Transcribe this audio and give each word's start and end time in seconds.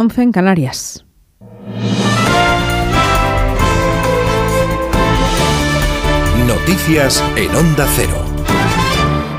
11 0.00 0.22
en 0.22 0.32
Canarias. 0.32 1.04
Noticias 6.46 7.22
en 7.36 7.54
Onda 7.54 7.86
Cero. 7.94 8.29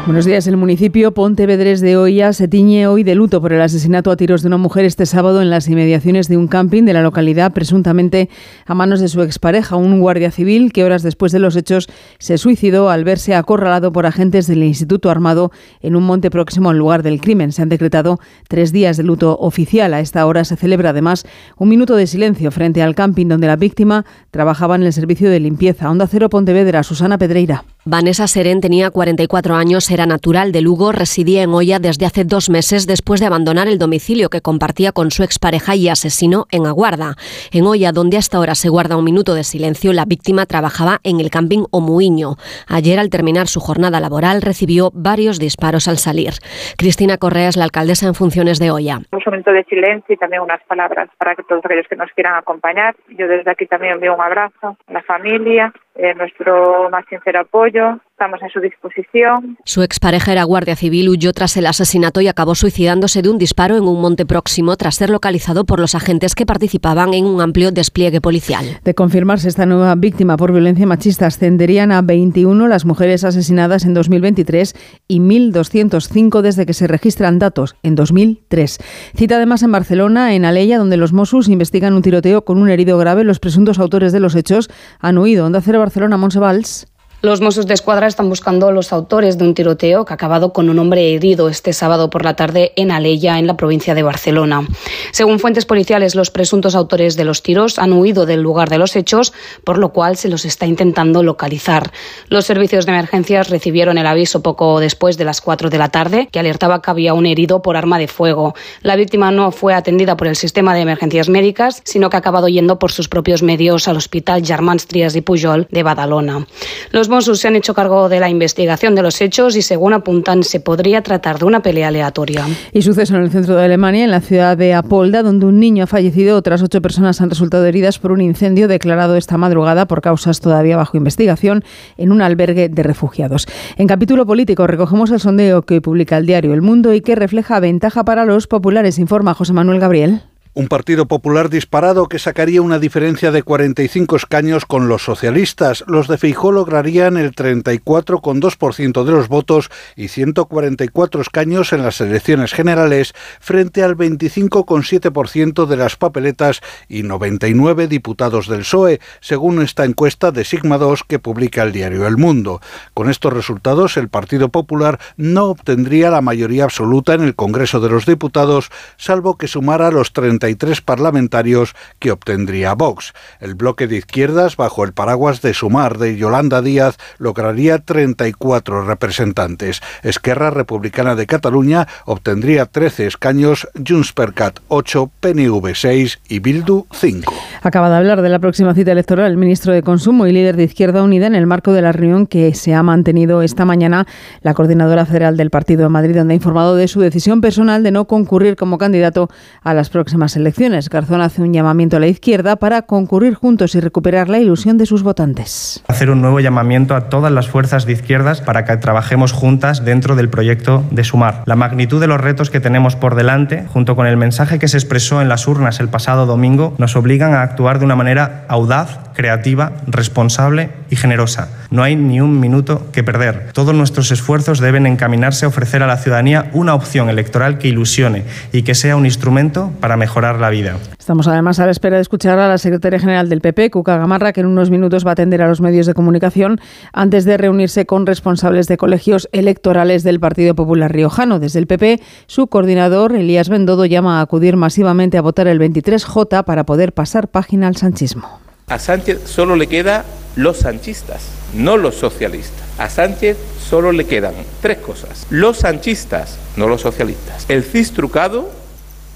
Buenos 0.06 0.26
días. 0.26 0.48
El 0.48 0.58
municipio 0.58 1.14
Pontevedrés 1.14 1.80
de 1.80 1.96
Oya 1.96 2.34
se 2.34 2.48
tiñe 2.48 2.88
hoy 2.88 3.04
de 3.04 3.14
luto 3.14 3.40
por 3.40 3.54
el 3.54 3.62
asesinato 3.62 4.10
a 4.10 4.18
tiros 4.18 4.42
de 4.42 4.48
una 4.48 4.58
mujer 4.58 4.84
este 4.84 5.06
sábado 5.06 5.44
en 5.44 5.52
las 5.52 5.68
inmediaciones 5.68 6.28
de 6.28 6.38
un 6.38 6.48
camping 6.48 6.84
de 6.84 6.94
la 6.94 7.04
localidad, 7.04 7.54
presuntamente 7.54 8.28
a 8.66 8.74
manos 8.74 9.00
de 9.00 9.08
su 9.08 9.22
expareja, 9.22 9.76
un 9.76 10.00
guardia 10.00 10.32
civil 10.32 10.74
que 10.74 10.84
horas 10.84 11.04
después 11.04 11.32
de 11.32 11.38
los 11.38 11.56
hechos 11.56 11.88
se 12.18 12.40
suicidó 12.40 12.90
al 12.90 13.04
verse 13.04 13.36
acorralado 13.36 13.92
por 13.92 14.08
agentes 14.08 14.48
del 14.48 14.64
Instituto 14.64 15.12
Armado 15.12 15.52
en 15.82 15.96
un 15.96 16.04
monte 16.04 16.32
próximo 16.32 16.72
al 16.72 16.80
lugar 16.80 17.04
del 17.04 17.22
crimen. 17.22 17.52
Se 17.52 17.62
han 17.62 17.70
decretado 17.70 18.20
tres 18.48 18.72
días 18.72 18.98
de 18.98 19.04
luto 19.04 19.38
oficial. 19.40 19.94
A 19.94 20.00
esta 20.00 20.26
hora 20.26 20.44
se 20.46 20.56
celebra 20.56 20.90
además 20.90 21.26
un 21.58 21.70
minuto 21.70 21.96
de 21.96 22.08
silencio 22.08 22.50
frente 22.50 22.82
al 22.82 22.96
camping 22.96 23.28
donde 23.28 23.48
la 23.48 23.56
víctima 23.56 24.06
trabajaba 24.32 24.76
en 24.76 24.84
el 24.84 24.94
servicio 24.94 25.30
de 25.30 25.40
limpieza. 25.40 25.92
Onda 25.92 26.08
Cero 26.08 26.28
Pontevedra, 26.30 26.82
Susana 26.82 27.20
Pedreira. 27.20 27.64
Vanessa 27.84 28.28
Serén 28.28 28.62
tenía 28.62 28.92
44 28.92 29.56
años, 29.56 29.90
era 29.90 30.06
natural 30.06 30.52
de 30.52 30.62
Lugo, 30.62 30.92
residía 30.92 31.42
en 31.42 31.50
Oya 31.50 31.80
desde 31.80 32.06
hace 32.06 32.24
dos 32.24 32.48
meses 32.48 32.86
después 32.86 33.20
de 33.20 33.26
abandonar 33.26 33.68
el 33.68 33.80
domicilio 33.80 34.30
que 34.30 34.42
compartía 34.42 34.92
con 34.92 35.10
su 35.10 35.24
expareja 35.24 35.76
y 35.76 35.90
asesino 35.90 36.46
en 36.52 36.68
Aguarda. 36.68 37.16
En 37.52 37.66
Oya, 37.66 37.92
donde 37.92 38.18
hasta 38.18 38.38
ahora 38.38 38.54
se 38.54 38.70
guarda 38.70 38.98
un 38.98 39.04
minuto 39.04 39.34
de 39.34 39.44
silencio, 39.44 39.94
la 39.94 40.06
víctima 40.06 40.46
trabajaba 40.46 41.00
en 41.04 41.20
el 41.20 41.32
camping 41.32 41.64
Omuiño. 41.72 42.36
Ayer, 42.68 43.00
al 43.00 43.10
terminar 43.10 43.48
su 43.48 43.60
jornada 43.60 44.00
laboral, 44.00 44.44
recibió 44.44 44.92
varios 44.94 45.40
disparos 45.40 45.88
al 45.88 45.98
salir. 45.98 46.34
Cristina 46.78 47.18
Correa 47.18 47.50
es 47.50 47.58
la 47.58 47.64
alcaldesa 47.64 48.06
en 48.06 48.14
funciones 48.14 48.60
de 48.60 48.70
Oya. 48.70 49.00
Un 49.12 49.22
momento 49.26 49.52
de 49.52 49.64
silencio 49.64 50.14
y 50.14 50.18
también 50.18 50.44
unas 50.44 50.62
palabras 50.68 51.10
para 51.18 51.34
todos 51.34 51.66
aquellos 51.66 51.88
que 51.88 51.96
nos 51.96 52.12
quieran 52.12 52.36
acompañar. 52.36 52.96
Yo 53.18 53.28
desde 53.28 53.50
aquí 53.50 53.66
también 53.66 53.94
envío 53.94 54.14
un 54.14 54.22
abrazo 54.22 54.78
a 54.86 54.94
la 54.94 55.02
familia, 55.02 55.74
eh, 55.96 56.14
nuestro 56.16 56.90
más 56.90 57.06
sincero 57.08 57.42
apoyo. 57.42 58.00
Estamos 58.22 58.44
en 58.44 58.50
su 58.52 58.60
disposición. 58.60 59.58
Su 59.66 59.82
expareja 59.82 60.32
era 60.32 60.44
guardia 60.44 60.76
civil, 60.76 61.10
huyó 61.10 61.34
tras 61.34 61.58
el 61.58 61.66
asesinato 61.66 62.22
y 62.22 62.28
acabó 62.28 62.54
suicidándose 62.54 63.24
de 63.24 63.32
un 63.32 63.40
disparo 63.40 63.76
en 63.78 63.84
un 63.84 64.00
monte 64.00 64.28
próximo 64.28 64.78
tras 64.78 64.94
ser 64.94 65.10
localizado 65.10 65.66
por 65.66 65.80
los 65.80 65.96
agentes 65.96 66.36
que 66.36 66.46
participaban 66.46 67.16
en 67.16 67.26
un 67.26 67.42
amplio 67.42 67.72
despliegue 67.72 68.22
policial. 68.22 68.64
De 68.84 68.94
confirmarse 68.94 69.48
esta 69.48 69.66
nueva 69.66 69.96
víctima 69.96 70.38
por 70.38 70.52
violencia 70.52 70.86
machista, 70.86 71.26
ascenderían 71.26 71.92
a 71.92 72.04
21 72.04 72.68
las 72.68 72.86
mujeres 72.86 73.24
asesinadas 73.24 73.86
en 73.86 73.96
2023 73.96 74.76
y 75.08 75.20
1.205 75.20 76.42
desde 76.42 76.68
que 76.68 76.74
se 76.74 76.86
registran 76.86 77.40
datos 77.40 77.76
en 77.82 77.96
2003. 77.96 78.78
Cita 79.16 79.38
además 79.38 79.64
en 79.64 79.72
Barcelona, 79.72 80.36
en 80.36 80.46
Aleya, 80.46 80.78
donde 80.78 80.98
los 80.98 81.12
Mossos 81.12 81.50
investigan 81.50 81.96
un 81.96 82.04
tiroteo 82.04 82.46
con 82.46 82.60
un 82.60 82.70
herido 82.70 83.00
grave. 83.00 83.24
Los 83.24 83.40
presuntos 83.40 83.80
autores 83.80 84.12
de 84.12 84.20
los 84.20 84.36
hechos 84.36 84.70
han 85.00 85.18
huido. 85.18 85.48
Onda 85.48 85.60
Cero 85.60 85.80
Barcelona, 85.80 86.18
Monsevals. 86.18 86.86
Los 87.24 87.40
Mossos 87.40 87.68
de 87.68 87.76
Escuadra 87.76 88.08
están 88.08 88.30
buscando 88.30 88.68
a 88.68 88.72
los 88.72 88.92
autores 88.92 89.38
de 89.38 89.44
un 89.44 89.54
tiroteo 89.54 90.06
que 90.06 90.14
ha 90.14 90.16
acabado 90.16 90.54
con 90.54 90.70
un 90.72 90.80
hombre 90.80 91.14
herido 91.14 91.50
este 91.50 91.72
sábado 91.72 92.10
por 92.10 92.24
la 92.24 92.36
tarde 92.36 92.74
en 92.78 92.90
Aleya, 92.90 93.38
en 93.38 93.46
la 93.46 93.58
provincia 93.58 93.94
de 93.94 94.02
Barcelona. 94.02 94.68
Según 95.12 95.38
fuentes 95.38 95.68
policiales, 95.68 96.16
los 96.16 96.32
presuntos 96.32 96.74
autores 96.74 97.16
de 97.18 97.24
los 97.24 97.44
tiros 97.44 97.78
han 97.78 97.94
huido 97.94 98.26
del 98.26 98.42
lugar 98.42 98.70
de 98.70 98.80
los 98.80 98.96
hechos, 98.96 99.34
por 99.64 99.78
lo 99.78 99.94
cual 99.94 100.18
se 100.18 100.30
los 100.30 100.46
está 100.46 100.66
intentando 100.66 101.22
localizar. 101.22 101.92
Los 102.28 102.46
servicios 102.46 102.88
de 102.88 102.94
emergencias 102.94 103.52
recibieron 103.52 104.00
el 104.00 104.08
aviso 104.08 104.42
poco 104.42 104.80
después 104.80 105.20
de 105.20 105.26
las 105.26 105.42
4 105.42 105.70
de 105.70 105.78
la 105.78 105.90
tarde, 105.90 106.28
que 106.32 106.40
alertaba 106.40 106.82
que 106.82 106.90
había 106.90 107.14
un 107.14 107.28
herido 107.28 107.62
por 107.62 107.78
arma 107.78 108.00
de 108.00 108.08
fuego. 108.08 108.56
La 108.82 108.96
víctima 108.96 109.30
no 109.30 109.52
fue 109.52 109.76
atendida 109.76 110.18
por 110.18 110.26
el 110.26 110.36
sistema 110.36 110.74
de 110.74 110.82
emergencias 110.82 111.30
médicas, 111.30 111.84
sino 111.86 112.10
que 112.10 112.16
ha 112.16 112.20
acabado 112.20 112.48
yendo 112.48 112.80
por 112.80 112.92
sus 112.92 113.08
propios 113.08 113.44
medios 113.44 113.88
al 113.88 113.98
Hospital 113.98 114.44
Germans 114.44 114.88
Trias 114.88 115.16
y 115.16 115.22
Pujol 115.22 115.68
de 115.70 115.84
Badalona. 115.84 116.48
Los 116.90 117.11
Se 117.20 117.46
han 117.50 117.58
hecho 117.58 117.74
cargo 117.74 118.08
de 118.08 118.22
la 118.22 118.30
investigación 118.30 118.96
de 118.96 119.02
los 119.02 119.20
hechos 119.20 119.58
y, 119.58 119.62
según 119.62 119.92
apuntan, 119.92 120.44
se 120.44 120.62
podría 120.62 121.02
tratar 121.02 121.40
de 121.40 121.46
una 121.46 121.62
pelea 121.62 121.90
aleatoria. 121.90 122.46
Y 122.72 122.84
suceso 122.84 123.18
en 123.18 123.24
el 123.24 123.30
centro 123.30 123.56
de 123.56 123.66
Alemania, 123.66 124.06
en 124.06 124.12
la 124.12 124.22
ciudad 124.22 124.56
de 124.56 124.74
Apolda, 124.74 125.22
donde 125.22 125.46
un 125.46 125.60
niño 125.60 125.84
ha 125.84 125.88
fallecido, 125.88 126.38
otras 126.38 126.62
ocho 126.64 126.82
personas 126.82 127.20
han 127.20 127.30
resultado 127.30 127.66
heridas 127.66 128.00
por 128.00 128.14
un 128.14 128.22
incendio 128.22 128.70
declarado 128.70 129.18
esta 129.18 129.38
madrugada 129.38 129.88
por 129.88 130.02
causas 130.02 130.40
todavía 130.40 130.78
bajo 130.78 130.96
investigación 130.96 131.66
en 131.98 132.14
un 132.14 132.22
albergue 132.22 132.70
de 132.70 132.82
refugiados. 132.82 133.46
En 133.76 133.88
capítulo 133.88 134.26
político 134.26 134.66
recogemos 134.66 135.12
el 135.12 135.20
sondeo 135.20 135.64
que 135.64 135.82
publica 135.82 136.16
el 136.18 136.26
diario 136.26 136.54
El 136.54 136.62
Mundo 136.62 136.94
y 136.94 137.02
que 137.02 137.16
refleja 137.16 137.60
ventaja 137.60 138.06
para 138.06 138.24
los 138.24 138.48
populares, 138.48 139.00
informa 139.00 139.34
José 139.34 139.52
Manuel 139.52 139.82
Gabriel. 139.82 140.22
Un 140.54 140.68
Partido 140.68 141.06
Popular 141.06 141.50
disparado 141.50 142.10
que 142.10 142.20
sacaría 142.20 142.62
una 142.62 142.78
diferencia 142.78 143.32
de 143.32 143.42
45 143.42 144.18
escaños 144.18 144.66
con 144.66 144.90
los 144.90 145.02
socialistas. 145.02 145.86
Los 145.88 146.10
de 146.10 146.18
Feijó 146.18 146.52
lograrían 146.52 147.16
el 147.16 147.34
34,2% 147.34 149.06
de 149.06 149.12
los 149.14 149.30
votos 149.30 149.70
y 149.96 150.10
144 150.10 151.22
escaños 151.22 151.72
en 151.72 151.84
las 151.84 152.02
elecciones 152.02 152.52
generales 152.52 153.14
frente 153.40 153.82
al 153.82 153.96
25,7% 153.96 155.68
de 155.68 155.78
las 155.78 155.96
papeletas 155.96 156.60
y 156.90 157.04
99 157.04 157.88
diputados 157.88 158.50
del 158.50 158.64
PSOE, 158.64 159.00
según 159.22 159.62
esta 159.62 159.86
encuesta 159.86 160.32
de 160.34 160.44
Sigma 160.44 160.78
2 160.78 161.06
que 161.06 161.20
publica 161.20 161.64
el 161.64 161.72
diario 161.72 162.06
El 162.06 162.18
Mundo. 162.18 162.60
Con 162.94 163.10
estos 163.10 163.32
resultados, 163.32 163.96
el 163.96 164.10
Partido 164.10 164.50
Popular 164.50 165.00
no 165.16 165.46
obtendría 165.46 166.12
la 166.12 166.20
mayoría 166.20 166.66
absoluta 166.66 167.14
en 167.14 167.22
el 167.22 167.36
Congreso 167.36 167.80
de 167.80 167.90
los 167.90 168.06
Diputados, 168.06 168.70
salvo 168.98 169.38
que 169.38 169.48
sumara 169.48 169.92
los 169.92 170.12
30 170.12 170.41
parlamentarios 170.82 171.76
que 172.00 172.12
obtendría 172.12 172.74
Vox. 172.74 173.14
El 173.40 173.56
bloque 173.56 173.88
de 173.88 173.98
izquierdas, 173.98 174.58
bajo 174.58 174.84
el 174.84 174.94
paraguas 174.94 175.42
de 175.42 175.54
Sumar 175.54 175.98
de 175.98 176.18
Yolanda 176.18 176.62
Díaz, 176.62 176.98
lograría 177.18 177.80
34 177.80 178.86
representantes. 178.86 179.82
Esquerra 180.04 180.50
Republicana 180.50 181.16
de 181.16 181.28
Cataluña 181.28 181.88
obtendría 182.06 182.66
13 182.66 183.08
escaños, 183.08 183.68
Junts 183.88 184.14
per 184.14 184.34
Cat 184.34 184.60
8, 184.68 185.12
PNV 185.20 185.76
6 185.76 186.20
y 186.30 186.40
Bildu 186.40 186.86
5. 186.92 187.34
Acaba 187.62 187.90
de 187.90 187.98
hablar 187.98 188.22
de 188.22 188.30
la 188.30 188.40
próxima 188.40 188.74
cita 188.74 188.92
electoral 188.92 189.32
el 189.32 189.38
ministro 189.38 189.74
de 189.74 189.84
Consumo 189.84 190.28
y 190.28 190.32
líder 190.32 190.56
de 190.56 190.64
Izquierda 190.64 191.04
Unida 191.04 191.28
en 191.28 191.36
el 191.36 191.46
marco 191.46 191.74
de 191.74 191.82
la 191.82 191.92
reunión 191.92 192.26
que 192.26 192.54
se 192.56 192.74
ha 192.74 192.84
mantenido 192.84 193.42
esta 193.42 193.66
mañana 193.66 194.08
la 194.42 194.54
coordinadora 194.54 195.06
federal 195.06 195.38
del 195.38 195.50
Partido 195.50 195.84
de 195.84 195.90
Madrid, 195.90 196.16
donde 196.16 196.34
ha 196.34 196.36
informado 196.36 196.76
de 196.76 196.88
su 196.88 197.00
decisión 197.00 197.42
personal 197.42 197.84
de 197.84 197.92
no 197.92 198.06
concurrir 198.06 198.56
como 198.56 198.78
candidato 198.78 199.30
a 199.62 199.74
las 199.74 199.90
próximas 199.90 200.31
elecciones. 200.36 200.90
Garzón 200.90 201.22
hace 201.22 201.42
un 201.42 201.54
llamamiento 201.54 201.98
a 201.98 202.00
la 202.00 202.08
izquierda 202.08 202.56
para 202.56 202.84
concurrir 202.84 203.36
juntos 203.36 203.76
y 203.76 203.80
recuperar 203.80 204.30
la 204.30 204.40
ilusión 204.40 204.78
de 204.78 204.86
sus 204.86 205.04
votantes. 205.04 205.84
Hacer 205.88 206.10
un 206.10 206.22
nuevo 206.22 206.40
llamamiento 206.40 206.96
a 206.96 207.10
todas 207.10 207.32
las 207.32 207.48
fuerzas 207.48 207.86
de 207.86 207.94
izquierdas 207.94 208.42
para 208.42 208.66
que 208.66 208.78
trabajemos 208.78 209.32
juntas 209.32 209.86
dentro 209.86 210.16
del 210.16 210.30
proyecto 210.30 210.84
de 210.92 211.04
Sumar. 211.04 211.44
La 211.46 211.56
magnitud 211.56 212.00
de 212.00 212.08
los 212.08 212.22
retos 212.22 212.50
que 212.50 212.60
tenemos 212.60 212.96
por 212.96 213.16
delante, 213.16 213.66
junto 213.68 213.96
con 213.96 214.08
el 214.08 214.18
mensaje 214.18 214.60
que 214.60 214.68
se 214.68 214.78
expresó 214.78 215.22
en 215.22 215.30
las 215.30 215.48
urnas 215.48 215.80
el 215.80 215.90
pasado 215.90 216.26
domingo, 216.26 216.74
nos 216.78 216.96
obligan 216.96 217.34
a 217.34 217.42
actuar 217.42 217.80
de 217.80 217.86
una 217.86 217.96
manera 217.96 218.46
audaz, 218.48 219.00
creativa, 219.14 219.74
responsable 219.88 220.70
y 220.90 220.96
generosa. 220.96 221.50
No 221.70 221.84
hay 221.84 221.96
ni 221.96 222.20
un 222.20 222.40
minuto 222.40 222.88
que 222.92 223.04
perder. 223.04 223.52
Todos 223.54 223.74
nuestros 223.74 224.12
esfuerzos 224.12 224.60
deben 224.60 224.86
encaminarse 224.86 225.46
a 225.46 225.48
ofrecer 225.48 225.84
a 225.84 225.88
la 225.88 225.98
ciudadanía 225.98 226.50
una 226.54 226.74
opción 226.74 227.10
electoral 227.10 227.58
que 227.58 227.70
ilusione 227.70 228.24
y 228.52 228.64
que 228.64 228.76
sea 228.76 228.96
un 228.96 229.06
instrumento 229.06 229.72
para 229.80 229.98
mejorar 229.98 230.40
la 230.40 230.50
vida. 230.50 230.78
Estamos 231.00 231.28
además 231.28 231.60
a 231.60 231.66
la 231.66 231.72
espera 231.72 231.96
de 231.96 232.02
escuchar 232.02 232.40
a 232.40 232.48
la 232.48 232.58
secretaria 232.58 233.00
general 233.00 233.30
del 233.30 233.42
PP, 233.42 233.72
Cuca 233.72 233.98
Gamarra, 233.98 234.34
que 234.34 234.42
en 234.42 234.48
unos 234.48 234.70
minutos 234.70 235.06
va 235.06 235.12
a 235.12 235.14
atender 235.14 235.42
a 235.42 235.48
los 235.48 235.62
medios 235.62 235.86
de 235.86 235.94
comunicación 235.94 236.60
antes 236.94 237.26
de 237.26 237.38
reunirse 237.38 237.86
con 237.86 238.06
responsables 238.06 238.68
de 238.68 238.78
colegios 238.78 239.30
electorales 239.32 240.04
del 240.04 240.20
Partido 240.20 240.56
Popular 240.56 240.92
Riojano. 240.92 241.40
Desde 241.40 241.60
el 241.60 241.68
PP, 241.68 242.02
su 242.28 242.48
coordinador, 242.48 243.16
Elías 243.16 243.50
Bendodo, 243.50 243.86
llama 243.86 244.20
a 244.20 244.22
acudir 244.22 244.58
masivamente 244.58 245.18
a 245.18 245.22
votar 245.22 245.48
el 245.48 245.60
23J 245.60 246.44
para 246.44 246.66
poder 246.66 246.94
pasar 246.94 247.30
página 247.30 247.68
al 247.68 247.76
sanchismo. 247.76 248.51
A 248.72 248.80
Sánchez 248.80 249.20
solo 249.26 249.58
le 249.58 249.68
queda 249.68 250.06
los 250.38 250.60
sanchistas, 250.60 251.24
no 251.54 251.76
los 251.76 251.96
socialistas. 251.96 252.64
A 252.78 252.90
Sánchez 252.90 253.36
solo 253.70 253.92
le 253.92 254.06
quedan 254.06 254.34
tres 254.62 254.78
cosas. 254.78 255.28
Los 255.30 255.58
sanchistas, 255.58 256.38
no 256.56 256.70
los 256.70 256.80
socialistas. 256.80 257.44
El 257.50 257.66
CIS 257.66 257.92
trucado, 257.92 258.50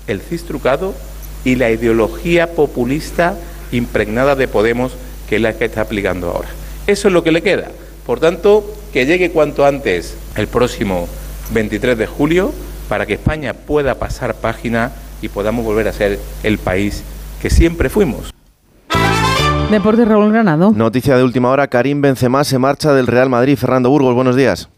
el 0.08 0.20
CIS 0.20 0.44
trucado 0.44 0.94
y 1.46 1.56
la 1.56 1.72
ideología 1.72 2.52
populista 2.52 3.38
impregnada 3.72 4.36
de 4.36 4.50
Podemos 4.50 4.92
que 5.30 5.38
es 5.38 5.42
la 5.42 5.54
que 5.54 5.64
está 5.64 5.80
aplicando 5.80 6.32
ahora. 6.32 6.50
Eso 6.86 7.08
es 7.08 7.14
lo 7.14 7.24
que 7.24 7.32
le 7.32 7.42
queda. 7.42 7.70
Por 8.06 8.20
tanto, 8.20 8.70
que 8.92 9.06
llegue 9.06 9.32
cuanto 9.32 9.66
antes 9.66 10.16
el 10.36 10.48
próximo 10.48 11.08
23 11.52 11.98
de 11.98 12.08
julio 12.08 12.52
para 12.90 13.06
que 13.06 13.14
España 13.14 13.54
pueda 13.54 13.96
pasar 13.96 14.36
página 14.36 14.92
y 15.22 15.30
podamos 15.30 15.64
volver 15.64 15.88
a 15.88 15.94
ser 15.94 16.20
el 16.44 16.58
país 16.58 17.04
que 17.42 17.50
siempre 17.50 17.90
fuimos. 17.90 18.35
Deporte 19.70 20.06
Raúl 20.06 20.32
Granado. 20.32 20.72
Noticia 20.72 21.18
de 21.18 21.24
última 21.24 21.50
hora, 21.50 21.68
Karim 21.68 22.00
Benzema 22.00 22.44
se 22.44 22.60
marcha 22.60 22.94
del 22.94 23.08
Real 23.08 23.30
Madrid. 23.30 23.58
Fernando 23.58 23.90
Burgos, 23.90 24.14
buenos 24.14 24.36
días. 24.36 24.70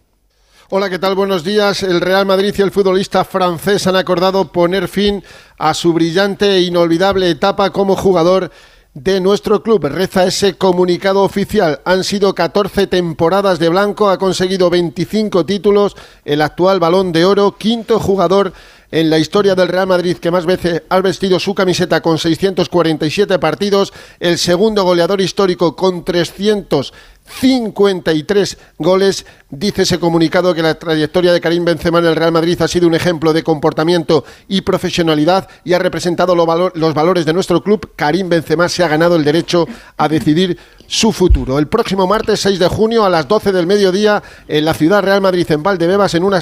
Hola, 0.69 0.89
¿qué 0.89 0.97
tal? 0.97 1.13
Buenos 1.13 1.43
días. 1.43 1.83
El 1.83 1.99
Real 1.99 2.25
Madrid 2.25 2.55
y 2.57 2.61
el 2.61 2.71
futbolista 2.71 3.23
francés 3.25 3.85
han 3.85 3.97
acordado 3.97 4.51
poner 4.51 4.87
fin 4.87 5.23
a 5.57 5.73
su 5.73 5.93
brillante 5.93 6.55
e 6.55 6.61
inolvidable 6.61 7.29
etapa 7.29 7.69
como 7.71 7.95
jugador 7.95 8.49
de 8.93 9.19
nuestro 9.19 9.61
club. 9.61 9.85
Reza 9.85 10.25
ese 10.25 10.55
comunicado 10.55 11.21
oficial. 11.23 11.81
Han 11.85 12.03
sido 12.03 12.33
14 12.33 12.87
temporadas 12.87 13.59
de 13.59 13.69
blanco, 13.69 14.09
ha 14.09 14.17
conseguido 14.17 14.69
25 14.69 15.45
títulos, 15.45 15.95
el 16.25 16.41
actual 16.41 16.79
balón 16.79 17.11
de 17.11 17.25
oro, 17.25 17.55
quinto 17.57 17.99
jugador 17.99 18.53
en 18.91 19.09
la 19.09 19.17
historia 19.17 19.55
del 19.55 19.67
Real 19.67 19.87
Madrid 19.87 20.15
que 20.17 20.29
más 20.31 20.45
veces 20.45 20.83
ha 20.89 21.01
vestido 21.01 21.39
su 21.39 21.55
camiseta 21.55 22.01
con 22.01 22.17
647 22.17 23.37
partidos, 23.39 23.93
el 24.19 24.37
segundo 24.37 24.83
goleador 24.83 25.21
histórico 25.21 25.75
con 25.75 26.05
353 26.05 28.57
goles. 28.77 29.25
Dice 29.49 29.81
ese 29.83 29.99
comunicado 29.99 30.53
que 30.53 30.61
la 30.61 30.79
trayectoria 30.79 31.33
de 31.33 31.41
Karim 31.41 31.65
Benzema 31.65 31.99
en 31.99 32.05
el 32.05 32.15
Real 32.15 32.31
Madrid 32.31 32.61
ha 32.61 32.67
sido 32.67 32.87
un 32.87 32.95
ejemplo 32.95 33.33
de 33.33 33.43
comportamiento 33.43 34.23
y 34.47 34.61
profesionalidad 34.61 35.49
y 35.63 35.73
ha 35.73 35.79
representado 35.79 36.35
los 36.35 36.93
valores 36.93 37.25
de 37.25 37.33
nuestro 37.33 37.63
club. 37.63 37.93
Karim 37.95 38.29
Benzema 38.29 38.69
se 38.69 38.83
ha 38.83 38.87
ganado 38.87 39.15
el 39.15 39.23
derecho 39.23 39.67
a 39.97 40.07
decidir 40.07 40.59
su 40.87 41.11
futuro. 41.11 41.59
El 41.59 41.67
próximo 41.67 42.07
martes 42.07 42.39
6 42.39 42.59
de 42.59 42.67
junio 42.67 43.05
a 43.05 43.09
las 43.09 43.27
12 43.27 43.51
del 43.51 43.67
mediodía 43.67 44.23
en 44.47 44.65
la 44.65 44.73
ciudad 44.73 45.03
Real 45.03 45.21
Madrid 45.21 45.45
en 45.51 45.61
Valdebebas 45.61 46.15
en 46.15 46.23
una 46.23 46.39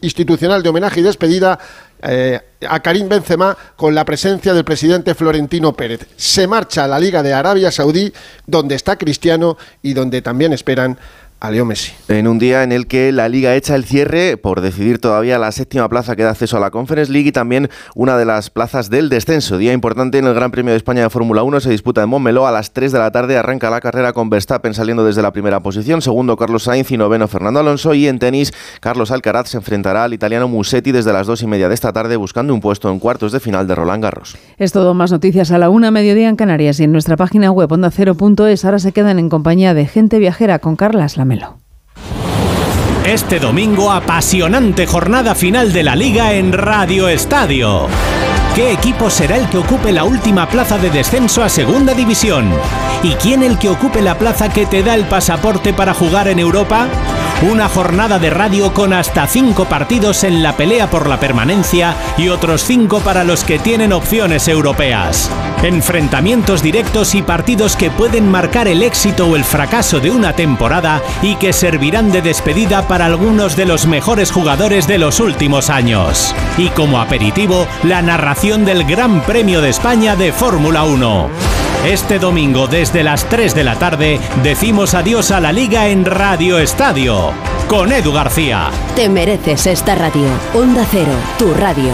institucional 0.00 0.62
de 0.62 0.68
homenaje 0.68 1.00
y 1.00 1.02
despedida 1.02 1.58
eh, 2.02 2.40
a 2.68 2.80
Karim 2.80 3.08
Benzema 3.08 3.56
con 3.76 3.94
la 3.94 4.04
presencia 4.04 4.54
del 4.54 4.64
presidente 4.64 5.14
Florentino 5.14 5.72
Pérez. 5.72 6.06
Se 6.16 6.46
marcha 6.46 6.84
a 6.84 6.88
la 6.88 6.98
Liga 6.98 7.22
de 7.22 7.32
Arabia 7.32 7.70
Saudí, 7.70 8.12
donde 8.46 8.74
está 8.74 8.96
Cristiano 8.96 9.56
y 9.82 9.94
donde 9.94 10.22
también 10.22 10.52
esperan 10.52 10.98
a 11.40 11.50
Leo 11.50 11.64
Messi. 11.64 11.92
En 12.08 12.26
un 12.26 12.38
día 12.38 12.62
en 12.62 12.72
el 12.72 12.86
que 12.86 13.12
la 13.12 13.28
Liga 13.28 13.54
echa 13.54 13.74
el 13.74 13.84
cierre 13.84 14.36
por 14.36 14.60
decidir 14.60 14.98
todavía 14.98 15.38
la 15.38 15.52
séptima 15.52 15.88
plaza 15.88 16.16
que 16.16 16.24
da 16.24 16.30
acceso 16.30 16.56
a 16.56 16.60
la 16.60 16.70
Conference 16.70 17.12
League 17.12 17.28
y 17.28 17.32
también 17.32 17.70
una 17.94 18.16
de 18.16 18.24
las 18.24 18.50
plazas 18.50 18.90
del 18.90 19.08
descenso. 19.08 19.58
Día 19.58 19.72
importante 19.72 20.18
en 20.18 20.26
el 20.26 20.34
Gran 20.34 20.50
Premio 20.50 20.72
de 20.72 20.76
España 20.76 21.02
de 21.02 21.10
Fórmula 21.10 21.42
1 21.42 21.60
se 21.60 21.70
disputa 21.70 22.02
en 22.02 22.08
Montmeló 22.08 22.46
a 22.46 22.52
las 22.52 22.72
3 22.72 22.92
de 22.92 22.98
la 22.98 23.12
tarde. 23.12 23.36
Arranca 23.36 23.70
la 23.70 23.80
carrera 23.80 24.12
con 24.12 24.30
Verstappen 24.30 24.74
saliendo 24.74 25.04
desde 25.04 25.22
la 25.22 25.32
primera 25.32 25.60
posición, 25.60 26.02
segundo 26.02 26.36
Carlos 26.36 26.64
Sainz 26.64 26.90
y 26.90 26.96
noveno 26.96 27.28
Fernando 27.28 27.60
Alonso. 27.60 27.94
Y 27.94 28.08
en 28.08 28.18
tenis, 28.18 28.52
Carlos 28.80 29.10
Alcaraz 29.10 29.48
se 29.48 29.58
enfrentará 29.58 30.04
al 30.04 30.14
italiano 30.14 30.48
Musetti 30.48 30.92
desde 30.92 31.12
las 31.12 31.26
2 31.26 31.42
y 31.42 31.46
media 31.46 31.68
de 31.68 31.74
esta 31.74 31.92
tarde 31.92 32.16
buscando 32.16 32.52
un 32.52 32.60
puesto 32.60 32.90
en 32.90 32.98
cuartos 32.98 33.32
de 33.32 33.40
final 33.40 33.68
de 33.68 33.74
Roland 33.74 34.02
Garros. 34.02 34.36
Es 34.58 34.72
todo, 34.72 34.94
más 34.94 35.12
noticias 35.12 35.52
a 35.52 35.58
la 35.58 35.70
una 35.70 35.90
mediodía 35.90 36.28
en 36.28 36.36
Canarias 36.36 36.80
y 36.80 36.84
en 36.84 36.92
nuestra 36.92 37.16
página 37.16 37.52
web 37.52 37.70
ondacero.es. 37.70 38.64
Ahora 38.64 38.78
se 38.78 38.92
quedan 38.92 39.18
en 39.18 39.28
compañía 39.28 39.74
de 39.74 39.86
gente 39.86 40.18
viajera 40.18 40.58
con 40.58 40.74
Carlas 40.74 41.16
Este 43.04 43.38
domingo, 43.38 43.90
apasionante 43.90 44.86
jornada 44.86 45.34
final 45.34 45.72
de 45.72 45.82
la 45.82 45.96
liga 45.96 46.34
en 46.34 46.52
Radio 46.52 47.08
Estadio. 47.08 47.88
¿Qué 48.58 48.72
equipo 48.72 49.08
será 49.08 49.36
el 49.36 49.48
que 49.48 49.58
ocupe 49.58 49.92
la 49.92 50.02
última 50.02 50.48
plaza 50.48 50.78
de 50.78 50.90
descenso 50.90 51.44
a 51.44 51.48
Segunda 51.48 51.94
División? 51.94 52.50
¿Y 53.04 53.12
quién 53.12 53.44
el 53.44 53.56
que 53.56 53.68
ocupe 53.68 54.02
la 54.02 54.18
plaza 54.18 54.48
que 54.48 54.66
te 54.66 54.82
da 54.82 54.96
el 54.96 55.04
pasaporte 55.04 55.72
para 55.72 55.94
jugar 55.94 56.26
en 56.26 56.40
Europa? 56.40 56.88
Una 57.42 57.68
jornada 57.68 58.18
de 58.18 58.30
radio 58.30 58.74
con 58.74 58.92
hasta 58.92 59.28
cinco 59.28 59.66
partidos 59.66 60.24
en 60.24 60.42
la 60.42 60.56
pelea 60.56 60.90
por 60.90 61.08
la 61.08 61.20
permanencia 61.20 61.94
y 62.16 62.30
otros 62.30 62.64
cinco 62.64 62.98
para 62.98 63.22
los 63.22 63.44
que 63.44 63.60
tienen 63.60 63.92
opciones 63.92 64.48
europeas. 64.48 65.30
Enfrentamientos 65.62 66.62
directos 66.62 67.14
y 67.14 67.22
partidos 67.22 67.76
que 67.76 67.92
pueden 67.92 68.28
marcar 68.28 68.66
el 68.66 68.82
éxito 68.82 69.28
o 69.28 69.36
el 69.36 69.44
fracaso 69.44 70.00
de 70.00 70.10
una 70.10 70.32
temporada 70.32 71.00
y 71.22 71.36
que 71.36 71.52
servirán 71.52 72.10
de 72.10 72.22
despedida 72.22 72.88
para 72.88 73.06
algunos 73.06 73.54
de 73.54 73.66
los 73.66 73.86
mejores 73.86 74.32
jugadores 74.32 74.88
de 74.88 74.98
los 74.98 75.20
últimos 75.20 75.70
años. 75.70 76.34
Y 76.56 76.70
como 76.70 77.00
aperitivo, 77.00 77.68
la 77.84 78.02
narración 78.02 78.47
del 78.48 78.84
Gran 78.84 79.20
Premio 79.20 79.60
de 79.60 79.68
España 79.68 80.16
de 80.16 80.32
Fórmula 80.32 80.82
1. 80.82 81.28
Este 81.84 82.18
domingo 82.18 82.66
desde 82.66 83.02
las 83.02 83.28
3 83.28 83.54
de 83.54 83.62
la 83.62 83.78
tarde 83.78 84.18
decimos 84.42 84.94
adiós 84.94 85.30
a 85.32 85.40
la 85.40 85.52
liga 85.52 85.88
en 85.88 86.06
Radio 86.06 86.58
Estadio 86.58 87.32
con 87.68 87.92
Edu 87.92 88.10
García. 88.10 88.70
Te 88.96 89.10
mereces 89.10 89.66
esta 89.66 89.94
radio. 89.94 90.28
Onda 90.54 90.86
Cero, 90.90 91.12
tu 91.38 91.52
radio. 91.52 91.90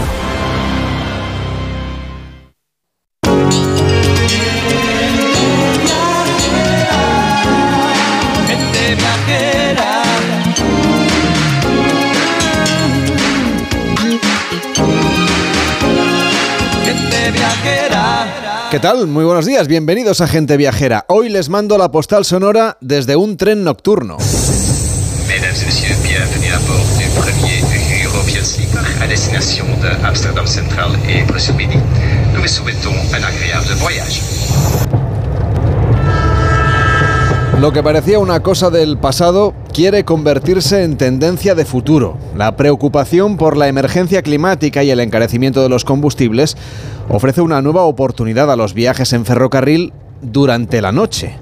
¿Qué 18.71 18.79
tal? 18.79 19.07
Muy 19.07 19.23
buenos 19.23 19.45
días, 19.45 19.67
bienvenidos 19.67 20.19
a 20.21 20.27
Gente 20.27 20.57
Viajera. 20.57 21.05
Hoy 21.07 21.29
les 21.29 21.49
mando 21.49 21.77
la 21.77 21.91
postal 21.91 22.25
sonora 22.25 22.77
desde 22.81 23.15
un 23.15 23.37
tren 23.37 23.63
nocturno. 23.63 24.17
Mesdames 25.27 25.61
et 25.61 25.65
messieurs, 25.65 25.95
bienvenue 26.03 26.51
à 26.51 26.59
bord 26.67 26.85
du 26.97 27.05
premier 27.19 27.61
European 28.05 28.43
Sleeper 28.43 28.83
à 29.01 29.07
destination 29.07 29.65
de 29.81 30.05
Amsterdam 30.05 30.47
Central 30.47 30.91
et 31.07 31.23
Bruxelles 31.23 31.55
Midi. 31.55 31.77
Nous 32.33 32.41
vous 32.41 32.47
souhaitons 32.47 32.95
un 33.13 33.23
agréable 33.23 33.73
voyage. 33.79 34.21
Lo 37.59 37.71
que 37.71 37.81
parecía 37.81 38.19
una 38.19 38.41
cosa 38.41 38.69
del 38.69 38.97
pasado 38.97 39.53
quiere 39.73 40.03
convertirse 40.03 40.83
en 40.83 40.97
tendencia 40.97 41.55
de 41.55 41.63
futuro. 41.63 42.17
La 42.35 42.57
preocupación 42.57 43.37
por 43.37 43.55
la 43.55 43.69
emergencia 43.69 44.21
climática 44.21 44.83
y 44.83 44.91
el 44.91 44.99
encarecimiento 44.99 45.63
de 45.63 45.69
los 45.69 45.85
combustibles 45.85 46.57
ofrece 47.07 47.39
una 47.39 47.61
nueva 47.61 47.83
oportunidad 47.83 48.51
a 48.51 48.57
los 48.57 48.73
viajes 48.73 49.13
en 49.13 49.25
ferrocarril 49.25 49.93
durante 50.21 50.81
la 50.81 50.91
noche. 50.91 51.37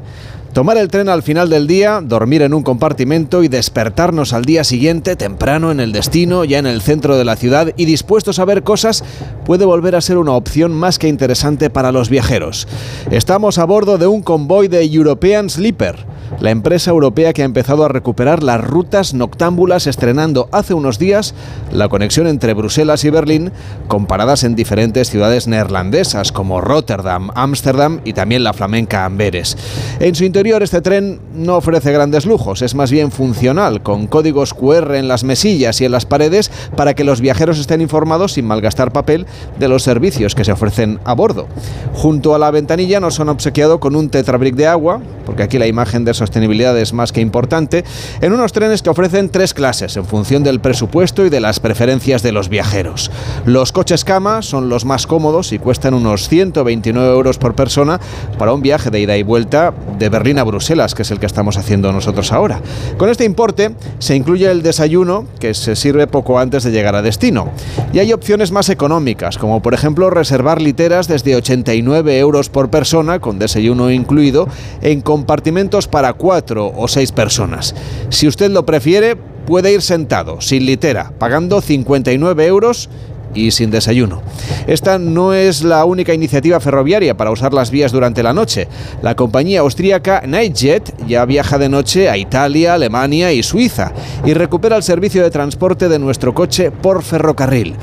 Tomar 0.54 0.78
el 0.78 0.90
tren 0.90 1.10
al 1.10 1.24
final 1.24 1.50
del 1.50 1.66
día, 1.66 2.00
dormir 2.04 2.44
en 2.44 2.54
un 2.54 2.62
compartimento 2.62 3.42
y 3.42 3.48
despertarnos 3.48 4.34
al 4.34 4.46
día 4.46 4.64
siguiente 4.64 5.16
temprano 5.16 5.72
en 5.72 5.80
el 5.80 5.92
destino, 5.92 6.44
ya 6.44 6.60
en 6.60 6.68
el 6.68 6.84
centro 6.84 7.18
de 7.18 7.26
la 7.26 7.36
ciudad 7.36 7.74
y 7.76 7.86
dispuestos 7.86 8.38
a 8.38 8.46
ver 8.46 8.62
cosas, 8.62 9.04
puede 9.48 9.66
volver 9.66 9.96
a 9.96 10.02
ser 10.02 10.20
una 10.20 10.34
opción 10.34 10.72
más 10.72 11.00
que 11.00 11.08
interesante 11.08 11.72
para 11.72 11.92
los 11.92 12.10
viajeros. 12.10 12.68
Estamos 13.10 13.58
a 13.58 13.66
bordo 13.66 13.98
de 13.98 14.06
un 14.06 14.22
convoy 14.22 14.68
de 14.68 14.84
European 14.84 15.50
Sleeper, 15.50 16.06
la 16.40 16.52
empresa 16.52 16.92
europea 16.92 17.34
que 17.34 17.42
ha 17.42 17.46
empezado 17.46 17.84
a 17.84 17.88
recuperar 17.88 18.44
las 18.44 18.62
rutas 18.64 19.14
noctámbulas 19.14 19.88
estrenando 19.88 20.50
hace 20.52 20.74
unos 20.74 21.00
días 21.00 21.34
la 21.72 21.90
conexión 21.90 22.28
entre 22.28 22.54
Bruselas 22.54 23.04
y 23.06 23.10
Berlín, 23.10 23.52
comparadas 23.88 24.44
en 24.44 24.56
diferentes 24.56 25.10
ciudades 25.10 25.48
neerlandesas 25.48 26.32
como 26.32 26.62
Rotterdam, 26.62 27.32
Ámsterdam 27.36 28.02
y 28.06 28.14
también 28.14 28.44
la 28.44 28.54
flamenca 28.54 29.06
Amberes. 29.06 29.57
En 30.00 30.16
su 30.16 30.26
este 30.44 30.81
tren 30.81 31.21
no 31.33 31.56
ofrece 31.56 31.94
grandes 31.94 32.26
lujos, 32.26 32.62
es 32.62 32.76
más 32.76 32.92
bien 32.92 33.12
funcional, 33.12 33.81
con 33.81 34.07
códigos 34.07 34.54
QR 34.54 34.95
en 34.95 35.07
las 35.07 35.23
mesillas 35.23 35.80
y 35.80 35.85
en 35.85 35.92
las 35.94 36.06
paredes 36.06 36.52
para 36.76 36.94
que 36.94 37.06
los 37.06 37.21
viajeros 37.21 37.59
estén 37.59 37.80
informados 37.80 38.33
sin 38.33 38.45
malgastar 38.45 38.92
papel 38.92 39.26
de 39.57 39.68
los 39.69 39.83
servicios 39.83 40.35
que 40.35 40.44
se 40.44 40.52
ofrecen 40.52 41.00
a 41.06 41.14
bordo. 41.14 41.47
Junto 41.94 42.35
a 42.35 42.40
la 42.40 42.52
ventanilla 42.52 43.00
nos 43.00 43.21
han 43.21 43.30
obsequiado 43.30 43.80
con 43.80 43.95
un 43.95 44.09
tetrabric 44.09 44.56
de 44.56 44.68
agua, 44.68 45.02
porque 45.26 45.44
aquí 45.44 45.57
la 45.57 45.68
imagen 45.68 46.04
de 46.04 46.14
sostenibilidad 46.14 46.78
es 46.78 46.92
más 46.92 47.14
que 47.14 47.21
importante, 47.21 47.85
en 48.19 48.33
unos 48.33 48.52
trenes 48.52 48.81
que 48.81 48.90
ofrecen 48.90 49.30
tres 49.30 49.54
clases 49.54 49.95
en 49.95 50.06
función 50.06 50.44
del 50.44 50.59
presupuesto 50.59 51.26
y 51.26 51.30
de 51.30 51.40
las 51.40 51.62
preferencias 51.62 52.21
de 52.21 52.33
los 52.33 52.50
viajeros. 52.50 53.12
Los 53.45 53.71
coches 53.71 54.04
cama 54.04 54.42
son 54.42 54.68
los 54.68 54.83
más 54.83 55.07
cómodos 55.07 55.54
y 55.54 55.59
cuestan 55.59 55.94
unos 55.94 56.28
129 56.28 57.14
euros 57.14 57.38
por 57.38 57.56
persona 57.56 58.02
para 58.38 58.54
un 58.54 58.62
viaje 58.62 58.90
de 58.90 59.00
ida 59.00 59.16
y 59.16 59.23
vuelta 59.23 59.73
de 59.97 60.09
Berlín 60.09 60.32
a 60.37 60.44
Bruselas, 60.44 60.95
que 60.95 61.04
es 61.04 61.11
el 61.11 61.19
que 61.19 61.25
estamos 61.25 61.57
haciendo 61.57 61.92
nosotros 61.92 62.31
ahora. 62.31 62.61
Con 62.97 63.09
este 63.09 63.25
importe 63.25 63.75
se 63.99 64.16
incluye 64.16 64.49
el 64.49 64.63
desayuno, 64.63 65.25
que 65.40 65.54
se 65.54 65.75
sirve 65.75 66.07
poco 66.07 66.40
antes 66.40 66.63
de 66.63 66.71
llegar 66.71 66.95
a 66.95 67.02
destino. 67.02 67.49
Y 67.94 67.99
hay 67.99 68.13
opciones 68.13 68.52
más 68.52 68.69
económicas, 68.69 69.37
como 69.37 69.61
por 69.61 69.73
ejemplo 69.73 70.09
reservar 70.09 70.61
literas 70.61 71.07
desde 71.07 71.35
89 71.35 72.18
euros 72.19 72.49
por 72.49 72.69
persona, 72.69 73.19
con 73.19 73.40
desayuno 73.40 73.92
incluido, 73.92 74.47
en 74.81 75.02
compartimentos 75.02 75.87
para 75.87 76.13
cuatro 76.13 76.71
o 76.75 76.87
seis 76.87 77.11
personas. 77.11 77.75
Si 78.09 78.28
usted 78.28 78.52
lo 78.52 78.66
prefiere, 78.66 79.16
puede 79.16 79.73
ir 79.73 79.81
sentado, 79.81 80.42
sin 80.42 80.66
litera, 80.66 81.11
pagando 81.18 81.61
59 81.61 82.45
euros 82.45 82.90
y 83.33 83.52
sin 83.52 83.71
desayuno. 83.71 84.21
Esta 84.68 84.99
no 84.99 85.33
es 85.33 85.63
la 85.63 85.85
única 85.85 86.13
iniciativa 86.13 86.59
ferroviaria 86.59 87.16
para 87.16 87.31
usar 87.31 87.54
las 87.54 87.71
vías 87.71 87.92
durante 87.92 88.23
la 88.23 88.33
noche. 88.33 88.68
La 89.02 89.16
compañía 89.16 89.61
austríaca 89.61 90.23
Nightjet 90.25 90.94
ya 91.07 91.25
viaja 91.25 91.57
de 91.57 91.69
noche 91.69 92.09
a 92.09 92.18
Italia, 92.18 92.73
Alemania 92.73 93.31
y 93.31 93.44
Suiza 93.44 93.92
y 94.25 94.33
recupera 94.33 94.78
el 94.78 94.83
servicio 94.83 95.23
de 95.23 95.31
transporte 95.31 95.90
de 95.90 95.99
nuestro 95.99 96.33
coche 96.33 96.71
por 96.71 97.04
ferrocarril. 97.04 97.75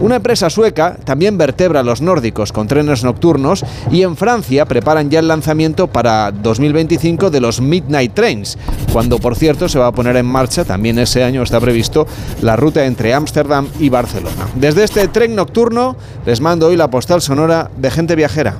Una 0.00 0.16
empresa 0.16 0.48
sueca 0.48 0.96
también 1.04 1.36
vertebra 1.38 1.82
los 1.82 2.00
nórdicos 2.00 2.52
con 2.52 2.68
trenes 2.68 3.02
nocturnos 3.02 3.64
y 3.90 4.02
en 4.02 4.16
Francia 4.16 4.64
preparan 4.64 5.10
ya 5.10 5.18
el 5.18 5.26
lanzamiento 5.26 5.88
para 5.88 6.30
2025 6.30 7.30
de 7.30 7.40
los 7.40 7.60
Midnight 7.60 8.14
Trains, 8.14 8.58
cuando 8.92 9.18
por 9.18 9.34
cierto 9.34 9.68
se 9.68 9.80
va 9.80 9.88
a 9.88 9.92
poner 9.92 10.16
en 10.16 10.26
marcha, 10.26 10.64
también 10.64 11.00
ese 11.00 11.24
año 11.24 11.42
está 11.42 11.58
previsto, 11.58 12.06
la 12.42 12.54
ruta 12.54 12.84
entre 12.84 13.12
Ámsterdam 13.12 13.66
y 13.80 13.88
Barcelona. 13.88 14.46
Desde 14.54 14.84
este 14.84 14.97
tren 15.06 15.36
nocturno 15.36 15.94
les 16.26 16.40
mando 16.40 16.66
hoy 16.66 16.76
la 16.76 16.90
postal 16.90 17.22
sonora 17.22 17.70
de 17.76 17.90
gente 17.90 18.16
viajera. 18.16 18.56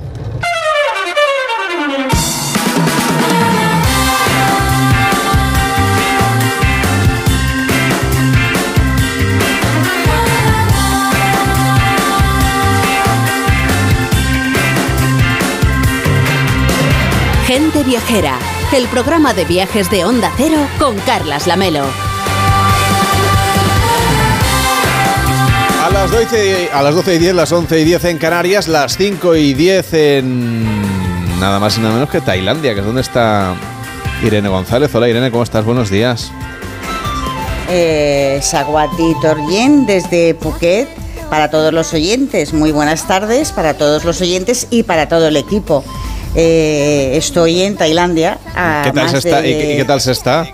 Gente 17.45 17.83
Viajera, 17.83 18.37
el 18.73 18.87
programa 18.89 19.33
de 19.33 19.43
viajes 19.43 19.89
de 19.89 20.05
Onda 20.05 20.31
Cero 20.37 20.59
con 20.77 20.95
Carlas 20.99 21.47
Lamelo. 21.47 22.08
A 25.81 25.89
las, 25.91 26.11
12, 26.11 26.69
a 26.73 26.81
las 26.83 26.93
12 26.95 27.15
y 27.15 27.17
10, 27.19 27.35
las 27.35 27.51
11 27.51 27.79
y 27.79 27.83
10 27.85 28.03
en 28.05 28.17
Canarias, 28.17 28.67
las 28.67 28.97
5 28.97 29.35
y 29.35 29.53
10 29.53 29.93
en 29.93 31.39
nada 31.39 31.59
más 31.59 31.77
y 31.77 31.81
nada 31.81 31.93
menos 31.93 32.09
que 32.09 32.19
Tailandia, 32.21 32.73
que 32.73 32.81
es 32.81 32.85
donde 32.85 33.01
está 33.01 33.55
Irene 34.23 34.49
González. 34.49 34.93
Hola 34.93 35.07
Irene, 35.07 35.31
¿cómo 35.31 35.43
estás? 35.43 35.63
Buenos 35.65 35.89
días. 35.89 36.31
Eh, 37.69 38.39
Saguati 38.43 39.15
Torien 39.21 39.85
desde 39.85 40.33
Phuket 40.35 40.89
para 41.29 41.49
todos 41.49 41.71
los 41.73 41.93
oyentes. 41.93 42.53
Muy 42.53 42.71
buenas 42.71 43.07
tardes 43.07 43.51
para 43.51 43.75
todos 43.75 44.03
los 44.03 44.19
oyentes 44.21 44.67
y 44.69 44.83
para 44.83 45.07
todo 45.07 45.27
el 45.27 45.37
equipo. 45.37 45.83
Eh, 46.35 47.13
estoy 47.15 47.61
en 47.61 47.77
Tailandia. 47.77 48.37
a 48.55 48.81
¿Qué 48.83 48.91
tal, 48.91 49.03
más 49.03 49.11
se 49.13 49.17
está? 49.19 49.41
de- 49.41 49.49
¿Y 49.49 49.53
qué- 49.53 49.73
y 49.73 49.77
qué 49.77 49.85
tal 49.85 50.01
se 50.01 50.11
está? 50.11 50.45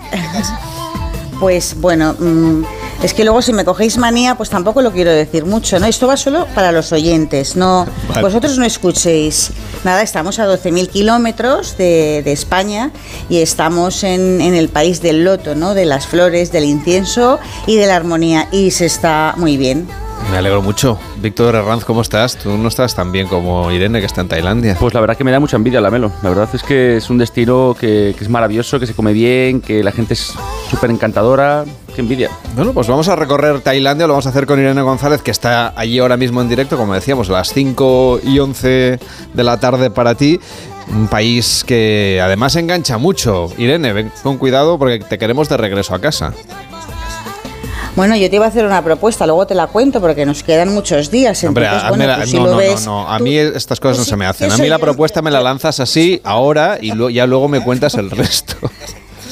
Pues 1.38 1.74
bueno, 1.78 2.14
mm, 2.18 2.62
es 3.06 3.14
que 3.14 3.22
luego 3.24 3.40
si 3.40 3.52
me 3.52 3.64
cogéis 3.64 3.98
manía, 3.98 4.34
pues 4.34 4.50
tampoco 4.50 4.82
lo 4.82 4.90
quiero 4.90 5.12
decir 5.12 5.44
mucho, 5.44 5.78
¿no? 5.78 5.86
Esto 5.86 6.08
va 6.08 6.16
solo 6.16 6.46
para 6.56 6.72
los 6.72 6.90
oyentes, 6.90 7.54
no 7.54 7.86
Vale. 8.08 8.20
vosotros 8.22 8.58
no 8.58 8.64
escuchéis 8.64 9.52
nada. 9.84 10.02
Estamos 10.02 10.40
a 10.40 10.46
12.000 10.46 10.88
kilómetros 10.88 11.76
de, 11.78 12.22
de 12.24 12.32
España 12.32 12.90
y 13.28 13.38
estamos 13.38 14.02
en, 14.02 14.40
en 14.40 14.54
el 14.54 14.68
país 14.70 15.00
del 15.02 15.22
loto, 15.24 15.54
¿no? 15.54 15.74
De 15.74 15.84
las 15.84 16.06
flores, 16.08 16.50
del 16.50 16.64
incienso 16.64 17.38
y 17.68 17.76
de 17.76 17.86
la 17.86 17.94
armonía 17.94 18.48
y 18.50 18.72
se 18.72 18.86
está 18.86 19.34
muy 19.36 19.56
bien. 19.56 19.86
Me 20.32 20.38
alegro 20.38 20.60
mucho. 20.60 20.98
Víctor 21.22 21.54
Herranz, 21.54 21.84
¿cómo 21.84 22.00
estás? 22.02 22.36
Tú 22.36 22.56
no 22.58 22.66
estás 22.66 22.96
tan 22.96 23.12
bien 23.12 23.28
como 23.28 23.70
Irene, 23.70 24.00
que 24.00 24.06
está 24.06 24.22
en 24.22 24.28
Tailandia. 24.28 24.76
Pues 24.80 24.92
la 24.94 25.00
verdad 25.00 25.16
que 25.16 25.22
me 25.22 25.30
da 25.30 25.38
mucha 25.38 25.56
envidia 25.56 25.80
la 25.80 25.90
Melo. 25.92 26.10
La 26.24 26.30
verdad 26.30 26.48
es 26.52 26.64
que 26.64 26.96
es 26.96 27.08
un 27.10 27.18
destino 27.18 27.76
que, 27.78 28.16
que 28.18 28.24
es 28.24 28.28
maravilloso, 28.28 28.80
que 28.80 28.88
se 28.88 28.94
come 28.94 29.12
bien, 29.12 29.60
que 29.60 29.84
la 29.84 29.92
gente 29.92 30.14
es 30.14 30.32
súper 30.68 30.90
encantadora. 30.90 31.64
Qué 31.96 32.02
envidia. 32.02 32.30
Bueno, 32.54 32.72
pues 32.74 32.86
vamos 32.88 33.08
a 33.08 33.16
recorrer 33.16 33.60
Tailandia, 33.62 34.06
lo 34.06 34.12
vamos 34.12 34.26
a 34.26 34.28
hacer 34.28 34.44
con 34.46 34.60
Irene 34.60 34.82
González, 34.82 35.22
que 35.22 35.30
está 35.30 35.72
allí 35.74 35.98
ahora 35.98 36.18
mismo 36.18 36.42
en 36.42 36.48
directo, 36.48 36.76
como 36.76 36.92
decíamos, 36.92 37.28
a 37.30 37.32
las 37.32 37.52
5 37.54 38.20
y 38.22 38.38
11 38.38 38.98
de 39.32 39.44
la 39.44 39.58
tarde 39.58 39.90
para 39.90 40.14
ti. 40.14 40.38
Un 40.88 41.08
país 41.08 41.64
que 41.66 42.20
además 42.22 42.54
engancha 42.56 42.98
mucho. 42.98 43.48
Irene, 43.56 43.92
ven 43.94 44.12
con 44.22 44.36
cuidado 44.36 44.78
porque 44.78 44.98
te 45.00 45.16
queremos 45.18 45.48
de 45.48 45.56
regreso 45.56 45.94
a 45.94 45.98
casa. 46.00 46.34
Bueno, 47.96 48.14
yo 48.14 48.28
te 48.28 48.36
iba 48.36 48.44
a 48.44 48.48
hacer 48.48 48.66
una 48.66 48.84
propuesta, 48.84 49.26
luego 49.26 49.46
te 49.46 49.54
la 49.54 49.68
cuento 49.68 49.98
porque 50.02 50.26
nos 50.26 50.42
quedan 50.42 50.68
muchos 50.74 51.10
días. 51.10 51.42
Hombre, 51.44 51.64
entonces, 51.64 51.86
a, 51.86 51.88
bueno, 51.88 52.06
la- 52.06 52.16
pues 52.18 52.30
si 52.30 52.36
no, 52.36 52.46
no, 52.48 52.56
ves, 52.58 52.84
no, 52.84 53.04
no, 53.04 53.10
a 53.10 53.16
tú- 53.16 53.24
mí 53.24 53.36
estas 53.38 53.80
cosas 53.80 53.98
no 54.00 54.04
se 54.04 54.16
me 54.16 54.26
hacen. 54.26 54.52
A 54.52 54.58
mí 54.58 54.68
la 54.68 54.78
propuesta 54.78 55.22
me 55.22 55.30
la 55.30 55.40
lanzas 55.40 55.80
así, 55.80 56.20
ahora, 56.22 56.76
y 56.78 56.92
lo- 56.92 57.08
ya 57.08 57.26
luego 57.26 57.48
me 57.48 57.62
cuentas 57.64 57.94
el 57.94 58.10
resto. 58.10 58.54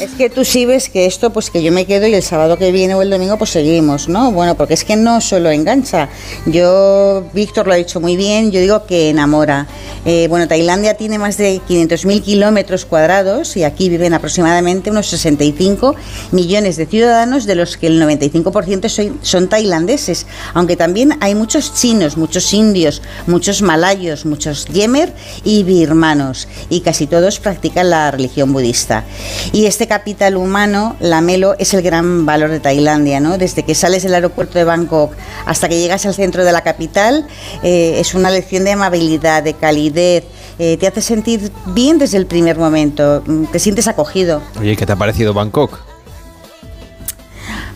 Es 0.00 0.10
que 0.10 0.28
tú 0.28 0.44
sí 0.44 0.66
ves 0.66 0.88
que 0.88 1.06
esto, 1.06 1.32
pues 1.32 1.50
que 1.50 1.62
yo 1.62 1.70
me 1.70 1.86
quedo 1.86 2.08
y 2.08 2.14
el 2.14 2.22
sábado 2.22 2.58
que 2.58 2.72
viene 2.72 2.96
o 2.96 3.02
el 3.02 3.10
domingo, 3.10 3.38
pues 3.38 3.50
seguimos, 3.50 4.08
¿no? 4.08 4.32
Bueno, 4.32 4.56
porque 4.56 4.74
es 4.74 4.84
que 4.84 4.96
no 4.96 5.20
solo 5.20 5.50
engancha. 5.52 6.08
Yo, 6.46 7.24
Víctor 7.32 7.68
lo 7.68 7.74
ha 7.74 7.76
dicho 7.76 8.00
muy 8.00 8.16
bien, 8.16 8.50
yo 8.50 8.60
digo 8.60 8.86
que 8.86 9.10
enamora. 9.10 9.68
Eh, 10.04 10.26
bueno, 10.28 10.48
Tailandia 10.48 10.94
tiene 10.94 11.18
más 11.18 11.36
de 11.36 11.60
500.000 11.68 12.22
kilómetros 12.22 12.84
cuadrados 12.86 13.56
y 13.56 13.62
aquí 13.62 13.88
viven 13.88 14.14
aproximadamente 14.14 14.90
unos 14.90 15.06
65 15.06 15.94
millones 16.32 16.76
de 16.76 16.86
ciudadanos, 16.86 17.46
de 17.46 17.54
los 17.54 17.76
que 17.76 17.86
el 17.86 18.02
95% 18.02 18.88
son, 18.88 19.20
son 19.22 19.48
tailandeses. 19.48 20.26
Aunque 20.54 20.76
también 20.76 21.16
hay 21.20 21.36
muchos 21.36 21.72
chinos, 21.72 22.16
muchos 22.16 22.52
indios, 22.52 23.00
muchos 23.28 23.62
malayos, 23.62 24.26
muchos 24.26 24.66
yemer 24.66 25.12
y 25.44 25.62
birmanos. 25.62 26.48
Y 26.68 26.80
casi 26.80 27.06
todos 27.06 27.38
practican 27.38 27.90
la 27.90 28.10
religión 28.10 28.52
budista. 28.52 29.04
Y 29.52 29.66
este 29.66 29.83
capital 29.86 30.36
humano, 30.36 30.96
la 31.00 31.20
Melo, 31.20 31.54
es 31.58 31.74
el 31.74 31.82
gran 31.82 32.26
valor 32.26 32.50
de 32.50 32.60
Tailandia, 32.60 33.20
¿no? 33.20 33.38
Desde 33.38 33.64
que 33.64 33.74
sales 33.74 34.02
del 34.02 34.14
aeropuerto 34.14 34.58
de 34.58 34.64
Bangkok 34.64 35.12
hasta 35.46 35.68
que 35.68 35.78
llegas 35.78 36.06
al 36.06 36.14
centro 36.14 36.44
de 36.44 36.52
la 36.52 36.62
capital, 36.62 37.26
eh, 37.62 37.96
es 37.98 38.14
una 38.14 38.30
lección 38.30 38.64
de 38.64 38.72
amabilidad, 38.72 39.42
de 39.42 39.54
calidez, 39.54 40.24
eh, 40.58 40.76
te 40.76 40.86
hace 40.86 41.00
sentir 41.00 41.50
bien 41.66 41.98
desde 41.98 42.18
el 42.18 42.26
primer 42.26 42.58
momento, 42.58 43.22
mm, 43.26 43.46
te 43.46 43.58
sientes 43.58 43.88
acogido. 43.88 44.42
Oye, 44.60 44.76
¿qué 44.76 44.86
te 44.86 44.92
ha 44.92 44.96
parecido 44.96 45.34
Bangkok? 45.34 45.93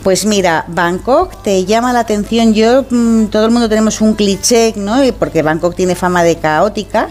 Pues 0.03 0.25
mira, 0.25 0.65
Bangkok 0.69 1.43
te 1.43 1.65
llama 1.65 1.93
la 1.93 2.01
atención. 2.01 2.55
Yo, 2.55 2.85
mm, 2.89 3.27
todo 3.27 3.47
el 3.47 3.51
mundo 3.51 3.69
tenemos 3.69 4.01
un 4.01 4.15
cliché, 4.15 4.73
¿no? 4.77 5.03
Porque 5.19 5.43
Bangkok 5.43 5.75
tiene 5.75 5.95
fama 5.97 6.23
de 6.23 6.37
caótica. 6.37 7.09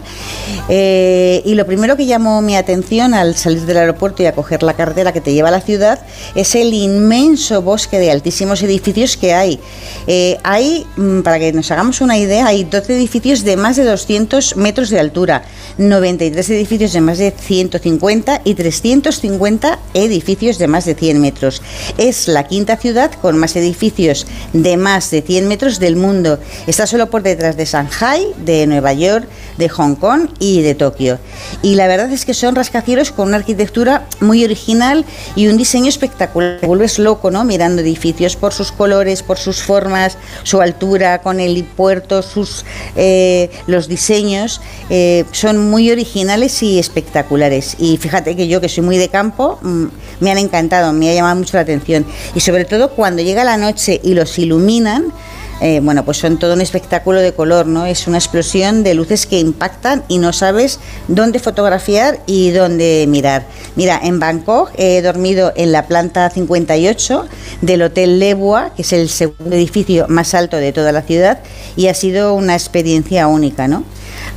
Eh, 0.68 1.42
y 1.44 1.54
lo 1.54 1.66
primero 1.66 1.96
que 1.96 2.06
llamó 2.06 2.40
mi 2.40 2.56
atención 2.56 3.14
al 3.14 3.36
salir 3.36 3.66
del 3.66 3.76
aeropuerto 3.76 4.22
y 4.22 4.26
a 4.26 4.32
coger 4.32 4.62
la 4.62 4.72
carretera 4.72 5.12
que 5.12 5.20
te 5.20 5.32
lleva 5.32 5.48
a 5.48 5.52
la 5.52 5.60
ciudad 5.60 6.00
es 6.34 6.54
el 6.54 6.74
inmenso 6.74 7.62
bosque 7.62 7.98
de 7.98 8.10
altísimos 8.10 8.62
edificios 8.62 9.16
que 9.16 9.34
hay. 9.34 9.60
Eh, 10.06 10.38
hay, 10.42 10.86
mm, 10.96 11.20
para 11.20 11.38
que 11.38 11.52
nos 11.52 11.70
hagamos 11.70 12.00
una 12.00 12.16
idea, 12.16 12.46
hay 12.46 12.64
12 12.64 12.96
edificios 12.96 13.44
de 13.44 13.56
más 13.56 13.76
de 13.76 13.84
200 13.84 14.56
metros 14.56 14.90
de 14.90 14.98
altura, 14.98 15.44
93 15.76 16.50
edificios 16.50 16.94
de 16.94 17.00
más 17.00 17.18
de 17.18 17.30
150 17.30 18.40
y 18.44 18.54
350 18.54 19.78
edificios 19.94 20.58
de 20.58 20.66
más 20.66 20.84
de 20.84 20.94
100 20.94 21.20
metros. 21.20 21.62
Es 21.96 22.28
la 22.28 22.44
quinta 22.44 22.76
ciudad 22.76 22.87
con 23.20 23.36
más 23.36 23.54
edificios 23.56 24.26
de 24.52 24.76
más 24.78 25.10
de 25.10 25.20
100 25.20 25.46
metros 25.46 25.78
del 25.78 25.96
mundo. 25.96 26.38
Está 26.66 26.86
solo 26.86 27.10
por 27.10 27.22
detrás 27.22 27.56
de 27.56 27.66
Shanghai, 27.66 28.28
de 28.44 28.66
Nueva 28.66 28.94
York, 28.94 29.28
de 29.58 29.68
Hong 29.68 29.94
Kong 29.96 30.28
y 30.38 30.62
de 30.62 30.74
Tokio. 30.74 31.18
Y 31.62 31.74
la 31.74 31.86
verdad 31.86 32.10
es 32.10 32.24
que 32.24 32.32
son 32.32 32.54
rascacielos 32.54 33.12
con 33.12 33.28
una 33.28 33.36
arquitectura 33.36 34.06
muy 34.20 34.42
original 34.42 35.04
y 35.36 35.48
un 35.48 35.58
diseño 35.58 35.88
espectacular. 35.88 36.60
Te 36.60 36.66
vuelves 36.66 36.98
loco, 36.98 37.30
¿no? 37.30 37.44
Mirando 37.44 37.82
edificios 37.82 38.36
por 38.36 38.54
sus 38.54 38.72
colores, 38.72 39.22
por 39.22 39.36
sus 39.36 39.60
formas, 39.62 40.16
su 40.44 40.60
altura, 40.62 41.20
con 41.20 41.40
el 41.40 41.64
puerto, 41.64 42.22
sus 42.22 42.64
eh, 42.96 43.50
los 43.66 43.88
diseños 43.88 44.60
eh, 44.88 45.24
son 45.32 45.70
muy 45.70 45.90
originales 45.90 46.62
y 46.62 46.78
espectaculares. 46.78 47.76
Y 47.78 47.98
fíjate 47.98 48.34
que 48.34 48.48
yo 48.48 48.60
que 48.60 48.68
soy 48.68 48.84
muy 48.84 48.96
de 48.96 49.08
campo 49.08 49.58
mm, 49.60 49.86
me 50.20 50.30
han 50.30 50.38
encantado, 50.38 50.92
me 50.92 51.10
ha 51.10 51.14
llamado 51.14 51.36
mucho 51.36 51.56
la 51.56 51.62
atención 51.62 52.06
y 52.34 52.40
sobre 52.40 52.64
todo 52.68 52.90
cuando 52.90 53.22
llega 53.22 53.44
la 53.44 53.56
noche 53.56 54.00
y 54.02 54.14
los 54.14 54.38
iluminan. 54.38 55.12
eh, 55.60 55.80
bueno, 55.82 56.04
pues 56.04 56.18
son 56.18 56.38
todo 56.38 56.52
un 56.54 56.60
espectáculo 56.60 57.20
de 57.20 57.32
color, 57.32 57.66
¿no? 57.66 57.84
Es 57.84 58.06
una 58.06 58.16
explosión 58.18 58.84
de 58.84 58.94
luces 58.94 59.26
que 59.26 59.40
impactan 59.40 60.04
y 60.06 60.18
no 60.18 60.32
sabes 60.32 60.78
dónde 61.08 61.40
fotografiar 61.40 62.20
y 62.26 62.50
dónde 62.50 63.06
mirar. 63.08 63.44
Mira, 63.74 63.98
en 64.00 64.20
Bangkok 64.20 64.70
he 64.76 65.02
dormido 65.02 65.52
en 65.56 65.72
la 65.72 65.88
planta 65.88 66.30
58 66.30 67.26
del 67.62 67.82
Hotel 67.82 68.20
Lebua, 68.20 68.70
que 68.76 68.82
es 68.82 68.92
el 68.92 69.08
segundo 69.08 69.56
edificio 69.56 70.06
más 70.08 70.32
alto 70.32 70.58
de 70.58 70.72
toda 70.72 70.92
la 70.92 71.02
ciudad, 71.02 71.40
y 71.74 71.88
ha 71.88 71.94
sido 71.94 72.34
una 72.34 72.54
experiencia 72.54 73.26
única, 73.26 73.66
¿no? 73.66 73.82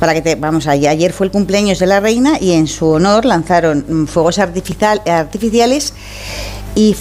Para 0.00 0.14
que 0.14 0.22
te, 0.22 0.34
vamos, 0.34 0.66
allá, 0.66 0.90
ayer 0.90 1.12
fue 1.12 1.26
el 1.26 1.30
cumpleaños 1.30 1.78
de 1.78 1.86
la 1.86 2.00
reina 2.00 2.36
y 2.40 2.50
en 2.54 2.66
su 2.66 2.88
honor 2.88 3.24
lanzaron 3.26 4.08
fuegos 4.08 4.38
artificial- 4.40 5.02
artificiales 5.08 5.92
y 6.74 6.96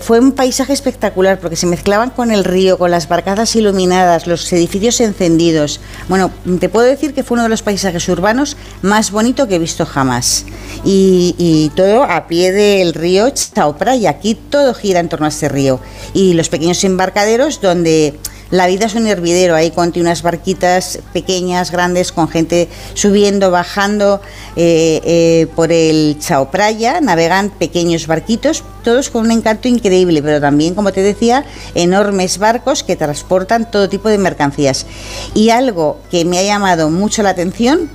fue 0.00 0.20
un 0.20 0.32
paisaje 0.32 0.72
espectacular 0.72 1.38
porque 1.40 1.56
se 1.56 1.66
mezclaban 1.66 2.10
con 2.10 2.30
el 2.30 2.44
río, 2.44 2.78
con 2.78 2.90
las 2.90 3.08
barcazas 3.08 3.54
iluminadas, 3.56 4.26
los 4.26 4.52
edificios 4.52 5.00
encendidos. 5.00 5.80
Bueno, 6.08 6.30
mm, 6.44 6.56
te 6.56 6.68
puedo 6.68 6.86
decir 6.86 7.14
que 7.14 7.22
fue 7.22 7.36
uno 7.36 7.44
de 7.44 7.48
los 7.48 7.62
paisajes 7.62 8.08
urbanos 8.08 8.56
más 8.82 9.10
bonito 9.10 9.48
que 9.48 9.56
he 9.56 9.58
visto 9.58 9.86
jamás. 9.86 10.44
Y, 10.84 11.34
y 11.38 11.70
todo 11.76 12.04
a 12.04 12.26
pie 12.26 12.52
del 12.52 12.94
río 12.94 13.30
Chao 13.30 13.76
Phraya. 13.76 14.10
Aquí 14.10 14.34
todo 14.34 14.74
gira 14.74 15.00
en 15.00 15.08
torno 15.08 15.26
a 15.26 15.30
este 15.30 15.48
río. 15.48 15.80
Y 16.14 16.34
los 16.34 16.48
pequeños 16.48 16.82
embarcaderos 16.84 17.60
donde 17.60 18.18
la 18.52 18.66
vida 18.66 18.84
es 18.84 18.94
un 18.94 19.06
hervidero, 19.06 19.54
ahí 19.54 19.70
conté 19.70 19.98
unas 19.98 20.20
barquitas 20.20 20.98
pequeñas, 21.14 21.70
grandes, 21.70 22.12
con 22.12 22.28
gente 22.28 22.68
subiendo, 22.92 23.50
bajando 23.50 24.20
eh, 24.56 25.00
eh, 25.04 25.46
por 25.56 25.72
el 25.72 26.18
Chao 26.20 26.50
Praya, 26.50 27.00
navegan 27.00 27.48
pequeños 27.48 28.06
barquitos, 28.06 28.62
todos 28.84 29.08
con 29.08 29.22
un 29.22 29.30
encanto 29.30 29.68
increíble, 29.68 30.22
pero 30.22 30.38
también, 30.38 30.74
como 30.74 30.92
te 30.92 31.00
decía, 31.00 31.46
enormes 31.74 32.36
barcos 32.36 32.82
que 32.82 32.94
transportan 32.94 33.70
todo 33.70 33.88
tipo 33.88 34.10
de 34.10 34.18
mercancías. 34.18 34.84
Y 35.32 35.48
algo 35.48 35.98
que 36.10 36.26
me 36.26 36.38
ha 36.38 36.42
llamado 36.42 36.90
mucho 36.90 37.22
la 37.22 37.30
atención 37.30 37.88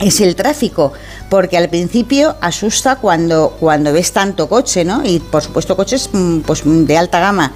es 0.00 0.22
el 0.22 0.36
tráfico, 0.36 0.94
porque 1.28 1.58
al 1.58 1.68
principio 1.68 2.36
asusta 2.40 2.96
cuando, 2.96 3.58
cuando 3.60 3.92
ves 3.92 4.12
tanto 4.12 4.48
coche, 4.48 4.86
¿no? 4.86 5.04
Y 5.04 5.20
por 5.20 5.42
supuesto 5.42 5.76
coches 5.76 6.08
mm, 6.10 6.38
pues, 6.40 6.62
de 6.64 6.96
alta 6.96 7.20
gama. 7.20 7.52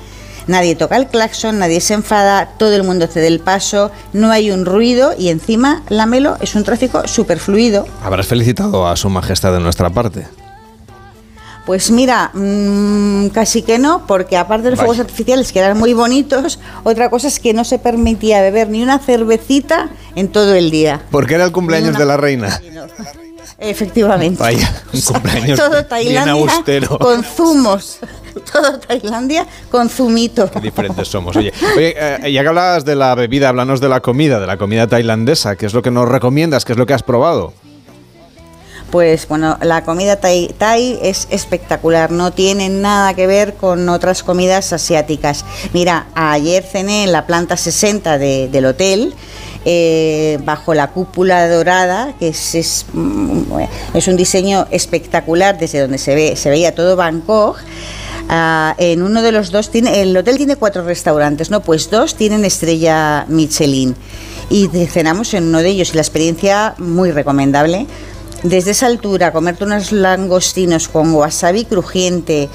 Nadie 0.47 0.77
toca 0.77 0.97
el 0.97 1.09
claxon, 1.09 1.59
nadie 1.59 1.81
se 1.81 1.95
enfada, 1.95 2.51
todo 2.59 2.75
el 2.75 2.85
mundo 2.85 3.07
cede 3.09 3.27
el 3.27 3.41
paso, 3.41 3.91
no 4.13 4.31
hay 4.31 4.51
un 4.51 4.65
ruido 4.65 5.13
y 5.19 5.29
encima 5.29 5.83
la 5.89 6.07
Melo 6.07 6.37
es 6.41 6.55
un 6.55 6.63
tráfico 6.63 7.09
súper 7.09 7.41
fluido. 7.41 7.87
Habrás 8.03 8.29
felicitado 8.29 8.87
a 8.87 8.97
su 8.97 9.09
majestad 9.09 9.53
de 9.53 9.61
nuestra 9.61 9.91
parte. 9.91 10.27
Pues 11.67 11.91
mira, 11.91 12.31
mm, 12.33 13.31
casi 13.31 13.63
que 13.63 13.81
no, 13.81 14.07
porque 14.07 14.37
aparte 14.37 14.67
de 14.67 14.71
los 14.71 14.79
fuegos 14.79 15.01
artificiales 15.01 15.53
que 15.53 15.59
eran 15.59 15.77
muy 15.77 15.95
bonitos, 15.95 16.61
otra 16.85 17.11
cosa 17.11 17.27
es 17.27 17.41
que 17.41 17.53
no 17.55 17.65
se 17.65 17.81
permitía 17.81 18.41
beber 18.41 18.69
ni 18.69 18.85
una 18.85 19.01
cervecita 19.01 19.89
en 20.15 20.29
todo 20.29 20.55
el 20.55 20.71
día. 20.71 21.03
Porque 21.11 21.35
era 21.35 21.45
el 21.45 21.51
cumpleaños 21.51 21.99
de 21.99 22.05
la 22.05 22.17
reina. 22.17 22.61
Efectivamente. 23.59 24.43
Vaya, 24.43 24.83
un 24.93 25.01
cumpleaños 25.13 25.59
todo 25.59 25.85
bien 26.01 26.29
austero. 26.29 26.99
con 26.99 27.25
zumos. 27.25 27.99
Todo 28.53 28.79
Tailandia 28.79 29.47
con 29.71 29.89
zumito. 29.89 30.51
Qué 30.51 30.61
diferentes 30.61 31.09
somos. 31.09 31.35
Oye, 31.37 31.55
oye 31.75 31.95
eh, 31.99 32.31
ya 32.31 32.43
que 32.43 32.49
hablabas 32.49 32.85
de 32.85 32.95
la 32.95 33.15
bebida, 33.15 33.49
háblanos 33.49 33.81
de 33.81 33.89
la 33.89 34.01
comida, 34.01 34.39
de 34.39 34.47
la 34.47 34.59
comida 34.59 34.87
tailandesa. 34.87 35.57
¿Qué 35.57 35.65
es 35.65 35.73
lo 35.73 35.81
que 35.81 35.91
nos 35.91 36.07
recomiendas? 36.07 36.67
¿Qué 36.67 36.73
es 36.73 36.79
lo 36.79 36.85
que 36.85 36.93
has 36.93 37.03
probado? 37.03 37.55
Pues 38.91 39.27
bueno, 39.27 39.59
la 39.63 39.85
comida 39.85 40.17
thai, 40.17 40.55
thai 40.59 40.99
es 41.03 41.27
espectacular, 41.31 42.13
no 42.13 42.31
tiene 42.33 42.69
nada 42.69 43.15
que 43.15 43.27
ver 43.27 43.55
con 43.55 43.89
otras 43.89 44.23
comidas 44.23 44.73
asiáticas. 44.73 45.45
Mira, 45.73 46.07
ayer 46.15 46.63
cené 46.63 47.05
en 47.05 47.13
la 47.13 47.27
planta 47.27 47.57
60 47.57 48.19
de- 48.19 48.49
del 48.49 48.67
hotel. 48.67 49.15
Eh, 49.69 50.39
bajo 50.45 50.75
la 50.75 50.93
cúpula 50.93 51.49
dorada, 51.49 52.15
que 52.21 52.29
es, 52.29 52.55
es, 52.55 52.87
mm, 52.93 53.43
es 53.95 54.07
un 54.07 54.17
diseño 54.17 54.69
espectacular 54.71 55.59
desde 55.59 55.81
donde 55.81 55.99
se 55.99 56.15
ve, 56.15 56.37
se 56.37 56.51
veía 56.51 56.73
todo 56.73 56.95
Bangkok. 56.95 57.59
Ah, 58.29 58.77
en 58.79 59.03
uno 59.03 59.23
de 59.23 59.33
los 59.33 59.51
dos 59.51 59.73
tiene, 59.73 60.03
el 60.03 60.17
hotel 60.17 60.37
tiene 60.37 60.55
cuatro 60.55 60.85
restaurantes, 60.85 61.51
¿no? 61.51 61.63
Pues 61.63 61.91
dos 61.91 62.15
tienen 62.15 62.45
estrella 62.45 63.25
Michelin. 63.27 63.97
Y 64.51 64.69
cenamos 64.69 65.35
en 65.35 65.49
uno 65.49 65.59
de 65.59 65.71
ellos 65.71 65.91
y 65.91 65.95
la 65.97 66.03
experiencia 66.03 66.77
muy 66.79 67.11
recomendable. 67.11 67.89
Desde 68.45 68.71
esa 68.71 68.87
altura, 68.87 69.33
comerte 69.33 69.65
unos 69.65 69.91
langostinos 69.91 70.87
con 70.87 71.13
wasabi 71.13 71.65
crujiente. 71.65 72.49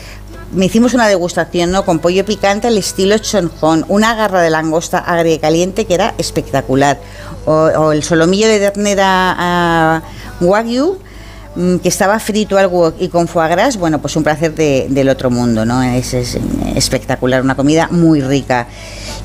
Me 0.53 0.65
hicimos 0.65 0.93
una 0.93 1.07
degustación, 1.07 1.71
¿no? 1.71 1.85
Con 1.85 1.99
pollo 1.99 2.25
picante 2.25 2.67
al 2.67 2.77
estilo 2.77 3.17
chonjón, 3.17 3.85
una 3.87 4.15
garra 4.15 4.41
de 4.41 4.49
langosta 4.49 4.97
agria 4.99 5.35
y 5.35 5.39
caliente 5.39 5.85
que 5.85 5.93
era 5.93 6.13
espectacular. 6.17 6.99
O, 7.45 7.91
el 7.91 8.03
solomillo 8.03 8.47
de 8.47 8.59
ternera 8.59 9.35
ah, 9.37 10.01
wagyu, 10.41 10.97
que 11.53 11.89
estaba 11.89 12.17
frito 12.19 12.57
al 12.57 12.67
wok 12.67 12.95
y 12.99 13.09
con 13.09 13.27
foie 13.27 13.49
gras, 13.49 13.75
bueno, 13.77 13.99
pues 14.01 14.15
un 14.15 14.23
placer 14.23 14.55
de- 14.55 14.87
del 14.89 15.09
otro 15.09 15.29
mundo, 15.29 15.65
¿no? 15.65 15.83
Es, 15.83 16.13
es 16.13 16.37
espectacular, 16.75 17.41
una 17.41 17.55
comida 17.55 17.89
muy 17.91 18.21
rica. 18.21 18.67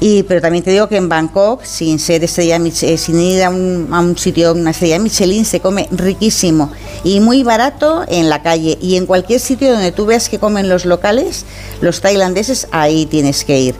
Y, 0.00 0.24
pero 0.24 0.40
también 0.40 0.62
te 0.64 0.70
digo 0.72 0.88
que 0.88 0.96
en 0.96 1.08
Bangkok, 1.08 1.62
sin 1.64 1.98
ser 1.98 2.22
estrella, 2.24 2.56
eh, 2.82 2.98
sin 2.98 3.20
ir 3.20 3.44
a 3.44 3.50
un, 3.50 3.88
a 3.92 4.00
un 4.00 4.18
sitio, 4.18 4.52
una 4.52 4.70
estrella 4.72 4.98
Michelin, 4.98 5.44
se 5.44 5.60
come 5.60 5.88
riquísimo 5.92 6.70
y 7.04 7.20
muy 7.20 7.44
barato 7.44 8.04
en 8.08 8.28
la 8.28 8.42
calle. 8.42 8.76
Y 8.82 8.96
en 8.96 9.06
cualquier 9.06 9.38
sitio 9.40 9.72
donde 9.72 9.92
tú 9.92 10.04
veas 10.04 10.28
que 10.28 10.38
comen 10.38 10.68
los 10.68 10.84
locales, 10.84 11.44
los 11.80 12.00
tailandeses, 12.00 12.66
ahí 12.72 13.06
tienes 13.06 13.44
que 13.44 13.58
ir. 13.60 13.74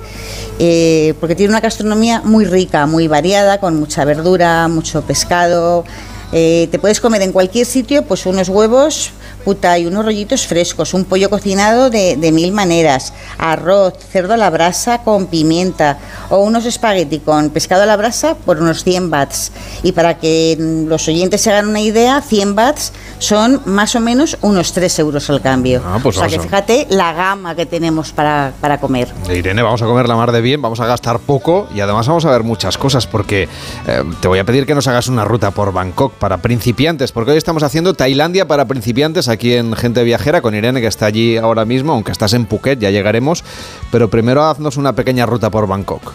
Eh, 0.59 1.15
porque 1.21 1.35
tiene 1.35 1.51
una 1.51 1.61
gastronomía 1.61 2.23
muy 2.25 2.45
rica, 2.47 2.87
muy 2.87 3.09
variada, 3.09 3.59
con 3.61 3.77
mucha 3.79 4.05
verdura, 4.05 4.69
mucho 4.69 5.03
pescado. 5.03 5.85
Eh, 6.33 6.69
te 6.71 6.79
puedes 6.79 7.01
comer 7.01 7.23
en 7.23 7.33
cualquier 7.33 7.67
sitio 7.67 8.03
pues 8.03 8.27
unos 8.27 8.49
huevos 8.49 9.11
puta 9.47 9.79
y 9.79 9.87
unos 9.87 10.05
rollitos 10.05 10.45
frescos, 10.45 10.93
un 10.93 11.05
pollo 11.05 11.31
cocinado 11.31 11.89
de, 11.89 12.17
de 12.17 12.33
mil 12.33 12.51
maneras, 12.51 13.13
arroz, 13.39 13.95
cerdo 14.11 14.35
a 14.35 14.37
la 14.37 14.51
brasa 14.51 15.03
con 15.05 15.29
pimienta 15.29 15.99
o 16.31 16.39
unos 16.39 16.67
espagueti 16.67 17.21
con 17.21 17.51
pescado 17.51 17.85
a 17.85 17.87
la 17.87 17.97
brasa 17.97 18.35
por 18.35 18.59
unos 18.59 18.83
100 18.83 19.09
bahts. 19.09 19.53
Y 19.85 19.93
para 19.93 20.19
que 20.19 20.57
mm, 20.59 20.89
los 20.89 21.07
oyentes 21.07 21.43
se 21.43 21.53
hagan 21.53 21.69
una 21.69 21.81
idea, 21.81 22.21
100 22.23 22.57
bahts 22.57 22.93
son 23.21 23.61
más 23.67 23.95
o 23.95 24.01
menos 24.01 24.37
unos 24.41 24.73
3 24.73 24.99
euros 24.99 25.31
al 25.31 25.41
cambio. 25.41 25.81
Ah, 25.87 26.01
pues 26.03 26.17
o 26.17 26.21
sea 26.21 26.29
que 26.29 26.41
fíjate 26.41 26.89
la 26.91 27.13
gama 27.13 27.55
que 27.55 27.67
tenemos 27.67 28.11
para, 28.11 28.53
para 28.61 28.81
comer. 28.81 29.07
Irene, 29.33 29.63
vamos 29.63 29.81
a 29.81 29.87
comer 29.87 30.09
la 30.09 30.17
mar 30.17 30.33
de 30.33 30.41
bien, 30.41 30.61
vamos 30.61 30.81
a 30.81 30.87
gastar 30.87 31.21
poco 31.21 31.69
y 31.73 31.79
además 31.79 32.09
vamos 32.09 32.25
a 32.25 32.33
ver 32.33 32.43
muchas 32.43 32.77
cosas 32.79 33.07
porque 33.07 33.49
eh, 33.87 34.03
te 34.21 34.27
voy 34.27 34.41
a 34.41 34.45
pedir 34.45 34.67
que 34.67 34.75
nos 34.75 34.89
hagas 34.89 35.07
una 35.07 35.25
ruta 35.25 35.53
por 35.53 35.73
Bangkok 35.73 36.15
para 36.15 36.39
principiantes, 36.39 37.13
porque 37.13 37.31
hoy 37.31 37.37
estamos 37.37 37.63
haciendo 37.63 37.95
Tailandia 37.95 38.49
para 38.49 38.65
principiantes 38.65 39.29
aquí 39.29 39.36
en 39.43 39.75
Gente 39.75 40.03
Viajera 40.05 40.41
con 40.41 40.55
Irene 40.55 40.81
que 40.81 40.87
está 40.87 41.07
allí 41.07 41.37
ahora 41.37 41.65
mismo, 41.65 41.93
aunque 41.93 42.13
estás 42.13 42.33
en 42.33 42.47
Phuket, 42.47 42.79
ya 42.79 42.91
llegaremos, 42.91 43.45
pero 43.91 44.11
primero 44.11 44.45
haznos 44.45 44.77
una 44.77 44.95
pequeña 44.95 45.27
ruta 45.27 45.51
por 45.51 45.67
Bangkok. 45.67 46.13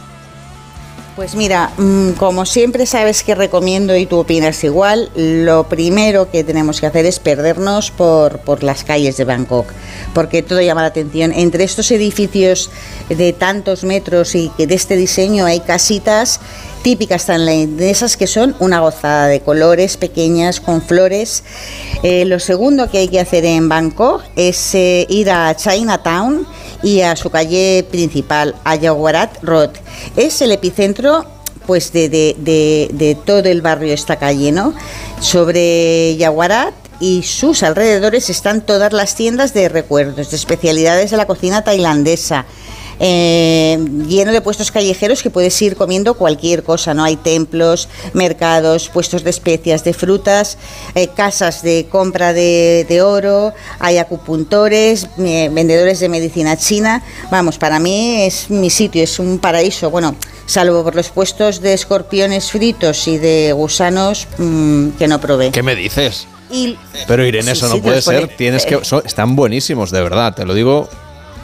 Pues 1.15 1.35
mira, 1.35 1.71
mm, 1.77 2.11
como 2.11 2.45
siempre 2.45 2.85
sabes 2.85 3.21
que 3.23 3.35
recomiendo 3.35 3.95
y 3.97 4.05
tú 4.05 4.19
opinas 4.19 4.63
igual, 4.63 5.11
lo 5.13 5.65
primero 5.67 6.31
que 6.31 6.45
tenemos 6.45 6.79
que 6.79 6.85
hacer 6.85 7.05
es 7.05 7.19
perdernos 7.19 7.91
por, 7.91 8.39
por 8.39 8.63
las 8.63 8.85
calles 8.85 9.17
de 9.17 9.25
Bangkok, 9.25 9.67
porque 10.13 10.41
todo 10.41 10.61
llama 10.61 10.81
la 10.81 10.87
atención. 10.87 11.33
Entre 11.33 11.65
estos 11.65 11.91
edificios 11.91 12.71
de 13.09 13.33
tantos 13.33 13.83
metros 13.83 14.35
y 14.35 14.49
que 14.55 14.67
de 14.67 14.75
este 14.75 14.95
diseño 14.95 15.45
hay 15.45 15.59
casitas 15.59 16.39
típicas 16.83 17.25
tailandesas 17.25 18.17
que 18.17 18.27
son 18.27 18.55
una 18.59 18.79
gozada 18.79 19.27
de 19.27 19.39
colores 19.41 19.97
pequeñas 19.97 20.59
con 20.59 20.81
flores. 20.81 21.43
Eh, 22.03 22.25
lo 22.25 22.39
segundo 22.39 22.89
que 22.89 22.99
hay 22.99 23.07
que 23.07 23.19
hacer 23.19 23.45
en 23.45 23.69
Bangkok 23.69 24.23
es 24.35 24.73
eh, 24.75 25.05
ir 25.09 25.29
a 25.31 25.55
Chinatown 25.55 26.45
y 26.83 27.01
a 27.01 27.15
su 27.15 27.29
calle 27.29 27.85
principal, 27.89 28.55
a 28.63 28.75
Yaowarat 28.75 29.43
Road. 29.43 29.69
Es 30.15 30.41
el 30.41 30.51
epicentro 30.51 31.25
pues 31.67 31.93
de, 31.93 32.09
de- 32.09 32.35
de- 32.39 32.89
de 32.93 33.15
todo 33.15 33.47
el 33.47 33.61
barrio 33.61 33.93
esta 33.93 34.15
calle. 34.17 34.51
Sobre 35.19 36.15
Yaowarat 36.17 36.73
y 36.99 37.23
sus 37.23 37.63
alrededores 37.63 38.29
están 38.29 38.61
todas 38.61 38.93
las 38.93 39.15
tiendas 39.15 39.53
de 39.53 39.69
recuerdos, 39.69 40.29
de 40.31 40.35
especialidades 40.35 41.11
de 41.11 41.17
la 41.17 41.25
cocina 41.27 41.63
tailandesa. 41.63 42.45
Eh, 43.03 43.79
lleno 44.07 44.31
de 44.31 44.41
puestos 44.41 44.69
callejeros 44.71 45.23
que 45.23 45.31
puedes 45.31 45.59
ir 45.61 45.75
comiendo 45.75 46.13
cualquier 46.13 46.61
cosa, 46.63 46.93
¿no? 46.93 47.03
Hay 47.03 47.15
templos, 47.15 47.89
mercados, 48.13 48.89
puestos 48.89 49.23
de 49.23 49.31
especias, 49.31 49.83
de 49.83 49.93
frutas, 49.93 50.59
eh, 50.93 51.07
casas 51.07 51.63
de 51.63 51.87
compra 51.89 52.31
de, 52.31 52.85
de 52.87 53.01
oro, 53.01 53.53
hay 53.79 53.97
acupuntores, 53.97 55.07
eh, 55.17 55.49
vendedores 55.51 55.99
de 55.99 56.09
medicina 56.09 56.55
china. 56.57 57.03
Vamos, 57.31 57.57
para 57.57 57.79
mí 57.79 58.21
es 58.21 58.49
mi 58.51 58.69
sitio, 58.69 59.03
es 59.03 59.17
un 59.17 59.39
paraíso. 59.39 59.89
Bueno, 59.89 60.15
salvo 60.45 60.83
por 60.83 60.93
los 60.95 61.09
puestos 61.09 61.59
de 61.61 61.73
escorpiones 61.73 62.51
fritos 62.51 63.07
y 63.07 63.17
de 63.17 63.51
gusanos 63.53 64.27
mm, 64.37 64.89
que 64.91 65.07
no 65.07 65.19
probé. 65.19 65.49
¿Qué 65.51 65.63
me 65.63 65.75
dices? 65.75 66.27
Y 66.51 66.77
Pero 67.07 67.25
Irene, 67.25 67.55
Sí, 67.55 67.65
eso 67.65 67.67
no 67.75 67.81
puede 67.81 68.01
pone- 68.03 68.19
ser, 68.19 68.35
tienes 68.37 68.65
que... 68.65 68.83
son- 68.85 69.01
están 69.05 69.35
buenísimos, 69.35 69.89
de 69.89 70.01
verdad, 70.03 70.35
te 70.35 70.45
lo 70.45 70.53
digo 70.53 70.87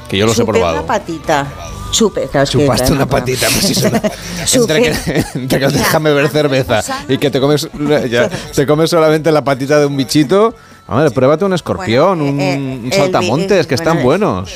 que 0.09 0.17
yo 0.17 0.25
los 0.25 0.35
he 0.35 0.41
chupé 0.41 0.51
probado. 0.53 0.77
una 0.79 0.87
patita. 0.87 1.47
Chupe, 1.91 2.27
claro, 2.27 2.45
que- 2.45 2.51
Chupaste 2.51 2.91
una 2.91 3.05
patita, 3.07 3.47
pues 3.49 3.65
sí, 3.65 3.73
Chupé. 4.45 4.75
entre 4.75 4.81
que, 4.81 5.25
entre 5.35 5.59
que 5.59 5.67
déjame 5.67 6.11
ver 6.11 6.27
cerveza 6.29 6.83
y 7.07 7.17
que 7.17 7.31
te 7.31 7.39
comes, 7.39 7.69
ya, 8.09 8.29
te 8.29 8.67
comes 8.67 8.89
solamente 8.89 9.31
la 9.31 9.43
patita 9.43 9.79
de 9.79 9.85
un 9.85 9.95
bichito. 9.95 10.53
Hombre, 10.87 11.11
pruébate 11.11 11.45
un 11.45 11.53
escorpión, 11.53 12.21
un, 12.21 12.39
eh, 12.41 12.55
un 12.57 12.85
el- 12.91 12.93
saltamontes, 12.93 13.59
el- 13.59 13.67
que 13.67 13.75
están 13.75 14.03
bueno, 14.03 14.33
buenos. 14.33 14.53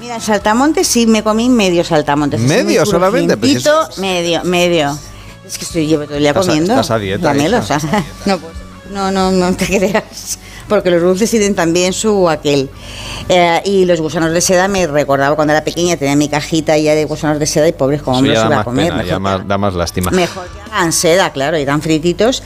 Mira, 0.00 0.20
saltamontes 0.20 0.86
sí, 0.86 1.06
me 1.06 1.22
comí 1.22 1.48
medio 1.48 1.84
saltamontes. 1.84 2.40
¿Medio 2.40 2.86
solamente? 2.86 3.36
Pues 3.36 3.56
es- 3.56 3.62
crujientito, 3.64 4.00
medio, 4.00 4.44
medio. 4.44 4.98
Es 5.46 5.58
que 5.58 5.64
estoy 5.64 5.86
llevo 5.86 6.04
todo 6.04 6.14
el 6.16 6.20
día 6.22 6.30
a- 6.30 6.34
comiendo. 6.34 6.72
estás 6.72 6.90
a 6.90 6.98
dieta, 6.98 7.26
Dámelo, 7.28 7.58
hija. 7.58 7.76
o 7.76 7.80
sea, 7.80 8.04
no, 8.26 8.38
pues, 8.38 8.52
no, 8.90 9.10
no, 9.10 9.30
no 9.30 9.54
te 9.54 9.66
creas. 9.78 10.38
Porque 10.68 10.90
los 10.90 11.02
dulces 11.02 11.30
tienen 11.30 11.54
también 11.54 11.92
su 11.92 12.28
aquel. 12.28 12.68
Eh, 13.28 13.60
y 13.64 13.84
los 13.84 14.00
gusanos 14.00 14.32
de 14.32 14.40
seda 14.40 14.68
me 14.68 14.86
recordaba 14.86 15.36
cuando 15.36 15.52
era 15.52 15.64
pequeña, 15.64 15.96
tenía 15.96 16.16
mi 16.16 16.28
cajita 16.28 16.76
ya 16.78 16.94
de 16.94 17.04
gusanos 17.04 17.38
de 17.38 17.46
seda 17.46 17.68
y 17.68 17.72
pobres 17.72 18.02
como 18.02 18.20
me 18.20 18.28
los 18.28 18.44
iba 18.44 18.60
a 18.60 18.64
comer. 18.64 18.92
da 19.46 19.58
más 19.58 19.74
lástima. 19.74 20.10
Mejor 20.10 20.46
que 20.48 20.60
hagan 20.70 20.92
seda, 20.92 21.30
claro, 21.30 21.58
y 21.58 21.64
dan 21.64 21.82
frititos. 21.82 22.42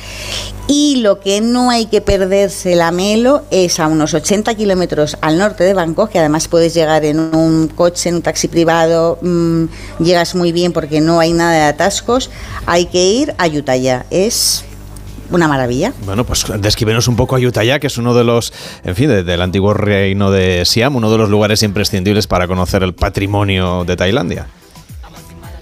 Y 0.68 0.96
lo 0.96 1.20
que 1.20 1.40
no 1.40 1.70
hay 1.70 1.86
que 1.86 2.00
perderse 2.00 2.76
la 2.76 2.92
melo 2.92 3.42
es 3.50 3.80
a 3.80 3.88
unos 3.88 4.14
80 4.14 4.54
kilómetros 4.54 5.16
al 5.20 5.36
norte 5.36 5.64
de 5.64 5.74
Bangkok, 5.74 6.10
que 6.10 6.18
además 6.18 6.48
puedes 6.48 6.72
llegar 6.72 7.04
en 7.04 7.18
un 7.34 7.68
coche, 7.68 8.08
en 8.08 8.16
un 8.16 8.22
taxi 8.22 8.48
privado, 8.48 9.18
mm, 9.20 9.64
llegas 9.98 10.34
muy 10.34 10.52
bien 10.52 10.72
porque 10.72 11.00
no 11.00 11.18
hay 11.20 11.32
nada 11.32 11.52
de 11.52 11.62
atascos. 11.62 12.30
Hay 12.66 12.86
que 12.86 13.04
ir 13.04 13.34
a 13.38 13.44
Ayutthaya. 13.44 14.06
Es 14.10 14.64
una 15.36 15.48
maravilla. 15.48 15.92
Bueno, 16.04 16.24
pues 16.24 16.44
describenos 16.58 17.08
un 17.08 17.16
poco 17.16 17.36
Ayutthaya, 17.36 17.78
que 17.78 17.86
es 17.86 17.98
uno 17.98 18.14
de 18.14 18.24
los, 18.24 18.52
en 18.84 18.94
fin, 18.96 19.08
del 19.08 19.42
antiguo 19.42 19.74
reino 19.74 20.30
de 20.30 20.64
Siam, 20.64 20.96
uno 20.96 21.10
de 21.10 21.18
los 21.18 21.30
lugares 21.30 21.62
imprescindibles 21.62 22.26
para 22.26 22.46
conocer 22.46 22.82
el 22.82 22.94
patrimonio 22.94 23.84
de 23.84 23.96
Tailandia 23.96 24.46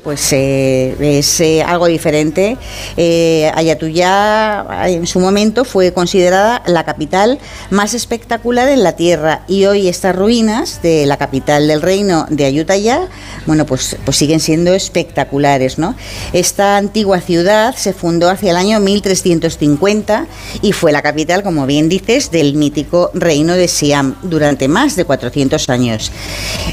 pues 0.02 0.32
eh, 0.32 1.18
es 1.18 1.40
eh, 1.40 1.62
algo 1.62 1.86
diferente. 1.86 2.56
Eh, 2.96 3.50
Ayatuyá 3.54 4.66
en 4.86 5.06
su 5.06 5.20
momento 5.20 5.64
fue 5.64 5.92
considerada 5.92 6.62
la 6.66 6.84
capital 6.84 7.38
más 7.70 7.94
espectacular 7.94 8.68
en 8.68 8.82
la 8.82 8.92
tierra 8.92 9.42
y 9.48 9.66
hoy 9.66 9.88
estas 9.88 10.16
ruinas 10.16 10.80
de 10.82 11.06
la 11.06 11.16
capital 11.16 11.68
del 11.68 11.82
reino 11.82 12.26
de 12.30 12.44
Ayutthaya, 12.44 13.08
bueno, 13.46 13.66
pues, 13.66 13.96
pues 14.04 14.16
siguen 14.16 14.40
siendo 14.40 14.74
espectaculares, 14.74 15.78
¿no? 15.78 15.94
Esta 16.32 16.76
antigua 16.76 17.20
ciudad 17.20 17.74
se 17.76 17.92
fundó 17.92 18.30
hacia 18.30 18.50
el 18.50 18.56
año 18.56 18.80
1350 18.80 20.26
y 20.62 20.72
fue 20.72 20.92
la 20.92 21.02
capital, 21.02 21.42
como 21.42 21.66
bien 21.66 21.88
dices, 21.88 22.30
del 22.30 22.54
mítico 22.54 23.10
reino 23.14 23.54
de 23.54 23.68
Siam 23.68 24.16
durante 24.22 24.68
más 24.68 24.96
de 24.96 25.04
400 25.04 25.68
años. 25.68 26.10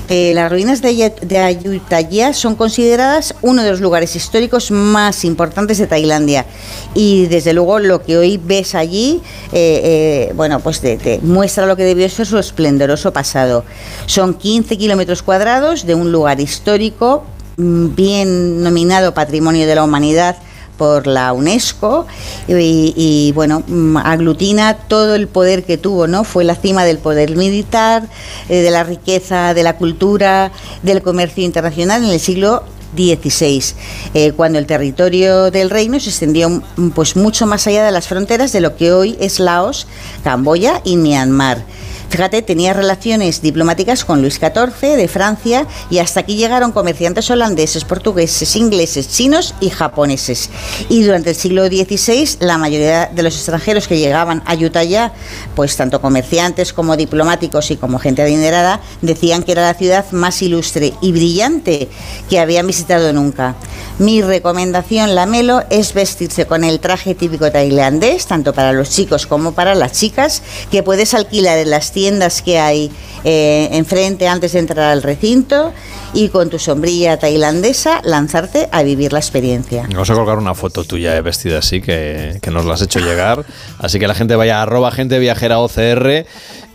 las 0.09 0.51
ruinas 0.51 0.81
de 0.81 1.37
Ayutthaya 1.39 2.33
son 2.33 2.55
consideradas 2.55 3.16
uno 3.41 3.63
de 3.63 3.71
los 3.71 3.81
lugares 3.81 4.15
históricos 4.15 4.71
más 4.71 5.25
importantes 5.25 5.77
de 5.77 5.87
Tailandia. 5.87 6.45
Y 6.93 7.25
desde 7.27 7.53
luego 7.53 7.79
lo 7.79 8.01
que 8.01 8.17
hoy 8.17 8.37
ves 8.37 8.75
allí, 8.75 9.21
eh, 9.51 9.81
eh, 10.29 10.33
bueno, 10.35 10.59
pues 10.59 10.79
te, 10.81 11.19
muestra 11.23 11.65
lo 11.65 11.75
que 11.75 11.83
debió 11.83 12.07
ser 12.09 12.25
su 12.25 12.37
esplendoroso 12.37 13.11
pasado. 13.11 13.65
Son 14.05 14.33
15 14.33 14.77
kilómetros 14.77 15.23
cuadrados 15.23 15.85
de 15.85 15.95
un 15.95 16.11
lugar 16.11 16.39
histórico 16.39 17.23
mm, 17.57 17.95
bien 17.95 18.63
nominado 18.63 19.13
Patrimonio 19.13 19.67
de 19.67 19.75
la 19.75 19.83
Humanidad 19.83 20.37
por 20.77 21.07
la 21.07 21.33
UNESCO 21.33 22.05
y, 22.47 23.31
bueno 23.33 23.63
mm, 23.67 23.97
aglutina 23.97 24.77
todo 24.87 25.15
el 25.15 25.27
poder 25.27 25.63
que 25.65 25.77
tuvo 25.77 26.05
no 26.05 26.23
fue 26.23 26.43
la 26.43 26.55
cima 26.55 26.85
del 26.85 26.99
poder 26.99 27.35
militar 27.35 28.07
eh, 28.47 28.61
de 28.61 28.69
la 28.69 28.83
riqueza 28.83 29.55
de 29.55 29.63
la 29.63 29.75
cultura 29.77 30.51
del 30.83 31.01
comercio 31.01 31.43
internacional 31.43 32.03
en 32.03 32.11
el 32.11 32.19
siglo 32.19 32.63
16, 32.95 33.75
eh, 34.13 34.31
cuando 34.33 34.59
el 34.59 34.65
territorio 34.65 35.51
del 35.51 35.69
reino 35.69 35.99
se 35.99 36.09
extendió 36.09 36.61
pues 36.95 37.15
mucho 37.15 37.45
más 37.45 37.67
allá 37.67 37.85
de 37.85 37.91
las 37.91 38.07
fronteras 38.07 38.53
de 38.53 38.61
lo 38.61 38.75
que 38.75 38.91
hoy 38.91 39.17
es 39.19 39.39
Laos, 39.39 39.87
Camboya 40.23 40.81
y 40.83 40.97
Myanmar. 40.97 41.63
Fíjate, 42.09 42.41
tenía 42.41 42.73
relaciones 42.73 43.41
diplomáticas 43.41 44.05
con 44.05 44.21
Luis 44.21 44.35
XIV 44.35 44.95
de 44.95 45.07
Francia 45.07 45.67
y 45.89 45.99
hasta 45.99 46.21
aquí 46.21 46.37
llegaron 46.37 46.71
comerciantes 46.71 47.29
holandeses, 47.29 47.83
portugueses, 47.83 48.55
ingleses, 48.55 49.09
chinos 49.09 49.53
y 49.59 49.69
japoneses. 49.69 50.49
Y 50.89 51.03
durante 51.03 51.31
el 51.31 51.35
siglo 51.35 51.67
XVI 51.67 52.37
la 52.39 52.57
mayoría 52.57 53.07
de 53.07 53.23
los 53.23 53.35
extranjeros 53.35 53.87
que 53.87 53.99
llegaban 53.99 54.41
a 54.45 54.51
Ayutthaya, 54.51 55.11
pues 55.55 55.75
tanto 55.75 56.01
comerciantes 56.01 56.73
como 56.73 56.95
diplomáticos 56.97 57.71
y 57.71 57.77
como 57.77 57.99
gente 57.99 58.21
adinerada, 58.21 58.79
decían 59.01 59.43
que 59.43 59.51
era 59.51 59.63
la 59.63 59.73
ciudad 59.73 60.09
más 60.11 60.41
ilustre 60.41 60.93
y 61.01 61.11
brillante 61.11 61.89
que 62.29 62.39
habían 62.39 62.67
visitado 62.67 63.11
nunca. 63.13 63.55
Mi 63.99 64.21
recomendación, 64.21 65.15
Lamelo, 65.15 65.63
es 65.71 65.95
vestirse 65.95 66.45
con 66.45 66.63
el 66.63 66.79
traje 66.79 67.15
típico 67.15 67.51
tailandés, 67.51 68.27
tanto 68.27 68.53
para 68.53 68.71
los 68.71 68.91
chicos 68.91 69.25
como 69.25 69.53
para 69.53 69.73
las 69.73 69.93
chicas, 69.93 70.43
que 70.69 70.83
puedes 70.83 71.15
alquilar 71.15 71.57
en 71.57 71.71
las 71.71 71.91
tiendas 71.97 72.43
que 72.43 72.59
hay 72.59 72.91
eh, 73.23 73.69
enfrente 73.71 74.27
antes 74.27 74.53
de 74.53 74.59
entrar 74.59 74.91
al 74.91 75.01
recinto 75.01 75.73
y 76.13 76.29
con 76.29 76.51
tu 76.51 76.59
sombrilla 76.59 77.17
tailandesa 77.17 78.01
lanzarte 78.03 78.69
a 78.71 78.83
vivir 78.83 79.13
la 79.13 79.17
experiencia. 79.17 79.87
Vamos 79.91 80.07
a 80.11 80.13
colgar 80.13 80.37
una 80.37 80.53
foto 80.53 80.83
tuya 80.83 81.17
eh, 81.17 81.21
vestida 81.21 81.57
así 81.57 81.81
que, 81.81 82.39
nos 82.51 82.65
la 82.65 82.75
has 82.75 82.83
hecho 82.83 82.99
llegar. 82.99 83.43
Así 83.79 83.97
que 83.97 84.07
la 84.07 84.13
gente 84.13 84.35
vaya 84.35 84.59
a 84.59 84.61
arroba 84.61 84.91
gente 84.91 85.17
viajera 85.17 85.57
OCR 85.57 86.27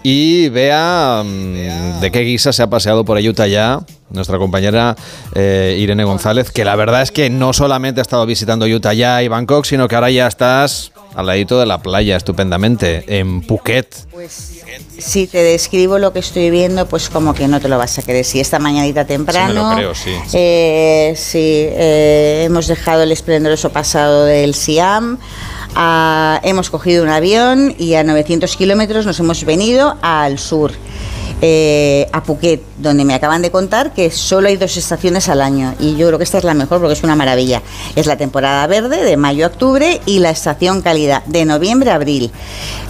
y 0.02 0.48
vea 0.48 1.22
mm, 1.24 2.00
de 2.00 2.10
qué 2.10 2.22
guisa 2.22 2.52
se 2.52 2.64
ha 2.64 2.66
paseado 2.68 3.04
por 3.04 3.16
Ayuta 3.16 3.46
ya 3.46 3.78
nuestra 4.10 4.38
compañera 4.38 4.96
eh, 5.34 5.76
Irene 5.78 6.02
González, 6.04 6.50
que 6.50 6.64
la 6.64 6.76
verdad 6.76 7.02
es 7.02 7.12
que 7.12 7.30
no 7.30 7.52
solamente 7.52 8.00
ha 8.00 8.02
estado 8.02 8.26
visitando 8.26 8.66
Utah 8.66 8.92
ya 8.92 9.22
y 9.22 9.28
Bangkok, 9.28 9.64
sino 9.64 9.86
que 9.86 9.94
ahora 9.94 10.10
ya 10.10 10.26
estás 10.26 10.91
al 11.14 11.26
ladito 11.26 11.58
de 11.58 11.66
la 11.66 11.82
playa 11.82 12.16
estupendamente, 12.16 13.04
en 13.18 13.42
Phuket. 13.42 13.94
Pues 14.10 14.62
si 14.98 15.26
te 15.26 15.42
describo 15.42 15.98
lo 15.98 16.12
que 16.12 16.20
estoy 16.20 16.50
viendo, 16.50 16.86
pues 16.86 17.08
como 17.08 17.34
que 17.34 17.48
no 17.48 17.60
te 17.60 17.68
lo 17.68 17.78
vas 17.78 17.98
a 17.98 18.02
creer. 18.02 18.24
Si 18.24 18.40
esta 18.40 18.58
mañanita 18.58 19.04
temprano. 19.04 19.70
Sí, 19.70 19.76
creo, 19.76 19.94
sí. 19.94 20.10
Eh, 20.32 21.14
sí, 21.16 21.66
eh, 21.68 22.44
hemos 22.46 22.66
dejado 22.66 23.02
el 23.02 23.12
esplendoroso 23.12 23.70
pasado 23.70 24.24
del 24.24 24.54
Siam. 24.54 25.18
Ah, 25.74 26.40
hemos 26.42 26.70
cogido 26.70 27.02
un 27.02 27.08
avión 27.08 27.74
y 27.78 27.94
a 27.94 28.04
900 28.04 28.56
kilómetros 28.56 29.06
nos 29.06 29.18
hemos 29.20 29.44
venido 29.44 29.96
al 30.02 30.38
sur. 30.38 30.72
Eh, 31.44 32.08
a 32.12 32.22
Phuket, 32.22 32.62
donde 32.78 33.04
me 33.04 33.14
acaban 33.14 33.42
de 33.42 33.50
contar 33.50 33.92
que 33.92 34.12
solo 34.12 34.46
hay 34.46 34.56
dos 34.56 34.76
estaciones 34.76 35.28
al 35.28 35.40
año 35.40 35.74
y 35.80 35.96
yo 35.96 36.06
creo 36.06 36.16
que 36.16 36.22
esta 36.22 36.38
es 36.38 36.44
la 36.44 36.54
mejor 36.54 36.78
porque 36.78 36.92
es 36.92 37.02
una 37.02 37.16
maravilla. 37.16 37.62
Es 37.96 38.06
la 38.06 38.16
temporada 38.16 38.64
verde 38.68 39.02
de 39.02 39.16
mayo 39.16 39.44
a 39.44 39.48
octubre 39.48 40.00
y 40.06 40.20
la 40.20 40.30
estación 40.30 40.82
cálida 40.82 41.24
de 41.26 41.44
noviembre 41.44 41.90
a 41.90 41.96
abril. 41.96 42.30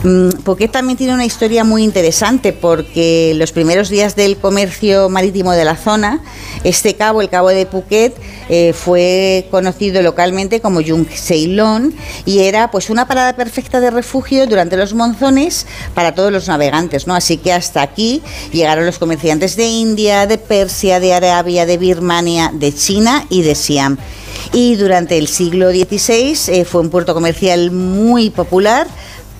Mm, 0.02 0.42
Phuket 0.44 0.70
también 0.70 0.98
tiene 0.98 1.14
una 1.14 1.24
historia 1.24 1.64
muy 1.64 1.82
interesante 1.82 2.52
porque 2.52 3.32
los 3.36 3.52
primeros 3.52 3.88
días 3.88 4.16
del 4.16 4.36
comercio 4.36 5.08
marítimo 5.08 5.52
de 5.52 5.64
la 5.64 5.76
zona, 5.76 6.20
este 6.62 6.94
cabo, 6.94 7.22
el 7.22 7.30
cabo 7.30 7.48
de 7.48 7.64
Phuket, 7.64 8.14
eh, 8.54 8.74
fue 8.74 9.48
conocido 9.50 10.02
localmente 10.02 10.60
como 10.60 10.82
Yung 10.82 11.06
Ceylon 11.06 11.94
y 12.26 12.40
era 12.40 12.70
pues 12.70 12.90
una 12.90 13.08
parada 13.08 13.34
perfecta 13.34 13.80
de 13.80 13.90
refugio 13.90 14.46
durante 14.46 14.76
los 14.76 14.92
monzones 14.92 15.66
para 15.94 16.14
todos 16.14 16.30
los 16.30 16.48
navegantes, 16.48 17.06
¿no? 17.06 17.14
Así 17.14 17.38
que 17.38 17.50
hasta 17.50 17.80
aquí 17.80 18.20
llegaron 18.52 18.84
los 18.84 18.98
comerciantes 18.98 19.56
de 19.56 19.68
India, 19.68 20.26
de 20.26 20.36
Persia, 20.36 21.00
de 21.00 21.14
Arabia, 21.14 21.64
de 21.64 21.78
Birmania, 21.78 22.50
de 22.52 22.74
China 22.74 23.24
y 23.30 23.40
de 23.40 23.54
Siam. 23.54 23.96
Y 24.52 24.74
durante 24.74 25.16
el 25.16 25.28
siglo 25.28 25.70
XVI 25.70 26.36
eh, 26.48 26.66
fue 26.66 26.82
un 26.82 26.90
puerto 26.90 27.14
comercial 27.14 27.70
muy 27.70 28.28
popular 28.28 28.86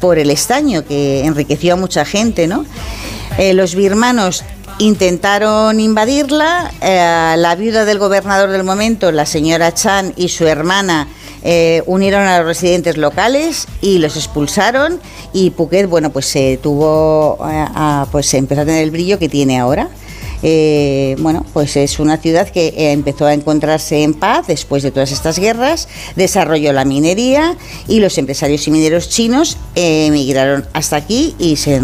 por 0.01 0.19
el 0.19 0.31
estaño 0.31 0.87
que 0.87 1.27
enriqueció 1.27 1.75
a 1.75 1.77
mucha 1.77 2.07
gente, 2.07 2.47
¿no? 2.47 2.65
Eh, 3.37 3.53
los 3.53 3.75
birmanos 3.75 4.43
intentaron 4.83 5.79
invadirla, 5.79 6.73
eh, 6.81 7.35
la 7.37 7.55
viuda 7.55 7.85
del 7.85 7.99
gobernador 7.99 8.51
del 8.51 8.65
momento, 8.65 9.13
la 9.13 9.27
señora 9.27 9.73
Chan 9.73 10.13
y 10.17 10.29
su 10.29 10.47
hermana 10.47 11.09
eh, 11.45 11.83
unieron 11.87 12.27
a 12.27 12.39
los 12.39 12.47
residentes 12.47 12.97
locales 12.97 13.67
y 13.81 13.99
los 13.99 14.17
expulsaron 14.17 15.01
y 15.33 15.51
Phuket, 15.51 15.89
bueno, 15.89 16.11
pues 16.11 16.27
se 16.27 16.59
tuvo, 16.63 17.39
a, 17.41 18.07
pues 18.11 18.33
empezó 18.35 18.63
a 18.63 18.65
tener 18.65 18.83
el 18.83 18.91
brillo 18.91 19.19
que 19.19 19.29
tiene 19.29 19.59
ahora. 19.59 19.89
Eh, 20.43 21.17
bueno, 21.21 21.45
pues 21.53 21.77
es 21.77 21.99
una 21.99 22.17
ciudad 22.17 22.49
que 22.49 22.69
eh, 22.69 22.93
empezó 22.93 23.27
a 23.27 23.35
encontrarse 23.35 24.03
en 24.03 24.15
paz 24.15 24.47
después 24.47 24.83
de 24.83 24.91
todas 24.91 25.13
estas 25.13 25.39
guerras, 25.39 25.89
desarrolló 26.17 26.73
la 26.73 26.85
minería 26.85 27.57
y 27.89 28.01
los 28.01 28.19
empresarios 28.19 28.67
y 28.67 28.71
mineros 28.71 29.09
chinos 29.09 29.57
emigraron 29.75 30.67
hasta 30.73 30.97
aquí 30.97 31.35
y 31.39 31.57
se 31.57 31.81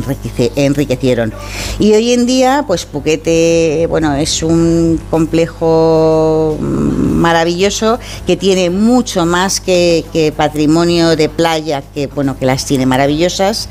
enriquecieron. 0.56 1.32
Y 1.78 1.92
hoy 1.92 2.12
en 2.12 2.26
día, 2.26 2.64
pues 2.66 2.84
Phuket, 2.84 3.88
bueno, 3.88 4.14
es 4.14 4.42
un 4.42 5.00
complejo 5.10 6.56
maravilloso 7.18 7.98
que 8.26 8.36
tiene 8.36 8.70
mucho 8.70 9.26
más 9.26 9.60
que, 9.60 10.32
patrimonio 10.36 11.16
de 11.16 11.28
playa, 11.28 11.82
que 11.94 12.06
bueno, 12.06 12.38
que 12.38 12.46
las 12.46 12.64
tiene 12.64 12.86
maravillosas, 12.86 13.68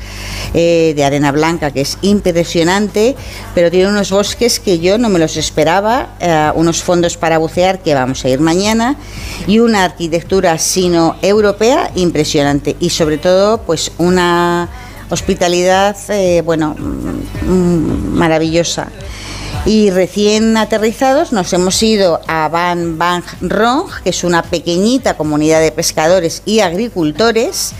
eh, 0.54 0.92
de 0.94 1.04
arena 1.04 1.32
blanca, 1.32 1.70
que 1.70 1.80
es 1.80 1.98
impresionante, 2.02 3.16
pero 3.54 3.70
tiene 3.70 3.88
unos 3.88 4.10
bosques 4.10 4.60
que 4.60 4.77
yo 4.80 4.98
no 4.98 5.08
me 5.08 5.18
los 5.18 5.36
esperaba, 5.36 6.14
eh, 6.20 6.50
unos 6.54 6.82
fondos 6.82 7.16
para 7.16 7.38
bucear 7.38 7.80
que 7.80 7.94
vamos 7.94 8.24
a 8.24 8.28
ir 8.28 8.40
mañana 8.40 8.96
y 9.46 9.58
una 9.58 9.84
arquitectura 9.84 10.58
sino-europea 10.58 11.90
impresionante 11.94 12.76
y 12.80 12.90
sobre 12.90 13.18
todo 13.18 13.58
pues 13.58 13.92
una 13.98 14.68
hospitalidad, 15.10 15.96
eh, 16.10 16.42
bueno, 16.44 16.74
mm, 16.74 18.16
maravillosa. 18.16 18.88
Y 19.66 19.90
recién 19.90 20.56
aterrizados 20.56 21.32
nos 21.32 21.52
hemos 21.52 21.82
ido 21.82 22.20
a 22.26 22.48
Van 22.48 22.96
Bang 22.96 23.24
Rong, 23.42 23.90
que 24.02 24.10
es 24.10 24.24
una 24.24 24.42
pequeñita 24.42 25.16
comunidad 25.16 25.60
de 25.60 25.72
pescadores 25.72 26.42
y 26.46 26.60
agricultores 26.60 27.74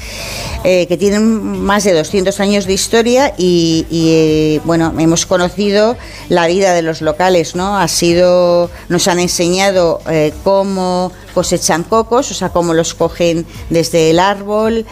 eh, 0.64 0.86
que 0.86 0.96
tienen 0.96 1.24
más 1.62 1.84
de 1.84 1.94
200 1.94 2.40
años 2.40 2.66
de 2.66 2.74
historia 2.74 3.32
y, 3.38 3.86
eh, 3.90 4.60
bueno, 4.64 4.92
hemos 4.98 5.24
conocido 5.24 5.96
la 6.28 6.46
vida 6.46 6.74
de 6.74 6.82
los 6.82 7.00
locales, 7.00 7.54
¿no? 7.54 7.78
Ha 7.78 7.88
sido, 7.88 8.70
nos 8.88 9.08
han 9.08 9.20
enseñado 9.20 10.00
eh, 10.10 10.34
cómo 10.44 11.12
cosechan 11.32 11.84
cocos, 11.84 12.30
o 12.32 12.34
sea, 12.34 12.50
cómo 12.50 12.74
los 12.74 12.94
cogen 12.94 13.46
desde 13.70 14.10
el 14.10 14.18
árbol, 14.18 14.84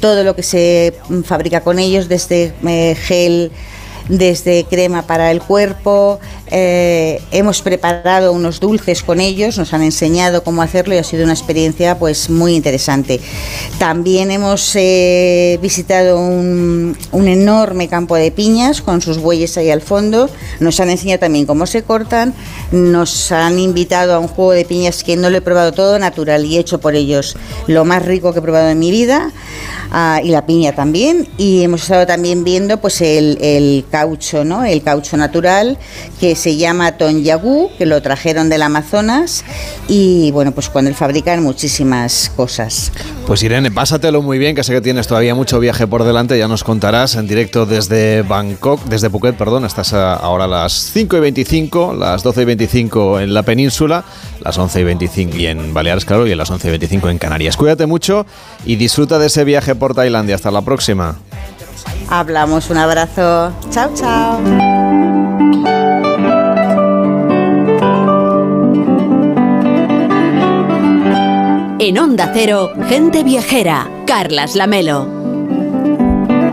todo 0.00 0.22
lo 0.22 0.36
que 0.36 0.42
se 0.42 0.94
fabrica 1.24 1.62
con 1.62 1.78
ellos, 1.78 2.08
desde 2.08 2.52
gel 2.94 3.50
desde 4.08 4.64
crema 4.64 5.02
para 5.02 5.30
el 5.30 5.40
cuerpo, 5.40 6.18
eh, 6.50 7.20
hemos 7.30 7.62
preparado 7.62 8.32
unos 8.32 8.60
dulces 8.60 9.02
con 9.02 9.20
ellos, 9.20 9.58
nos 9.58 9.72
han 9.72 9.82
enseñado 9.82 10.42
cómo 10.42 10.62
hacerlo 10.62 10.94
y 10.94 10.98
ha 10.98 11.04
sido 11.04 11.24
una 11.24 11.32
experiencia 11.32 11.98
pues 11.98 12.30
muy 12.30 12.54
interesante. 12.54 13.20
También 13.78 14.30
hemos 14.30 14.74
eh, 14.76 15.58
visitado 15.60 16.18
un, 16.18 16.96
un, 17.12 17.28
enorme 17.28 17.88
campo 17.88 18.16
de 18.16 18.30
piñas 18.30 18.80
con 18.80 19.00
sus 19.00 19.18
bueyes 19.18 19.56
ahí 19.58 19.70
al 19.70 19.82
fondo, 19.82 20.30
nos 20.60 20.80
han 20.80 20.90
enseñado 20.90 21.20
también 21.20 21.46
cómo 21.46 21.66
se 21.66 21.82
cortan, 21.82 22.34
nos 22.72 23.30
han 23.32 23.58
invitado 23.58 24.14
a 24.14 24.18
un 24.18 24.28
juego 24.28 24.52
de 24.52 24.64
piñas 24.64 25.04
que 25.04 25.16
no 25.16 25.30
lo 25.30 25.38
he 25.38 25.42
probado 25.42 25.72
todo 25.72 25.98
natural 25.98 26.44
y 26.44 26.58
hecho 26.58 26.80
por 26.80 26.94
ellos, 26.94 27.36
lo 27.66 27.84
más 27.84 28.04
rico 28.04 28.32
que 28.32 28.38
he 28.38 28.42
probado 28.42 28.70
en 28.70 28.78
mi 28.78 28.90
vida, 28.90 29.30
ah, 29.90 30.20
y 30.22 30.30
la 30.30 30.46
piña 30.46 30.74
también, 30.74 31.28
y 31.36 31.62
hemos 31.62 31.82
estado 31.82 32.06
también 32.06 32.44
viendo 32.44 32.80
pues 32.80 33.00
el, 33.00 33.38
el 33.40 33.84
caucho, 33.90 34.44
¿no? 34.44 34.64
el 34.64 34.82
caucho 34.82 35.16
natural 35.16 35.78
que 36.20 36.34
se 36.38 36.56
llama 36.56 36.92
Tonyagu, 36.92 37.70
que 37.76 37.84
lo 37.84 38.00
trajeron 38.00 38.48
del 38.48 38.62
Amazonas 38.62 39.44
y 39.88 40.30
bueno, 40.30 40.52
pues 40.52 40.68
cuando 40.68 40.88
él 40.88 40.94
fabrican 40.94 41.42
muchísimas 41.42 42.30
cosas. 42.34 42.92
Pues 43.26 43.42
Irene, 43.42 43.70
pásatelo 43.70 44.22
muy 44.22 44.38
bien, 44.38 44.54
que 44.54 44.64
sé 44.64 44.72
que 44.72 44.80
tienes 44.80 45.06
todavía 45.06 45.34
mucho 45.34 45.60
viaje 45.60 45.86
por 45.86 46.04
delante, 46.04 46.38
ya 46.38 46.48
nos 46.48 46.64
contarás 46.64 47.16
en 47.16 47.26
directo 47.26 47.66
desde 47.66 48.22
Bangkok, 48.22 48.84
desde 48.84 49.10
Phuket, 49.10 49.36
perdón, 49.36 49.64
estás 49.64 49.92
ahora 49.92 50.44
a 50.44 50.48
las 50.48 50.72
5 50.72 51.16
y 51.16 51.20
25, 51.20 51.94
las 51.94 52.22
12 52.22 52.42
y 52.42 52.44
25 52.44 53.20
en 53.20 53.34
la 53.34 53.42
península, 53.42 54.04
las 54.40 54.56
11 54.56 54.80
y 54.80 54.84
25 54.84 55.36
y 55.36 55.46
en 55.46 55.74
Baleares, 55.74 56.04
claro, 56.04 56.26
y 56.26 56.34
las 56.34 56.50
11 56.50 56.68
y 56.68 56.70
25 56.70 57.10
en 57.10 57.18
Canarias. 57.18 57.56
Cuídate 57.56 57.86
mucho 57.86 58.24
y 58.64 58.76
disfruta 58.76 59.18
de 59.18 59.26
ese 59.26 59.44
viaje 59.44 59.74
por 59.74 59.94
Tailandia. 59.94 60.36
Hasta 60.36 60.50
la 60.50 60.62
próxima. 60.62 61.16
Hablamos, 62.08 62.70
un 62.70 62.78
abrazo. 62.78 63.52
Chao, 63.70 63.90
chao. 63.94 65.07
En 71.88 71.98
Onda 71.98 72.32
Cero, 72.34 72.70
gente 72.86 73.24
viajera, 73.24 73.90
Carlas 74.06 74.54
Lamelo. 74.56 75.08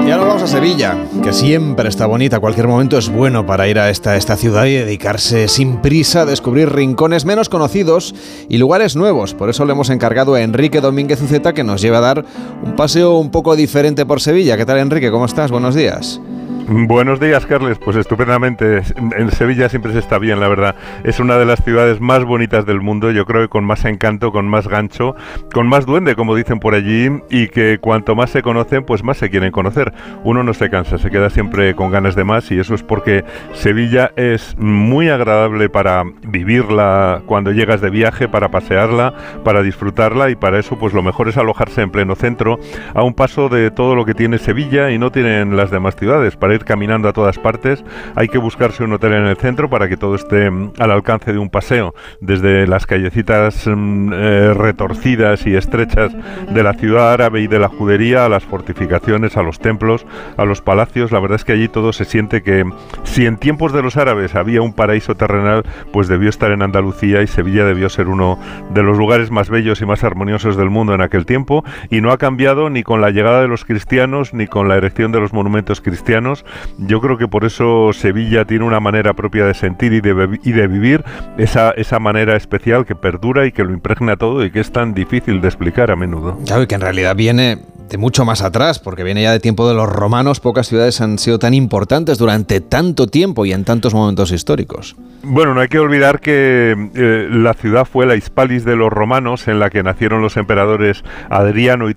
Y 0.08 0.10
ahora 0.10 0.24
vamos 0.24 0.44
a 0.44 0.48
Sevilla, 0.48 0.96
que 1.22 1.34
siempre 1.34 1.90
está 1.90 2.06
bonita. 2.06 2.40
Cualquier 2.40 2.70
momento 2.70 2.98
es 2.98 3.10
bueno 3.10 3.46
para 3.46 3.68
ir 3.68 3.78
a 3.78 3.90
esta, 3.90 4.16
esta 4.16 4.38
ciudad 4.38 4.64
y 4.64 4.76
dedicarse 4.76 5.50
sin 5.50 5.82
prisa 5.82 6.22
a 6.22 6.26
descubrir 6.26 6.72
rincones 6.72 7.26
menos 7.26 7.50
conocidos 7.50 8.16
y 8.48 8.60
lugares 8.60 8.96
nuevos. 8.96 9.34
Por 9.34 9.50
eso 9.50 9.66
le 9.66 9.74
hemos 9.74 9.90
encargado 9.90 10.36
a 10.36 10.42
Enrique 10.42 10.80
Domínguez 10.80 11.22
Uceta 11.22 11.52
que 11.52 11.66
nos 11.66 11.82
lleva 11.82 11.98
a 11.98 12.02
dar 12.02 12.26
un 12.64 12.78
paseo 12.78 13.18
un 13.18 13.30
poco 13.30 13.58
diferente 13.58 14.06
por 14.06 14.22
Sevilla. 14.22 14.56
¿Qué 14.56 14.66
tal, 14.66 14.78
Enrique? 14.78 15.12
¿Cómo 15.12 15.26
estás? 15.26 15.52
Buenos 15.52 15.76
días. 15.76 16.22
Buenos 16.68 17.20
días, 17.20 17.46
Carles. 17.46 17.78
Pues 17.78 17.96
estupendamente. 17.96 18.82
En 19.18 19.30
Sevilla 19.30 19.70
siempre 19.70 19.94
se 19.94 20.00
está 20.00 20.18
bien, 20.18 20.40
la 20.40 20.48
verdad. 20.48 20.76
Es 21.04 21.20
una 21.20 21.38
de 21.38 21.46
las 21.46 21.64
ciudades 21.64 22.02
más 22.02 22.24
bonitas 22.24 22.66
del 22.66 22.82
mundo. 22.82 23.12
Yo 23.12 23.26
creo 23.26 23.44
que 23.44 23.50
con 23.50 23.66
más 23.66 23.86
encanto, 23.86 24.32
con 24.32 24.48
más 24.48 24.68
gancho, 24.68 25.16
con 25.54 25.68
más 25.68 25.86
duende, 25.86 26.16
como 26.16 26.36
dicen 26.36 26.60
por 26.60 26.74
allí, 26.74 27.12
y 27.30 27.50
que 27.50 27.78
cuanto 27.80 28.16
más 28.16 28.32
se 28.32 28.42
conocen, 28.42 28.84
pues 28.84 29.04
más 29.04 29.18
se 29.18 29.30
quieren 29.30 29.52
conocer. 29.52 29.94
Uno 30.24 30.42
no 30.42 30.56
se 30.56 30.72
cansa, 30.72 30.98
se 30.98 31.12
queda 31.12 31.30
siempre 31.30 31.76
con 31.76 31.92
ganas 31.92 32.16
de 32.16 32.24
más, 32.24 32.50
y 32.52 32.60
eso 32.60 32.74
es 32.74 32.82
porque 32.82 33.24
Sevilla 33.54 34.12
es 34.16 34.56
muy 34.58 35.10
agradable 35.10 35.70
para 35.70 36.04
vivirla 36.28 37.22
cuando 37.28 37.52
llegas 37.52 37.80
de 37.82 37.92
viaje, 37.92 38.28
para 38.28 38.50
pasearla, 38.50 39.14
para 39.44 39.62
disfrutarla, 39.62 40.32
y 40.32 40.36
para 40.36 40.58
eso, 40.58 40.80
pues 40.80 40.94
lo 40.94 41.04
mejor 41.04 41.30
es 41.30 41.38
alojarse 41.38 41.84
en 41.84 41.92
pleno 41.92 42.16
centro, 42.16 42.60
a 42.96 43.04
un 43.04 43.14
paso 43.14 43.50
de 43.50 43.70
todo 43.70 43.94
lo 43.96 44.04
que 44.04 44.16
tiene 44.16 44.40
Sevilla 44.40 44.90
y 44.90 44.98
no 44.98 45.12
tienen 45.12 45.56
las 45.56 45.70
demás 45.70 45.96
ciudades. 45.96 46.36
Caminando 46.64 47.08
a 47.08 47.14
todas 47.14 47.38
partes, 47.38 47.84
hay 48.16 48.28
que 48.28 48.38
buscarse 48.38 48.84
un 48.84 48.94
hotel 48.94 49.14
en 49.14 49.26
el 49.26 49.36
centro 49.38 49.70
para 49.70 49.90
que 49.90 49.98
todo 49.98 50.16
esté 50.16 50.50
mm, 50.50 50.74
al 50.80 50.92
alcance 50.92 51.34
de 51.34 51.40
un 51.40 51.50
paseo, 51.50 51.94
desde 52.22 52.68
las 52.68 52.86
callecitas 52.86 53.68
mm, 53.68 54.14
eh, 54.14 54.54
retorcidas 54.54 55.46
y 55.46 55.56
estrechas 55.56 56.12
de 56.50 56.64
la 56.64 56.74
ciudad 56.74 57.14
árabe 57.14 57.42
y 57.42 57.48
de 57.48 57.60
la 57.60 57.68
judería 57.68 58.26
a 58.26 58.30
las 58.30 58.44
fortificaciones, 58.44 59.38
a 59.38 59.44
los 59.44 59.60
templos, 59.60 60.06
a 60.38 60.46
los 60.46 60.62
palacios. 60.62 61.12
La 61.12 61.20
verdad 61.20 61.38
es 61.38 61.46
que 61.46 61.54
allí 61.54 61.68
todo 61.68 61.94
se 61.94 62.06
siente 62.06 62.42
que 62.42 62.66
si 63.04 63.26
en 63.26 63.38
tiempos 63.38 63.74
de 63.74 63.82
los 63.82 63.98
árabes 63.98 64.36
había 64.36 64.62
un 64.62 64.74
paraíso 64.74 65.16
terrenal, 65.16 65.64
pues 65.92 66.08
debió 66.08 66.30
estar 66.30 66.52
en 66.52 66.62
Andalucía 66.62 67.22
y 67.22 67.28
Sevilla 67.28 67.66
debió 67.66 67.90
ser 67.90 68.08
uno 68.08 68.40
de 68.74 68.84
los 68.84 68.98
lugares 68.98 69.32
más 69.32 69.50
bellos 69.50 69.82
y 69.82 69.86
más 69.86 70.04
armoniosos 70.04 70.58
del 70.58 70.70
mundo 70.70 70.94
en 70.94 71.02
aquel 71.02 71.26
tiempo 71.26 71.64
y 71.90 72.02
no 72.02 72.12
ha 72.12 72.18
cambiado 72.18 72.70
ni 72.70 72.84
con 72.84 73.02
la 73.02 73.12
llegada 73.12 73.42
de 73.42 73.48
los 73.48 73.66
cristianos 73.66 74.34
ni 74.34 74.48
con 74.48 74.68
la 74.68 74.76
erección 74.76 75.12
de 75.12 75.20
los 75.20 75.34
monumentos 75.34 75.82
cristianos 75.82 76.45
yo 76.78 77.02
creo 77.02 77.18
que 77.18 77.28
por 77.28 77.46
eso 77.46 77.92
Sevilla 77.94 78.46
tiene 78.46 78.66
una 78.66 78.80
manera 78.80 79.14
propia 79.14 79.46
de 79.46 79.54
sentir 79.54 79.94
y 79.94 80.02
de, 80.02 80.40
y 80.44 80.52
de 80.52 80.68
vivir, 80.68 81.04
esa, 81.38 81.72
esa 81.72 82.00
manera 82.00 82.36
especial 82.36 82.86
que 82.86 82.96
perdura 82.96 83.46
y 83.46 83.52
que 83.52 83.64
lo 83.64 83.72
impregna 83.72 84.16
todo 84.18 84.46
y 84.46 84.52
que 84.52 84.60
es 84.60 84.72
tan 84.72 84.94
difícil 84.94 85.42
de 85.42 85.48
explicar 85.48 85.92
a 85.92 85.96
menudo. 85.96 86.38
Claro, 86.46 86.64
y 86.64 86.68
que 86.68 86.76
en 86.76 86.82
realidad 86.82 87.16
viene 87.16 87.60
de 87.90 87.98
mucho 87.98 88.26
más 88.26 88.42
atrás, 88.42 88.80
porque 88.80 89.04
viene 89.04 89.24
ya 89.24 89.32
de 89.32 89.40
tiempo 89.40 89.68
de 89.68 89.76
los 89.76 89.88
romanos, 89.88 90.40
pocas 90.40 90.68
ciudades 90.68 91.02
han 91.02 91.20
sido 91.20 91.40
tan 91.40 91.54
importantes 91.54 92.18
durante 92.18 92.62
tanto 92.62 93.08
tiempo 93.08 93.46
y 93.46 93.54
en 93.54 93.64
tantos 93.64 93.94
momentos 93.94 94.32
históricos. 94.32 94.96
Bueno, 95.28 95.56
no 95.56 95.62
hay 95.62 95.70
que 95.70 95.80
olvidar 95.80 96.20
que 96.20 96.76
eh, 96.94 97.28
la 97.32 97.56
ciudad 97.56 97.86
fue 97.86 98.06
la 98.06 98.16
Hispalis 98.16 98.64
de 98.64 98.76
los 98.76 98.94
romanos, 98.94 99.48
en 99.48 99.60
la 99.60 99.72
que 99.72 99.82
nacieron 99.82 100.22
los 100.22 100.38
emperadores 100.38 101.04
Adriano 101.32 101.90
y, 101.90 101.96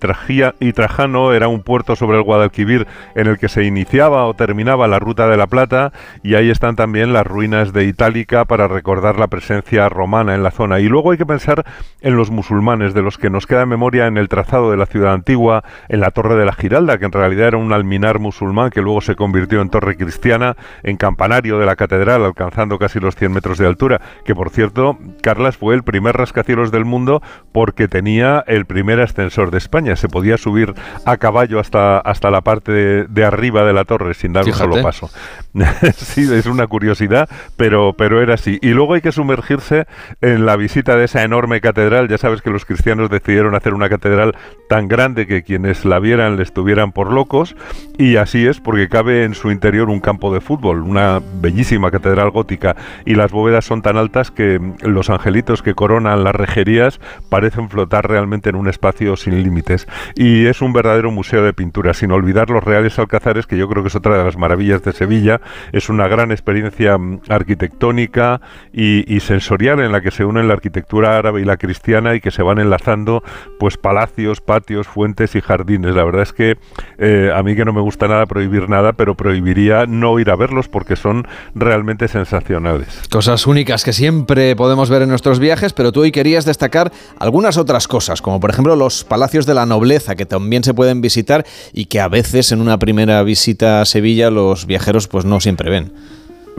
y 0.60 0.72
Trajano. 0.72 1.34
Era 1.34 1.48
un 1.48 1.62
puerto 1.62 1.94
sobre 1.94 2.16
el 2.16 2.22
Guadalquivir 2.22 2.86
en 3.14 3.26
el 3.26 3.38
que 3.38 3.50
se 3.50 3.64
iniciaba 3.64 4.24
o 4.24 4.32
terminaba 4.32 4.88
la 4.88 4.98
Ruta 4.98 5.28
de 5.28 5.36
la 5.36 5.46
Plata, 5.46 5.92
y 6.22 6.36
ahí 6.36 6.48
están 6.48 6.74
también 6.74 7.12
las 7.12 7.26
ruinas 7.26 7.74
de 7.74 7.84
Itálica 7.84 8.46
para 8.46 8.66
recordar 8.66 9.18
la 9.18 9.26
presencia 9.26 9.90
romana 9.90 10.34
en 10.34 10.42
la 10.42 10.50
zona. 10.50 10.80
Y 10.80 10.88
luego 10.88 11.10
hay 11.10 11.18
que 11.18 11.26
pensar 11.26 11.66
en 12.00 12.16
los 12.16 12.30
musulmanes, 12.30 12.94
de 12.94 13.02
los 13.02 13.18
que 13.18 13.28
nos 13.28 13.46
queda 13.46 13.66
memoria 13.66 14.06
en 14.06 14.16
el 14.16 14.30
trazado 14.30 14.70
de 14.70 14.78
la 14.78 14.86
ciudad 14.86 15.12
antigua, 15.12 15.64
en 15.88 16.00
la 16.00 16.10
Torre 16.10 16.36
de 16.36 16.44
la 16.44 16.52
Giralda, 16.52 16.98
que 16.98 17.06
en 17.06 17.12
realidad 17.12 17.48
era 17.48 17.56
un 17.56 17.72
alminar 17.72 18.18
musulmán 18.18 18.70
que 18.70 18.82
luego 18.82 19.00
se 19.00 19.16
convirtió 19.16 19.60
en 19.60 19.70
torre 19.70 19.96
cristiana, 19.96 20.56
en 20.82 20.96
campanario 20.96 21.58
de 21.58 21.66
la 21.66 21.76
catedral, 21.76 22.24
alcanzando 22.24 22.78
casi 22.78 23.00
los 23.00 23.16
100 23.16 23.32
metros 23.32 23.58
de 23.58 23.66
altura, 23.66 24.00
que 24.24 24.34
por 24.34 24.50
cierto, 24.50 24.98
Carlas 25.22 25.56
fue 25.56 25.74
el 25.74 25.82
primer 25.82 26.16
rascacielos 26.16 26.70
del 26.70 26.84
mundo 26.84 27.22
porque 27.52 27.88
tenía 27.88 28.44
el 28.46 28.66
primer 28.66 29.00
ascensor 29.00 29.50
de 29.50 29.58
España. 29.58 29.96
Se 29.96 30.08
podía 30.08 30.36
subir 30.36 30.74
a 31.04 31.16
caballo 31.16 31.60
hasta, 31.60 31.98
hasta 31.98 32.30
la 32.30 32.40
parte 32.40 32.72
de, 32.72 33.24
arriba 33.24 33.64
de 33.64 33.72
la 33.72 33.84
torre 33.84 34.14
sin 34.14 34.32
dar 34.32 34.44
un 34.44 34.52
solo 34.52 34.82
paso. 34.82 35.10
sí, 35.94 36.32
es 36.32 36.46
una 36.46 36.66
curiosidad, 36.66 37.28
pero, 37.56 37.94
pero 37.94 38.22
era 38.22 38.34
así. 38.34 38.58
Y 38.62 38.70
luego 38.70 38.94
hay 38.94 39.00
que 39.00 39.12
sumergirse 39.12 39.86
en 40.20 40.46
la 40.46 40.56
visita 40.56 40.96
de 40.96 41.04
esa 41.04 41.22
enorme 41.22 41.60
catedral. 41.60 42.08
Ya 42.08 42.18
sabes 42.18 42.42
que 42.42 42.50
los 42.50 42.64
cristianos 42.64 43.10
decidieron 43.10 43.54
hacer 43.54 43.74
una 43.74 43.88
catedral 43.88 44.36
tan 44.68 44.88
grande 44.88 45.26
que 45.26 45.42
quienes 45.42 45.67
la 45.84 45.98
vieran 45.98 46.36
le 46.36 46.42
estuvieran 46.42 46.92
por 46.92 47.12
locos. 47.12 47.56
Y 47.96 48.16
así 48.16 48.46
es, 48.46 48.60
porque 48.60 48.88
cabe 48.88 49.24
en 49.24 49.34
su 49.34 49.50
interior 49.50 49.90
un 49.90 50.00
campo 50.00 50.32
de 50.32 50.40
fútbol, 50.40 50.82
una 50.82 51.20
bellísima 51.40 51.90
catedral 51.90 52.30
gótica 52.30 52.76
y 53.04 53.14
las 53.14 53.32
bóvedas 53.32 53.64
son 53.64 53.82
tan 53.82 53.96
altas 53.96 54.30
que 54.30 54.60
los 54.82 55.10
angelitos 55.10 55.62
que 55.62 55.74
coronan 55.74 56.24
las 56.24 56.34
rejerías 56.34 57.00
parecen 57.28 57.68
flotar 57.68 58.08
realmente 58.08 58.50
en 58.50 58.56
un 58.56 58.68
espacio 58.68 59.16
sin 59.16 59.42
límites. 59.42 59.86
Y 60.14 60.46
es 60.46 60.62
un 60.62 60.72
verdadero 60.72 61.10
museo 61.10 61.42
de 61.42 61.52
pintura, 61.52 61.94
sin 61.94 62.12
olvidar 62.12 62.50
los 62.50 62.62
reales 62.62 62.98
alcazares, 62.98 63.46
que 63.46 63.56
yo 63.56 63.68
creo 63.68 63.82
que 63.82 63.88
es 63.88 63.96
otra 63.96 64.16
de 64.16 64.24
las 64.24 64.36
maravillas 64.36 64.82
de 64.82 64.92
Sevilla. 64.92 65.40
Es 65.72 65.88
una 65.88 66.08
gran 66.08 66.30
experiencia 66.30 66.98
mm, 66.98 67.20
arquitectónica 67.28 68.40
y, 68.72 69.18
sensorial 69.20 69.80
en 69.80 69.90
la 69.90 70.00
que 70.00 70.12
se 70.12 70.24
unen 70.24 70.46
la 70.46 70.54
arquitectura 70.54 71.18
árabe 71.18 71.40
y 71.40 71.44
la 71.44 71.56
cristiana 71.56 72.14
y 72.14 72.20
que 72.20 72.30
se 72.30 72.42
van 72.42 72.58
enlazando 72.58 73.22
pues 73.58 73.76
palacios, 73.76 74.40
patios, 74.40 74.86
fuentes 74.86 75.34
y 75.34 75.40
jardines. 75.40 75.57
La 75.94 76.04
verdad 76.04 76.22
es 76.22 76.32
que 76.32 76.56
eh, 76.98 77.30
a 77.34 77.42
mí 77.42 77.54
que 77.54 77.64
no 77.64 77.72
me 77.72 77.80
gusta 77.80 78.08
nada 78.08 78.26
prohibir 78.26 78.68
nada, 78.68 78.92
pero 78.92 79.16
prohibiría 79.16 79.86
no 79.86 80.18
ir 80.18 80.30
a 80.30 80.36
verlos 80.36 80.68
porque 80.68 80.96
son 80.96 81.26
realmente 81.54 82.08
sensacionales. 82.08 83.02
Cosas 83.10 83.46
únicas 83.46 83.84
que 83.84 83.92
siempre 83.92 84.56
podemos 84.56 84.90
ver 84.90 85.02
en 85.02 85.08
nuestros 85.08 85.38
viajes, 85.38 85.72
pero 85.72 85.92
tú 85.92 86.02
hoy 86.02 86.12
querías 86.12 86.44
destacar 86.44 86.92
algunas 87.18 87.56
otras 87.56 87.88
cosas, 87.88 88.22
como 88.22 88.40
por 88.40 88.50
ejemplo 88.50 88.76
los 88.76 89.04
palacios 89.04 89.46
de 89.46 89.54
la 89.54 89.66
nobleza, 89.66 90.16
que 90.16 90.26
también 90.26 90.64
se 90.64 90.74
pueden 90.74 91.00
visitar 91.00 91.44
y 91.72 91.86
que 91.86 92.00
a 92.00 92.08
veces 92.08 92.52
en 92.52 92.60
una 92.60 92.78
primera 92.78 93.22
visita 93.22 93.80
a 93.80 93.84
Sevilla 93.84 94.30
los 94.30 94.66
viajeros 94.66 95.08
pues 95.08 95.24
no 95.24 95.40
siempre 95.40 95.70
ven. 95.70 95.92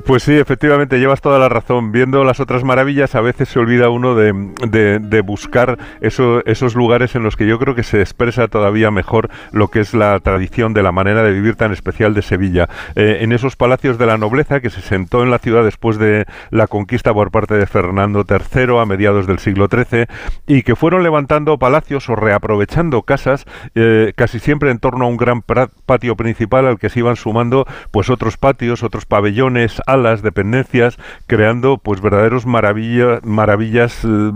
Pues 0.06 0.24
sí, 0.24 0.38
efectivamente, 0.38 1.00
llevas 1.00 1.22
toda 1.22 1.40
la 1.40 1.50
razón. 1.50 1.92
Viendo 1.92 2.24
las 2.24 2.40
otras 2.40 2.64
maravillas, 2.64 3.16
a 3.16 3.22
veces 3.22 3.50
se 3.50 3.60
olvida 3.60 3.90
uno 3.90 4.16
de, 4.16 5.22
buscar 5.22 5.78
esos 6.02 6.76
lugares 6.76 7.16
en 7.16 7.24
los 7.24 7.36
que 7.36 7.48
yo 7.48 7.60
creo 7.60 7.76
que 7.76 7.84
se 7.84 8.00
expresa 8.00 8.48
todavía 8.48 8.92
mejor 8.92 9.30
lo 9.52 9.70
que 9.70 9.80
es 9.80 9.94
la 9.94 10.20
tradición 10.20 10.74
de 10.74 10.84
la 10.84 10.92
manera 10.92 11.24
de 11.24 11.32
vivir 11.32 11.56
tan 11.56 11.72
especial 11.72 12.14
de 12.14 12.22
Sevilla. 12.22 12.70
Eh, 12.96 13.20
en 13.22 13.32
esos 13.32 13.56
palacios 13.56 13.98
de 13.98 14.06
la 14.06 14.18
nobleza 14.18 14.60
que 14.60 14.70
se 14.70 14.82
sentó 14.82 15.24
en 15.24 15.32
la 15.32 15.40
ciudad 15.40 15.64
después 15.64 15.98
de 15.98 16.26
la 16.50 16.68
conquista 16.68 17.14
por 17.14 17.32
parte 17.32 17.56
de 17.56 17.68
Fernando 17.68 18.26
III 18.28 18.80
a 18.80 18.86
mediados 18.86 19.28
del 19.28 19.40
siglo 19.40 19.68
XIII 19.72 20.06
y 20.48 20.64
que 20.64 20.76
fueron 20.76 21.04
levantando 21.04 21.58
palacios 21.58 22.10
o 22.10 22.16
reaprovechando 22.16 23.04
casas 23.04 23.46
eh, 23.76 24.14
casi 24.16 24.40
siempre 24.40 24.72
en 24.72 24.80
torno 24.80 25.06
a 25.06 25.08
un 25.08 25.18
gran 25.18 25.42
patio 25.42 26.16
principal 26.16 26.66
al 26.66 26.80
que 26.80 26.90
se 26.90 27.00
iban 27.00 27.16
sumando 27.16 27.66
pues 27.92 28.10
otros 28.10 28.38
patios, 28.38 28.84
otros 28.84 29.06
pabellones, 29.06 29.82
alas, 29.92 30.22
dependencias, 30.22 30.98
creando 31.28 31.78
pues 31.78 32.02
verdaderos 32.02 32.46
maravillas 32.46 34.06
eh, 34.06 34.32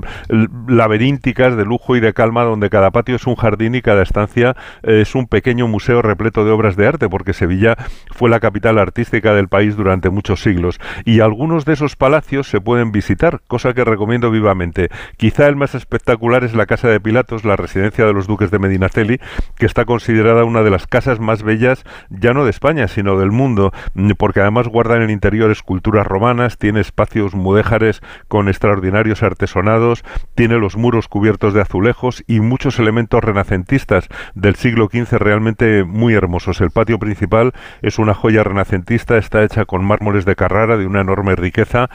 laberínticas 0.68 1.56
de 1.56 1.66
lujo 1.66 1.96
y 1.96 2.00
de 2.00 2.14
calma 2.14 2.44
donde 2.44 2.70
cada 2.70 2.92
patio 2.92 3.16
es 3.16 3.28
un 3.28 3.36
jardín 3.36 3.76
y 3.76 3.82
cada 3.82 4.04
estancia 4.04 4.56
es 4.84 5.16
un 5.16 5.28
pequeño 5.28 5.68
museo 5.68 6.02
repleto 6.02 6.46
de 6.46 6.52
obras 6.52 6.76
de 6.76 6.88
arte 6.88 7.10
porque 7.10 7.34
Sevilla 7.34 7.76
fue 8.12 8.30
la 8.30 8.40
capital 8.40 8.78
artística 8.78 9.34
del 9.34 9.48
país 9.48 9.76
durante 9.76 10.10
muchos 10.10 10.42
siglos 10.42 10.80
y 11.06 11.20
algunos 11.20 11.66
de 11.66 11.74
esos 11.74 11.96
palacios 11.96 12.48
se 12.48 12.62
pueden 12.62 12.92
visitar, 12.92 13.42
cosa 13.48 13.74
que 13.74 13.84
recomiendo 13.84 14.32
vivamente. 14.32 14.90
Quizá 15.18 15.48
el 15.48 15.56
más 15.56 15.76
espectacular 15.76 16.44
es 16.44 16.54
la 16.54 16.66
Casa 16.66 16.88
de 16.88 17.00
Pilatos, 17.00 17.46
la 17.46 17.56
residencia 17.56 18.06
de 18.06 18.14
los 18.14 18.28
duques 18.28 18.52
de 18.52 18.60
Medinaceli, 18.60 19.20
que 19.58 19.66
está 19.66 19.86
considerada 19.86 20.44
una 20.44 20.64
de 20.64 20.70
las 20.70 20.88
casas 20.88 21.20
más 21.20 21.44
bellas 21.44 21.84
ya 22.10 22.34
no 22.34 22.44
de 22.44 22.52
España, 22.52 22.88
sino 22.88 23.18
del 23.20 23.32
mundo, 23.32 23.72
porque 24.18 24.42
además 24.42 24.68
guarda 24.68 24.96
en 24.96 25.04
el 25.04 25.12
interior 25.12 25.43
esculturas 25.52 26.08
romanas, 26.08 26.58
tiene 26.58 26.80
espacios 26.80 27.34
mudéjares 27.34 28.02
con 28.28 28.48
extraordinarios 28.50 29.24
artesonados, 29.24 30.04
tiene 30.36 30.58
los 30.58 30.78
muros 30.78 31.08
cubiertos 31.08 31.54
de 31.54 31.62
azulejos 31.62 32.24
y 32.28 32.40
muchos 32.40 32.80
elementos 32.80 33.24
renacentistas 33.24 34.08
del 34.36 34.56
siglo 34.56 34.90
XV 34.92 35.18
realmente 35.18 35.84
muy 35.84 36.14
hermosos. 36.14 36.62
El 36.62 36.72
patio 36.72 37.00
principal 37.00 37.54
es 37.82 38.00
una 38.00 38.14
joya 38.14 38.44
renacentista, 38.44 39.18
está 39.18 39.44
hecha 39.44 39.66
con 39.66 39.84
mármoles 39.84 40.26
de 40.26 40.36
Carrara 40.36 40.78
de 40.78 40.86
una 40.86 41.02
enorme 41.02 41.36
riqueza, 41.36 41.90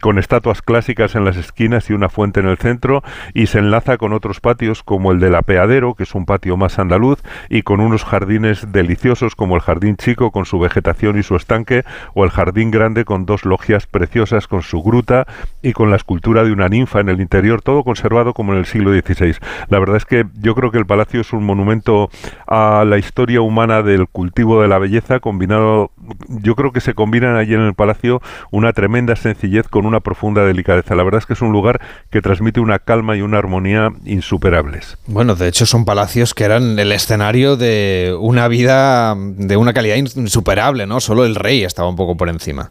con 0.00 0.18
estatuas 0.18 0.62
clásicas 0.62 1.14
en 1.14 1.24
las 1.24 1.36
esquinas 1.36 1.90
y 1.90 1.92
una 1.92 2.08
fuente 2.08 2.40
en 2.40 2.46
el 2.46 2.58
centro, 2.58 3.02
y 3.32 3.46
se 3.46 3.58
enlaza 3.58 3.96
con 3.96 4.12
otros 4.12 4.40
patios 4.40 4.82
como 4.82 5.12
el 5.12 5.20
del 5.20 5.34
Apeadero, 5.34 5.94
que 5.94 6.04
es 6.04 6.14
un 6.14 6.26
patio 6.26 6.56
más 6.56 6.78
andaluz, 6.78 7.22
y 7.48 7.62
con 7.62 7.80
unos 7.80 8.04
jardines 8.04 8.72
deliciosos 8.72 9.34
como 9.34 9.56
el 9.56 9.62
Jardín 9.62 9.96
Chico 9.96 10.30
con 10.30 10.44
su 10.44 10.58
vegetación 10.58 11.18
y 11.18 11.22
su 11.22 11.36
estanque, 11.36 11.84
o 12.14 12.24
el 12.24 12.30
Jardín 12.30 12.70
Grande 12.70 12.83
con 13.04 13.24
dos 13.24 13.46
logias 13.46 13.86
preciosas 13.86 14.46
con 14.46 14.62
su 14.62 14.82
gruta 14.82 15.26
y 15.62 15.72
con 15.72 15.90
la 15.90 15.96
escultura 15.96 16.44
de 16.44 16.52
una 16.52 16.68
ninfa 16.68 17.00
en 17.00 17.08
el 17.08 17.20
interior, 17.20 17.62
todo 17.62 17.82
conservado 17.82 18.34
como 18.34 18.52
en 18.52 18.58
el 18.58 18.66
siglo 18.66 18.92
XVI. 18.92 19.36
La 19.68 19.78
verdad 19.78 19.96
es 19.96 20.04
que 20.04 20.26
yo 20.34 20.54
creo 20.54 20.70
que 20.70 20.76
el 20.76 20.84
palacio 20.84 21.22
es 21.22 21.32
un 21.32 21.44
monumento 21.44 22.10
a 22.46 22.84
la 22.86 22.98
historia 22.98 23.40
humana 23.40 23.82
del 23.82 24.06
cultivo 24.06 24.60
de 24.60 24.68
la 24.68 24.78
belleza, 24.78 25.20
combinado, 25.20 25.92
yo 26.28 26.54
creo 26.54 26.72
que 26.72 26.80
se 26.80 26.92
combinan 26.92 27.36
allí 27.36 27.54
en 27.54 27.62
el 27.62 27.74
palacio 27.74 28.20
una 28.50 28.72
tremenda 28.74 29.16
sencillez 29.16 29.66
con 29.68 29.86
una 29.86 30.00
profunda 30.00 30.44
delicadeza. 30.44 30.94
La 30.94 31.04
verdad 31.04 31.20
es 31.20 31.26
que 31.26 31.32
es 31.32 31.40
un 31.40 31.52
lugar 31.52 31.80
que 32.10 32.20
transmite 32.20 32.60
una 32.60 32.78
calma 32.78 33.16
y 33.16 33.22
una 33.22 33.38
armonía 33.38 33.90
insuperables. 34.04 34.98
Bueno, 35.06 35.34
de 35.34 35.48
hecho 35.48 35.64
son 35.64 35.86
palacios 35.86 36.34
que 36.34 36.44
eran 36.44 36.78
el 36.78 36.92
escenario 36.92 37.56
de 37.56 38.14
una 38.18 38.48
vida 38.48 39.14
de 39.16 39.56
una 39.56 39.72
calidad 39.72 39.96
insuperable, 39.96 40.86
¿no? 40.86 41.00
Solo 41.00 41.24
el 41.24 41.34
rey 41.34 41.64
estaba 41.64 41.88
un 41.88 41.96
poco 41.96 42.16
por 42.16 42.28
encima. 42.28 42.70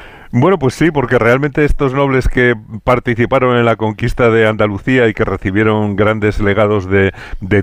Bueno, 0.33 0.57
pues 0.57 0.75
sí, 0.75 0.91
porque 0.91 1.19
realmente 1.19 1.65
estos 1.65 1.93
nobles 1.93 2.29
que 2.29 2.55
participaron 2.85 3.57
en 3.57 3.65
la 3.65 3.75
conquista 3.75 4.29
de 4.29 4.47
Andalucía 4.47 5.09
y 5.09 5.13
que 5.13 5.25
recibieron 5.25 5.97
grandes 5.97 6.39
legados 6.39 6.89
de, 6.89 7.11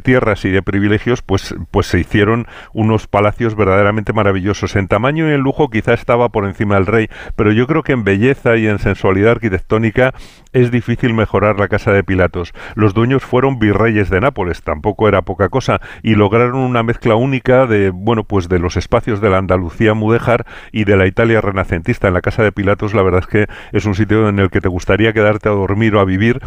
tierras 0.01 0.45
y 0.45 0.51
de 0.51 0.61
privilegios, 0.61 1.23
pues, 1.23 1.55
pues 1.71 1.87
se 1.87 1.99
hicieron 1.99 2.47
unos 2.75 3.07
palacios 3.07 3.55
verdaderamente 3.55 4.13
maravillosos. 4.13 4.77
En 4.77 4.87
tamaño 4.87 5.31
y 5.31 5.33
en 5.33 5.41
lujo 5.41 5.71
quizá 5.71 5.95
estaba 5.95 6.29
por 6.29 6.45
encima 6.45 6.75
del 6.75 6.85
rey, 6.85 7.09
pero 7.37 7.53
yo 7.53 7.67
creo 7.67 7.83
que 7.83 7.93
en 7.93 8.05
belleza 8.05 8.59
y 8.59 8.67
en 8.67 8.79
sensualidad 8.79 9.31
arquitectónica 9.31 10.13
es 10.53 10.71
difícil 10.71 11.15
mejorar 11.15 11.59
la 11.59 11.69
casa 11.69 11.93
de 11.93 12.05
Pilatos. 12.05 12.53
Los 12.75 12.93
dueños 12.93 13.25
fueron 13.25 13.59
virreyes 13.59 14.11
de 14.11 14.21
Nápoles, 14.21 14.63
tampoco 14.63 15.09
era 15.09 15.23
poca 15.23 15.49
cosa, 15.49 15.81
y 16.03 16.17
lograron 16.17 16.57
una 16.57 16.83
mezcla 16.83 17.15
única 17.15 17.67
de, 17.67 17.89
bueno, 17.91 18.25
pues 18.25 18.51
de 18.51 18.59
los 18.59 18.77
espacios 18.77 19.23
de 19.23 19.31
la 19.31 19.39
Andalucía 19.39 19.95
mudéjar 19.95 20.45
y 20.71 20.85
de 20.85 20.97
la 20.97 21.07
Italia 21.07 21.41
renacentista. 21.41 22.09
En 22.09 22.15
la 22.15 22.21
casa 22.21 22.43
de 22.43 22.53
Pilatos 22.59 22.93
la 22.93 23.03
verdad 23.03 23.21
es 23.21 23.29
que 23.29 23.47
es 23.71 23.85
un 23.85 23.95
sitio 23.95 24.29
en 24.29 24.41
el 24.41 24.51
que 24.51 24.61
te 24.61 24.67
gustaría 24.67 25.13
quedarte 25.13 25.49
a 25.49 25.53
dormir 25.53 25.95
o 25.95 26.01
a 26.01 26.05
vivir 26.05 26.41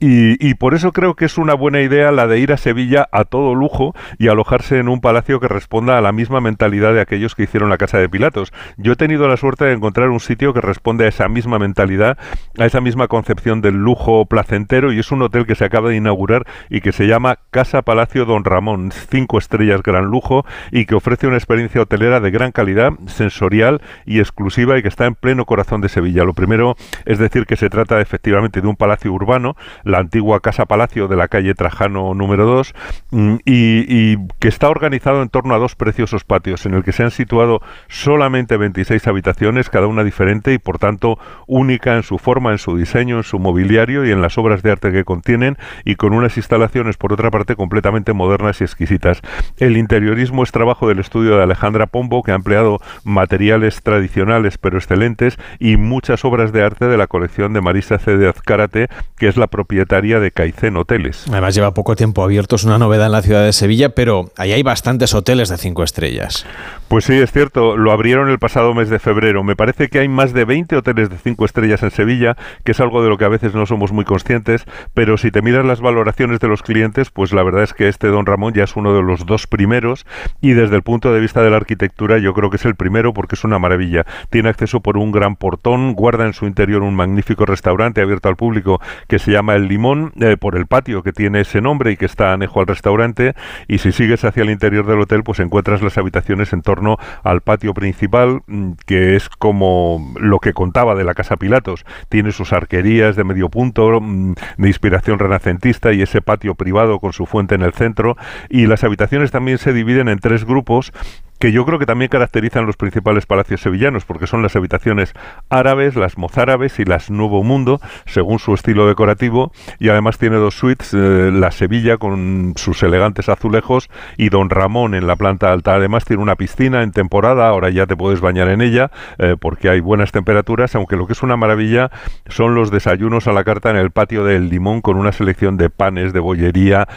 y, 0.00 0.54
por 0.54 0.72
eso 0.72 0.92
creo 0.92 1.14
que 1.14 1.26
es 1.26 1.36
una 1.36 1.52
buena 1.52 1.82
idea 1.82 2.10
la 2.10 2.26
de 2.26 2.38
ir 2.38 2.54
a 2.54 2.56
Sevilla 2.56 3.06
a 3.12 3.24
todo 3.24 3.54
lujo 3.54 3.94
y 4.18 4.28
alojarse 4.28 4.78
en 4.78 4.88
un 4.88 5.02
palacio 5.02 5.40
que 5.40 5.46
responda 5.46 5.98
a 5.98 6.00
la 6.00 6.10
misma 6.10 6.40
mentalidad 6.40 6.94
de 6.94 7.02
aquellos 7.02 7.34
que 7.34 7.42
hicieron 7.42 7.68
la 7.68 7.76
casa 7.76 7.98
de 7.98 8.08
Pilatos. 8.08 8.50
Yo 8.78 8.92
he 8.92 8.96
tenido 8.96 9.28
la 9.28 9.36
suerte 9.36 9.66
de 9.66 9.74
encontrar 9.74 10.08
un 10.08 10.20
sitio 10.20 10.54
que 10.54 10.62
responde 10.62 11.04
a 11.04 11.08
esa 11.08 11.28
misma 11.28 11.58
mentalidad, 11.58 12.16
a 12.58 12.64
esa 12.64 12.80
misma 12.80 13.08
concepción 13.08 13.60
del 13.60 13.74
lujo 13.74 14.24
placentero 14.24 14.90
y 14.90 15.00
es 15.00 15.12
un 15.12 15.20
hotel 15.20 15.44
que 15.44 15.54
se 15.54 15.66
acaba 15.66 15.90
de 15.90 15.96
inaugurar 15.96 16.46
y 16.70 16.80
que 16.80 16.92
se 16.92 17.06
llama 17.06 17.40
Casa 17.50 17.82
Palacio 17.82 18.24
Don 18.24 18.44
Ramón, 18.44 18.90
cinco 18.90 19.36
estrellas 19.36 19.82
gran 19.82 20.06
lujo 20.06 20.46
y 20.72 20.86
que 20.86 20.94
ofrece 20.94 21.26
una 21.26 21.36
experiencia 21.36 21.82
hotelera 21.82 22.20
de 22.20 22.30
gran 22.30 22.52
calidad, 22.52 22.92
sensorial 23.06 23.82
y 24.06 24.20
exclusiva 24.20 24.78
y 24.78 24.82
que 24.82 24.88
está 24.88 25.04
en 25.04 25.14
pleno 25.14 25.44
corazón 25.44 25.57
de 25.58 25.88
Sevilla. 25.88 26.24
Lo 26.24 26.34
primero 26.34 26.76
es 27.04 27.18
decir 27.18 27.44
que 27.44 27.56
se 27.56 27.68
trata 27.68 28.00
efectivamente 28.00 28.60
de 28.60 28.68
un 28.68 28.76
palacio 28.76 29.12
urbano, 29.12 29.56
la 29.82 29.98
antigua 29.98 30.40
Casa 30.40 30.66
Palacio 30.66 31.08
de 31.08 31.16
la 31.16 31.26
calle 31.26 31.54
Trajano 31.54 32.14
número 32.14 32.46
2 32.46 32.74
mm, 33.10 33.34
y, 33.44 34.12
y 34.12 34.18
que 34.38 34.46
está 34.46 34.68
organizado 34.68 35.20
en 35.20 35.28
torno 35.28 35.54
a 35.54 35.58
dos 35.58 35.74
preciosos 35.74 36.22
patios 36.22 36.64
en 36.64 36.74
el 36.74 36.84
que 36.84 36.92
se 36.92 37.02
han 37.02 37.10
situado 37.10 37.60
solamente 37.88 38.56
26 38.56 39.04
habitaciones, 39.08 39.68
cada 39.68 39.88
una 39.88 40.04
diferente 40.04 40.52
y 40.52 40.58
por 40.58 40.78
tanto 40.78 41.18
única 41.46 41.96
en 41.96 42.04
su 42.04 42.18
forma, 42.18 42.52
en 42.52 42.58
su 42.58 42.76
diseño, 42.76 43.16
en 43.16 43.24
su 43.24 43.40
mobiliario 43.40 44.06
y 44.06 44.12
en 44.12 44.22
las 44.22 44.38
obras 44.38 44.62
de 44.62 44.70
arte 44.70 44.92
que 44.92 45.04
contienen 45.04 45.58
y 45.84 45.96
con 45.96 46.12
unas 46.14 46.36
instalaciones 46.36 46.96
por 46.96 47.12
otra 47.12 47.30
parte 47.32 47.56
completamente 47.56 48.12
modernas 48.12 48.60
y 48.60 48.64
exquisitas. 48.64 49.22
El 49.56 49.76
interiorismo 49.76 50.44
es 50.44 50.52
trabajo 50.52 50.88
del 50.88 51.00
estudio 51.00 51.36
de 51.36 51.42
Alejandra 51.42 51.86
Pombo 51.86 52.22
que 52.22 52.30
ha 52.30 52.36
empleado 52.36 52.78
materiales 53.02 53.82
tradicionales 53.82 54.58
pero 54.58 54.78
excelentes 54.78 55.38
y 55.58 55.76
muchas 55.76 56.24
obras 56.24 56.52
de 56.52 56.62
arte 56.62 56.86
de 56.86 56.96
la 56.96 57.06
colección 57.06 57.52
de 57.52 57.60
Marisa 57.60 57.98
C. 57.98 58.16
de 58.16 58.28
Azcárate 58.28 58.88
que 59.16 59.28
es 59.28 59.36
la 59.36 59.48
propietaria 59.48 60.20
de 60.20 60.30
Caicén 60.30 60.76
Hoteles. 60.76 61.26
Además 61.28 61.54
lleva 61.54 61.74
poco 61.74 61.96
tiempo 61.96 62.22
abierto, 62.22 62.56
es 62.56 62.64
una 62.64 62.78
novedad 62.78 63.06
en 63.06 63.12
la 63.12 63.22
ciudad 63.22 63.44
de 63.44 63.52
Sevilla, 63.52 63.90
pero 63.90 64.30
ahí 64.36 64.52
hay 64.52 64.62
bastantes 64.62 65.14
hoteles 65.14 65.48
de 65.48 65.56
cinco 65.56 65.82
estrellas. 65.82 66.46
Pues 66.88 67.04
sí, 67.04 67.14
es 67.14 67.32
cierto, 67.32 67.76
lo 67.76 67.92
abrieron 67.92 68.30
el 68.30 68.38
pasado 68.38 68.72
mes 68.74 68.88
de 68.88 68.98
febrero. 68.98 69.44
Me 69.44 69.56
parece 69.56 69.88
que 69.88 69.98
hay 69.98 70.08
más 70.08 70.32
de 70.32 70.44
20 70.44 70.76
hoteles 70.76 71.10
de 71.10 71.18
cinco 71.18 71.44
estrellas 71.44 71.82
en 71.82 71.90
Sevilla, 71.90 72.36
que 72.64 72.72
es 72.72 72.80
algo 72.80 73.02
de 73.02 73.08
lo 73.08 73.18
que 73.18 73.24
a 73.24 73.28
veces 73.28 73.54
no 73.54 73.66
somos 73.66 73.92
muy 73.92 74.04
conscientes, 74.04 74.64
pero 74.94 75.18
si 75.18 75.30
te 75.30 75.42
miras 75.42 75.66
las 75.66 75.80
valoraciones 75.80 76.40
de 76.40 76.48
los 76.48 76.62
clientes, 76.62 77.10
pues 77.10 77.32
la 77.32 77.42
verdad 77.42 77.64
es 77.64 77.74
que 77.74 77.88
este 77.88 78.08
Don 78.08 78.24
Ramón 78.24 78.54
ya 78.54 78.64
es 78.64 78.76
uno 78.76 78.94
de 78.94 79.02
los 79.02 79.26
dos 79.26 79.46
primeros 79.46 80.06
y 80.40 80.52
desde 80.52 80.76
el 80.76 80.82
punto 80.82 81.12
de 81.12 81.20
vista 81.20 81.42
de 81.42 81.50
la 81.50 81.56
arquitectura 81.56 82.18
yo 82.18 82.32
creo 82.32 82.50
que 82.50 82.56
es 82.56 82.64
el 82.64 82.74
primero 82.74 83.12
porque 83.12 83.34
es 83.34 83.44
una 83.44 83.58
maravilla. 83.58 84.06
Tiene 84.30 84.48
acceso 84.48 84.80
por 84.80 84.96
un 84.96 85.12
gran 85.12 85.36
portón, 85.38 85.94
guarda 85.94 86.26
en 86.26 86.32
su 86.32 86.46
interior 86.46 86.82
un 86.82 86.94
magnífico 86.94 87.46
restaurante 87.46 88.00
abierto 88.00 88.28
al 88.28 88.36
público 88.36 88.80
que 89.06 89.18
se 89.18 89.30
llama 89.30 89.54
El 89.54 89.68
Limón, 89.68 90.12
eh, 90.20 90.36
por 90.36 90.56
el 90.56 90.66
patio 90.66 91.02
que 91.02 91.12
tiene 91.12 91.40
ese 91.40 91.60
nombre 91.60 91.92
y 91.92 91.96
que 91.96 92.06
está 92.06 92.32
anejo 92.32 92.60
al 92.60 92.66
restaurante 92.66 93.34
y 93.66 93.78
si 93.78 93.92
sigues 93.92 94.24
hacia 94.24 94.42
el 94.42 94.50
interior 94.50 94.86
del 94.86 95.00
hotel 95.00 95.22
pues 95.22 95.40
encuentras 95.40 95.82
las 95.82 95.98
habitaciones 95.98 96.52
en 96.52 96.62
torno 96.62 96.98
al 97.22 97.40
patio 97.40 97.74
principal, 97.74 98.42
mm, 98.46 98.72
que 98.86 99.16
es 99.16 99.28
como 99.28 100.14
lo 100.18 100.38
que 100.38 100.52
contaba 100.52 100.94
de 100.94 101.04
la 101.04 101.14
Casa 101.14 101.36
Pilatos. 101.36 101.84
Tiene 102.08 102.32
sus 102.32 102.52
arquerías 102.52 103.16
de 103.16 103.24
medio 103.24 103.48
punto, 103.48 104.00
mm, 104.00 104.34
de 104.56 104.68
inspiración 104.68 105.18
renacentista, 105.18 105.92
y 105.92 106.02
ese 106.02 106.20
patio 106.20 106.54
privado 106.54 106.98
con 106.98 107.12
su 107.12 107.26
fuente 107.26 107.54
en 107.54 107.62
el 107.62 107.72
centro. 107.72 108.16
Y 108.48 108.66
las 108.66 108.84
habitaciones 108.84 109.30
también 109.30 109.58
se 109.58 109.72
dividen 109.72 110.08
en 110.08 110.18
tres 110.18 110.44
grupos 110.44 110.92
que 111.38 111.52
yo 111.52 111.64
creo 111.64 111.78
que 111.78 111.86
también 111.86 112.08
caracterizan 112.08 112.66
los 112.66 112.76
principales 112.76 113.26
palacios 113.26 113.60
sevillanos, 113.60 114.04
porque 114.04 114.26
son 114.26 114.42
las 114.42 114.56
habitaciones 114.56 115.14
árabes, 115.48 115.96
las 115.96 116.18
mozárabes 116.18 116.78
y 116.78 116.84
las 116.84 117.10
Nuevo 117.10 117.42
Mundo, 117.44 117.80
según 118.06 118.38
su 118.38 118.54
estilo 118.54 118.88
decorativo, 118.88 119.52
y 119.78 119.88
además 119.88 120.18
tiene 120.18 120.36
dos 120.36 120.54
suites, 120.54 120.92
eh, 120.94 121.30
la 121.32 121.50
Sevilla 121.50 121.96
con 121.96 122.54
sus 122.56 122.82
elegantes 122.82 123.28
azulejos 123.28 123.88
y 124.16 124.30
Don 124.30 124.50
Ramón 124.50 124.94
en 124.94 125.06
la 125.06 125.16
planta 125.16 125.52
alta. 125.52 125.74
Además 125.74 126.04
tiene 126.04 126.22
una 126.22 126.36
piscina 126.36 126.82
en 126.82 126.92
temporada, 126.92 127.48
ahora 127.48 127.70
ya 127.70 127.86
te 127.86 127.96
puedes 127.96 128.20
bañar 128.20 128.48
en 128.48 128.60
ella, 128.60 128.90
eh, 129.18 129.36
porque 129.38 129.68
hay 129.68 129.80
buenas 129.80 130.12
temperaturas, 130.12 130.74
aunque 130.74 130.96
lo 130.96 131.06
que 131.06 131.12
es 131.12 131.22
una 131.22 131.36
maravilla 131.36 131.90
son 132.26 132.54
los 132.54 132.70
desayunos 132.70 133.28
a 133.28 133.32
la 133.32 133.44
carta 133.44 133.70
en 133.70 133.76
el 133.76 133.90
patio 133.90 134.24
del 134.24 134.48
Limón 134.48 134.80
con 134.80 134.96
una 134.96 135.12
selección 135.12 135.56
de 135.56 135.70
panes, 135.70 136.12
de 136.12 136.20
bollería, 136.20 136.88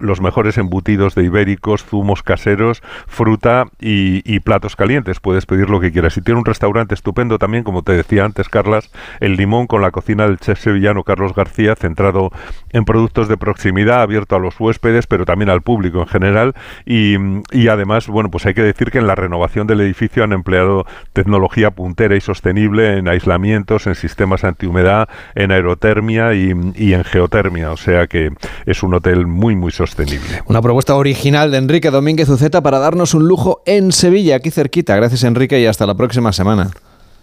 los 0.00 0.20
mejores 0.20 0.58
embutidos 0.58 1.14
de 1.14 1.24
ibéricos, 1.24 1.84
zumos 1.84 2.22
caseros, 2.22 2.82
fruta 3.06 3.66
y, 3.82 4.40
platos 4.40 4.76
calientes. 4.76 5.20
Puedes 5.20 5.46
pedir 5.46 5.70
lo 5.70 5.80
que 5.80 5.92
quieras. 5.92 6.16
Y 6.16 6.22
tiene 6.22 6.38
un 6.38 6.44
restaurante 6.44 6.94
estupendo 6.94 7.38
también, 7.38 7.64
como 7.64 7.82
te 7.82 7.92
decía 7.92 8.24
antes, 8.24 8.48
Carlas, 8.48 8.90
El 9.20 9.36
Limón, 9.36 9.66
con 9.66 9.82
la 9.82 9.90
cocina 9.90 10.26
del 10.26 10.38
chef 10.38 10.60
sevillano 10.60 11.04
Carlos 11.04 11.34
García, 11.34 11.74
centrado 11.76 12.30
en 12.70 12.84
productos 12.84 13.28
de 13.28 13.36
proximidad, 13.36 14.02
abierto 14.02 14.36
a 14.36 14.38
los 14.38 14.58
huéspedes, 14.58 15.06
pero 15.06 15.24
también 15.24 15.50
al 15.50 15.62
público 15.62 16.00
en 16.00 16.08
general. 16.08 16.54
Y, 16.86 17.16
y 17.52 17.68
además, 17.68 18.08
bueno, 18.08 18.30
pues 18.30 18.46
hay 18.46 18.54
que 18.54 18.62
decir 18.62 18.90
que 18.90 18.98
en 18.98 19.06
la 19.06 19.14
renovación 19.14 19.66
del 19.66 19.80
edificio 19.80 20.24
han 20.24 20.32
empleado 20.32 20.86
tecnología 21.12 21.70
puntera 21.70 22.16
y 22.16 22.20
sostenible 22.20 22.98
en 22.98 23.08
aislamientos, 23.08 23.86
en 23.86 23.94
sistemas 23.94 24.44
antihumedad, 24.44 25.08
en 25.34 25.52
aerotermia 25.52 26.34
y, 26.34 26.52
y 26.74 26.94
en 26.94 27.04
geotermia. 27.04 27.70
O 27.70 27.76
sea 27.76 28.06
que 28.06 28.30
es 28.66 28.82
un 28.82 28.94
hotel 28.94 29.26
muy, 29.26 29.56
muy 29.56 29.72
sostenible. 29.72 30.42
Una 30.46 30.62
propuesta 30.62 30.94
original 30.94 31.50
de 31.50 31.58
Enrique 31.58 31.90
Domínguez 31.90 32.28
Uceta 32.28 32.62
para 32.62 32.78
darnos 32.78 33.14
un 33.14 33.26
lujo 33.26 33.62
en 33.76 33.92
Sevilla, 33.92 34.36
aquí 34.36 34.50
cerquita. 34.50 34.96
Gracias, 34.96 35.24
Enrique, 35.24 35.60
y 35.60 35.66
hasta 35.66 35.86
la 35.86 35.94
próxima 35.94 36.32
semana. 36.32 36.70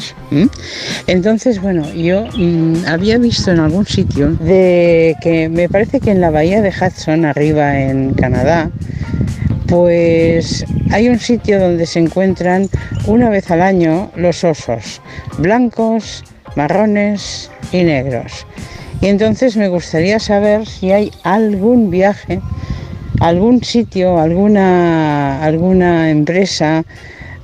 Entonces, 1.07 1.61
bueno, 1.61 1.91
yo 1.93 2.25
mm, 2.35 2.85
había 2.87 3.17
visto 3.17 3.51
en 3.51 3.59
algún 3.59 3.85
sitio 3.85 4.31
de 4.31 5.15
que 5.21 5.49
me 5.49 5.69
parece 5.69 5.99
que 5.99 6.11
en 6.11 6.21
la 6.21 6.29
bahía 6.29 6.61
de 6.61 6.69
Hudson, 6.69 7.25
arriba 7.25 7.79
en 7.79 8.13
Canadá, 8.13 8.69
pues 9.67 10.65
hay 10.91 11.09
un 11.09 11.19
sitio 11.19 11.59
donde 11.59 11.85
se 11.85 11.99
encuentran 11.99 12.69
una 13.07 13.29
vez 13.29 13.49
al 13.51 13.61
año 13.61 14.11
los 14.15 14.43
osos, 14.43 15.01
blancos, 15.37 16.23
marrones 16.55 17.49
y 17.71 17.83
negros. 17.83 18.45
Y 19.01 19.07
entonces 19.07 19.57
me 19.57 19.67
gustaría 19.67 20.19
saber 20.19 20.65
si 20.65 20.91
hay 20.91 21.11
algún 21.23 21.89
viaje 21.89 22.39
algún 23.23 23.63
sitio, 23.63 24.19
alguna, 24.19 25.41
alguna 25.41 26.09
empresa, 26.09 26.83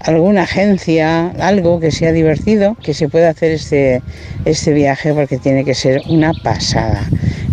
alguna 0.02 0.44
agencia, 0.44 1.30
algo 1.40 1.80
que 1.80 1.92
sea 1.92 2.12
divertido, 2.12 2.76
que 2.84 2.94
se 2.94 3.08
pueda 3.08 3.30
hacer 3.30 3.52
este, 3.52 4.02
este 4.44 4.74
viaje 4.74 5.14
porque 5.14 5.38
tiene 5.38 5.64
que 5.64 5.74
ser 5.74 6.02
una 6.10 6.34
pasada. 6.34 7.02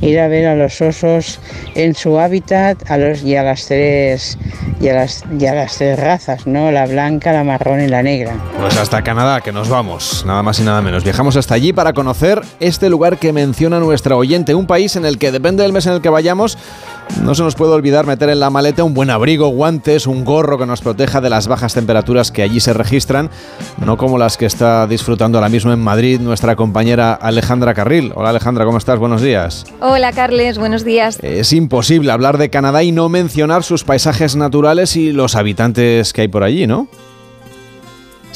Ir 0.03 0.19
a 0.19 0.29
ver 0.29 0.47
a 0.47 0.57
los 0.57 0.81
osos 0.81 1.39
en 1.75 1.95
su 1.95 2.19
hábitat 2.19 2.91
a 2.91 2.99
los, 2.99 3.23
y, 3.23 3.37
a 3.37 3.45
las 3.45 3.67
tres, 3.67 4.37
y, 4.81 4.89
a 4.89 4.95
las, 4.95 5.25
y 5.39 5.47
a 5.47 5.55
las 5.55 5.77
tres 5.77 5.99
razas, 5.99 6.47
¿no? 6.49 6.71
La 6.71 6.87
blanca, 6.87 7.33
la 7.33 7.45
marrón 7.45 7.81
y 7.81 7.87
la 7.87 8.03
negra. 8.03 8.35
Pues 8.61 8.77
hasta 8.77 9.03
Canadá, 9.03 9.41
que 9.41 9.53
nos 9.53 9.69
vamos, 9.69 10.25
nada 10.27 10.43
más 10.43 10.59
y 10.59 10.65
nada 10.65 10.83
menos. 10.83 11.05
Viajamos 11.05 11.37
hasta 11.37 11.55
allí 11.55 11.73
para 11.73 11.93
conocer 11.93 12.43
este 12.59 12.91
lugar 12.91 13.19
que 13.19 13.33
menciona 13.33 13.79
nuestra 13.79 14.17
oyente, 14.17 14.55
un 14.55 14.67
país 14.67 14.97
en 14.97 15.07
el 15.07 15.17
que 15.17 15.31
depende 15.33 15.63
del 15.63 15.73
mes 15.73 15.87
en 15.87 15.95
el 15.95 16.03
que 16.03 16.11
vayamos, 16.11 16.59
no 17.23 17.35
se 17.35 17.43
nos 17.43 17.55
puede 17.55 17.73
olvidar 17.73 18.07
meter 18.07 18.29
en 18.29 18.41
la 18.41 18.51
maleta 18.51 18.85
un 18.85 18.95
buen 18.95 19.11
abrigo, 19.11 19.49
guantes, 19.49 20.07
un 20.07 20.25
gorro 20.25 20.59
que 20.59 20.67
nos 20.67 20.81
proteja 20.81 21.21
de 21.21 21.31
las 21.31 21.47
bajas 21.49 21.75
temperaturas 21.75 22.31
que 22.31 22.43
allí 22.43 22.61
se 22.61 22.73
registran, 22.73 23.31
no 23.85 23.97
como 23.97 24.19
las 24.19 24.37
que 24.37 24.47
está 24.47 24.87
disfrutando 24.87 25.39
ahora 25.39 25.49
mismo 25.49 25.73
en 25.73 25.81
Madrid 25.81 26.21
nuestra 26.21 26.57
compañera 26.57 27.15
Alejandra 27.15 27.75
Carril. 27.75 28.13
Hola 28.15 28.31
Alejandra, 28.31 28.65
¿cómo 28.65 28.79
estás? 28.79 28.99
Buenos 28.99 29.23
días. 29.23 29.65
Hola 29.81 30.13
Carles, 30.13 30.59
buenos 30.59 30.85
días. 30.85 31.19
Es 31.23 31.53
imposible 31.53 32.13
hablar 32.13 32.39
de 32.39 32.51
Canadá 32.51 32.83
y 32.83 32.93
no 32.93 33.09
mencionar 33.09 33.63
sus 33.63 33.85
paisajes 33.85 34.37
naturales 34.37 34.97
y 34.97 35.13
los 35.13 35.37
habitantes 35.37 36.13
que 36.13 36.23
hay 36.23 36.29
por 36.29 36.43
allí, 36.43 36.67
¿no? 36.67 36.89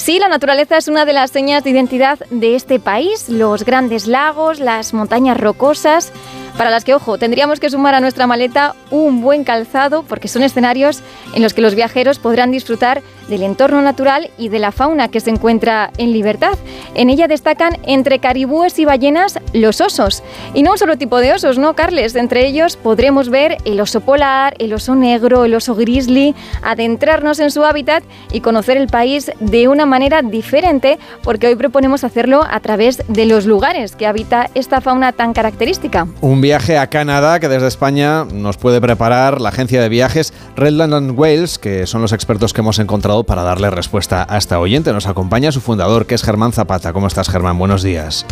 Sí, 0.00 0.18
la 0.18 0.28
naturaleza 0.28 0.78
es 0.78 0.88
una 0.88 1.04
de 1.04 1.12
las 1.12 1.30
señas 1.30 1.62
de 1.62 1.70
identidad 1.70 2.18
de 2.30 2.54
este 2.54 2.80
país, 2.80 3.28
los 3.28 3.66
grandes 3.66 4.06
lagos, 4.06 4.58
las 4.58 4.94
montañas 4.94 5.38
rocosas, 5.38 6.10
para 6.56 6.70
las 6.70 6.84
que, 6.84 6.94
ojo, 6.94 7.18
tendríamos 7.18 7.60
que 7.60 7.70
sumar 7.70 7.94
a 7.94 8.00
nuestra 8.00 8.26
maleta 8.26 8.74
un 8.90 9.22
buen 9.22 9.44
calzado 9.44 10.02
porque 10.02 10.28
son 10.28 10.42
escenarios 10.42 11.02
en 11.34 11.42
los 11.42 11.54
que 11.54 11.60
los 11.60 11.74
viajeros 11.74 12.18
podrán 12.18 12.50
disfrutar 12.50 13.02
del 13.28 13.42
entorno 13.42 13.80
natural 13.80 14.30
y 14.36 14.48
de 14.48 14.58
la 14.58 14.72
fauna 14.72 15.08
que 15.08 15.20
se 15.20 15.30
encuentra 15.30 15.90
en 15.98 16.12
libertad. 16.12 16.58
En 16.94 17.10
ella 17.10 17.28
destacan 17.28 17.78
entre 17.84 18.18
caribúes 18.18 18.78
y 18.78 18.84
ballenas 18.84 19.38
los 19.52 19.80
osos. 19.80 20.22
Y 20.52 20.62
no 20.62 20.72
un 20.72 20.78
solo 20.78 20.98
tipo 20.98 21.18
de 21.18 21.32
osos, 21.32 21.56
¿no, 21.56 21.74
Carles? 21.74 22.14
Entre 22.16 22.46
ellos 22.46 22.76
podremos 22.76 23.28
ver 23.28 23.56
el 23.64 23.80
oso 23.80 24.00
polar, 24.00 24.54
el 24.58 24.72
oso 24.72 24.94
negro, 24.94 25.44
el 25.44 25.54
oso 25.54 25.74
grizzly, 25.74 26.34
adentrarnos 26.62 27.38
en 27.38 27.50
su 27.50 27.64
hábitat 27.64 28.02
y 28.32 28.40
conocer 28.40 28.76
el 28.76 28.88
país 28.88 29.30
de 29.38 29.68
una 29.68 29.86
manera 29.86 30.22
diferente 30.22 30.98
porque 31.22 31.46
hoy 31.46 31.54
proponemos 31.54 32.04
hacerlo 32.04 32.44
a 32.48 32.60
través 32.60 33.02
de 33.08 33.26
los 33.26 33.46
lugares 33.46 33.94
que 33.94 34.06
habita 34.06 34.50
esta 34.54 34.80
fauna 34.80 35.12
tan 35.12 35.32
característica. 35.32 36.06
Un 36.20 36.39
viaje 36.40 36.78
a 36.78 36.88
Canadá 36.88 37.40
que 37.40 37.48
desde 37.48 37.66
España 37.66 38.24
nos 38.24 38.56
puede 38.56 38.80
preparar 38.80 39.40
la 39.40 39.50
agencia 39.50 39.82
de 39.82 39.88
viajes 39.88 40.32
Redland 40.56 41.18
Wales, 41.18 41.58
que 41.58 41.86
son 41.86 42.02
los 42.02 42.12
expertos 42.12 42.52
que 42.52 42.60
hemos 42.60 42.78
encontrado 42.78 43.24
para 43.24 43.42
darle 43.42 43.70
respuesta 43.70 44.26
a 44.28 44.38
esta 44.38 44.58
oyente. 44.58 44.92
Nos 44.92 45.06
acompaña 45.06 45.52
su 45.52 45.60
fundador, 45.60 46.06
que 46.06 46.14
es 46.14 46.22
Germán 46.22 46.52
Zapata. 46.52 46.92
¿Cómo 46.92 47.06
estás, 47.06 47.28
Germán? 47.28 47.58
Buenos 47.58 47.82
días. 47.82 48.26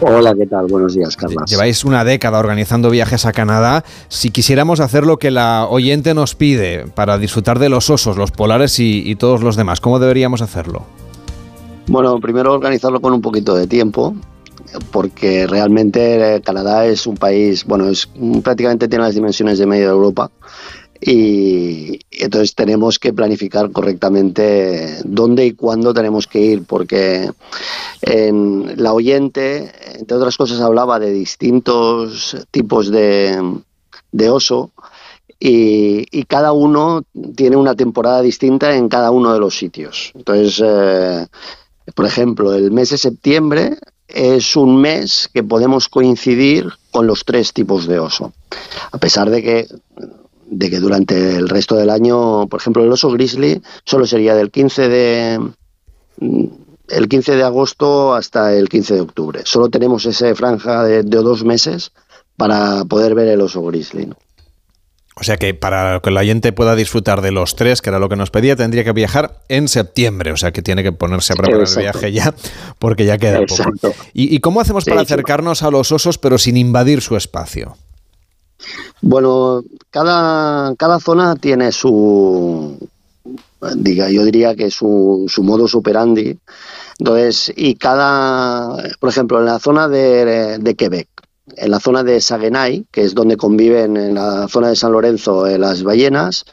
Hola, 0.00 0.34
¿qué 0.34 0.46
tal? 0.46 0.66
Buenos 0.66 0.94
días, 0.94 1.16
Carlos. 1.16 1.48
Lleváis 1.48 1.84
una 1.84 2.04
década 2.04 2.38
organizando 2.38 2.90
viajes 2.90 3.24
a 3.24 3.32
Canadá. 3.32 3.84
Si 4.08 4.30
quisiéramos 4.30 4.80
hacer 4.80 5.06
lo 5.06 5.18
que 5.18 5.30
la 5.30 5.66
oyente 5.70 6.14
nos 6.14 6.34
pide 6.34 6.86
para 6.94 7.18
disfrutar 7.18 7.58
de 7.58 7.68
los 7.68 7.88
osos, 7.88 8.16
los 8.16 8.32
polares 8.32 8.80
y, 8.80 9.08
y 9.08 9.14
todos 9.14 9.42
los 9.42 9.54
demás, 9.54 9.80
¿cómo 9.80 10.00
deberíamos 10.00 10.42
hacerlo? 10.42 10.84
Bueno, 11.86 12.18
primero 12.20 12.52
organizarlo 12.52 13.00
con 13.00 13.12
un 13.12 13.20
poquito 13.20 13.54
de 13.54 13.66
tiempo, 13.66 14.14
porque 14.90 15.46
realmente 15.46 16.40
Canadá 16.44 16.86
es 16.86 17.06
un 17.06 17.16
país, 17.16 17.64
bueno, 17.64 17.88
es 17.88 18.08
prácticamente 18.42 18.88
tiene 18.88 19.04
las 19.04 19.14
dimensiones 19.14 19.58
de 19.58 19.66
media 19.66 19.86
Europa 19.86 20.30
y 21.04 21.98
entonces 22.12 22.54
tenemos 22.54 23.00
que 23.00 23.12
planificar 23.12 23.72
correctamente 23.72 24.98
dónde 25.04 25.46
y 25.46 25.52
cuándo 25.52 25.92
tenemos 25.92 26.28
que 26.28 26.40
ir, 26.40 26.62
porque 26.64 27.28
en 28.02 28.74
la 28.76 28.92
oyente, 28.92 29.72
entre 29.98 30.16
otras 30.16 30.36
cosas, 30.36 30.60
hablaba 30.60 31.00
de 31.00 31.12
distintos 31.12 32.36
tipos 32.52 32.90
de, 32.90 33.40
oso 34.30 34.70
y, 35.40 36.24
cada 36.26 36.52
uno 36.52 37.02
tiene 37.34 37.56
una 37.56 37.74
temporada 37.74 38.22
distinta 38.22 38.76
en 38.76 38.88
cada 38.88 39.10
uno 39.10 39.34
de 39.34 39.40
los 39.40 39.58
sitios. 39.58 40.12
Entonces, 40.14 40.62
eh, 40.64 41.26
por 41.96 42.06
ejemplo, 42.06 42.54
el 42.54 42.70
mes 42.70 42.90
de 42.90 42.98
septiembre 42.98 43.76
es 44.14 44.56
un 44.56 44.80
mes 44.80 45.28
que 45.32 45.42
podemos 45.42 45.88
coincidir 45.88 46.68
con 46.90 47.06
los 47.06 47.24
tres 47.24 47.52
tipos 47.52 47.86
de 47.86 47.98
oso. 47.98 48.32
A 48.90 48.98
pesar 48.98 49.30
de 49.30 49.42
que 49.42 49.68
de 50.52 50.68
que 50.68 50.80
durante 50.80 51.36
el 51.36 51.48
resto 51.48 51.76
del 51.76 51.88
año, 51.88 52.46
por 52.46 52.60
ejemplo, 52.60 52.84
el 52.84 52.92
oso 52.92 53.10
grizzly 53.10 53.62
solo 53.84 54.06
sería 54.06 54.34
del 54.34 54.50
15 54.50 54.88
de 54.88 55.40
el 56.88 57.08
15 57.08 57.36
de 57.36 57.42
agosto 57.42 58.14
hasta 58.14 58.54
el 58.54 58.68
15 58.68 58.94
de 58.94 59.00
octubre. 59.00 59.40
Solo 59.44 59.70
tenemos 59.70 60.04
esa 60.04 60.34
franja 60.34 60.84
de, 60.84 61.02
dos 61.02 61.42
meses 61.42 61.92
para 62.36 62.84
poder 62.84 63.14
ver 63.14 63.28
el 63.28 63.40
oso 63.40 63.62
grizzly. 63.62 64.12
O 65.14 65.24
sea 65.24 65.36
que 65.36 65.52
para 65.52 66.00
que 66.00 66.08
el 66.08 66.16
oyente 66.16 66.52
pueda 66.52 66.74
disfrutar 66.74 67.20
de 67.20 67.32
los 67.32 67.54
tres, 67.54 67.82
que 67.82 67.90
era 67.90 67.98
lo 67.98 68.08
que 68.08 68.16
nos 68.16 68.30
pedía, 68.30 68.56
tendría 68.56 68.82
que 68.82 68.92
viajar 68.92 69.40
en 69.48 69.68
septiembre. 69.68 70.32
O 70.32 70.36
sea 70.36 70.52
que 70.52 70.62
tiene 70.62 70.82
que 70.82 70.92
ponerse 70.92 71.34
a 71.34 71.36
preparar 71.36 71.68
el 71.68 71.76
viaje 71.76 72.12
ya, 72.12 72.34
porque 72.78 73.04
ya 73.04 73.18
queda 73.18 73.40
poco. 73.46 73.94
¿Y, 74.14 74.40
cómo 74.40 74.60
hacemos 74.60 74.84
para 74.84 75.02
acercarnos 75.02 75.62
a 75.62 75.70
los 75.70 75.92
osos 75.92 76.16
pero 76.16 76.38
sin 76.38 76.56
invadir 76.56 77.02
su 77.02 77.16
espacio? 77.16 77.76
Bueno, 79.02 79.62
cada, 79.90 80.74
cada 80.76 80.98
zona 81.00 81.36
tiene 81.36 81.72
su, 81.72 82.78
diga, 83.76 84.08
yo 84.08 84.24
diría 84.24 84.54
que 84.54 84.70
su, 84.70 85.26
su 85.28 85.42
modo 85.42 85.68
superandi. 85.68 86.38
Entonces, 86.98 87.52
y 87.56 87.74
cada, 87.74 88.76
por 89.00 89.10
ejemplo, 89.10 89.40
en 89.40 89.46
la 89.46 89.58
zona 89.58 89.88
de, 89.88 90.58
de 90.58 90.74
Quebec, 90.74 91.08
en 91.56 91.70
la 91.70 91.80
zona 91.80 92.02
de 92.02 92.20
Saguenay, 92.20 92.86
que 92.90 93.02
es 93.02 93.14
donde 93.14 93.36
conviven 93.36 93.96
en 93.96 94.14
la 94.14 94.48
zona 94.48 94.68
de 94.68 94.76
San 94.76 94.92
Lorenzo 94.92 95.46
eh, 95.46 95.58
las 95.58 95.82
ballenas, 95.82 96.44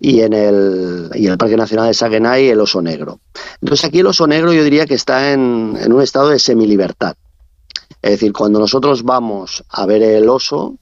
y 0.00 0.20
en 0.20 0.32
el, 0.32 1.10
y 1.14 1.26
el 1.26 1.36
Parque 1.36 1.56
Nacional 1.56 1.88
de 1.88 1.94
Saguenay 1.94 2.48
el 2.48 2.60
oso 2.60 2.80
negro. 2.80 3.20
Entonces 3.60 3.84
aquí 3.84 4.00
el 4.00 4.06
oso 4.06 4.26
negro 4.26 4.52
yo 4.52 4.62
diría 4.62 4.86
que 4.86 4.94
está 4.94 5.32
en, 5.32 5.76
en 5.80 5.92
un 5.92 6.02
estado 6.02 6.28
de 6.28 6.38
semilibertad. 6.38 7.16
Es 8.00 8.12
decir, 8.12 8.32
cuando 8.32 8.60
nosotros 8.60 9.02
vamos 9.02 9.64
a 9.68 9.86
ver 9.86 10.02
el 10.02 10.28
oso, 10.28 10.76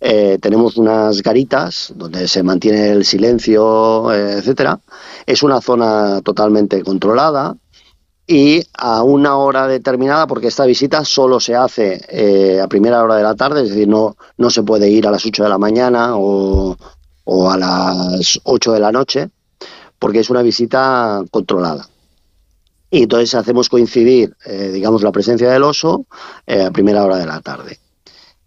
eh, 0.00 0.38
tenemos 0.40 0.76
unas 0.76 1.22
garitas 1.22 1.92
donde 1.96 2.28
se 2.28 2.42
mantiene 2.42 2.90
el 2.90 3.04
silencio, 3.04 4.12
eh, 4.12 4.34
etcétera. 4.38 4.80
Es 5.26 5.42
una 5.42 5.60
zona 5.60 6.20
totalmente 6.20 6.82
controlada 6.82 7.56
y 8.30 8.62
a 8.74 9.02
una 9.02 9.38
hora 9.38 9.66
determinada, 9.66 10.26
porque 10.26 10.48
esta 10.48 10.66
visita 10.66 11.02
solo 11.02 11.40
se 11.40 11.56
hace 11.56 11.98
eh, 12.10 12.60
a 12.60 12.68
primera 12.68 13.02
hora 13.02 13.16
de 13.16 13.22
la 13.22 13.34
tarde, 13.34 13.62
es 13.62 13.70
decir, 13.70 13.88
no, 13.88 14.18
no 14.36 14.50
se 14.50 14.62
puede 14.62 14.90
ir 14.90 15.06
a 15.06 15.10
las 15.10 15.24
8 15.24 15.44
de 15.44 15.48
la 15.48 15.56
mañana 15.56 16.10
o, 16.14 16.76
o 17.24 17.50
a 17.50 17.56
las 17.56 18.38
8 18.44 18.72
de 18.74 18.80
la 18.80 18.92
noche, 18.92 19.30
porque 19.98 20.20
es 20.20 20.28
una 20.28 20.42
visita 20.42 21.22
controlada. 21.30 21.88
Y 22.90 23.04
entonces 23.04 23.34
hacemos 23.34 23.70
coincidir, 23.70 24.36
eh, 24.44 24.72
digamos, 24.74 25.02
la 25.02 25.10
presencia 25.12 25.50
del 25.50 25.62
oso 25.62 26.04
eh, 26.46 26.64
a 26.64 26.70
primera 26.70 27.04
hora 27.04 27.16
de 27.16 27.26
la 27.26 27.40
tarde. 27.40 27.78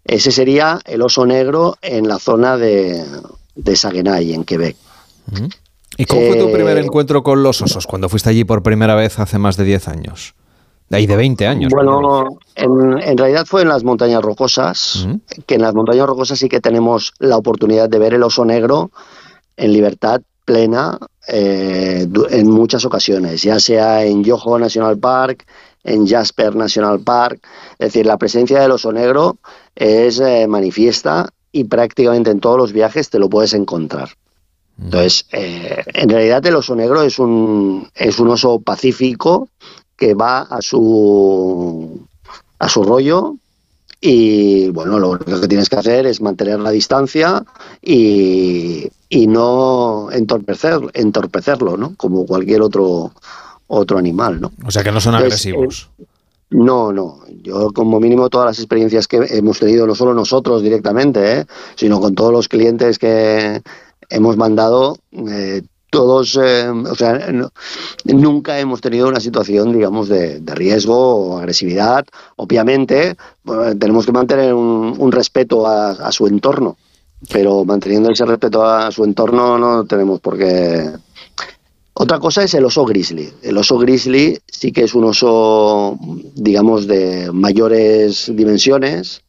Ese 0.04 0.30
sería 0.30 0.78
el 0.84 1.02
oso 1.02 1.26
negro 1.26 1.76
en 1.82 2.06
la 2.06 2.20
zona 2.20 2.56
de, 2.56 3.04
de 3.56 3.76
Saguenay, 3.76 4.32
en 4.32 4.44
Quebec. 4.44 4.76
¿Y 5.96 6.04
cómo 6.06 6.22
fue 6.22 6.36
tu 6.36 6.48
Eh, 6.48 6.52
primer 6.52 6.78
encuentro 6.78 7.22
con 7.22 7.42
los 7.42 7.60
osos 7.62 7.86
cuando 7.86 8.08
fuiste 8.08 8.30
allí 8.30 8.44
por 8.44 8.62
primera 8.62 8.94
vez 8.94 9.18
hace 9.18 9.38
más 9.38 9.56
de 9.56 9.64
10 9.64 9.88
años? 9.88 10.34
De 10.88 10.98
ahí 10.98 11.06
de 11.06 11.16
20 11.16 11.46
años. 11.46 11.72
Bueno, 11.74 12.38
en, 12.54 12.98
en 13.02 13.16
realidad 13.16 13.46
fue 13.46 13.62
en 13.62 13.68
las 13.68 13.82
montañas 13.82 14.20
rocosas, 14.22 15.08
que 15.46 15.54
en 15.54 15.62
las 15.62 15.74
montañas 15.74 16.06
rocosas 16.06 16.38
sí 16.38 16.48
que 16.48 16.60
tenemos 16.60 17.14
la 17.18 17.38
oportunidad 17.38 17.88
de 17.88 17.98
ver 17.98 18.12
el 18.12 18.22
oso 18.22 18.44
negro 18.44 18.90
en 19.56 19.72
libertad 19.72 20.20
plena 20.44 20.98
eh, 21.28 22.06
en 22.30 22.50
muchas 22.50 22.84
ocasiones, 22.84 23.42
ya 23.42 23.58
sea 23.60 24.04
en 24.04 24.24
Yoho 24.24 24.58
National 24.58 24.98
Park, 24.98 25.46
en 25.84 26.06
Jasper 26.06 26.56
National 26.56 27.00
Park. 27.00 27.40
Es 27.78 27.88
decir, 27.88 28.06
la 28.06 28.18
presencia 28.18 28.60
del 28.60 28.72
oso 28.72 28.92
negro 28.92 29.38
es 29.74 30.20
eh, 30.20 30.46
manifiesta 30.46 31.30
y 31.52 31.64
prácticamente 31.64 32.30
en 32.30 32.40
todos 32.40 32.58
los 32.58 32.72
viajes 32.72 33.08
te 33.08 33.18
lo 33.18 33.28
puedes 33.30 33.54
encontrar. 33.54 34.10
Entonces, 34.84 35.26
eh, 35.32 35.82
en 35.94 36.08
realidad 36.08 36.44
el 36.46 36.56
oso 36.56 36.74
negro 36.74 37.02
es 37.02 37.18
un, 37.18 37.88
es 37.94 38.18
un 38.18 38.28
oso 38.30 38.60
pacífico 38.60 39.48
que 39.96 40.14
va 40.14 40.40
a 40.42 40.60
su, 40.60 42.06
a 42.58 42.68
su 42.68 42.82
rollo 42.82 43.36
y 44.00 44.68
bueno, 44.70 44.98
lo 44.98 45.10
único 45.10 45.40
que 45.40 45.46
tienes 45.48 45.68
que 45.68 45.76
hacer 45.76 46.06
es 46.06 46.20
mantener 46.20 46.58
la 46.58 46.70
distancia 46.70 47.44
y, 47.80 48.88
y 49.08 49.26
no 49.28 50.10
entorpecer, 50.10 50.80
entorpecerlo, 50.94 51.76
¿no? 51.76 51.94
Como 51.96 52.26
cualquier 52.26 52.62
otro, 52.62 53.12
otro 53.68 53.98
animal, 53.98 54.40
¿no? 54.40 54.50
O 54.66 54.70
sea 54.72 54.82
que 54.82 54.90
no 54.90 55.00
son 55.00 55.14
Entonces, 55.14 55.46
agresivos. 55.46 55.90
eh, 55.98 56.04
no, 56.50 56.92
no. 56.92 57.20
Yo 57.42 57.70
como 57.72 58.00
mínimo 58.00 58.28
todas 58.28 58.46
las 58.46 58.58
experiencias 58.58 59.06
que 59.06 59.18
hemos 59.30 59.60
tenido, 59.60 59.86
no 59.86 59.94
solo 59.94 60.12
nosotros 60.14 60.62
directamente, 60.62 61.38
¿eh? 61.40 61.46
sino 61.76 62.00
con 62.00 62.14
todos 62.16 62.32
los 62.32 62.48
clientes 62.48 62.98
que 62.98 63.62
hemos 64.12 64.36
mandado, 64.36 64.96
eh, 65.28 65.62
todos, 65.90 66.38
eh, 66.42 66.68
o 66.68 66.94
sea, 66.94 67.30
nunca 68.04 68.58
hemos 68.58 68.80
tenido 68.80 69.08
una 69.08 69.20
situación, 69.20 69.72
digamos, 69.72 70.08
de, 70.08 70.40
riesgo 70.46 71.16
o 71.16 71.38
agresividad. 71.38 72.06
Obviamente, 72.36 73.16
tenemos 73.78 74.06
que 74.06 74.12
mantener 74.12 74.54
un, 74.54 74.94
un 74.98 75.12
respeto 75.12 75.66
a, 75.66 75.90
a 75.90 76.12
su 76.12 76.26
entorno, 76.26 76.76
pero 77.30 77.64
manteniendo 77.64 78.10
ese 78.10 78.24
respeto 78.24 78.64
a 78.64 78.90
su 78.90 79.04
entorno 79.04 79.58
no 79.58 79.84
tenemos 79.84 80.20
por 80.20 80.38
qué 80.38 80.92
otra 81.94 82.18
cosa 82.18 82.42
es 82.42 82.54
el 82.54 82.64
oso 82.64 82.84
grizzly. 82.84 83.32
El 83.42 83.58
oso 83.58 83.78
grizzly 83.78 84.38
sí 84.46 84.72
que 84.72 84.84
es 84.84 84.94
un 84.94 85.04
oso, 85.04 85.98
digamos, 86.34 86.86
de 86.86 87.30
mayores 87.32 88.30
dimensiones 88.34 89.22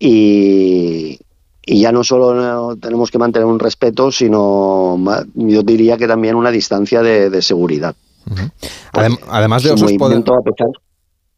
y, 0.00 1.20
y 1.64 1.80
ya 1.80 1.92
no 1.92 2.02
solo 2.04 2.34
no 2.34 2.76
tenemos 2.76 3.10
que 3.10 3.18
mantener 3.18 3.46
un 3.46 3.58
respeto, 3.58 4.10
sino 4.10 4.98
yo 5.34 5.62
diría 5.62 5.96
que 5.96 6.08
también 6.08 6.34
una 6.34 6.50
distancia 6.50 7.02
de, 7.02 7.30
de 7.30 7.42
seguridad. 7.42 7.94
Adem- 8.92 9.18
además 9.28 9.62
de 9.62 9.70
osos, 9.72 9.92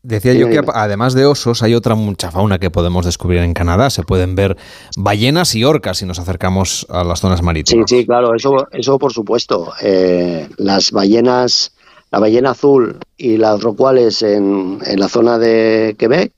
decía 0.03 0.35
yo 0.35 0.49
que 0.49 0.61
además 0.75 1.15
de 1.15 1.25
osos 1.25 1.63
hay 1.63 1.75
otra 1.75 1.95
mucha 1.95 2.31
fauna 2.31 2.59
que 2.59 2.71
podemos 2.71 3.07
descubrir 3.07 3.41
en 3.41 3.55
Canadá. 3.55 3.89
Se 3.91 4.03
pueden 4.03 4.35
ver 4.35 4.57
ballenas 4.97 5.55
y 5.55 5.65
orcas 5.65 5.99
si 5.99 6.07
nos 6.07 6.19
acercamos 6.19 6.87
a 6.91 7.05
las 7.05 7.21
zonas 7.21 7.39
Sí, 7.41 7.45
marítimas. 7.45 7.89
sí, 7.89 8.05
claro, 8.05 8.35
eso, 8.35 8.67
eso 8.71 8.99
por 8.99 9.13
supuesto. 9.13 9.73
Eh, 9.83 10.49
las 10.59 10.91
ballenas, 10.91 11.73
la 12.11 12.19
ballena 12.19 12.51
azul 12.51 12.99
y 13.17 13.37
las 13.39 13.61
rocuales 13.63 14.23
en, 14.23 14.79
en 14.85 15.01
la 15.01 15.09
zona 15.09 15.39
de 15.39 15.97
Quebec 15.99 16.33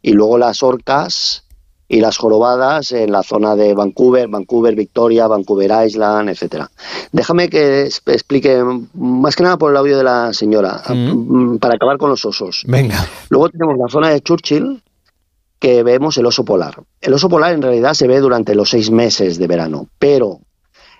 y 0.00 0.12
luego 0.12 0.38
las 0.38 0.62
orcas 0.62 1.44
y 1.88 2.00
las 2.00 2.18
jorobadas 2.18 2.92
en 2.92 3.10
la 3.10 3.22
zona 3.22 3.56
de 3.56 3.72
Vancouver, 3.72 4.28
Vancouver, 4.28 4.74
Victoria, 4.74 5.26
Vancouver 5.26 5.86
Island, 5.86 6.28
etcétera. 6.28 6.70
Déjame 7.12 7.48
que 7.48 7.84
explique 7.84 8.62
más 8.94 9.34
que 9.34 9.42
nada 9.42 9.56
por 9.56 9.70
el 9.70 9.76
audio 9.78 9.96
de 9.96 10.04
la 10.04 10.32
señora, 10.34 10.82
mm, 10.86 11.56
para 11.56 11.74
acabar 11.74 11.96
con 11.96 12.10
los 12.10 12.24
osos. 12.26 12.64
Venga. 12.66 13.08
Luego 13.30 13.48
tenemos 13.48 13.78
la 13.78 13.88
zona 13.88 14.10
de 14.10 14.20
Churchill, 14.20 14.82
que 15.58 15.82
vemos 15.82 16.18
el 16.18 16.26
oso 16.26 16.44
polar. 16.44 16.82
El 17.00 17.14
oso 17.14 17.28
polar 17.28 17.54
en 17.54 17.62
realidad 17.62 17.94
se 17.94 18.06
ve 18.06 18.20
durante 18.20 18.54
los 18.54 18.68
seis 18.68 18.90
meses 18.90 19.38
de 19.38 19.46
verano, 19.46 19.88
pero 19.98 20.40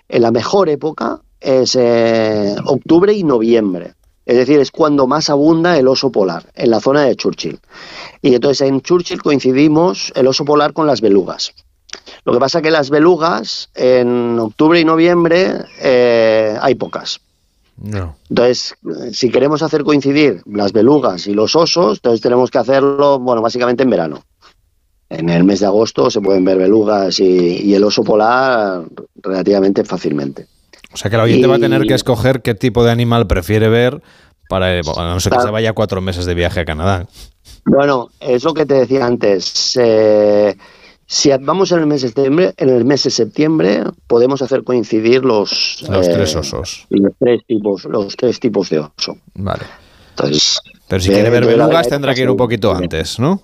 en 0.07 0.23
la 0.23 0.31
mejor 0.31 0.69
época 0.69 1.21
es 1.39 1.75
eh, 1.79 2.55
octubre 2.65 3.13
y 3.13 3.23
noviembre. 3.23 3.93
Es 4.29 4.37
decir, 4.37 4.59
es 4.59 4.69
cuando 4.69 5.07
más 5.07 5.31
abunda 5.31 5.75
el 5.79 5.87
oso 5.87 6.11
polar, 6.11 6.43
en 6.53 6.69
la 6.69 6.79
zona 6.79 7.01
de 7.01 7.15
Churchill. 7.15 7.59
Y 8.21 8.35
entonces 8.35 8.67
en 8.67 8.79
Churchill 8.79 9.23
coincidimos 9.23 10.13
el 10.15 10.27
oso 10.27 10.45
polar 10.45 10.71
con 10.71 10.85
las 10.85 11.01
belugas. 11.01 11.55
Lo 12.25 12.33
que 12.33 12.39
pasa 12.39 12.61
que 12.61 12.69
las 12.69 12.91
belugas 12.91 13.71
en 13.73 14.37
octubre 14.37 14.79
y 14.79 14.85
noviembre 14.85 15.65
eh, 15.81 16.55
hay 16.61 16.75
pocas. 16.75 17.21
No. 17.77 18.17
Entonces, 18.29 18.75
si 19.13 19.31
queremos 19.31 19.63
hacer 19.63 19.83
coincidir 19.83 20.43
las 20.45 20.73
belugas 20.73 21.25
y 21.25 21.33
los 21.33 21.55
osos, 21.55 21.97
entonces 21.97 22.21
tenemos 22.21 22.51
que 22.51 22.59
hacerlo, 22.59 23.17
bueno, 23.17 23.41
básicamente 23.41 23.81
en 23.81 23.89
verano. 23.89 24.23
En 25.09 25.29
el 25.29 25.43
mes 25.43 25.61
de 25.61 25.65
agosto 25.65 26.11
se 26.11 26.21
pueden 26.21 26.45
ver 26.45 26.59
belugas 26.59 27.19
y, 27.19 27.63
y 27.63 27.73
el 27.73 27.83
oso 27.83 28.03
polar 28.03 28.83
relativamente 29.23 29.83
fácilmente. 29.83 30.45
O 30.93 30.97
sea 30.97 31.09
que 31.09 31.15
el 31.17 31.21
oyente 31.21 31.47
va 31.47 31.55
a 31.55 31.59
tener 31.59 31.83
que 31.83 31.93
escoger 31.93 32.41
qué 32.41 32.55
tipo 32.55 32.83
de 32.83 32.91
animal 32.91 33.27
prefiere 33.27 33.69
ver 33.69 34.01
para, 34.49 34.79
a 34.79 35.13
no 35.13 35.19
ser 35.19 35.33
que 35.33 35.41
se 35.41 35.51
vaya 35.51 35.73
cuatro 35.73 36.01
meses 36.01 36.25
de 36.25 36.33
viaje 36.33 36.59
a 36.61 36.65
Canadá. 36.65 37.07
Bueno, 37.65 38.09
es 38.19 38.43
lo 38.43 38.53
que 38.53 38.65
te 38.65 38.73
decía 38.73 39.05
antes. 39.05 39.77
eh, 39.79 40.55
si 41.05 41.29
vamos 41.41 41.71
en 41.71 41.79
el 41.79 41.87
mes 41.87 42.01
de 42.01 42.07
septiembre, 42.09 42.53
en 42.57 42.69
el 42.69 42.85
mes 42.85 43.03
de 43.03 43.09
septiembre 43.09 43.83
podemos 44.07 44.41
hacer 44.41 44.63
coincidir 44.63 45.25
los 45.25 45.83
Los 45.89 46.07
eh, 46.07 46.11
tres 46.13 46.35
osos. 46.35 46.85
los 46.89 47.13
tres 47.19 47.41
tipos, 47.47 47.85
los 47.85 48.15
tres 48.15 48.39
tipos 48.39 48.69
de 48.69 48.79
oso. 48.79 49.17
Vale. 49.35 49.63
Entonces, 50.11 50.59
Pero 50.87 51.01
si 51.01 51.09
eh, 51.09 51.13
quiere 51.13 51.29
ver 51.29 51.45
belugas 51.45 51.87
tendrá 51.87 52.13
que 52.13 52.21
ir 52.21 52.29
un 52.29 52.37
poquito 52.37 52.73
antes, 52.75 53.19
¿no? 53.19 53.41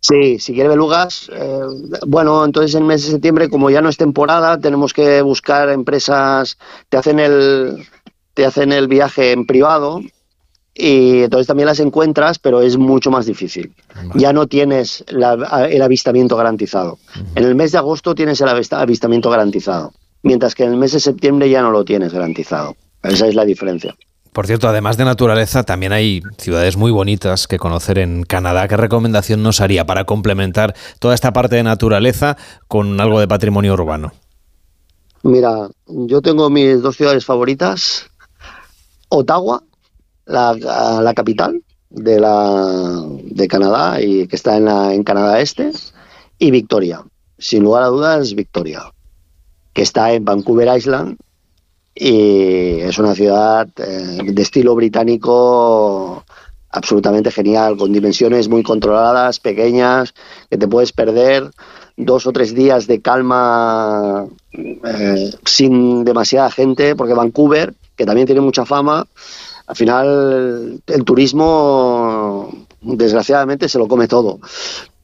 Sí, 0.00 0.38
si 0.38 0.54
quiere 0.54 0.68
belugas, 0.68 1.28
eh, 1.34 1.60
bueno, 2.06 2.44
entonces 2.44 2.74
en 2.74 2.82
el 2.82 2.86
mes 2.88 3.04
de 3.04 3.10
septiembre, 3.10 3.48
como 3.48 3.68
ya 3.68 3.80
no 3.80 3.88
es 3.88 3.96
temporada, 3.96 4.58
tenemos 4.58 4.92
que 4.92 5.22
buscar 5.22 5.68
empresas, 5.70 6.56
te 6.88 6.96
hacen 6.96 7.18
el, 7.18 7.84
te 8.34 8.46
hacen 8.46 8.72
el 8.72 8.86
viaje 8.86 9.32
en 9.32 9.44
privado 9.44 10.00
y 10.72 11.22
entonces 11.24 11.48
también 11.48 11.66
las 11.66 11.80
encuentras, 11.80 12.38
pero 12.38 12.60
es 12.62 12.76
mucho 12.76 13.10
más 13.10 13.26
difícil. 13.26 13.74
Ya 14.14 14.32
no 14.32 14.46
tienes 14.46 15.04
la- 15.08 15.66
el 15.68 15.82
avistamiento 15.82 16.36
garantizado. 16.36 16.98
En 17.34 17.42
el 17.44 17.56
mes 17.56 17.72
de 17.72 17.78
agosto 17.78 18.14
tienes 18.14 18.40
el 18.40 18.48
avista- 18.48 18.80
avistamiento 18.80 19.28
garantizado, 19.30 19.92
mientras 20.22 20.54
que 20.54 20.62
en 20.62 20.70
el 20.70 20.76
mes 20.78 20.92
de 20.92 21.00
septiembre 21.00 21.50
ya 21.50 21.62
no 21.62 21.72
lo 21.72 21.84
tienes 21.84 22.12
garantizado. 22.12 22.76
Esa 23.02 23.26
es 23.26 23.34
la 23.34 23.44
diferencia. 23.44 23.96
Por 24.32 24.46
cierto, 24.46 24.68
además 24.68 24.96
de 24.96 25.04
naturaleza, 25.04 25.64
también 25.64 25.92
hay 25.92 26.22
ciudades 26.38 26.76
muy 26.76 26.90
bonitas 26.90 27.46
que 27.46 27.58
conocer 27.58 27.98
en 27.98 28.22
Canadá. 28.24 28.68
¿Qué 28.68 28.76
recomendación 28.76 29.42
nos 29.42 29.60
haría 29.60 29.86
para 29.86 30.04
complementar 30.04 30.74
toda 30.98 31.14
esta 31.14 31.32
parte 31.32 31.56
de 31.56 31.62
naturaleza 31.62 32.36
con 32.68 33.00
algo 33.00 33.20
de 33.20 33.28
patrimonio 33.28 33.72
urbano? 33.72 34.12
Mira, 35.22 35.68
yo 35.86 36.22
tengo 36.22 36.50
mis 36.50 36.80
dos 36.82 36.96
ciudades 36.96 37.24
favoritas. 37.24 38.06
Ottawa, 39.08 39.62
la, 40.26 41.12
capital 41.16 41.62
de 41.90 43.48
Canadá 43.48 44.00
y 44.00 44.26
que 44.28 44.36
está 44.36 44.56
en, 44.56 44.66
la, 44.66 44.94
en 44.94 45.02
Canadá 45.02 45.40
Este, 45.40 45.72
y 46.38 46.50
Victoria. 46.50 47.02
Sin 47.38 47.62
lugar 47.62 47.84
a 47.84 47.86
dudas, 47.86 48.34
Victoria, 48.34 48.92
que 49.72 49.82
está 49.82 50.12
en 50.12 50.24
Vancouver 50.24 50.76
Island 50.76 51.16
y 52.00 52.80
es 52.80 52.96
una 52.98 53.14
ciudad 53.14 53.68
eh, 53.76 54.18
de 54.22 54.42
estilo 54.42 54.74
británico 54.76 56.24
absolutamente 56.70 57.32
genial, 57.32 57.76
con 57.76 57.92
dimensiones 57.92 58.48
muy 58.48 58.62
controladas, 58.62 59.40
pequeñas, 59.40 60.14
que 60.48 60.58
te 60.58 60.68
puedes 60.68 60.92
perder 60.92 61.50
dos 61.96 62.26
o 62.26 62.32
tres 62.32 62.54
días 62.54 62.86
de 62.86 63.00
calma 63.00 64.26
eh, 64.52 65.30
sin 65.44 66.04
demasiada 66.04 66.50
gente, 66.52 66.94
porque 66.94 67.14
Vancouver, 67.14 67.74
que 67.96 68.06
también 68.06 68.26
tiene 68.26 68.42
mucha 68.42 68.64
fama, 68.64 69.06
al 69.66 69.76
final 69.76 70.80
el 70.86 71.04
turismo 71.04 72.48
desgraciadamente 72.80 73.68
se 73.68 73.78
lo 73.78 73.88
come 73.88 74.06
todo. 74.06 74.38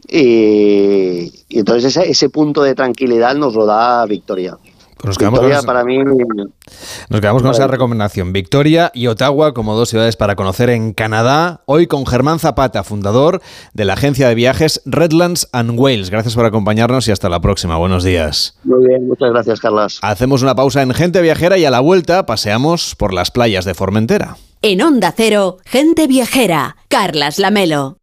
y, 0.08 1.32
y 1.48 1.58
entonces 1.58 1.96
ese, 1.96 2.08
ese 2.08 2.28
punto 2.28 2.62
de 2.62 2.74
tranquilidad 2.76 3.34
nos 3.34 3.54
lo 3.54 3.66
da 3.66 4.06
Victoria. 4.06 4.56
Nos 5.04 5.18
quedamos, 5.18 5.40
Victoria 5.40 5.58
con, 5.58 5.66
para 5.66 5.84
mí 5.84 5.98
nos 5.98 7.20
quedamos 7.20 7.42
con 7.42 7.50
esa 7.50 7.66
recomendación. 7.66 8.32
Victoria 8.32 8.90
y 8.94 9.06
Ottawa 9.06 9.54
como 9.54 9.74
dos 9.74 9.88
ciudades 9.88 10.16
para 10.16 10.36
conocer 10.36 10.70
en 10.70 10.92
Canadá. 10.92 11.62
Hoy 11.66 11.86
con 11.86 12.06
Germán 12.06 12.38
Zapata, 12.38 12.84
fundador 12.84 13.40
de 13.72 13.84
la 13.84 13.94
agencia 13.94 14.28
de 14.28 14.34
viajes 14.34 14.82
Redlands 14.84 15.48
and 15.52 15.78
Wales. 15.78 16.10
Gracias 16.10 16.34
por 16.34 16.46
acompañarnos 16.46 17.08
y 17.08 17.12
hasta 17.12 17.28
la 17.28 17.40
próxima. 17.40 17.76
Buenos 17.76 18.04
días. 18.04 18.58
Muy 18.64 18.86
bien, 18.86 19.06
muchas 19.06 19.30
gracias, 19.30 19.60
Carlas. 19.60 19.98
Hacemos 20.02 20.42
una 20.42 20.54
pausa 20.54 20.82
en 20.82 20.92
Gente 20.94 21.20
Viajera 21.22 21.58
y 21.58 21.64
a 21.64 21.70
la 21.70 21.80
vuelta 21.80 22.26
paseamos 22.26 22.94
por 22.96 23.12
las 23.12 23.30
playas 23.30 23.64
de 23.64 23.74
Formentera. 23.74 24.36
En 24.62 24.80
Onda 24.80 25.12
Cero, 25.14 25.58
Gente 25.64 26.06
Viajera, 26.06 26.76
Carlas 26.88 27.38
Lamelo. 27.38 27.98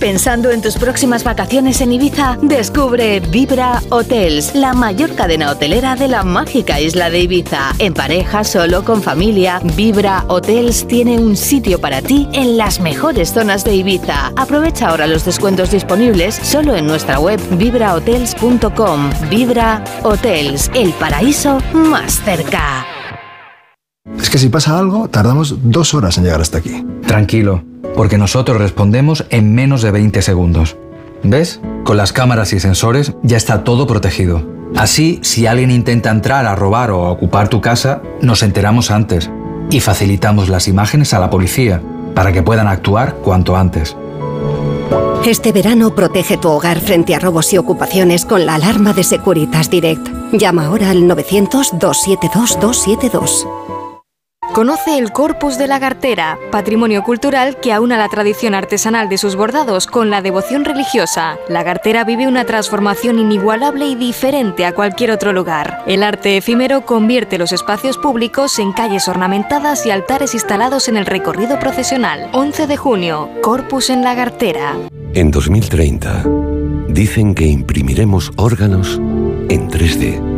Pensando 0.00 0.50
en 0.50 0.62
tus 0.62 0.76
próximas 0.78 1.24
vacaciones 1.24 1.82
en 1.82 1.92
Ibiza, 1.92 2.38
descubre 2.40 3.20
Vibra 3.20 3.82
Hotels, 3.90 4.54
la 4.54 4.72
mayor 4.72 5.14
cadena 5.14 5.50
hotelera 5.50 5.94
de 5.94 6.08
la 6.08 6.22
mágica 6.22 6.80
isla 6.80 7.10
de 7.10 7.20
Ibiza. 7.20 7.74
En 7.78 7.92
pareja, 7.92 8.42
solo, 8.42 8.82
con 8.82 9.02
familia, 9.02 9.60
Vibra 9.76 10.24
Hotels 10.28 10.88
tiene 10.88 11.18
un 11.18 11.36
sitio 11.36 11.78
para 11.82 12.00
ti 12.00 12.26
en 12.32 12.56
las 12.56 12.80
mejores 12.80 13.34
zonas 13.34 13.62
de 13.62 13.74
Ibiza. 13.74 14.32
Aprovecha 14.36 14.88
ahora 14.88 15.06
los 15.06 15.26
descuentos 15.26 15.70
disponibles 15.70 16.34
solo 16.34 16.74
en 16.74 16.86
nuestra 16.86 17.20
web 17.20 17.38
vibrahotels.com. 17.58 19.10
Vibra 19.28 19.84
Hotels, 20.02 20.70
el 20.74 20.94
paraíso 20.94 21.58
más 21.74 22.22
cerca. 22.24 22.89
Es 24.18 24.30
que 24.30 24.38
si 24.38 24.48
pasa 24.48 24.78
algo, 24.78 25.08
tardamos 25.08 25.56
dos 25.62 25.94
horas 25.94 26.18
en 26.18 26.24
llegar 26.24 26.40
hasta 26.40 26.58
aquí. 26.58 26.84
Tranquilo, 27.06 27.62
porque 27.96 28.18
nosotros 28.18 28.58
respondemos 28.58 29.24
en 29.30 29.54
menos 29.54 29.82
de 29.82 29.90
20 29.90 30.22
segundos. 30.22 30.76
¿Ves? 31.22 31.60
Con 31.84 31.96
las 31.96 32.12
cámaras 32.12 32.52
y 32.52 32.60
sensores 32.60 33.14
ya 33.22 33.36
está 33.36 33.64
todo 33.64 33.86
protegido. 33.86 34.42
Así, 34.76 35.18
si 35.22 35.46
alguien 35.46 35.70
intenta 35.70 36.10
entrar 36.10 36.46
a 36.46 36.54
robar 36.54 36.90
o 36.90 37.06
a 37.06 37.10
ocupar 37.10 37.48
tu 37.48 37.60
casa, 37.60 38.02
nos 38.20 38.42
enteramos 38.42 38.90
antes 38.90 39.30
y 39.70 39.80
facilitamos 39.80 40.48
las 40.48 40.68
imágenes 40.68 41.12
a 41.12 41.18
la 41.18 41.30
policía 41.30 41.82
para 42.14 42.32
que 42.32 42.42
puedan 42.42 42.68
actuar 42.68 43.16
cuanto 43.16 43.56
antes. 43.56 43.96
Este 45.24 45.52
verano 45.52 45.94
protege 45.94 46.38
tu 46.38 46.48
hogar 46.48 46.80
frente 46.80 47.14
a 47.14 47.18
robos 47.18 47.52
y 47.52 47.58
ocupaciones 47.58 48.24
con 48.24 48.46
la 48.46 48.54
alarma 48.54 48.94
de 48.94 49.04
Securitas 49.04 49.70
Direct. 49.70 50.08
Llama 50.32 50.64
ahora 50.66 50.90
al 50.90 51.02
900-272-272. 51.02 53.69
Conoce 54.52 54.98
el 54.98 55.12
Corpus 55.12 55.58
de 55.58 55.68
la 55.68 55.78
Gartera, 55.78 56.36
patrimonio 56.50 57.04
cultural 57.04 57.58
que 57.60 57.72
aúna 57.72 57.96
la 57.96 58.08
tradición 58.08 58.54
artesanal 58.54 59.08
de 59.08 59.16
sus 59.16 59.36
bordados 59.36 59.86
con 59.86 60.10
la 60.10 60.22
devoción 60.22 60.64
religiosa. 60.64 61.36
La 61.48 61.62
Gartera 61.62 62.02
vive 62.02 62.26
una 62.26 62.44
transformación 62.44 63.20
inigualable 63.20 63.86
y 63.86 63.94
diferente 63.94 64.66
a 64.66 64.72
cualquier 64.72 65.12
otro 65.12 65.32
lugar. 65.32 65.84
El 65.86 66.02
arte 66.02 66.36
efímero 66.36 66.84
convierte 66.84 67.38
los 67.38 67.52
espacios 67.52 67.96
públicos 67.96 68.58
en 68.58 68.72
calles 68.72 69.06
ornamentadas 69.06 69.86
y 69.86 69.92
altares 69.92 70.34
instalados 70.34 70.88
en 70.88 70.96
el 70.96 71.06
recorrido 71.06 71.60
procesional. 71.60 72.28
11 72.32 72.66
de 72.66 72.76
junio, 72.76 73.30
Corpus 73.42 73.88
en 73.88 74.02
la 74.02 74.16
Gartera. 74.16 74.76
En 75.14 75.30
2030, 75.30 76.24
dicen 76.88 77.36
que 77.36 77.46
imprimiremos 77.46 78.32
órganos 78.36 78.96
en 79.48 79.70
3D. 79.70 80.29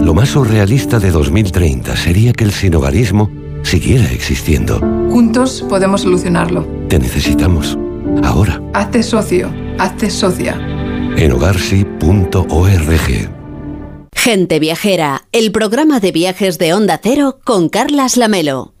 Lo 0.00 0.14
más 0.14 0.30
surrealista 0.30 0.98
de 0.98 1.10
2030 1.10 1.96
sería 1.96 2.32
que 2.32 2.44
el 2.44 2.52
sinogarismo 2.52 3.30
siguiera 3.62 4.10
existiendo. 4.10 4.78
Juntos 5.10 5.64
podemos 5.68 6.02
solucionarlo. 6.02 6.66
Te 6.88 6.98
necesitamos. 6.98 7.78
Ahora. 8.22 8.60
Hazte 8.74 9.02
socio. 9.02 9.52
Hazte 9.78 10.10
socia. 10.10 10.54
En 11.16 11.32
hogarsi.org. 11.32 13.30
Gente 14.14 14.58
Viajera, 14.60 15.26
el 15.32 15.52
programa 15.52 16.00
de 16.00 16.12
viajes 16.12 16.58
de 16.58 16.74
Onda 16.74 17.00
Cero 17.02 17.40
con 17.44 17.68
Carlas 17.68 18.16
Lamelo. 18.16 18.72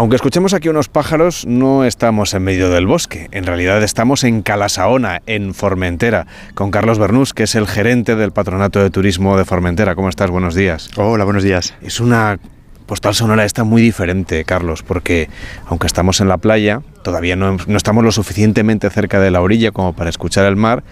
Aunque 0.00 0.16
escuchemos 0.16 0.54
aquí 0.54 0.70
unos 0.70 0.88
pájaros, 0.88 1.44
no 1.46 1.84
estamos 1.84 2.32
en 2.32 2.42
medio 2.42 2.70
del 2.70 2.86
bosque. 2.86 3.28
En 3.32 3.44
realidad 3.44 3.82
estamos 3.82 4.24
en 4.24 4.40
Calasaona, 4.40 5.20
en 5.26 5.52
Formentera, 5.52 6.26
con 6.54 6.70
Carlos 6.70 6.98
Bernús, 6.98 7.34
que 7.34 7.42
es 7.42 7.54
el 7.54 7.66
gerente 7.66 8.16
del 8.16 8.32
Patronato 8.32 8.82
de 8.82 8.88
Turismo 8.88 9.36
de 9.36 9.44
Formentera. 9.44 9.94
¿Cómo 9.94 10.08
estás? 10.08 10.30
Buenos 10.30 10.54
días. 10.54 10.88
Hola, 10.96 11.24
buenos 11.24 11.42
días. 11.42 11.74
Es 11.82 12.00
una 12.00 12.38
postal 12.86 13.14
sonora 13.14 13.44
esta 13.44 13.62
muy 13.62 13.82
diferente, 13.82 14.42
Carlos, 14.46 14.82
porque 14.82 15.28
aunque 15.66 15.86
estamos 15.86 16.22
en 16.22 16.28
la 16.28 16.38
playa, 16.38 16.80
todavía 17.04 17.36
no, 17.36 17.58
no 17.66 17.76
estamos 17.76 18.02
lo 18.02 18.10
suficientemente 18.10 18.88
cerca 18.88 19.20
de 19.20 19.30
la 19.30 19.42
orilla 19.42 19.70
como 19.70 19.92
para 19.92 20.08
escuchar 20.08 20.46
el 20.46 20.56
mar 20.56 20.82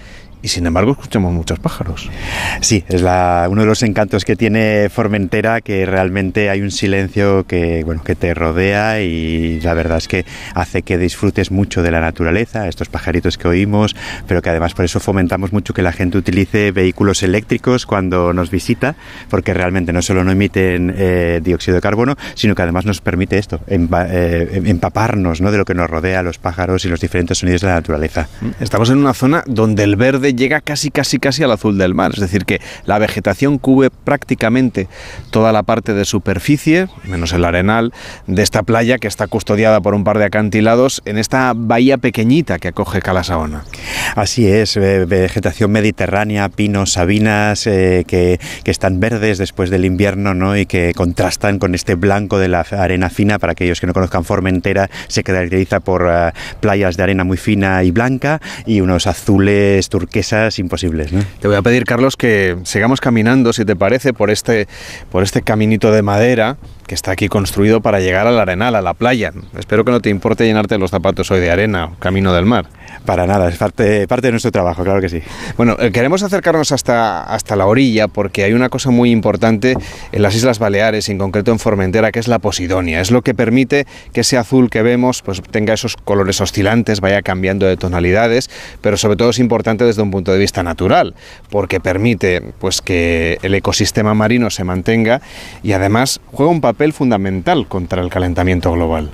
y 0.43 0.49
sin 0.49 0.67
embargo 0.67 0.93
escuchamos 0.93 1.33
muchos 1.33 1.59
pájaros. 1.59 2.11
Sí, 2.61 2.85
es 2.89 3.03
la, 3.03 3.47
uno 3.51 3.63
de 3.63 3.67
los 3.67 3.83
encantos 3.83 4.25
que 4.25 4.37
tiene 4.37 4.89
Formentera, 4.89 5.61
que 5.61 5.87
realmente 5.87 6.51
hay 6.51 6.61
un 6.61 6.71
silencio 6.71 7.45
que, 7.45 7.83
bueno, 7.85 8.03
que 8.03 8.15
te 8.15 8.35
rodea 8.35 9.01
y 9.03 9.61
la 9.61 9.75
verdad 9.75 9.99
es 9.99 10.09
que 10.09 10.25
hace 10.55 10.83
que 10.83 10.99
disfrutes 10.99 11.51
mucho 11.51 11.83
de 11.83 11.91
la 11.91 12.01
naturaleza, 12.01 12.69
estos 12.69 12.89
pajaritos 12.89 13.39
que 13.39 13.49
oímos, 13.49 13.97
pero 14.27 14.43
que 14.43 14.51
además 14.51 14.75
por 14.75 14.85
eso 14.85 15.01
fomentamos 15.01 15.53
mucho 15.53 15.75
que 15.75 15.83
la 15.83 15.93
gente 15.93 16.19
utilice 16.19 16.73
vehículos 16.73 17.23
eléctricos 17.23 17.87
cuando 17.87 18.33
nos 18.33 18.51
visita, 18.51 18.97
porque 19.31 19.55
realmente 19.55 19.93
no 19.93 20.03
solo 20.03 20.25
no 20.25 20.33
emiten 20.33 20.95
eh, 20.97 21.41
dióxido 21.43 21.77
de 21.77 21.81
carbono, 21.81 22.17
sino 22.35 22.55
que 22.55 22.63
además 22.63 22.85
nos 22.85 23.01
permite 23.01 23.39
esto, 23.39 23.61
empa, 23.67 24.07
eh, 24.09 24.63
empaparnos 24.65 25.41
¿no? 25.41 25.51
de 25.51 25.59
lo 25.59 25.65
que 25.65 25.75
nos 25.75 25.89
rodea, 25.89 26.23
los 26.23 26.39
pájaros 26.39 26.85
y 26.85 26.89
los 26.89 27.01
diferentes 27.01 27.39
sonidos 27.39 27.63
de 27.63 27.69
la 27.69 27.75
naturaleza. 27.75 28.29
Estamos 28.61 28.91
en 28.91 28.99
una 28.99 29.15
zona 29.15 29.43
donde 29.47 29.85
el 29.85 29.97
verde 29.97 30.28
llega 30.35 30.61
casi, 30.61 30.91
casi, 30.91 31.19
casi 31.19 31.43
al 31.43 31.53
azul 31.53 31.79
del 31.79 31.95
mar. 31.95 32.13
Es 32.15 32.21
decir, 32.21 32.45
que 32.45 32.61
la 32.85 32.99
vegetación 32.99 33.59
cubre 33.59 33.91
prácticamente 33.91 34.89
toda 35.31 35.53
la 35.53 35.63
parte 35.63 35.95
de 35.95 36.05
superficie, 36.05 36.89
menos 37.05 37.33
el 37.33 37.45
arenal, 37.45 37.93
de 38.27 38.43
esta 38.43 38.63
playa 38.63 38.99
que 38.99 39.09
está 39.09 39.27
custodiada 39.27 39.81
por 39.81 39.95
un 39.95 40.05
par 40.05 40.19
de 40.19 40.25
acantilados 40.25 41.03
en 41.05 41.19
esta 41.19 41.53
bahía 41.55 41.99
pequeñita 41.99 42.59
que 42.59 42.69
acoge 42.69 43.01
Calasaona. 43.01 43.65
Así 44.15 44.47
es, 44.47 44.77
vegetación 44.77 45.71
mediterránea, 45.71 46.49
pinos, 46.49 46.93
sabinas, 46.93 47.67
eh, 47.67 48.05
que, 48.07 48.39
que, 48.65 48.71
están 48.71 49.01
verdes 49.01 49.39
después 49.39 49.71
del 49.71 49.85
invierno 49.85 50.35
¿no? 50.35 50.57
y 50.57 50.67
que 50.67 50.93
contrastan 50.95 51.59
con 51.59 51.75
este 51.75 51.95
blanco 51.95 52.39
de 52.39 52.49
la 52.49 52.61
arena 52.61 53.11
fina. 53.11 53.39
Para 53.39 53.53
aquellos 53.53 53.81
que 53.81 53.87
no 53.87 53.93
conozcan 53.93 54.25
Formentera, 54.25 54.91
se 55.09 55.23
caracteriza 55.23 55.81
por 55.81 56.03
uh, 56.03 56.31
playas 56.61 56.97
de 56.97 57.03
arena 57.03 57.25
muy 57.25 57.37
fina 57.37 57.83
y 57.83 57.91
blanca 57.91 58.41
y 58.67 58.81
unos 58.81 59.07
azules 59.07 59.89
turquesas 59.89 60.18
imposibles. 60.59 61.13
¿no? 61.13 61.23
Te 61.41 61.49
voy 61.49 61.57
a 61.57 61.63
pedir, 61.63 61.85
Carlos, 61.85 62.17
que 62.17 62.57
sigamos 62.65 63.01
caminando, 63.01 63.53
si 63.53 63.65
te 63.65 63.77
parece, 63.77 64.13
por 64.13 64.31
este, 64.31 64.69
por 65.11 65.23
este 65.23 65.43
caminito 65.43 65.91
de 65.93 66.03
madera 66.03 66.57
que 66.87 66.95
está 66.95 67.13
aquí 67.13 67.29
construido 67.29 67.81
para 67.81 68.01
llegar 68.01 68.27
al 68.27 68.39
arenal, 68.39 68.75
a 68.75 68.83
la 68.83 68.95
playa. 68.95 69.33
Espero 69.59 69.85
que 69.85 69.91
no 69.91 70.01
te 70.01 70.11
importe 70.11 70.45
llenarte 70.45 70.79
los 70.79 70.91
zapatos 70.91 71.31
hoy 71.31 71.41
de 71.41 71.51
arena, 71.51 71.91
camino 71.99 72.33
del 72.33 72.47
mar. 72.47 72.67
Para 73.05 73.27
nada, 73.27 73.49
es 73.49 73.57
parte, 73.57 74.07
parte 74.07 74.29
de 74.29 74.33
nuestro 74.33 74.53
trabajo, 74.53 74.85
claro 74.85 75.01
que 75.01 75.09
sí. 75.09 75.23
Bueno, 75.57 75.77
eh, 75.79 75.91
queremos 75.93 76.23
acercarnos 76.23 76.73
hasta, 76.73 77.23
hasta 77.23 77.57
la 77.57 77.67
orilla 77.67 78.09
porque 78.09 78.45
hay 78.45 78.53
una 78.53 78.69
cosa 78.69 78.91
muy 78.91 79.11
importante 79.11 79.77
en 80.13 80.23
las 80.23 80.35
Islas 80.35 80.59
Baleares, 80.59 81.09
en 81.09 81.19
concreto 81.19 81.53
en 81.53 81.59
Formentera, 81.59 82.13
que 82.13 82.19
es 82.19 82.29
la 82.29 82.39
posidonia. 82.39 83.01
Es 83.01 83.11
lo 83.11 83.23
que 83.23 83.35
permite 83.35 83.87
que 84.13 84.21
ese 84.21 84.37
azul 84.37 84.71
que 84.71 84.83
vemos 84.83 85.23
pues, 85.23 85.41
tenga 85.43 85.75
esos 85.75 85.97
colores 85.97 86.41
oscilantes, 86.41 87.01
vaya 87.01 87.23
cambiando 87.23 87.67
de 87.67 87.77
tonalidades, 87.77 88.51
pero 88.81 88.97
sobre 88.97 89.17
todo 89.17 89.31
es 89.31 89.39
importante 89.39 89.85
desde 89.85 90.03
un 90.03 90.11
punto 90.11 90.33
de 90.33 90.39
vista 90.39 90.63
natural, 90.63 91.15
porque 91.51 91.81
permite 91.81 92.43
pues, 92.59 92.81
que 92.83 93.39
el 93.43 93.55
ecosistema 93.55 94.15
marino 94.15 94.51
se 94.51 94.65
mantenga 94.65 95.21
y 95.63 95.73
además 95.73 96.21
juega 96.33 96.53
un 96.53 96.61
papel 96.61 96.93
fundamental 96.93 97.67
contra 97.69 98.03
el 98.03 98.11
calentamiento 98.11 98.73
global. 98.73 99.11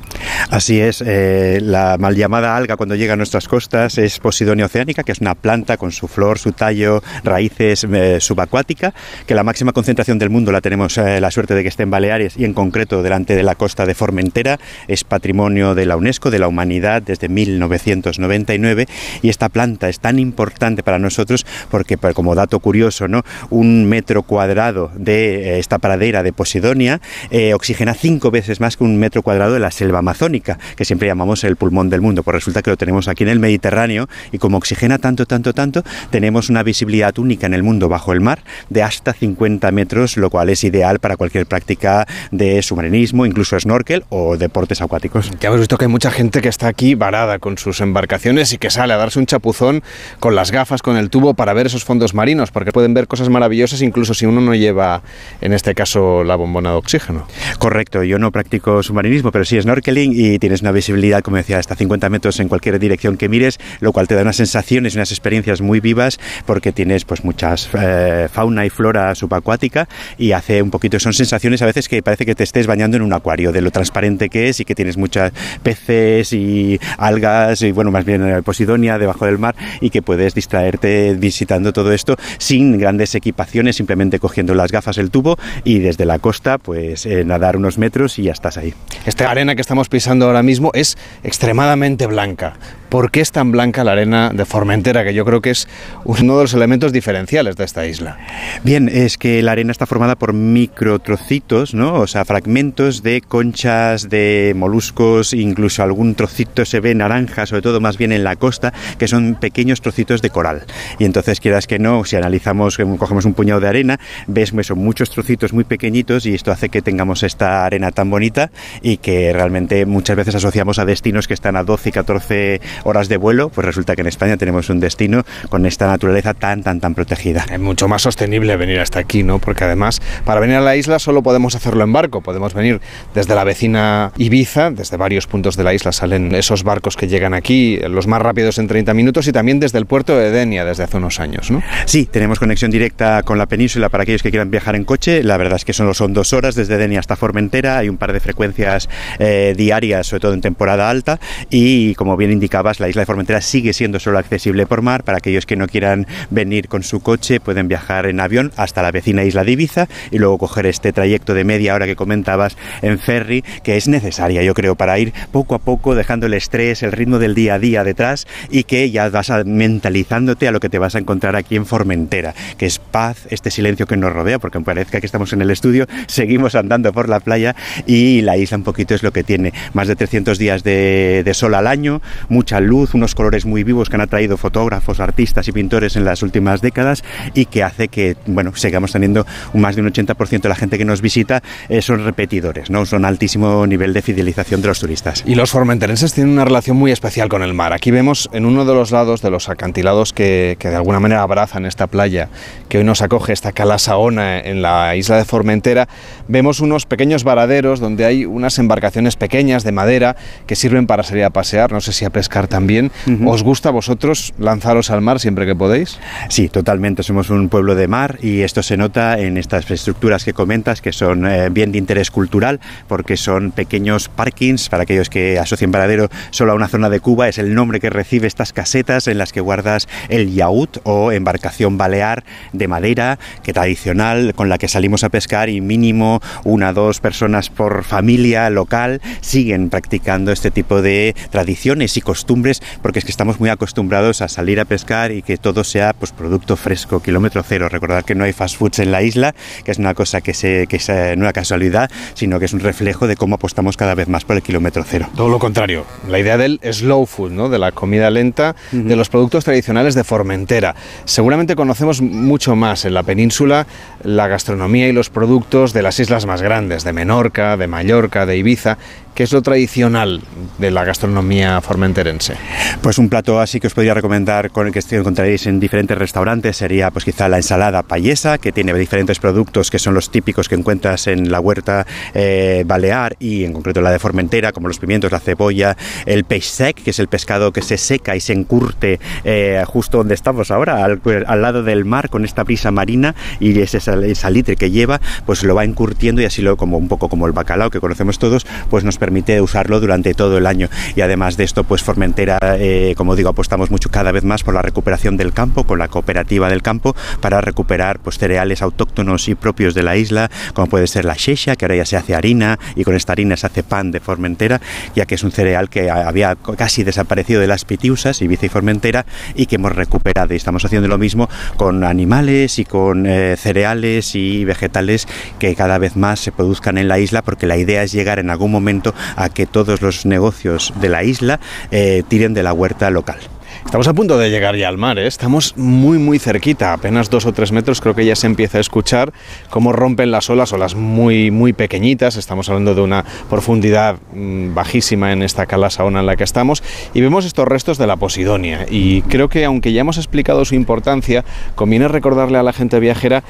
Así 0.51 0.81
es, 0.81 1.03
eh, 1.07 1.59
la 1.63 1.97
mal 1.99 2.17
llamada 2.17 2.57
alga 2.57 2.77
cuando 2.77 2.95
llega 2.95 3.15
a 3.15 3.17
nuestras 3.17 3.49
costas 3.49 3.74
es 3.75 4.21
Posidonia 4.21 4.67
oceánica, 4.67 5.03
que 5.03 5.13
es 5.13 5.21
una 5.21 5.35
planta 5.35 5.77
con 5.77 5.91
su 5.91 6.07
flor, 6.07 6.39
su 6.39 6.53
tallo, 6.53 7.03
raíces 7.25 7.85
eh, 7.85 8.19
subacuática, 8.21 8.95
que 9.27 9.35
la 9.35 9.43
máxima 9.43 9.73
concentración 9.73 10.19
del 10.19 10.31
mundo 10.31 10.53
la 10.53 10.61
tenemos 10.61 10.97
eh, 10.99 11.21
la 11.21 11.31
suerte 11.31 11.55
de 11.55 11.63
que 11.63 11.69
esté 11.69 11.83
en 11.83 11.91
Baleares 11.91 12.37
y 12.37 12.45
en 12.45 12.55
concreto 12.55 13.03
delante 13.03 13.35
de 13.35 13.43
la 13.43 13.57
costa 13.57 13.85
de 13.85 13.95
Formentera, 13.95 14.61
es 14.87 15.03
patrimonio 15.03 15.75
de 15.75 15.87
la 15.87 15.97
UNESCO, 15.97 16.31
de 16.31 16.39
la 16.39 16.47
humanidad 16.47 17.03
desde 17.03 17.29
1999 17.29 18.87
y 19.23 19.29
esta 19.29 19.49
planta 19.49 19.89
es 19.89 19.99
tan 19.99 20.19
importante 20.19 20.83
para 20.83 20.99
nosotros 20.99 21.45
porque 21.71 21.97
como 21.97 22.35
dato 22.35 22.61
curioso, 22.61 23.09
¿no? 23.09 23.23
un 23.51 23.87
metro 23.87 24.23
cuadrado 24.23 24.93
de 24.95 25.59
esta 25.59 25.79
pradera 25.79 26.23
de 26.23 26.33
Posidonia 26.33 27.01
eh, 27.31 27.55
oxigena 27.55 27.95
cinco 27.95 28.31
veces 28.31 28.61
más 28.61 28.77
que 28.77 28.85
un 28.85 28.99
metro 28.99 29.23
cuadrado 29.23 29.55
de 29.55 29.61
la 29.61 29.71
selva 29.71 29.99
amazónica, 29.99 30.59
que 30.77 30.85
siempre 30.85 31.09
llamamos 31.09 31.43
el 31.45 31.57
pulmón 31.57 31.91
del 31.91 32.01
mundo. 32.01 32.23
Pues 32.23 32.35
resulta 32.35 32.63
que 32.63 32.71
lo 32.71 32.77
tenemos 32.77 33.09
aquí 33.09 33.25
en 33.25 33.31
el 33.31 33.41
Mediterráneo 33.41 33.64
Mediterráneo 33.65 34.09
y 34.31 34.39
como 34.39 34.59
oxigena 34.59 34.99
tanto, 34.99 35.25
tanto, 35.25 35.55
tanto, 35.55 35.83
tenemos 36.11 36.51
una 36.51 36.63
visibilidad 36.63 37.19
única 37.19 37.47
en 37.47 37.55
el 37.55 37.63
mundo 37.63 37.89
bajo 37.89 38.13
el 38.13 38.21
mar 38.21 38.43
de 38.69 38.83
hasta 38.83 39.15
50 39.15 39.71
metros, 39.73 40.17
lo 40.19 40.29
cual 40.29 40.51
es 40.51 40.65
ideal 40.65 40.99
para 40.99 41.17
cualquier 41.17 41.47
práctica 41.47 42.07
de 42.31 42.63
submarinismo, 42.63 43.25
incluso 43.25 43.59
snorkel 43.59 44.05
o 44.11 44.37
deportes 44.37 44.83
acuáticos. 44.83 45.31
Ya 45.41 45.49
hemos 45.49 45.61
visto 45.61 45.79
que 45.79 45.87
hay 45.87 45.91
mucha 45.91 46.11
gente 46.11 46.43
que 46.43 46.49
está 46.49 46.69
aquí 46.69 46.95
varada 46.95 47.39
con 47.39 47.57
sus 47.57 47.81
embarcaciones 47.81 48.53
y 48.53 48.59
que 48.59 48.71
sale 48.71 48.93
a 48.93 48.97
darse 48.99 49.19
un 49.19 49.27
chapuzón 49.27 49.83
con 50.21 50.35
las 50.35 50.51
gafas, 50.51 50.83
con 50.83 50.97
el 50.97 51.09
tubo 51.09 51.33
para 51.35 51.55
ver 51.55 51.67
esos 51.67 51.85
fondos 51.85 52.13
marinos, 52.13 52.51
porque 52.51 52.71
pueden 52.73 52.93
ver 52.93 53.07
cosas 53.07 53.31
maravillosas 53.31 53.81
incluso 53.81 54.13
si 54.13 54.27
uno 54.27 54.43
no 54.43 54.55
lleva, 54.55 55.03
en 55.41 55.55
este 55.55 55.75
caso, 55.75 56.23
la 56.23 56.37
bombona 56.37 56.71
de 56.71 56.77
oxígeno. 56.77 57.27
Correcto, 57.59 58.03
yo 58.03 58.19
no 58.19 58.31
practico 58.31 58.83
submarinismo, 58.83 59.33
pero 59.33 59.45
sí 59.47 59.61
snorkeling 59.61 60.13
y 60.15 60.39
tienes 60.39 60.61
una 60.61 60.73
visibilidad, 60.73 61.23
como 61.23 61.39
decía, 61.39 61.59
hasta 61.59 61.75
50 61.75 62.11
metros 62.11 62.41
en 62.41 62.49
cualquier 62.49 62.79
dirección 62.79 63.17
que 63.17 63.29
mires, 63.29 63.54
lo 63.81 63.93
cual 63.93 64.09
te 64.09 64.15
da 64.15 64.23
unas 64.23 64.37
sensaciones 64.37 64.95
y 64.95 64.99
unas 64.99 65.11
experiencias 65.11 65.61
muy 65.61 65.81
vivas 65.81 66.19
porque 66.47 66.73
tienes 66.73 67.05
pues 67.05 67.25
muchas 67.25 67.69
eh, 67.75 68.29
fauna 68.33 68.67
y 68.67 68.71
flora 68.71 69.15
subacuática 69.15 69.89
y 70.19 70.33
hace 70.33 70.63
un 70.63 70.71
poquito, 70.71 70.99
son 71.01 71.13
sensaciones 71.13 71.63
a 71.63 71.67
veces 71.67 71.89
que 71.89 72.03
parece 72.03 72.27
que 72.27 72.35
te 72.35 72.45
estés 72.45 72.67
bañando 72.67 72.97
en 72.97 73.03
un 73.03 73.13
acuario, 73.13 73.53
de 73.53 73.61
lo 73.61 73.71
transparente 73.71 74.29
que 74.29 74.49
es 74.49 74.61
y 74.61 74.65
que 74.65 74.75
tienes 74.75 74.97
muchas 74.97 75.33
peces 75.63 76.33
y 76.33 76.79
algas 76.99 77.63
y 77.63 77.73
bueno, 77.73 77.91
más 77.91 78.05
bien 78.05 78.43
posidonia 78.45 78.99
debajo 78.99 79.27
del 79.27 79.39
mar 79.39 79.55
y 79.81 79.91
que 79.91 80.03
puedes 80.03 80.35
distraerte 80.35 81.15
visitando 81.19 81.73
todo 81.73 81.93
esto 81.93 82.17
sin 82.39 82.79
grandes 82.79 83.15
equipaciones, 83.15 83.77
simplemente 83.77 84.19
cogiendo 84.19 84.55
las 84.55 84.73
gafas, 84.73 84.99
el 84.99 85.11
tubo 85.11 85.37
y 85.65 85.79
desde 85.79 86.05
la 86.05 86.19
costa 86.19 86.59
pues 86.59 87.07
eh, 87.07 87.25
nadar 87.25 87.57
unos 87.57 87.79
metros 87.79 88.19
y 88.19 88.25
ya 88.25 88.33
estás 88.33 88.57
ahí. 88.57 88.75
Esta 89.07 89.31
arena 89.31 89.55
que 89.55 89.61
estamos 89.61 89.89
pisando 89.89 90.27
ahora 90.27 90.43
mismo 90.43 90.71
es 90.75 90.97
extremadamente 91.23 92.07
blanca. 92.07 92.55
¿Por 92.89 93.11
qué 93.11 93.21
es 93.21 93.33
tan 93.33 93.53
blanca 93.53 93.85
la 93.85 93.93
arena 93.93 94.31
de 94.33 94.45
Formentera? 94.45 95.05
Que 95.05 95.15
yo 95.15 95.25
creo 95.25 95.41
que 95.41 95.51
es 95.51 95.69
uno 96.05 96.37
de 96.37 96.45
los 96.45 96.55
elementos 96.55 96.93
diferenciales 96.93 97.57
de 97.57 97.65
esta 97.65 97.87
isla. 97.87 98.19
Bien, 98.63 98.89
es 98.89 99.19
que 99.19 99.43
la 99.43 99.53
arena 99.53 99.73
está 99.73 99.87
formada 99.87 100.17
por 100.17 100.33
microtrocitos, 100.33 101.75
¿no? 101.75 101.95
O 101.95 102.07
sea, 102.07 102.25
fragmentos 102.25 103.03
de 103.03 103.21
conchas, 103.21 104.09
de 104.09 104.53
moluscos, 104.57 105.33
incluso 105.33 105.83
algún 105.83 106.15
trocito 106.15 106.65
se 106.65 106.81
ve 106.81 106.95
naranja, 106.95 107.47
sobre 107.47 107.63
todo 107.63 107.81
más 107.81 107.99
bien 107.99 108.13
en 108.13 108.25
la 108.25 108.37
costa, 108.37 108.73
que 108.99 109.09
son 109.09 109.37
pequeños 109.37 109.81
trocitos 109.81 110.23
de 110.23 110.31
coral. 110.31 110.63
Y 110.99 111.05
entonces, 111.05 111.41
quieras 111.41 111.67
que 111.67 111.79
no, 111.79 112.05
si 112.05 112.17
analizamos, 112.17 112.79
cogemos 112.99 113.25
un 113.25 113.35
puñado 113.35 113.61
de 113.61 113.69
arena, 113.69 114.01
ves 114.27 114.53
son 114.63 114.79
muchos 114.79 115.11
trocitos 115.11 115.53
muy 115.53 115.65
pequeñitos 115.65 116.27
y 116.27 116.35
esto 116.35 116.53
hace 116.53 116.69
que 116.69 116.81
tengamos 116.83 117.23
esta 117.23 117.65
arena 117.67 117.91
tan 117.91 118.09
bonita 118.09 118.51
y 118.83 118.99
que 118.99 119.33
realmente 119.33 119.85
muchas 119.85 120.17
veces 120.17 120.35
asociamos 120.37 120.79
a 120.79 120.85
destinos 120.85 121.27
que 121.27 121.35
están 121.35 121.57
a 121.57 121.65
12 121.65 121.89
y 121.89 121.93
14 121.93 122.61
horas 122.85 123.09
de 123.09 123.17
vuelo, 123.17 123.49
pues 123.49 123.65
resulta 123.65 123.95
que 123.95 124.03
en 124.03 124.07
España 124.07 124.37
tenemos 124.37 124.71
un 124.71 124.81
destino 124.81 125.25
con 125.49 125.67
esta 125.67 125.87
naturaleza 125.87 126.35
tan, 126.35 126.63
tan, 126.63 126.81
tan 126.81 126.95
protegida. 126.95 127.45
Es 127.51 127.61
mucho 127.61 127.89
más 127.89 128.03
sostenible 128.03 128.57
venir 128.57 128.81
hasta 128.81 129.01
aquí, 129.01 129.23
¿no? 129.23 129.39
Porque 129.39 129.65
además, 129.65 130.01
para 130.25 130.41
venir 130.41 130.57
a 130.57 130.61
la 130.61 130.77
isla 130.77 130.99
solo 130.99 131.23
podemos 131.23 131.55
hacerlo 131.55 131.85
en 131.85 131.93
barco, 131.93 132.21
podemos 132.21 132.55
venir 132.55 132.81
desde 133.15 133.35
la 133.35 133.45
vecina 133.45 134.13
Ibiza, 134.17 134.71
desde 134.71 134.97
varios 134.97 135.27
puntos 135.27 135.57
de 135.57 135.65
la 135.65 135.75
isla 135.75 135.93
salen 135.93 136.35
esos 136.35 136.63
barcos 136.63 136.97
que 136.97 137.09
llegan 137.09 137.35
aquí, 137.35 137.79
los 137.89 138.07
más 138.07 138.21
rápidos 138.23 138.59
en 138.59 138.69
30 138.69 138.95
minutos, 138.95 139.27
y 139.27 139.33
también 139.33 139.61
desde 139.61 139.79
el 139.79 139.87
puerto 139.87 140.17
de 140.17 140.31
Denia 140.31 140.65
desde 140.65 140.85
hace 140.85 140.97
unos 140.97 141.21
años, 141.21 141.51
¿no? 141.51 141.63
Sí, 141.87 142.07
tenemos 142.07 142.39
conexión 142.39 142.71
directa 142.71 143.23
con 143.23 143.39
la 143.39 143.47
península 143.47 143.89
para 143.89 144.03
aquellos 144.03 144.23
que 144.23 144.31
quieran 144.31 144.51
viajar 144.51 144.77
en 144.77 144.85
coche. 144.85 145.23
La 145.23 145.37
verdad 145.37 145.57
es 145.57 145.65
que 145.65 145.73
solo 145.73 145.95
son 145.95 146.13
dos 146.13 146.33
horas 146.33 146.55
desde 146.55 146.77
Denia 146.77 147.01
hasta 147.01 147.17
Formentera, 147.17 147.79
hay 147.79 147.89
un 147.89 147.97
par 147.97 148.13
de 148.13 148.21
frecuencias 148.21 148.89
eh, 149.19 149.55
diarias, 149.57 150.07
sobre 150.07 150.21
todo 150.21 150.35
en 150.35 150.41
temporada 150.41 150.91
alta, 150.91 151.21
y 151.51 151.95
como 151.95 152.17
bien 152.17 152.31
la 152.65 152.89
isla 152.89 153.03
de 153.03 153.07
Formentera 153.07 153.41
sigue 153.43 153.73
siendo 153.75 154.01
solo 154.01 154.19
accesible 154.19 154.67
por 154.67 154.81
mar. 154.81 155.05
Para 155.05 155.19
aquellos 155.19 155.45
que 155.45 155.55
no 155.55 155.67
quieran 155.67 156.07
venir 156.31 156.69
con 156.69 156.83
su 156.83 157.01
coche, 157.01 157.39
pueden 157.39 157.69
viajar 157.69 158.07
en 158.07 158.21
avión 158.21 158.53
hasta 158.57 158.83
la 158.83 158.91
vecina 158.91 159.23
isla 159.25 159.45
de 159.45 159.53
Ibiza 159.53 159.87
y 160.11 160.19
luego 160.19 160.39
coger 160.39 160.67
este 160.67 160.93
trayecto 160.93 161.35
de 161.35 161.45
media 161.45 161.75
hora 161.75 161.87
que 161.87 161.95
comentabas 161.95 162.57
en 162.81 162.99
ferry, 162.99 163.45
que 163.63 163.77
es 163.77 163.87
necesaria, 163.87 164.43
yo 164.43 164.55
creo, 164.55 164.77
para 164.77 164.99
ir 164.99 165.13
poco 165.31 165.55
a 165.55 165.59
poco 165.59 165.95
dejando 165.95 166.27
el 166.27 166.35
estrés, 166.35 166.83
el 166.83 166.93
ritmo 166.93 167.19
del 167.19 167.35
día 167.35 167.55
a 167.55 167.59
día 167.59 167.85
detrás 167.85 168.27
y 168.51 168.65
que 168.65 168.91
ya 168.91 169.11
vas 169.11 169.31
mentalizándote 169.45 170.49
a 170.49 170.53
lo 170.53 170.61
que 170.61 170.71
te 170.71 170.79
vas 170.79 170.95
a 170.95 170.99
encontrar 170.99 171.37
aquí 171.37 171.57
en 171.57 171.67
Formentera, 171.67 172.35
que 172.57 172.67
es 172.67 172.79
paz, 172.79 173.27
este 173.31 173.51
silencio 173.51 173.87
que 173.87 173.97
nos 173.97 174.13
rodea, 174.13 174.39
porque 174.39 174.59
aunque 174.59 174.67
parezca 174.67 175.01
que 175.01 175.07
estamos 175.07 175.33
en 175.33 175.43
el 175.43 175.51
estudio, 175.51 175.87
seguimos 176.07 176.55
andando 176.55 176.93
por 176.93 177.09
la 177.09 177.21
playa 177.21 177.55
y 177.87 178.23
la 178.23 178.39
isla 178.39 178.57
un 178.57 178.65
poquito 178.65 178.95
es 178.95 179.03
lo 179.03 179.13
que 179.13 179.23
tiene. 179.23 179.53
Más 179.75 179.87
de 179.87 179.97
300 179.97 180.39
días 180.39 180.65
de, 180.65 181.23
de 181.25 181.35
sol 181.35 181.55
al 181.55 181.67
año, 181.67 182.01
mucha 182.29 182.54
luz, 182.61 182.95
unos 182.95 183.15
colores 183.15 183.47
muy 183.47 183.65
vivos 183.65 183.89
que 183.89 183.97
han 183.97 184.03
atraído 184.03 184.37
fotógrafos, 184.37 185.01
artistas 185.01 185.49
y 185.49 185.53
pintores 185.53 185.97
en 185.97 186.05
las 186.05 186.23
últimas 186.23 186.61
décadas 186.61 187.05
y 187.35 187.47
que 187.47 187.63
hace 187.63 187.89
que, 187.89 188.17
bueno, 188.27 188.55
sigamos 188.55 188.93
teniendo 188.93 189.27
más 189.55 189.77
de 189.77 189.83
un 189.83 189.93
80% 189.93 190.41
de 190.41 190.49
la 190.49 190.55
gente 190.55 190.79
que 190.79 190.85
nos 190.85 191.01
visita 191.01 191.43
eh, 191.69 191.83
son 191.83 192.05
repetidores, 192.05 192.71
¿no? 192.71 192.87
Son 192.87 193.05
altísimo 193.05 193.67
nivel 193.67 193.93
de 193.93 194.03
fidelización 194.03 194.63
de 194.63 194.69
los 194.69 194.81
turistas. 194.81 195.25
Y 195.27 195.35
los 195.35 195.51
formenterenses 195.51 196.13
tienen 196.15 196.33
una 196.33 196.45
relación 196.45 196.77
muy 196.77 196.93
especial 196.93 197.29
con 197.29 197.43
el 197.43 197.55
mar. 197.55 197.73
Aquí 197.73 197.91
vemos 197.91 198.29
en 198.33 198.47
uno 198.47 198.65
de 198.65 198.75
los 198.75 198.91
lados 198.91 199.23
de 199.23 199.31
los 199.31 199.49
acantilados 199.49 200.13
que, 200.13 200.57
que 200.59 200.69
de 200.69 200.77
alguna 200.77 201.01
manera 201.01 201.23
abrazan 201.23 201.67
esta 201.67 201.87
playa, 201.87 202.29
que 202.69 202.79
hoy 202.79 202.85
nos 202.85 203.03
acoge 203.03 203.33
esta 203.33 203.53
cala 203.53 203.79
Saona 203.79 204.41
en 204.41 204.63
la 204.63 204.97
isla 204.97 205.17
de 205.17 205.25
Formentera, 205.25 205.89
vemos 206.29 206.61
unos 206.61 206.87
pequeños 206.87 207.25
varaderos 207.25 207.81
donde 207.81 208.05
hay 208.05 208.25
unas 208.25 208.59
embarcaciones 208.59 209.17
pequeñas 209.17 209.65
de 209.65 209.73
madera 209.73 210.17
que 210.47 210.57
sirven 210.57 210.87
para 210.87 211.03
salir 211.03 211.25
a 211.25 211.31
pasear, 211.31 211.73
no 211.73 211.81
sé 211.81 211.93
si 211.93 212.05
a 212.05 212.11
pescar 212.11 212.44
también. 212.47 212.91
¿Os 213.25 213.43
gusta 213.43 213.71
a 213.71 213.73
vosotros 213.73 214.35
lanzaros 214.39 214.91
al 214.91 215.01
mar 215.01 215.21
siempre 215.21 215.47
que 215.47 215.55
podéis? 215.55 215.99
Sí, 216.29 216.49
totalmente. 216.49 217.03
Somos 217.03 217.31
un 217.31 217.49
pueblo 217.49 217.75
de 217.75 217.89
mar 217.89 218.19
y 218.23 218.43
esto 218.43 218.63
se 218.63 218.77
nota 218.77 219.19
en 219.19 219.37
estas 219.37 219.71
estructuras 219.71 220.25
que 220.25 220.33
comentas 220.33 220.81
que 220.81 220.93
son 220.93 221.27
eh, 221.27 221.49
bien 221.51 221.73
de 221.73 221.79
interés 221.79 222.11
cultural 222.11 222.61
porque 222.89 223.17
son 223.17 223.51
pequeños 223.51 224.09
parkings 224.09 224.69
para 224.69 224.85
aquellos 224.85 225.09
que 225.09 225.39
asocian 225.39 225.71
Varadero 225.71 226.09
solo 226.31 226.53
a 226.53 226.55
una 226.55 226.69
zona 226.69 226.91
de 226.91 227.01
Cuba. 227.01 227.29
Es 227.29 227.39
el 227.39 227.55
nombre 227.55 227.81
que 227.81 227.91
recibe 227.91 228.27
estas 228.27 228.53
casetas 228.53 229.09
en 229.09 229.19
las 229.19 229.33
que 229.33 229.41
guardas 229.41 229.89
el 230.09 230.35
yaut 230.35 230.79
o 230.85 231.13
embarcación 231.13 231.79
balear 231.79 232.25
de 232.53 232.69
madera 232.69 233.19
que 233.43 233.53
tradicional 233.53 234.35
con 234.35 234.49
la 234.49 234.59
que 234.59 234.69
salimos 234.69 235.05
a 235.05 235.09
pescar 235.09 235.49
y 235.49 235.61
mínimo 235.61 236.21
una 236.45 236.71
o 236.71 236.75
dos 236.75 237.01
personas 237.01 237.51
por 237.51 237.85
familia 237.85 238.51
local 238.51 239.01
siguen 239.21 239.71
practicando 239.71 240.33
este 240.33 240.51
tipo 240.51 240.83
de 240.83 241.15
tradiciones 241.31 241.97
y 241.97 242.01
costumbres 242.01 242.34
porque 242.83 242.99
es 242.99 243.05
que 243.05 243.11
estamos 243.11 243.41
muy 243.41 243.49
acostumbrados 243.49 244.23
a 244.23 244.29
salir 244.29 244.61
a 244.61 244.65
pescar 244.65 245.13
y 245.13 245.23
que 245.23 245.37
todo 245.37 245.65
sea 245.65 245.93
pues 245.93 246.13
producto 246.13 246.57
fresco, 246.57 247.01
kilómetro 247.01 247.43
cero. 247.47 247.69
Recordar 247.69 248.05
que 248.05 248.15
no 248.15 248.25
hay 248.25 248.33
fast 248.33 248.57
foods 248.57 248.79
en 248.81 248.93
la 248.93 249.03
isla, 249.03 249.35
que 249.65 249.71
es 249.71 249.79
una 249.79 249.95
cosa 249.95 250.21
que, 250.21 250.35
se, 250.35 250.67
que 250.67 250.77
es 250.77 250.89
una 250.89 251.33
casualidad, 251.33 251.91
sino 252.15 252.39
que 252.39 252.47
es 252.47 252.53
un 252.53 252.61
reflejo 252.61 253.07
de 253.07 253.17
cómo 253.17 253.37
apostamos 253.37 253.77
cada 253.77 253.95
vez 253.95 254.09
más 254.09 254.25
por 254.25 254.37
el 254.37 254.43
kilómetro 254.43 254.85
cero. 254.87 255.09
Todo 255.17 255.29
lo 255.29 255.39
contrario, 255.39 255.85
la 256.09 256.19
idea 256.19 256.37
del 256.37 256.61
slow 256.73 257.07
food, 257.07 257.31
¿no? 257.33 257.49
de 257.49 257.59
la 257.59 257.73
comida 257.73 258.11
lenta, 258.11 258.57
uh 258.73 258.77
-huh. 258.77 258.85
de 258.85 258.97
los 258.97 259.09
productos 259.09 259.45
tradicionales 259.45 259.95
de 259.95 260.05
Formentera. 260.05 260.75
Seguramente 261.05 261.57
conocemos 261.57 262.01
mucho 262.01 262.57
más 262.57 262.85
en 262.85 262.95
la 262.95 263.03
península 263.03 263.67
la 264.03 264.29
gastronomía 264.29 264.89
y 264.89 264.93
los 264.93 265.11
productos 265.11 265.73
de 265.73 265.83
las 265.83 265.99
islas 266.01 266.27
más 266.27 266.43
grandes, 266.43 266.85
de 266.85 266.93
Menorca, 266.93 267.57
de 267.57 267.67
Mallorca, 267.67 268.27
de 268.27 268.37
Ibiza, 268.37 268.79
¿Qué 269.15 269.23
es 269.23 269.33
lo 269.33 269.43
tradicional 269.43 270.23
de 270.59 270.73
la 270.73 270.83
gastronomía 270.83 271.61
formenterense? 271.61 272.35
Pues 272.83 272.99
un 272.99 273.09
plato 273.09 273.39
así 273.39 273.61
que 273.61 273.69
os 273.69 273.75
podría 273.75 273.95
recomendar 273.95 274.51
con 274.51 274.67
el 274.67 274.73
que 274.73 274.81
encontraréis 274.91 275.47
en 275.47 275.61
diferentes 275.61 275.97
restaurantes 275.97 276.57
sería 276.57 276.91
pues 276.91 277.05
quizá 277.05 277.29
la 277.29 277.37
ensalada 277.37 277.85
payesa, 277.85 278.39
que 278.39 278.51
tiene 278.51 278.75
diferentes 278.75 279.21
productos 279.21 279.71
que 279.71 279.79
son 279.79 279.95
los 279.95 280.11
típicos 280.11 280.49
que 280.49 280.57
encuentras 280.57 281.07
en 281.07 281.31
la 281.31 281.39
huerta 281.39 281.87
eh, 282.13 282.65
balear 282.67 283.15
y 283.21 283.45
en 283.45 283.53
concreto 283.53 283.81
la 283.83 283.93
de 283.93 284.01
Formentera, 284.01 284.51
como 284.51 284.67
los 284.67 284.81
pimientos, 284.81 285.13
la 285.13 285.21
cebolla, 285.21 285.77
el 286.07 286.25
peix 286.25 286.47
sec, 286.47 286.83
que 286.83 286.91
es 286.91 286.99
el 286.99 287.07
pescado 287.07 287.53
que 287.53 287.63
se 287.63 287.79
seca 287.79 288.17
y 288.17 288.21
se 288.21 288.33
encurte 288.33 288.99
eh, 289.23 289.63
justo 289.69 289.99
donde 289.99 290.15
estamos 290.15 290.51
ahora, 290.51 290.85
al, 290.85 291.43
lado 291.43 291.63
del 291.63 291.85
mar, 291.85 292.11
con 292.11 292.25
esta 292.25 292.43
brisa 292.43 292.73
marina 292.73 293.15
y 293.39 293.61
ese 293.61 293.79
salitre 293.79 294.57
que 294.57 294.73
lleva, 294.73 295.01
pues 295.25 295.45
lo 295.45 295.55
va 295.55 295.63
encurtiendo 295.63 296.21
y 296.21 296.25
así 296.25 296.43
lo 296.43 296.57
como 296.57 296.79
un 296.79 296.89
poco 296.89 297.09
como 297.09 297.29
el 297.29 297.33
bacalao 297.33 297.71
que 297.71 297.79
conocemos 297.79 298.19
todos, 298.19 298.45
pues 298.71 298.83
nos 298.83 298.99
permite 299.05 299.43
usarlo 299.43 299.81
durante 299.81 300.15
todo 300.15 300.39
el 300.39 300.47
año. 300.47 300.71
Y 300.97 301.03
además 301.03 301.37
de 301.37 301.45
esto, 301.45 301.63
pues 301.63 301.83
Formentera, 301.83 302.39
eh, 302.59 302.95
como 302.97 303.17
digo, 303.17 303.29
apostamos 303.29 303.71
mucho 303.71 303.91
cada 303.91 304.13
vez 304.13 304.25
más 304.25 304.43
por 304.43 304.55
la 304.55 304.63
recuperación 304.63 305.19
del 305.19 305.35
campo, 305.35 305.65
con 305.65 305.79
la 305.79 305.89
cooperativa 305.89 306.49
del 306.49 306.63
campo, 306.63 306.97
para 307.21 307.43
recuperar 307.43 307.99
pues, 307.99 308.17
cereales 308.17 308.63
autóctonos 308.63 309.29
y 309.29 309.35
propios 309.35 309.75
de 309.75 309.83
la 309.83 309.99
isla, 309.99 310.31
como 310.55 310.69
puede 310.69 310.87
ser 310.87 311.05
la 311.05 311.17
xeixa, 311.17 311.57
que 311.57 311.67
ahora 311.67 311.77
ya 311.77 311.85
se 311.85 311.99
hace 311.99 312.15
harina, 312.15 312.59
y 312.77 312.85
con 312.85 312.95
esta 312.95 313.13
harina 313.13 313.37
se 313.37 313.47
hace 313.47 313.63
pan 313.63 313.91
de 313.91 314.01
Formentera, 314.01 314.63
ya 314.95 315.05
que 315.05 315.17
es 315.17 315.23
un 315.23 315.33
cereal 315.33 315.69
que 315.69 315.91
había 315.91 316.35
casi 316.57 316.83
desaparecido 316.83 317.43
de 317.43 317.47
las 317.47 317.67
pitiusas, 317.67 318.23
Ibiza 318.23 318.47
y 318.47 318.49
Formentera, 318.49 319.05
y 319.35 319.45
que 319.45 319.57
hemos 319.57 319.73
recuperado. 319.73 320.33
Y 320.33 320.39
estamos 320.39 320.65
haciendo 320.65 320.89
lo 320.89 320.97
mismo 320.97 321.29
con 321.59 321.85
animales 321.85 322.59
y 322.59 322.65
con 322.65 323.05
eh, 323.05 323.37
cereales 323.37 324.15
y 324.15 324.47
vegetales 324.47 325.07
que 325.39 325.55
cada 325.55 325.77
vez 325.77 325.95
más 325.95 326.21
se 326.21 326.33
produzcan 326.33 326.79
en 326.79 326.89
la 326.89 326.99
isla, 326.99 327.21
porque 327.21 327.47
la 327.47 327.59
idea 327.59 327.83
es 327.83 327.93
llegar 327.93 328.19
en 328.19 328.31
algún 328.31 328.51
momento 328.51 328.94
a 329.17 329.29
que 329.29 329.47
todos 329.47 329.83
los 329.83 330.07
negocios 330.07 330.73
de 330.81 330.89
la 330.89 331.05
isla 331.05 331.41
eh, 331.71 332.03
tiren 332.09 332.35
de 332.35 332.43
la 332.43 332.53
huerta 332.53 332.91
local. 332.91 333.19
Estamos 333.65 333.89
a 333.89 333.95
punto 333.95 334.19
de 334.19 334.31
llegar 334.31 334.57
ya 334.57 334.69
al 334.69 334.79
mar, 334.79 334.99
¿eh? 334.99 335.07
estamos 335.07 335.57
muy 335.57 335.99
muy 335.99 336.19
cerquita, 336.19 336.75
apenas 336.75 337.09
dos 337.09 337.25
o 337.27 337.33
tres 337.33 337.51
metros, 337.51 337.81
creo 337.81 337.95
que 337.95 338.05
ya 338.05 338.15
se 338.15 338.27
empieza 338.27 338.59
a 338.59 338.61
escuchar 338.61 339.13
cómo 339.51 339.73
rompen 339.73 340.11
las 340.11 340.29
olas, 340.31 340.53
olas 340.53 340.75
muy 340.75 341.31
muy 341.31 341.55
pequeñitas, 341.55 342.17
estamos 342.17 342.49
hablando 342.49 342.75
de 342.75 342.83
una 342.83 343.05
profundidad 343.31 343.97
mm, 344.13 344.55
bajísima 344.55 345.13
en 345.13 345.23
esta 345.23 345.47
cala 345.47 345.71
saona 345.71 346.01
en 346.01 346.07
la 346.07 346.15
que 346.17 346.25
estamos, 346.25 346.63
y 346.93 347.01
vemos 347.01 347.25
estos 347.25 347.49
restos 347.49 347.79
de 347.79 347.87
la 347.87 347.97
Posidonia, 347.97 348.67
y 348.71 349.03
creo 349.03 349.29
que 349.29 349.45
aunque 349.45 349.73
ya 349.73 349.81
hemos 349.81 349.97
explicado 349.97 350.45
su 350.45 350.55
importancia, 350.55 351.25
conviene 351.55 351.89
recordarle 351.89 352.39
a 352.39 352.43
la 352.43 352.53
gente 352.53 352.79
viajera 352.81 353.25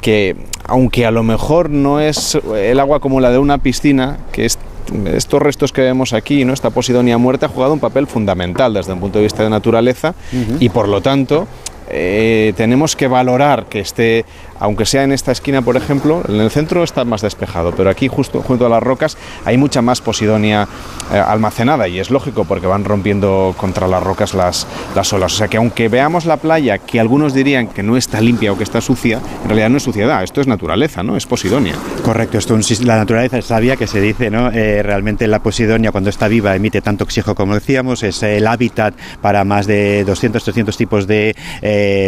que 0.00 0.36
aunque 0.64 1.06
a 1.06 1.10
lo 1.10 1.22
mejor 1.22 1.70
no 1.70 2.00
es 2.00 2.38
el 2.54 2.80
agua 2.80 3.00
como 3.00 3.20
la 3.20 3.30
de 3.30 3.38
una 3.38 3.58
piscina, 3.58 4.18
que 4.32 4.44
es 4.44 4.58
estos 5.06 5.42
restos 5.42 5.72
que 5.72 5.82
vemos 5.82 6.12
aquí, 6.12 6.44
¿no? 6.44 6.52
esta 6.52 6.70
Posidonia 6.70 7.18
muerta, 7.18 7.46
ha 7.46 7.48
jugado 7.48 7.72
un 7.72 7.80
papel 7.80 8.06
fundamental 8.06 8.74
desde 8.74 8.92
un 8.92 9.00
punto 9.00 9.18
de 9.18 9.24
vista 9.24 9.42
de 9.42 9.50
naturaleza 9.50 10.14
y 10.60 10.68
por 10.68 10.88
lo 10.88 11.00
tanto 11.00 11.46
eh, 11.88 12.52
tenemos 12.56 12.96
que 12.96 13.06
valorar 13.06 13.66
que 13.66 13.80
esté, 13.80 14.24
aunque 14.60 14.86
sea 14.86 15.04
en 15.04 15.12
esta 15.12 15.32
esquina, 15.32 15.62
por 15.62 15.76
ejemplo, 15.76 16.22
en 16.28 16.40
el 16.40 16.50
centro 16.50 16.82
está 16.82 17.04
más 17.04 17.22
despejado, 17.22 17.72
pero 17.76 17.90
aquí 17.90 18.08
justo 18.08 18.42
junto 18.42 18.66
a 18.66 18.68
las 18.68 18.82
rocas 18.82 19.16
hay 19.44 19.56
mucha 19.56 19.82
más 19.82 20.00
posidonia 20.00 20.68
eh, 21.12 21.18
almacenada 21.18 21.88
y 21.88 21.98
es 21.98 22.10
lógico 22.10 22.44
porque 22.44 22.66
van 22.66 22.84
rompiendo 22.84 23.54
contra 23.56 23.88
las 23.88 24.02
rocas 24.02 24.34
las, 24.34 24.66
las 24.94 25.12
olas. 25.12 25.34
O 25.34 25.36
sea 25.36 25.48
que 25.48 25.56
aunque 25.56 25.88
veamos 25.88 26.24
la 26.24 26.36
playa 26.36 26.78
que 26.78 27.00
algunos 27.00 27.34
dirían 27.34 27.68
que 27.68 27.82
no 27.82 27.96
está 27.96 28.20
limpia 28.20 28.52
o 28.52 28.56
que 28.56 28.64
está 28.64 28.80
sucia, 28.80 29.20
en 29.42 29.48
realidad 29.48 29.70
no 29.70 29.76
es 29.78 29.82
suciedad, 29.82 30.22
esto 30.22 30.40
es 30.40 30.46
naturaleza, 30.46 31.02
¿no? 31.02 31.16
Es 31.16 31.26
posidonia. 31.26 31.74
Correcto, 32.04 32.38
esto 32.38 32.56
es 32.56 32.84
la 32.84 32.96
naturaleza 32.96 33.40
sabia 33.42 33.76
que 33.76 33.86
se 33.86 34.00
dice, 34.00 34.30
¿no? 34.30 34.50
Eh, 34.50 34.82
realmente 34.82 35.26
la 35.26 35.40
posidonia 35.40 35.92
cuando 35.92 36.10
está 36.10 36.28
viva 36.28 36.54
emite 36.54 36.80
tanto 36.80 37.04
oxígeno 37.04 37.34
como 37.34 37.54
decíamos, 37.54 38.02
es 38.02 38.22
el 38.22 38.46
hábitat 38.46 38.94
para 39.20 39.44
más 39.44 39.66
de 39.66 40.04
200, 40.04 40.42
300 40.42 40.76
tipos 40.76 41.06
de 41.06 41.34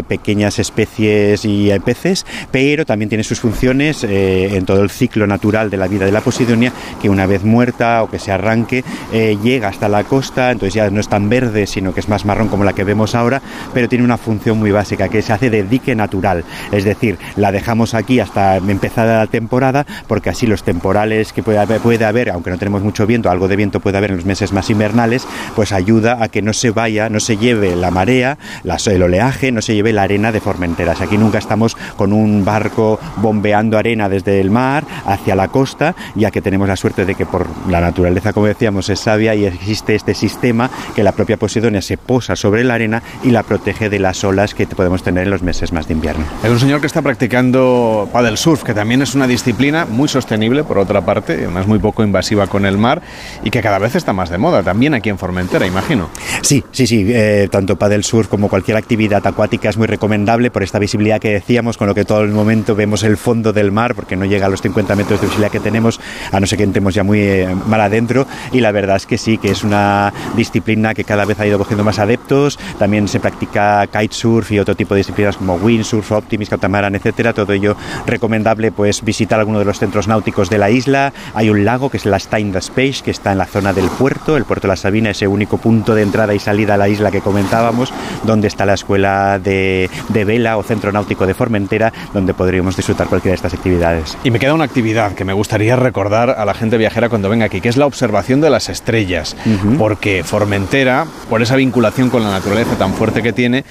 pequeñas 0.06 0.58
especies 0.58 1.44
y 1.44 1.70
peces, 1.80 2.26
pero 2.50 2.84
también 2.84 3.08
tiene 3.08 3.24
sus 3.24 3.40
funciones 3.40 4.04
eh, 4.04 4.56
en 4.56 4.64
todo 4.64 4.82
el 4.82 4.90
ciclo 4.90 5.26
natural 5.26 5.70
de 5.70 5.76
la 5.76 5.88
vida 5.88 6.04
de 6.04 6.12
la 6.12 6.20
Posidonia, 6.20 6.72
que 7.00 7.08
una 7.08 7.26
vez 7.26 7.44
muerta 7.44 8.02
o 8.02 8.10
que 8.10 8.18
se 8.18 8.32
arranque, 8.32 8.84
eh, 9.12 9.36
llega 9.42 9.68
hasta 9.68 9.88
la 9.88 10.04
costa, 10.04 10.50
entonces 10.50 10.74
ya 10.74 10.90
no 10.90 11.00
es 11.00 11.08
tan 11.08 11.28
verde, 11.28 11.66
sino 11.66 11.94
que 11.94 12.00
es 12.00 12.08
más 12.08 12.24
marrón 12.24 12.48
como 12.48 12.64
la 12.64 12.72
que 12.72 12.84
vemos 12.84 13.14
ahora, 13.14 13.42
pero 13.74 13.88
tiene 13.88 14.04
una 14.04 14.18
función 14.18 14.58
muy 14.58 14.70
básica, 14.70 15.08
que 15.08 15.22
se 15.22 15.32
hace 15.32 15.50
de 15.50 15.62
dique 15.62 15.94
natural, 15.94 16.44
es 16.72 16.84
decir, 16.84 17.18
la 17.36 17.52
dejamos 17.52 17.94
aquí 17.94 18.20
hasta 18.20 18.56
empezada 18.56 19.18
la 19.18 19.26
temporada, 19.26 19.86
porque 20.06 20.30
así 20.30 20.46
los 20.46 20.62
temporales 20.62 21.32
que 21.32 21.42
puede 21.42 21.58
haber, 21.58 21.80
puede 21.80 22.04
haber, 22.04 22.30
aunque 22.30 22.50
no 22.50 22.58
tenemos 22.58 22.82
mucho 22.82 23.06
viento, 23.06 23.30
algo 23.30 23.48
de 23.48 23.56
viento 23.56 23.80
puede 23.80 23.98
haber 23.98 24.10
en 24.10 24.16
los 24.16 24.26
meses 24.26 24.52
más 24.52 24.70
invernales, 24.70 25.26
pues 25.54 25.72
ayuda 25.72 26.22
a 26.22 26.28
que 26.28 26.42
no 26.42 26.52
se 26.52 26.70
vaya, 26.70 27.08
no 27.08 27.20
se 27.20 27.36
lleve 27.36 27.76
la 27.76 27.90
marea, 27.90 28.38
el 28.86 29.02
oleaje, 29.02 29.52
no 29.52 29.62
se 29.62 29.74
lleve 29.74 29.92
la 29.92 30.02
arena 30.02 30.32
de 30.32 30.40
Formenteras. 30.40 31.00
Aquí 31.00 31.18
nunca 31.18 31.38
estamos 31.38 31.76
con 31.96 32.12
un 32.12 32.27
barco 32.44 32.98
bombeando 33.16 33.78
arena 33.78 34.08
desde 34.08 34.40
el 34.40 34.50
mar 34.50 34.84
hacia 35.04 35.34
la 35.34 35.48
costa, 35.48 35.94
ya 36.14 36.30
que 36.30 36.42
tenemos 36.42 36.68
la 36.68 36.76
suerte 36.76 37.04
de 37.04 37.14
que 37.14 37.26
por 37.26 37.46
la 37.68 37.80
naturaleza, 37.80 38.32
como 38.32 38.46
decíamos, 38.46 38.88
es 38.88 39.00
sabia 39.00 39.34
y 39.34 39.44
existe 39.44 39.94
este 39.94 40.14
sistema 40.14 40.70
que 40.94 41.02
la 41.02 41.12
propia 41.12 41.36
Posidonia 41.36 41.82
se 41.82 41.96
posa 41.96 42.36
sobre 42.36 42.64
la 42.64 42.74
arena 42.74 43.02
y 43.22 43.30
la 43.30 43.42
protege 43.42 43.88
de 43.88 43.98
las 43.98 44.22
olas 44.24 44.54
que 44.54 44.66
podemos 44.66 45.02
tener 45.02 45.24
en 45.24 45.30
los 45.30 45.42
meses 45.42 45.72
más 45.72 45.88
de 45.88 45.94
invierno. 45.94 46.24
Hay 46.42 46.50
un 46.50 46.60
señor 46.60 46.80
que 46.80 46.86
está 46.86 47.02
practicando 47.02 48.08
paddle 48.12 48.36
surf, 48.36 48.62
que 48.62 48.74
también 48.74 49.02
es 49.02 49.14
una 49.14 49.26
disciplina 49.26 49.86
muy 49.86 50.08
sostenible, 50.08 50.64
por 50.64 50.78
otra 50.78 51.02
parte, 51.02 51.34
además 51.34 51.66
muy 51.66 51.78
poco 51.78 52.02
invasiva 52.02 52.46
con 52.46 52.66
el 52.66 52.78
mar 52.78 53.02
y 53.42 53.50
que 53.50 53.60
cada 53.60 53.78
vez 53.78 53.94
está 53.94 54.12
más 54.12 54.30
de 54.30 54.38
moda, 54.38 54.62
también 54.62 54.94
aquí 54.94 55.08
en 55.08 55.18
Formentera, 55.18 55.66
imagino. 55.66 56.08
Sí, 56.42 56.64
sí, 56.72 56.86
sí, 56.86 57.06
eh, 57.08 57.48
tanto 57.50 57.76
paddle 57.76 58.02
surf 58.02 58.28
como 58.28 58.48
cualquier 58.48 58.76
actividad 58.76 59.26
acuática 59.26 59.68
es 59.68 59.76
muy 59.76 59.86
recomendable 59.86 60.50
por 60.50 60.62
esta 60.62 60.78
visibilidad 60.78 61.20
que 61.20 61.30
decíamos, 61.30 61.76
con 61.76 61.88
lo 61.88 61.94
que 61.94 62.04
todo 62.04 62.17
el 62.22 62.30
momento 62.30 62.74
vemos 62.74 63.02
el 63.02 63.16
fondo 63.16 63.52
del 63.52 63.72
mar, 63.72 63.94
porque 63.94 64.16
no 64.16 64.24
llega 64.24 64.46
a 64.46 64.48
los 64.48 64.62
50 64.62 64.94
metros 64.96 65.20
de 65.20 65.26
visibilidad 65.26 65.52
que 65.52 65.60
tenemos, 65.60 66.00
a 66.32 66.40
no 66.40 66.46
ser 66.46 66.58
que 66.58 66.64
entremos 66.64 66.94
ya 66.94 67.04
muy 67.04 67.20
eh, 67.20 67.54
mal 67.66 67.80
adentro. 67.80 68.26
Y 68.52 68.60
la 68.60 68.72
verdad 68.72 68.96
es 68.96 69.06
que 69.06 69.18
sí, 69.18 69.38
que 69.38 69.50
es 69.50 69.64
una 69.64 70.12
disciplina 70.36 70.94
que 70.94 71.04
cada 71.04 71.24
vez 71.24 71.38
ha 71.40 71.46
ido 71.46 71.58
cogiendo 71.58 71.84
más 71.84 71.98
adeptos. 71.98 72.58
También 72.78 73.08
se 73.08 73.20
practica 73.20 73.86
kitesurf 73.86 74.52
y 74.52 74.58
otro 74.58 74.74
tipo 74.74 74.94
de 74.94 74.98
disciplinas 74.98 75.36
como 75.36 75.54
windsurf, 75.56 76.12
optimist, 76.12 76.50
catamaran, 76.50 76.94
etcétera. 76.94 77.32
Todo 77.32 77.52
ello 77.52 77.76
recomendable, 78.06 78.72
pues 78.72 79.02
visitar 79.02 79.38
alguno 79.38 79.58
de 79.58 79.64
los 79.64 79.78
centros 79.78 80.08
náuticos 80.08 80.50
de 80.50 80.58
la 80.58 80.70
isla. 80.70 81.12
Hay 81.34 81.50
un 81.50 81.64
lago 81.64 81.90
que 81.90 81.98
es 81.98 82.06
la 82.06 82.18
Stein 82.18 82.54
Space, 82.56 83.02
que 83.04 83.10
está 83.10 83.32
en 83.32 83.38
la 83.38 83.46
zona 83.46 83.72
del 83.72 83.88
puerto, 83.88 84.36
el 84.36 84.44
puerto 84.44 84.66
de 84.66 84.72
la 84.72 84.76
Sabina, 84.76 85.10
ese 85.10 85.26
único 85.26 85.58
punto 85.58 85.94
de 85.94 86.02
entrada 86.02 86.34
y 86.34 86.38
salida 86.38 86.74
a 86.74 86.76
la 86.76 86.88
isla 86.88 87.10
que 87.10 87.20
comentábamos, 87.20 87.92
donde 88.24 88.48
está 88.48 88.66
la 88.66 88.74
escuela 88.74 89.38
de, 89.38 89.90
vela 90.12 90.56
o 90.56 90.62
centro 90.62 90.92
náutico 90.92 91.26
de 91.26 91.34
Formentera, 91.34 91.92
donde 92.12 92.34
podríamos 92.34 92.76
disfrutar 92.76 93.06
cualquiera 93.08 93.32
de 93.32 93.36
estas 93.36 93.54
actividades. 93.54 94.16
Y 94.24 94.30
me 94.30 94.38
queda 94.38 94.54
una 94.54 94.64
actividad 94.64 95.12
que 95.12 95.24
me 95.24 95.32
gustaría 95.32 95.76
recordar 95.76 96.30
a 96.30 96.44
la 96.44 96.54
gente 96.54 96.78
viajera 96.78 97.08
cuando 97.08 97.28
venga 97.28 97.46
aquí, 97.46 97.60
que 97.60 97.68
es 97.68 97.76
la 97.76 97.86
observación 97.86 98.40
de 98.40 98.50
las 98.50 98.68
estrellas, 98.68 99.36
porque 99.78 100.24
Formentera, 100.24 101.06
por 101.28 101.42
esa 101.42 101.56
vinculación 101.56 102.10
con 102.10 102.22
la 102.22 102.30
naturaleza 102.30 102.76
tan 102.76 102.94
fuerte 102.94 103.22
que 103.22 103.32
tiene, 103.32 103.64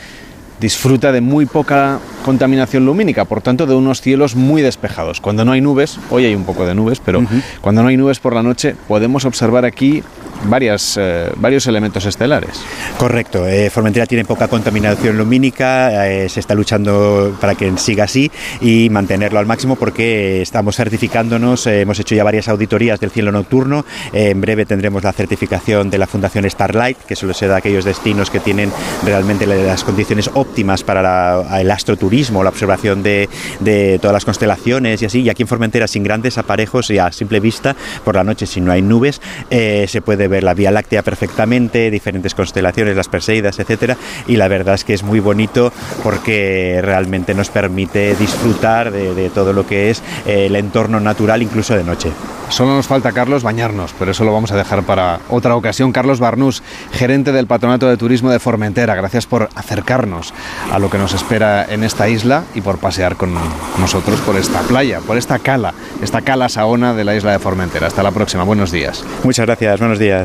disfruta 0.59 1.11
de 1.11 1.21
muy 1.21 1.45
poca 1.45 1.99
contaminación 2.25 2.85
lumínica, 2.85 3.25
por 3.25 3.41
tanto 3.41 3.65
de 3.65 3.75
unos 3.75 4.01
cielos 4.01 4.35
muy 4.35 4.61
despejados. 4.61 5.21
Cuando 5.21 5.45
no 5.45 5.51
hay 5.51 5.61
nubes, 5.61 5.99
hoy 6.09 6.25
hay 6.25 6.35
un 6.35 6.45
poco 6.45 6.65
de 6.65 6.73
nubes, 6.73 6.99
pero 6.99 7.23
cuando 7.61 7.83
no 7.83 7.89
hay 7.89 7.97
nubes 7.97 8.19
por 8.19 8.33
la 8.33 8.43
noche 8.43 8.75
podemos 8.87 9.25
observar 9.25 9.65
aquí 9.65 10.03
varias, 10.45 10.97
eh, 10.99 11.31
varios 11.37 11.67
elementos 11.67 12.05
estelares. 12.05 12.61
Correcto, 12.97 13.47
eh, 13.47 13.69
Formentera 13.69 14.05
tiene 14.05 14.25
poca 14.25 14.47
contaminación 14.47 15.17
lumínica, 15.17 16.07
eh, 16.07 16.29
se 16.29 16.39
está 16.39 16.55
luchando 16.55 17.35
para 17.39 17.55
que 17.55 17.77
siga 17.77 18.05
así 18.05 18.31
y 18.61 18.89
mantenerlo 18.89 19.39
al 19.39 19.45
máximo 19.45 19.75
porque 19.75 20.41
estamos 20.41 20.75
certificándonos, 20.75 21.67
hemos 21.67 21.99
hecho 21.99 22.15
ya 22.15 22.23
varias 22.23 22.47
auditorías 22.47 22.99
del 22.99 23.11
cielo 23.11 23.31
nocturno, 23.31 23.85
en 24.13 24.41
breve 24.41 24.65
tendremos 24.65 25.03
la 25.03 25.13
certificación 25.13 25.89
de 25.89 25.97
la 25.97 26.07
Fundación 26.07 26.49
Starlight, 26.49 26.97
que 27.07 27.15
solo 27.15 27.33
se 27.33 27.47
da 27.47 27.55
a 27.55 27.57
aquellos 27.59 27.85
destinos 27.85 28.29
que 28.29 28.39
tienen 28.39 28.71
realmente 29.03 29.45
las 29.45 29.83
condiciones 29.83 30.29
óptimas 30.33 30.83
para 30.83 31.59
el 31.59 31.69
astroturismo, 31.71 32.43
la 32.43 32.49
observación 32.49 33.03
de, 33.03 33.29
de, 33.59 33.99
todas 33.99 34.13
las 34.13 34.25
constelaciones 34.25 35.01
y 35.01 35.05
así, 35.05 35.21
y 35.21 35.29
aquí 35.29 35.43
en 35.43 35.47
Formentera 35.47 35.87
sin 35.87 36.03
grandes 36.03 36.37
aparejos 36.37 36.89
y 36.89 36.97
a 36.97 37.11
simple 37.11 37.39
vista, 37.39 37.75
por 38.03 38.15
la 38.15 38.23
noche 38.23 38.45
si 38.45 38.61
no 38.61 38.71
hay 38.71 38.81
nubes, 38.81 39.21
se 39.49 40.01
puede 40.01 40.26
ver 40.27 40.43
la 40.43 40.53
Vía 40.53 40.71
Láctea 40.71 41.03
perfectamente, 41.03 41.91
diferentes 41.91 42.35
constelaciones, 42.35 42.95
las 42.95 43.07
Perseidas, 43.07 43.59
etcétera, 43.59 43.97
y 44.27 44.35
la 44.37 44.47
verdad 44.47 44.75
es 44.75 44.83
que 44.83 44.93
es 44.93 45.03
muy 45.03 45.19
bonito 45.19 45.71
porque 46.03 46.79
realmente 46.81 47.33
nos 47.33 47.49
permite 47.49 48.15
disfrutar 48.15 48.91
de, 48.91 49.29
todo 49.29 49.53
lo 49.53 49.65
que 49.65 49.89
es 49.89 50.01
el 50.25 50.55
entorno 50.55 50.99
natural, 50.99 51.41
incluso 51.41 51.75
de 51.75 51.83
noche. 51.83 52.11
Solo 52.49 52.75
nos 52.75 52.87
falta, 52.87 53.11
Carlos, 53.11 53.43
bañarnos, 53.43 53.93
pero 53.99 54.11
eso 54.11 54.23
lo 54.23 54.31
vamos 54.31 54.51
a 54.51 54.55
dejar 54.55 54.83
para 54.83 55.19
otra 55.29 55.55
ocasión. 55.55 55.91
Carlos 55.91 56.19
Barnús, 56.19 56.63
gerente 56.91 57.33
del 57.33 57.45
Patronato 57.45 57.87
de 57.87 57.97
Turismo 57.97 58.31
de 58.31 58.39
Formentera, 58.39 58.95
gracias 58.95 59.25
por 59.25 59.49
acercarnos 59.55 60.33
a 60.71 60.79
lo 60.79 60.89
que 60.89 60.97
nos 60.97 61.13
espera 61.13 61.65
en 61.69 61.83
esta 61.83 62.07
isla 62.07 62.45
y 62.55 62.61
por 62.61 62.77
pasear 62.77 63.17
con 63.17 63.33
nosotros 63.79 64.19
por 64.21 64.37
esta 64.37 64.61
playa, 64.61 64.99
por 65.01 65.17
esta 65.17 65.39
cala, 65.39 65.73
esta 66.01 66.21
cala 66.21 66.47
saona 66.47 66.93
de 66.93 67.03
la 67.03 67.15
isla 67.15 67.31
de 67.33 67.39
Formentera. 67.39 67.87
Hasta 67.87 68.01
la 68.01 68.11
próxima, 68.11 68.43
buenos 68.43 68.71
días. 68.71 69.03
Muchas 69.23 69.45
gracias, 69.45 69.79
buenos 69.79 69.99
días. 69.99 70.16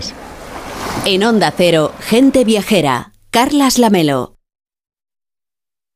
En 1.05 1.25
Onda 1.25 1.53
Cero, 1.57 1.93
gente 2.01 2.45
viajera. 2.45 3.13
Carlas 3.31 3.79
Lamelo. 3.79 4.37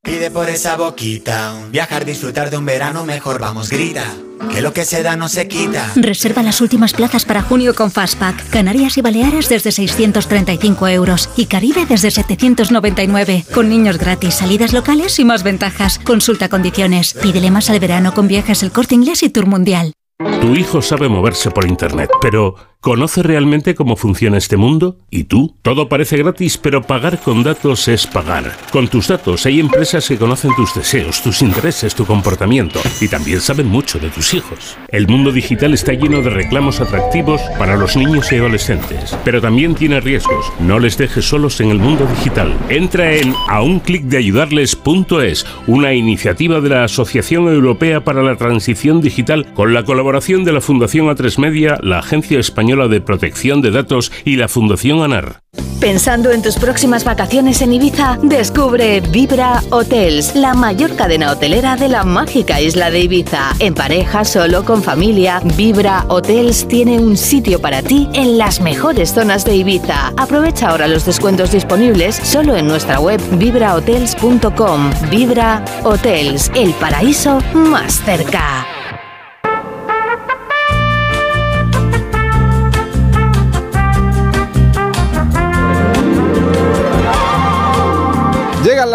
Pide 0.02 0.30
por 0.30 0.48
esa 0.48 0.76
boquita, 0.76 1.54
viajar, 1.70 2.04
disfrutar 2.04 2.48
de 2.50 2.56
un 2.56 2.64
verano 2.64 3.04
mejor, 3.04 3.40
vamos, 3.40 3.70
grita. 3.70 4.04
Que 4.52 4.60
lo 4.60 4.72
que 4.72 4.84
se 4.84 5.02
da 5.02 5.16
no 5.16 5.28
se 5.28 5.48
quita. 5.48 5.92
Reserva 5.96 6.42
las 6.42 6.60
últimas 6.60 6.92
plazas 6.92 7.24
para 7.24 7.42
junio 7.42 7.74
con 7.74 7.90
Fastpack. 7.90 8.50
Canarias 8.50 8.96
y 8.98 9.00
Baleares 9.00 9.48
desde 9.48 9.72
635 9.72 10.88
euros 10.88 11.28
y 11.36 11.46
Caribe 11.46 11.86
desde 11.86 12.10
799. 12.10 13.44
Con 13.52 13.68
niños 13.68 13.98
gratis, 13.98 14.34
salidas 14.34 14.72
locales 14.72 15.18
y 15.18 15.24
más 15.24 15.42
ventajas. 15.42 15.98
Consulta 15.98 16.48
condiciones. 16.48 17.14
Pídele 17.14 17.50
más 17.50 17.70
al 17.70 17.80
verano 17.80 18.14
con 18.14 18.28
viajes 18.28 18.62
el 18.62 18.72
corte 18.72 18.94
inglés 18.94 19.22
y 19.22 19.30
tour 19.30 19.46
mundial. 19.46 19.92
Tu 20.40 20.54
hijo 20.54 20.80
sabe 20.80 21.08
moverse 21.08 21.50
por 21.50 21.66
Internet, 21.66 22.10
pero 22.22 22.54
¿Conoce 22.80 23.22
realmente 23.24 23.74
cómo 23.74 23.96
funciona 23.96 24.38
este 24.38 24.56
mundo? 24.56 24.98
¿Y 25.10 25.24
tú? 25.24 25.56
Todo 25.62 25.88
parece 25.88 26.18
gratis, 26.18 26.56
pero 26.56 26.82
pagar 26.82 27.20
con 27.20 27.42
datos 27.42 27.88
es 27.88 28.06
pagar. 28.06 28.56
Con 28.70 28.86
tus 28.86 29.08
datos 29.08 29.44
hay 29.44 29.58
empresas 29.58 30.06
que 30.06 30.16
conocen 30.16 30.54
tus 30.54 30.72
deseos, 30.72 31.20
tus 31.20 31.42
intereses, 31.42 31.96
tu 31.96 32.06
comportamiento 32.06 32.78
y 33.00 33.08
también 33.08 33.40
saben 33.40 33.66
mucho 33.66 33.98
de 33.98 34.10
tus 34.10 34.34
hijos. 34.34 34.76
El 34.88 35.08
mundo 35.08 35.32
digital 35.32 35.74
está 35.74 35.94
lleno 35.94 36.22
de 36.22 36.30
reclamos 36.30 36.80
atractivos 36.80 37.40
para 37.58 37.76
los 37.76 37.96
niños 37.96 38.30
y 38.30 38.36
adolescentes, 38.36 39.18
pero 39.24 39.40
también 39.40 39.74
tiene 39.74 39.98
riesgos. 39.98 40.52
No 40.60 40.78
les 40.78 40.96
dejes 40.96 41.24
solos 41.24 41.60
en 41.60 41.70
el 41.70 41.78
mundo 41.78 42.06
digital. 42.06 42.56
Entra 42.68 43.14
en 43.14 43.34
aunclickdeayudarles.es, 43.48 45.46
una 45.66 45.92
iniciativa 45.92 46.60
de 46.60 46.68
la 46.68 46.84
Asociación 46.84 47.48
Europea 47.48 48.04
para 48.04 48.22
la 48.22 48.36
Transición 48.36 49.00
Digital 49.00 49.52
con 49.54 49.74
la 49.74 49.84
colaboración 49.84 50.44
de 50.44 50.52
la 50.52 50.60
Fundación 50.60 51.06
A3 51.06 51.38
Media, 51.38 51.78
la 51.82 51.98
Agencia 51.98 52.38
Española 52.38 52.65
De 52.66 53.00
Protección 53.00 53.62
de 53.62 53.70
Datos 53.70 54.10
y 54.24 54.36
la 54.36 54.48
Fundación 54.48 55.00
ANAR. 55.00 55.40
Pensando 55.80 56.32
en 56.32 56.42
tus 56.42 56.56
próximas 56.56 57.04
vacaciones 57.04 57.62
en 57.62 57.72
Ibiza, 57.72 58.18
descubre 58.22 59.00
Vibra 59.00 59.62
Hotels, 59.70 60.34
la 60.34 60.54
mayor 60.54 60.96
cadena 60.96 61.30
hotelera 61.30 61.76
de 61.76 61.88
la 61.88 62.02
mágica 62.02 62.60
isla 62.60 62.90
de 62.90 63.00
Ibiza. 63.00 63.52
En 63.60 63.74
pareja, 63.74 64.24
solo, 64.24 64.64
con 64.64 64.82
familia, 64.82 65.40
Vibra 65.56 66.04
Hotels 66.08 66.66
tiene 66.66 66.98
un 66.98 67.16
sitio 67.16 67.60
para 67.60 67.82
ti 67.82 68.08
en 68.14 68.36
las 68.36 68.60
mejores 68.60 69.12
zonas 69.12 69.44
de 69.44 69.56
Ibiza. 69.56 70.12
Aprovecha 70.16 70.70
ahora 70.70 70.88
los 70.88 71.06
descuentos 71.06 71.52
disponibles 71.52 72.16
solo 72.16 72.56
en 72.56 72.66
nuestra 72.66 72.98
web 72.98 73.20
vibrahotels.com. 73.38 74.90
Vibra 75.08 75.64
Hotels, 75.84 76.50
el 76.56 76.72
paraíso 76.74 77.38
más 77.54 78.02
cerca. 78.04 78.75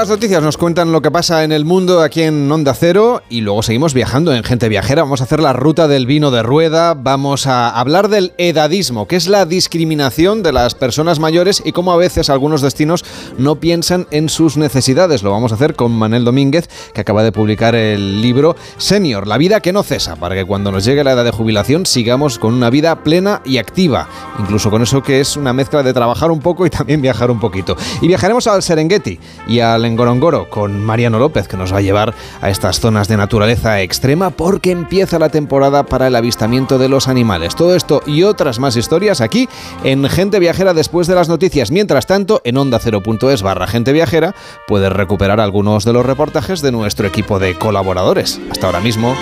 Las 0.02 0.10
noticias, 0.10 0.42
nos 0.42 0.58
cuentan 0.58 0.92
lo 0.92 1.04
que 1.04 1.12
pasa 1.12 1.44
en 1.44 1.52
el 1.52 1.64
mundo 1.64 2.02
aquí 2.02 2.24
en 2.24 2.52
Onda 2.52 2.74
Cero 2.74 3.22
y 3.30 3.42
luego 3.42 3.62
seguimos 3.62 3.94
viajando 3.94 4.34
en 4.34 4.44
Gente 4.44 4.68
Viajera. 4.68 5.04
Vamos 5.04 5.22
a 5.22 5.26
hacer 5.26 5.40
la 5.40 5.54
ruta 5.54 5.88
del 5.88 6.08
vino 6.08 6.32
de 6.32 6.42
rueda, 6.42 6.96
vamos 6.96 7.46
a 7.46 7.70
hablar 7.70 8.10
del 8.10 8.34
edadismo, 8.40 9.08
que 9.08 9.16
es 9.16 9.28
la 9.28 9.46
discriminación 9.46 10.42
de 10.42 10.54
las 10.54 10.74
personas 10.74 11.20
mayores 11.20 11.62
y 11.64 11.72
cómo 11.72 11.94
a 11.94 11.98
veces 11.98 12.32
algunos 12.32 12.62
destinos 12.62 13.06
no 13.38 13.58
piensan 13.58 14.08
en 14.10 14.28
sus 14.30 14.58
necesidades. 14.58 15.22
Lo 15.22 15.30
vamos 15.30 15.52
a 15.52 15.56
hacer 15.56 15.76
con 15.76 15.92
Manel 15.92 16.26
Domínguez, 16.26 16.68
que 16.96 17.02
acaba 17.02 17.22
de 17.22 17.32
publicar 17.32 17.76
el 17.76 18.24
libro 18.24 18.56
Senior, 18.78 19.28
la 19.28 19.38
vida 19.38 19.60
que 19.60 19.72
no 19.72 19.84
cesa, 19.84 20.16
para 20.16 20.34
que 20.34 20.46
cuando 20.46 20.72
nos 20.72 20.84
llegue 20.84 21.04
la 21.04 21.12
edad 21.12 21.26
de 21.26 21.32
jubilación 21.32 21.86
sigamos 21.86 22.40
con 22.40 22.56
una 22.56 22.72
vida 22.72 23.04
plena 23.04 23.44
y 23.46 23.60
activa, 23.60 24.10
incluso 24.40 24.72
con 24.72 24.82
eso 24.82 25.04
que 25.04 25.20
es 25.20 25.38
una 25.38 25.54
mezcla 25.54 25.84
de 25.84 25.94
trabajar 25.94 26.32
un 26.32 26.40
poco 26.40 26.66
y 26.66 26.72
también 26.72 27.04
viajar 27.04 27.30
un 27.30 27.40
poquito. 27.40 27.78
Y 28.02 28.08
viajaremos 28.08 28.48
al 28.48 28.64
Serengeti 28.64 29.20
y 29.48 29.60
al 29.60 29.91
Ngorongoro 29.92 30.50
con 30.50 30.84
Mariano 30.84 31.20
López, 31.20 31.48
que 31.48 31.58
nos 31.58 31.74
va 31.74 31.78
a 31.78 31.82
llevar 31.82 32.14
a 32.42 32.50
estas 32.50 32.80
zonas 32.80 33.08
de 33.08 33.18
naturaleza 33.18 33.82
extrema 33.82 34.30
porque 34.30 34.72
empieza 34.72 35.20
la 35.20 35.30
temporada 35.30 35.86
para 35.86 36.08
el 36.08 36.16
avistamiento 36.16 36.78
de 36.78 36.90
los 36.90 37.08
animales. 37.08 37.56
Todo 37.56 37.76
esto 37.76 38.02
y 38.06 38.24
otras 38.24 38.60
más 38.60 38.76
historias 38.76 39.22
aquí 39.22 39.48
en 39.84 40.08
Gente 40.10 40.40
Viajera 40.40 40.74
después 40.74 41.08
de 41.08 41.16
las 41.16 41.30
noticias. 41.30 41.72
Mientras 41.72 42.08
tanto, 42.08 42.42
en 42.44 42.58
onda 42.58 42.80
0.es 42.80 43.42
barra 43.42 43.68
Gente 43.68 43.94
Viajera 43.94 44.36
puedes 44.68 44.92
recuperar 44.92 45.40
algunos 45.40 45.86
de 45.86 45.94
los 45.94 46.06
reportajes 46.06 46.62
de 46.62 46.72
nuestro 46.72 47.08
equipo 47.08 47.40
de 47.40 47.58
colaboradores. 47.58 48.40
Hasta 48.52 48.68
ahora 48.68 48.80
mismo. 48.80 49.16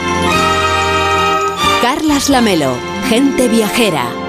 Carlas 1.81 2.29
Lamelo, 2.29 2.73
Gente 3.07 3.47
Viajera. 3.47 4.28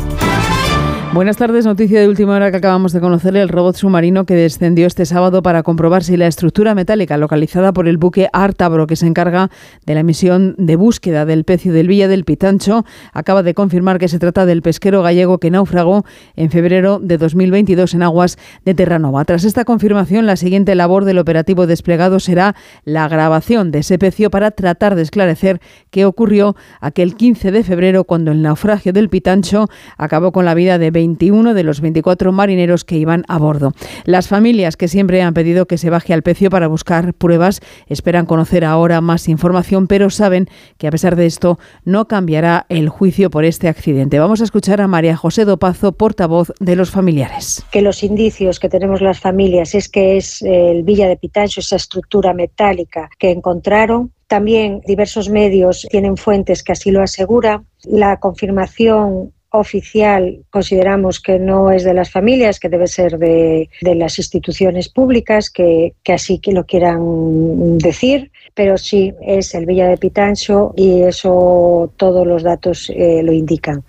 Buenas 1.13 1.35
tardes, 1.35 1.65
noticia 1.65 1.99
de 1.99 2.07
última 2.07 2.37
hora 2.37 2.51
que 2.51 2.57
acabamos 2.57 2.93
de 2.93 3.01
conocer, 3.01 3.35
el 3.35 3.49
robot 3.49 3.75
submarino 3.75 4.25
que 4.25 4.33
descendió 4.33 4.87
este 4.87 5.05
sábado 5.05 5.43
para 5.43 5.61
comprobar 5.61 6.05
si 6.05 6.15
la 6.15 6.25
estructura 6.25 6.73
metálica 6.73 7.17
localizada 7.17 7.73
por 7.73 7.89
el 7.89 7.97
buque 7.97 8.29
Artabro 8.31 8.87
que 8.87 8.95
se 8.95 9.07
encarga 9.07 9.49
de 9.85 9.93
la 9.93 10.03
misión 10.03 10.55
de 10.57 10.77
búsqueda 10.77 11.25
del 11.25 11.43
pecio 11.43 11.73
del 11.73 11.89
Villa 11.89 12.07
del 12.07 12.23
Pitancho 12.23 12.85
acaba 13.11 13.43
de 13.43 13.53
confirmar 13.53 13.99
que 13.99 14.07
se 14.07 14.19
trata 14.19 14.45
del 14.45 14.61
pesquero 14.61 15.01
gallego 15.01 15.37
que 15.39 15.51
naufragó 15.51 16.05
en 16.37 16.49
febrero 16.49 16.99
de 16.99 17.17
2022 17.17 17.93
en 17.93 18.03
aguas 18.03 18.37
de 18.63 18.73
Terranova. 18.73 19.25
Tras 19.25 19.43
esta 19.43 19.65
confirmación, 19.65 20.25
la 20.25 20.37
siguiente 20.37 20.75
labor 20.75 21.03
del 21.03 21.19
operativo 21.19 21.67
desplegado 21.67 22.21
será 22.21 22.55
la 22.85 23.09
grabación 23.09 23.71
de 23.71 23.79
ese 23.79 23.99
pecio 23.99 24.29
para 24.29 24.51
tratar 24.51 24.95
de 24.95 25.01
esclarecer 25.01 25.59
qué 25.89 26.05
ocurrió 26.05 26.55
aquel 26.79 27.15
15 27.17 27.51
de 27.51 27.63
febrero 27.65 28.05
cuando 28.05 28.31
el 28.31 28.41
naufragio 28.41 28.93
del 28.93 29.09
Pitancho 29.09 29.67
acabó 29.97 30.31
con 30.31 30.45
la 30.45 30.53
vida 30.53 30.77
de 30.77 31.00
21 31.01 31.55
de 31.55 31.63
los 31.63 31.81
24 31.81 32.31
marineros 32.31 32.85
que 32.85 32.95
iban 32.95 33.25
a 33.27 33.39
bordo. 33.39 33.73
Las 34.05 34.27
familias 34.27 34.77
que 34.77 34.87
siempre 34.87 35.23
han 35.23 35.33
pedido 35.33 35.65
que 35.65 35.79
se 35.79 35.89
baje 35.89 36.13
al 36.13 36.21
pecio 36.21 36.51
para 36.51 36.67
buscar 36.67 37.15
pruebas 37.15 37.59
esperan 37.87 38.27
conocer 38.27 38.63
ahora 38.63 39.01
más 39.01 39.27
información, 39.27 39.87
pero 39.87 40.11
saben 40.11 40.47
que 40.77 40.85
a 40.85 40.91
pesar 40.91 41.15
de 41.15 41.25
esto 41.25 41.57
no 41.85 42.07
cambiará 42.07 42.67
el 42.69 42.87
juicio 42.89 43.31
por 43.31 43.45
este 43.45 43.67
accidente. 43.67 44.19
Vamos 44.19 44.41
a 44.41 44.43
escuchar 44.43 44.79
a 44.79 44.87
María 44.87 45.17
José 45.17 45.43
Dopazo, 45.43 45.93
portavoz 45.93 46.53
de 46.59 46.75
los 46.75 46.91
familiares. 46.91 47.65
Que 47.71 47.81
los 47.81 48.03
indicios 48.03 48.59
que 48.59 48.69
tenemos 48.69 49.01
las 49.01 49.19
familias 49.19 49.73
es 49.73 49.89
que 49.89 50.17
es 50.17 50.43
el 50.43 50.83
Villa 50.83 51.07
de 51.07 51.17
Pitancho, 51.17 51.61
esa 51.61 51.77
estructura 51.77 52.35
metálica 52.35 53.09
que 53.17 53.31
encontraron, 53.31 54.11
también 54.27 54.81
diversos 54.85 55.29
medios 55.29 55.87
tienen 55.89 56.15
fuentes 56.15 56.63
que 56.63 56.71
así 56.73 56.91
lo 56.91 57.01
aseguran. 57.01 57.65
La 57.83 58.17
confirmación 58.19 59.33
oficial 59.51 60.43
consideramos 60.49 61.19
que 61.19 61.37
no 61.37 61.71
es 61.71 61.83
de 61.83 61.93
las 61.93 62.09
familias, 62.09 62.59
que 62.59 62.69
debe 62.69 62.87
ser 62.87 63.17
de, 63.17 63.69
de 63.81 63.95
las 63.95 64.17
instituciones 64.17 64.89
públicas, 64.89 65.49
que, 65.49 65.93
que, 66.03 66.13
así 66.13 66.39
que 66.39 66.53
lo 66.53 66.65
quieran 66.65 67.77
decir, 67.77 68.31
pero 68.53 68.77
sí 68.77 69.13
es 69.21 69.53
el 69.53 69.65
Villa 69.65 69.87
de 69.87 69.97
Pitancho 69.97 70.73
y 70.75 71.01
eso 71.01 71.91
todos 71.97 72.25
los 72.25 72.43
datos 72.43 72.89
eh, 72.95 73.21
lo 73.23 73.33
indican. 73.33 73.83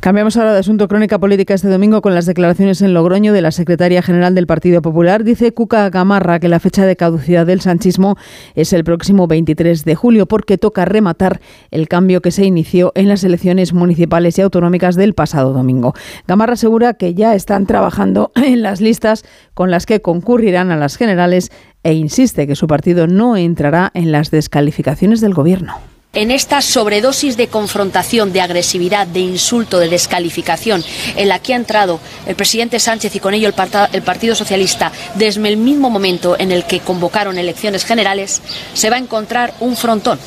Cambiamos 0.00 0.36
ahora 0.36 0.52
de 0.52 0.60
asunto 0.60 0.86
crónica 0.86 1.18
política 1.18 1.54
este 1.54 1.68
domingo 1.68 2.02
con 2.02 2.14
las 2.14 2.24
declaraciones 2.24 2.82
en 2.82 2.94
Logroño 2.94 3.32
de 3.32 3.42
la 3.42 3.50
secretaria 3.50 4.00
general 4.00 4.34
del 4.34 4.46
Partido 4.46 4.80
Popular. 4.80 5.24
Dice 5.24 5.52
Cuca 5.52 5.90
Gamarra 5.90 6.38
que 6.38 6.48
la 6.48 6.60
fecha 6.60 6.86
de 6.86 6.94
caducidad 6.94 7.46
del 7.46 7.60
sanchismo 7.60 8.16
es 8.54 8.72
el 8.72 8.84
próximo 8.84 9.26
23 9.26 9.84
de 9.84 9.94
julio 9.96 10.26
porque 10.26 10.56
toca 10.56 10.84
rematar 10.84 11.40
el 11.70 11.88
cambio 11.88 12.22
que 12.22 12.30
se 12.30 12.44
inició 12.44 12.92
en 12.94 13.08
las 13.08 13.24
elecciones 13.24 13.72
municipales 13.72 14.38
y 14.38 14.42
autonómicas 14.42 14.94
del 14.94 15.14
pasado 15.14 15.52
domingo. 15.52 15.94
Gamarra 16.26 16.52
asegura 16.52 16.94
que 16.94 17.14
ya 17.14 17.34
están 17.34 17.66
trabajando 17.66 18.30
en 18.36 18.62
las 18.62 18.80
listas 18.80 19.24
con 19.54 19.70
las 19.70 19.84
que 19.84 20.00
concurrirán 20.00 20.70
a 20.70 20.76
las 20.76 20.96
generales 20.96 21.50
e 21.82 21.94
insiste 21.94 22.46
que 22.46 22.54
su 22.54 22.66
partido 22.66 23.06
no 23.06 23.36
entrará 23.36 23.90
en 23.94 24.12
las 24.12 24.30
descalificaciones 24.30 25.20
del 25.20 25.34
gobierno 25.34 25.74
en 26.14 26.30
esta 26.30 26.62
sobredosis 26.62 27.36
de 27.36 27.48
confrontación, 27.48 28.32
de 28.32 28.40
agresividad, 28.40 29.06
de 29.06 29.20
insulto, 29.20 29.78
de 29.78 29.88
descalificación 29.88 30.82
en 31.16 31.28
la 31.28 31.38
que 31.38 31.52
ha 31.52 31.56
entrado 31.56 32.00
el 32.26 32.34
presidente 32.34 32.80
Sánchez 32.80 33.14
y 33.14 33.20
con 33.20 33.34
ello 33.34 33.48
el, 33.92 34.02
Partido 34.02 34.34
Socialista 34.34 34.90
desde 35.14 35.46
el 35.48 35.56
mismo 35.56 35.90
momento 35.90 36.36
en 36.38 36.50
el 36.50 36.64
que 36.64 36.80
convocaron 36.80 37.38
elecciones 37.38 37.84
generales, 37.84 38.42
se 38.74 38.90
va 38.90 38.96
a 38.96 39.00
encontrar 39.00 39.54
un 39.60 39.76
frontón. 39.76 40.18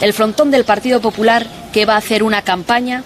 El 0.00 0.14
frontón 0.14 0.50
del 0.50 0.64
Partido 0.64 1.00
Popular 1.00 1.46
que 1.72 1.84
va 1.84 1.94
a 1.94 1.98
hacer 1.98 2.22
una 2.22 2.42
campaña 2.42 3.02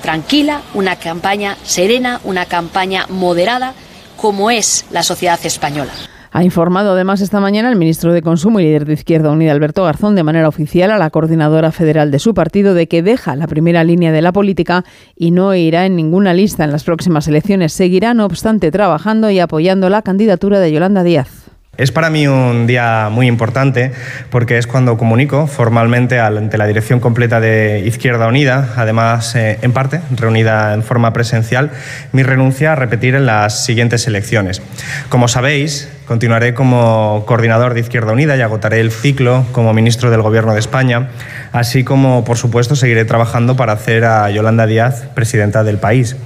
tranquila, 0.00 0.62
una 0.74 0.96
campaña 0.96 1.58
serena, 1.64 2.20
una 2.24 2.46
campaña 2.46 3.06
moderada, 3.08 3.74
como 4.16 4.50
es 4.50 4.86
la 4.90 5.02
sociedad 5.02 5.38
española. 5.44 5.92
Ha 6.38 6.44
informado 6.44 6.92
además 6.92 7.20
esta 7.20 7.40
mañana 7.40 7.68
el 7.68 7.74
ministro 7.74 8.12
de 8.12 8.22
Consumo 8.22 8.60
y 8.60 8.62
líder 8.62 8.84
de 8.84 8.92
Izquierda 8.92 9.32
Unida, 9.32 9.50
Alberto 9.50 9.82
Garzón, 9.82 10.14
de 10.14 10.22
manera 10.22 10.46
oficial 10.46 10.92
a 10.92 10.96
la 10.96 11.10
coordinadora 11.10 11.72
federal 11.72 12.12
de 12.12 12.20
su 12.20 12.32
partido 12.32 12.74
de 12.74 12.86
que 12.86 13.02
deja 13.02 13.34
la 13.34 13.48
primera 13.48 13.82
línea 13.82 14.12
de 14.12 14.22
la 14.22 14.30
política 14.30 14.84
y 15.16 15.32
no 15.32 15.52
irá 15.56 15.84
en 15.84 15.96
ninguna 15.96 16.34
lista 16.34 16.62
en 16.62 16.70
las 16.70 16.84
próximas 16.84 17.26
elecciones. 17.26 17.72
Seguirá, 17.72 18.14
no 18.14 18.24
obstante, 18.24 18.70
trabajando 18.70 19.32
y 19.32 19.40
apoyando 19.40 19.90
la 19.90 20.02
candidatura 20.02 20.60
de 20.60 20.70
Yolanda 20.70 21.02
Díaz. 21.02 21.37
Es 21.78 21.92
para 21.92 22.10
mí 22.10 22.26
un 22.26 22.66
día 22.66 23.08
muy 23.08 23.28
importante 23.28 23.92
porque 24.30 24.58
es 24.58 24.66
cuando 24.66 24.98
comunico 24.98 25.46
formalmente 25.46 26.18
ante 26.18 26.58
la 26.58 26.66
dirección 26.66 26.98
completa 26.98 27.38
de 27.38 27.84
Izquierda 27.86 28.26
Unida, 28.26 28.70
además 28.74 29.36
eh, 29.36 29.60
en 29.62 29.72
parte 29.72 30.00
reunida 30.10 30.74
en 30.74 30.82
forma 30.82 31.12
presencial, 31.12 31.70
mi 32.10 32.24
renuncia 32.24 32.72
a 32.72 32.74
repetir 32.74 33.14
en 33.14 33.26
las 33.26 33.64
siguientes 33.64 34.08
elecciones. 34.08 34.60
Como 35.08 35.28
sabéis, 35.28 35.88
continuaré 36.08 36.52
como 36.52 37.22
coordinador 37.28 37.74
de 37.74 37.80
Izquierda 37.80 38.12
Unida 38.12 38.36
y 38.36 38.40
agotaré 38.40 38.80
el 38.80 38.90
ciclo 38.90 39.46
como 39.52 39.72
ministro 39.72 40.10
del 40.10 40.22
Gobierno 40.22 40.54
de 40.54 40.58
España, 40.58 41.10
así 41.52 41.84
como, 41.84 42.24
por 42.24 42.38
supuesto, 42.38 42.74
seguiré 42.74 43.04
trabajando 43.04 43.54
para 43.54 43.74
hacer 43.74 44.04
a 44.04 44.28
Yolanda 44.30 44.66
Díaz 44.66 45.04
presidenta 45.14 45.62
del 45.62 45.78
país. 45.78 46.16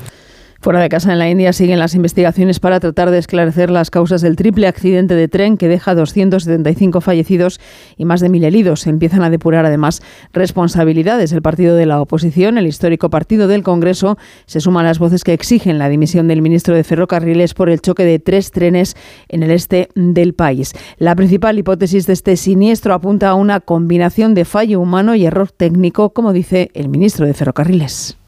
Fuera 0.62 0.78
de 0.78 0.88
casa 0.88 1.10
en 1.10 1.18
la 1.18 1.28
India 1.28 1.52
siguen 1.52 1.80
las 1.80 1.96
investigaciones 1.96 2.60
para 2.60 2.78
tratar 2.78 3.10
de 3.10 3.18
esclarecer 3.18 3.68
las 3.68 3.90
causas 3.90 4.20
del 4.22 4.36
triple 4.36 4.68
accidente 4.68 5.16
de 5.16 5.26
tren 5.26 5.56
que 5.56 5.66
deja 5.66 5.96
275 5.96 7.00
fallecidos 7.00 7.58
y 7.96 8.04
más 8.04 8.20
de 8.20 8.28
mil 8.28 8.44
heridos. 8.44 8.82
Se 8.82 8.90
empiezan 8.90 9.24
a 9.24 9.30
depurar 9.30 9.66
además 9.66 10.02
responsabilidades. 10.32 11.32
El 11.32 11.42
partido 11.42 11.74
de 11.74 11.86
la 11.86 12.00
oposición, 12.00 12.58
el 12.58 12.68
histórico 12.68 13.10
partido 13.10 13.48
del 13.48 13.64
Congreso, 13.64 14.18
se 14.46 14.60
suma 14.60 14.82
a 14.82 14.84
las 14.84 15.00
voces 15.00 15.24
que 15.24 15.32
exigen 15.32 15.80
la 15.80 15.88
dimisión 15.88 16.28
del 16.28 16.42
ministro 16.42 16.76
de 16.76 16.84
Ferrocarriles 16.84 17.54
por 17.54 17.68
el 17.68 17.80
choque 17.80 18.04
de 18.04 18.20
tres 18.20 18.52
trenes 18.52 18.94
en 19.28 19.42
el 19.42 19.50
este 19.50 19.88
del 19.96 20.32
país. 20.32 20.74
La 20.96 21.16
principal 21.16 21.58
hipótesis 21.58 22.06
de 22.06 22.12
este 22.12 22.36
siniestro 22.36 22.94
apunta 22.94 23.30
a 23.30 23.34
una 23.34 23.58
combinación 23.58 24.34
de 24.34 24.44
fallo 24.44 24.78
humano 24.78 25.16
y 25.16 25.26
error 25.26 25.50
técnico, 25.50 26.10
como 26.10 26.32
dice 26.32 26.70
el 26.74 26.88
ministro 26.88 27.26
de 27.26 27.34
Ferrocarriles. 27.34 28.21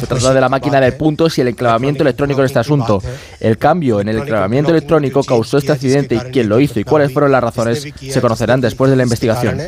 Se 0.00 0.06
trata 0.06 0.34
de 0.34 0.40
la 0.40 0.48
máquina 0.48 0.80
de 0.80 0.92
puntos 0.92 1.38
y 1.38 1.40
el 1.40 1.48
enclavamiento 1.48 2.02
electrónico 2.02 2.40
en 2.40 2.46
este 2.46 2.58
asunto. 2.58 3.02
El 3.40 3.58
cambio 3.58 4.00
en 4.00 4.08
el 4.08 4.18
enclavamiento 4.18 4.70
electrónico 4.70 5.22
causó 5.22 5.58
este 5.58 5.72
accidente 5.72 6.14
y 6.14 6.18
quién 6.32 6.48
lo 6.48 6.60
hizo 6.60 6.80
y 6.80 6.84
cuáles 6.84 7.12
fueron 7.12 7.32
las 7.32 7.42
razones 7.42 7.86
se 7.98 8.20
conocerán 8.20 8.60
después 8.60 8.90
de 8.90 8.96
la 8.96 9.02
investigación. 9.02 9.60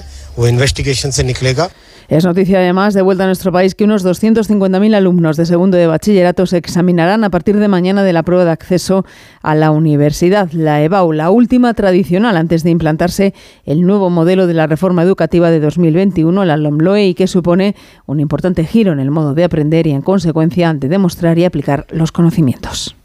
Es 2.09 2.25
noticia 2.25 2.61
además 2.61 2.95
de 2.95 3.03
vuelta 3.03 3.25
a 3.25 3.27
nuestro 3.27 3.53
país 3.53 3.75
que 3.75 3.85
unos 3.85 4.03
250.000 4.03 4.95
alumnos 4.95 5.37
de 5.37 5.45
segundo 5.45 5.77
de 5.77 5.87
bachillerato 5.87 6.47
se 6.47 6.57
examinarán 6.57 7.23
a 7.23 7.29
partir 7.29 7.59
de 7.59 7.69
mañana 7.69 8.03
de 8.03 8.15
la 8.15 8.23
prueba 8.23 8.47
de 8.47 8.51
acceso 8.51 9.05
a 9.43 9.55
la 9.55 9.71
universidad, 9.71 10.51
la 10.53 10.83
EBAU, 10.83 11.13
la 11.13 11.29
última 11.29 11.75
tradicional 11.75 12.39
antes 12.39 12.63
de 12.63 12.71
implantarse 12.71 13.35
el 13.67 13.83
nuevo 13.83 14.09
modelo 14.09 14.47
de 14.47 14.55
la 14.55 14.67
reforma 14.67 15.03
educativa 15.03 15.51
de 15.51 15.61
2021, 15.61 16.47
la 16.47 16.57
LOMLOE, 16.57 17.09
y 17.09 17.15
que 17.15 17.27
supone 17.27 17.77
un 18.07 18.21
importante 18.21 18.65
giro 18.65 18.93
en 18.93 19.01
el 19.01 19.11
modo 19.11 19.35
de 19.35 19.45
aprender 19.45 19.87
y 19.87 19.91
en 19.91 20.01
consecuencia 20.01 20.73
de 20.73 20.89
demostrar 20.89 21.39
y 21.39 21.45
aplicar 21.45 21.87
los 21.91 22.11
conocimientos. 22.11 22.98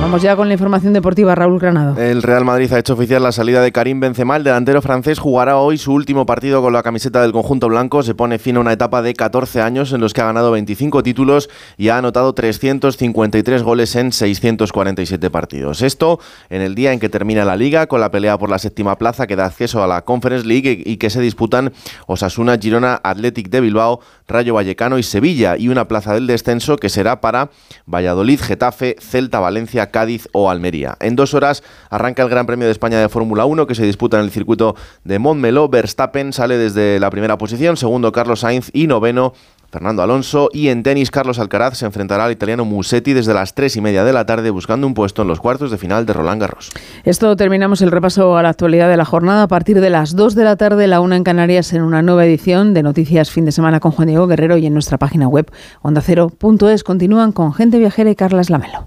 Vamos 0.00 0.22
ya 0.22 0.36
con 0.36 0.46
la 0.46 0.54
información 0.54 0.92
deportiva, 0.92 1.34
Raúl 1.34 1.58
Granado. 1.58 2.00
El 2.00 2.22
Real 2.22 2.44
Madrid 2.44 2.72
ha 2.72 2.78
hecho 2.78 2.92
oficial 2.92 3.22
la 3.22 3.32
salida 3.32 3.60
de 3.60 3.72
Karim 3.72 3.98
Benzema. 3.98 4.36
El 4.36 4.44
delantero 4.44 4.80
francés 4.80 5.18
jugará 5.18 5.56
hoy 5.56 5.78
su 5.78 5.92
último 5.92 6.26
partido 6.26 6.62
con 6.62 6.72
la 6.72 6.84
camiseta 6.84 7.22
del 7.22 7.32
conjunto 7.32 7.68
blanco. 7.68 8.04
Se 8.04 8.14
pone 8.14 8.38
fin 8.38 8.56
a 8.56 8.60
una 8.60 8.72
etapa 8.72 9.02
de 9.02 9.14
14 9.14 9.62
años 9.62 9.92
en 9.92 10.00
los 10.00 10.12
que 10.14 10.20
ha 10.20 10.26
ganado 10.26 10.52
25 10.52 11.02
títulos 11.02 11.50
y 11.76 11.88
ha 11.88 11.98
anotado 11.98 12.32
353 12.34 13.62
goles 13.64 13.96
en 13.96 14.12
647 14.12 15.28
partidos. 15.30 15.82
Esto 15.82 16.20
en 16.50 16.62
el 16.62 16.76
día 16.76 16.92
en 16.92 17.00
que 17.00 17.08
termina 17.08 17.44
la 17.44 17.56
liga 17.56 17.88
con 17.88 18.00
la 18.00 18.12
pelea 18.12 18.38
por 18.38 18.48
la 18.48 18.58
séptima 18.58 18.98
plaza 18.98 19.26
que 19.26 19.34
da 19.34 19.46
acceso 19.46 19.82
a 19.82 19.88
la 19.88 20.02
Conference 20.02 20.46
League 20.46 20.84
y 20.86 20.98
que 20.98 21.10
se 21.10 21.20
disputan 21.20 21.72
Osasuna, 22.06 22.58
Girona, 22.58 23.00
Athletic 23.02 23.48
de 23.48 23.60
Bilbao, 23.60 24.00
Rayo 24.28 24.54
Vallecano 24.54 24.98
y 24.98 25.02
Sevilla 25.02 25.56
y 25.56 25.68
una 25.68 25.88
plaza 25.88 26.14
del 26.14 26.28
descenso 26.28 26.76
que 26.76 26.90
será 26.90 27.20
para 27.20 27.50
Valladolid, 27.86 28.40
Getafe, 28.40 28.94
Celta, 29.00 29.40
Valencia, 29.40 29.85
Cádiz 29.90 30.28
o 30.32 30.50
Almería. 30.50 30.96
En 31.00 31.16
dos 31.16 31.34
horas 31.34 31.62
arranca 31.90 32.22
el 32.22 32.28
Gran 32.28 32.46
Premio 32.46 32.66
de 32.66 32.72
España 32.72 33.00
de 33.00 33.08
Fórmula 33.08 33.44
1 33.44 33.66
que 33.66 33.74
se 33.74 33.84
disputa 33.84 34.18
en 34.18 34.24
el 34.24 34.30
circuito 34.30 34.76
de 35.04 35.18
Montmeló. 35.18 35.68
Verstappen 35.68 36.32
sale 36.32 36.58
desde 36.58 37.00
la 37.00 37.10
primera 37.10 37.38
posición, 37.38 37.76
segundo 37.76 38.12
Carlos 38.12 38.40
Sainz 38.40 38.70
y 38.72 38.86
noveno 38.86 39.32
Fernando 39.70 40.02
Alonso 40.02 40.48
y 40.52 40.68
en 40.68 40.82
tenis 40.82 41.10
Carlos 41.10 41.38
Alcaraz 41.38 41.76
se 41.76 41.86
enfrentará 41.86 42.24
al 42.24 42.32
italiano 42.32 42.64
Musetti 42.64 43.12
desde 43.12 43.34
las 43.34 43.54
tres 43.54 43.76
y 43.76 43.80
media 43.80 44.04
de 44.04 44.12
la 44.12 44.24
tarde 44.24 44.50
buscando 44.50 44.86
un 44.86 44.94
puesto 44.94 45.22
en 45.22 45.28
los 45.28 45.40
cuartos 45.40 45.70
de 45.70 45.78
final 45.78 46.06
de 46.06 46.12
Roland 46.12 46.40
Garros. 46.40 46.70
Esto 47.04 47.36
terminamos 47.36 47.82
el 47.82 47.90
repaso 47.90 48.36
a 48.36 48.42
la 48.42 48.50
actualidad 48.50 48.88
de 48.88 48.96
la 48.96 49.04
jornada 49.04 49.42
a 49.42 49.48
partir 49.48 49.80
de 49.80 49.90
las 49.90 50.16
2 50.16 50.34
de 50.34 50.44
la 50.44 50.56
tarde, 50.56 50.86
la 50.86 51.00
una 51.00 51.16
en 51.16 51.24
Canarias 51.24 51.72
en 51.72 51.82
una 51.82 52.02
nueva 52.02 52.24
edición 52.24 52.74
de 52.74 52.82
Noticias 52.82 53.30
Fin 53.30 53.44
de 53.44 53.52
Semana 53.52 53.80
con 53.80 53.92
Juan 53.92 54.08
Diego 54.08 54.26
Guerrero 54.26 54.56
y 54.56 54.66
en 54.66 54.72
nuestra 54.72 54.98
página 54.98 55.28
web 55.28 55.50
ondacero.es 55.82 56.84
continúan 56.84 57.32
con 57.32 57.52
Gente 57.52 57.78
Viajera 57.78 58.10
y 58.10 58.14
Carlas 58.16 58.50
Lamelo. 58.50 58.86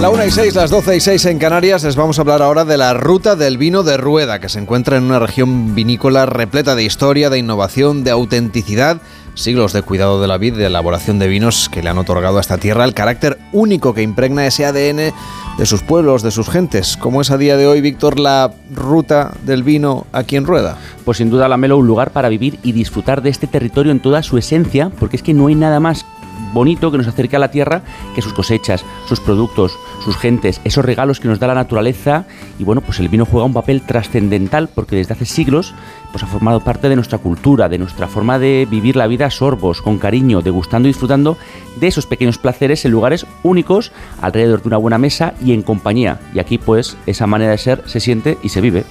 La 0.00 0.10
1 0.10 0.26
y 0.26 0.30
6, 0.30 0.54
las 0.54 0.70
12 0.70 0.96
y 0.96 1.00
6 1.00 1.24
en 1.26 1.38
Canarias, 1.40 1.82
les 1.82 1.96
vamos 1.96 2.18
a 2.18 2.22
hablar 2.22 2.40
ahora 2.40 2.64
de 2.64 2.76
la 2.76 2.94
ruta 2.94 3.34
del 3.34 3.58
vino 3.58 3.82
de 3.82 3.96
Rueda, 3.96 4.38
que 4.38 4.48
se 4.48 4.60
encuentra 4.60 4.96
en 4.96 5.02
una 5.02 5.18
región 5.18 5.74
vinícola 5.74 6.24
repleta 6.24 6.76
de 6.76 6.84
historia, 6.84 7.30
de 7.30 7.38
innovación, 7.38 8.04
de 8.04 8.12
autenticidad, 8.12 9.00
siglos 9.34 9.72
de 9.72 9.82
cuidado 9.82 10.20
de 10.20 10.28
la 10.28 10.38
vid, 10.38 10.54
de 10.54 10.66
elaboración 10.66 11.18
de 11.18 11.26
vinos 11.26 11.68
que 11.68 11.82
le 11.82 11.90
han 11.90 11.98
otorgado 11.98 12.38
a 12.38 12.40
esta 12.40 12.58
tierra 12.58 12.84
el 12.84 12.94
carácter 12.94 13.38
único 13.52 13.92
que 13.92 14.02
impregna 14.02 14.46
ese 14.46 14.66
ADN 14.66 15.12
de 15.58 15.66
sus 15.66 15.82
pueblos, 15.82 16.22
de 16.22 16.30
sus 16.30 16.48
gentes. 16.48 16.96
¿Cómo 16.96 17.20
es 17.20 17.32
a 17.32 17.36
día 17.36 17.56
de 17.56 17.66
hoy, 17.66 17.80
Víctor, 17.80 18.20
la 18.20 18.52
ruta 18.72 19.32
del 19.44 19.64
vino 19.64 20.06
aquí 20.12 20.36
en 20.36 20.46
Rueda? 20.46 20.78
Pues 21.04 21.18
sin 21.18 21.28
duda, 21.28 21.48
Lamelo, 21.48 21.76
un 21.76 21.88
lugar 21.88 22.12
para 22.12 22.28
vivir 22.28 22.60
y 22.62 22.70
disfrutar 22.70 23.20
de 23.20 23.30
este 23.30 23.48
territorio 23.48 23.90
en 23.90 23.98
toda 23.98 24.22
su 24.22 24.38
esencia, 24.38 24.90
porque 24.90 25.16
es 25.16 25.24
que 25.24 25.34
no 25.34 25.48
hay 25.48 25.56
nada 25.56 25.80
más 25.80 26.06
bonito 26.52 26.90
que 26.90 26.98
nos 26.98 27.06
acerque 27.06 27.36
a 27.36 27.38
la 27.38 27.50
tierra 27.50 27.82
que 28.14 28.22
sus 28.22 28.32
cosechas, 28.32 28.84
sus 29.06 29.20
productos, 29.20 29.78
sus 30.04 30.16
gentes, 30.16 30.60
esos 30.64 30.84
regalos 30.84 31.20
que 31.20 31.28
nos 31.28 31.38
da 31.38 31.46
la 31.46 31.54
naturaleza 31.54 32.24
y 32.58 32.64
bueno, 32.64 32.80
pues 32.80 33.00
el 33.00 33.08
vino 33.08 33.24
juega 33.24 33.46
un 33.46 33.52
papel 33.52 33.82
trascendental 33.82 34.68
porque 34.68 34.96
desde 34.96 35.14
hace 35.14 35.24
siglos 35.24 35.74
pues 36.10 36.22
ha 36.22 36.26
formado 36.26 36.60
parte 36.60 36.88
de 36.88 36.96
nuestra 36.96 37.18
cultura, 37.18 37.68
de 37.68 37.78
nuestra 37.78 38.08
forma 38.08 38.38
de 38.38 38.66
vivir 38.70 38.96
la 38.96 39.06
vida 39.06 39.30
sorbos, 39.30 39.82
con 39.82 39.98
cariño, 39.98 40.40
degustando 40.40 40.88
y 40.88 40.92
disfrutando 40.92 41.36
de 41.76 41.86
esos 41.86 42.06
pequeños 42.06 42.38
placeres 42.38 42.84
en 42.84 42.92
lugares 42.92 43.26
únicos 43.42 43.92
alrededor 44.20 44.62
de 44.62 44.68
una 44.68 44.76
buena 44.78 44.98
mesa 44.98 45.34
y 45.44 45.52
en 45.52 45.62
compañía. 45.62 46.20
Y 46.34 46.38
aquí 46.38 46.58
pues 46.58 46.96
esa 47.06 47.26
manera 47.26 47.52
de 47.52 47.58
ser 47.58 47.82
se 47.86 48.00
siente 48.00 48.38
y 48.42 48.48
se 48.48 48.60
vive. 48.60 48.84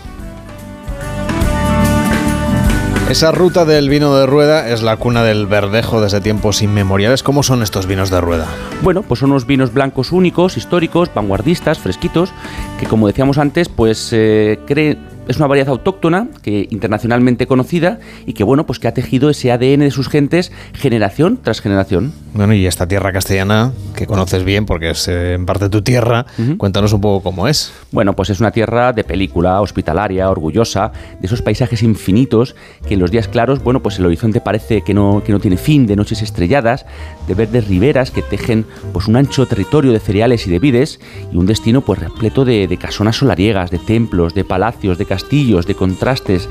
Esa 3.10 3.32
ruta 3.32 3.64
del 3.64 3.88
vino 3.88 4.18
de 4.18 4.26
rueda 4.26 4.68
es 4.68 4.82
la 4.84 4.98
cuna 4.98 5.24
del 5.24 5.48
verdejo 5.48 6.02
desde 6.02 6.20
tiempos 6.20 6.62
inmemoriales. 6.62 7.24
¿Cómo 7.24 7.42
son 7.42 7.64
estos 7.64 7.86
vinos 7.86 8.10
de 8.10 8.20
rueda? 8.20 8.48
Bueno, 8.82 9.02
pues 9.02 9.22
son 9.22 9.32
unos 9.32 9.48
vinos 9.48 9.74
blancos 9.74 10.12
únicos, 10.12 10.58
históricos, 10.58 11.10
vanguardistas, 11.14 11.80
fresquitos, 11.80 12.34
que 12.78 12.86
como 12.86 13.08
decíamos 13.08 13.38
antes, 13.38 13.70
pues 13.70 14.10
eh, 14.12 14.60
creen 14.68 15.17
es 15.28 15.38
una 15.38 15.48
variedad 15.48 15.70
autóctona 15.70 16.28
que 16.42 16.68
internacionalmente 16.70 17.48
conocida 17.48 18.00
y 18.26 18.34
que 18.34 18.44
bueno, 18.44 18.66
pues 18.66 18.80
que 18.80 18.88
ha 18.88 18.94
tejido 18.94 19.30
ese 19.30 19.52
ADN 19.52 19.80
de 19.80 19.92
sus 19.92 20.10
gentes 20.10 20.52
generación 20.74 21.40
tras 21.42 21.62
generación. 21.62 22.14
Bueno, 22.34 22.54
y 22.54 22.66
esta 22.66 22.88
tierra 22.88 23.12
castellana 23.12 23.72
que 23.96 24.06
conoces 24.06 24.44
bien 24.44 24.66
porque 24.66 24.92
es 24.92 25.08
eh, 25.08 25.34
en 25.34 25.46
parte 25.46 25.70
tu 25.70 25.82
tierra, 25.82 26.26
cuéntanos 26.58 26.94
un 26.94 27.02
poco 27.02 27.24
cómo 27.24 27.48
es. 27.48 27.74
Bueno, 27.92 28.14
pues 28.14 28.30
es 28.30 28.40
una 28.40 28.52
tierra 28.52 28.94
de 28.94 29.04
película, 29.04 29.62
hospitalaria, 29.62 30.30
orgullosa, 30.30 30.92
de 31.20 31.28
esos 31.28 31.42
paisajes 31.42 31.84
infinitos 31.84 32.56
que 32.88 32.94
en 32.94 33.00
los 33.00 33.12
días 33.12 33.28
claros, 33.28 33.64
bueno, 33.64 33.82
pues 33.82 34.00
el 34.00 34.06
horizonte 34.06 34.42
parece 34.42 34.82
que 34.82 34.94
no, 34.94 35.24
que 35.26 35.32
no 35.32 35.40
tiene 35.40 35.58
fin, 35.58 35.88
de 35.88 35.96
noches 35.96 36.22
estrelladas, 36.22 36.86
de 37.28 37.34
verdes 37.34 37.68
riberas 37.68 38.12
que 38.12 38.22
tejen 38.22 38.66
pues 38.94 39.08
un 39.08 39.16
ancho 39.16 39.46
territorio 39.46 39.92
de 39.92 40.00
cereales 40.00 40.48
y 40.48 40.52
de 40.52 40.60
vides 40.60 41.00
y 41.32 41.38
un 41.38 41.46
destino 41.46 41.82
pues 41.82 42.00
repleto 42.00 42.46
de, 42.46 42.68
de 42.68 42.78
casonas 42.78 43.18
solariegas, 43.18 43.72
de 43.72 43.80
templos, 43.80 44.34
de 44.34 44.44
palacios, 44.44 44.98
de 44.98 45.06
castillos, 45.06 45.17
de 45.30 45.76
contrastes, 45.76 46.48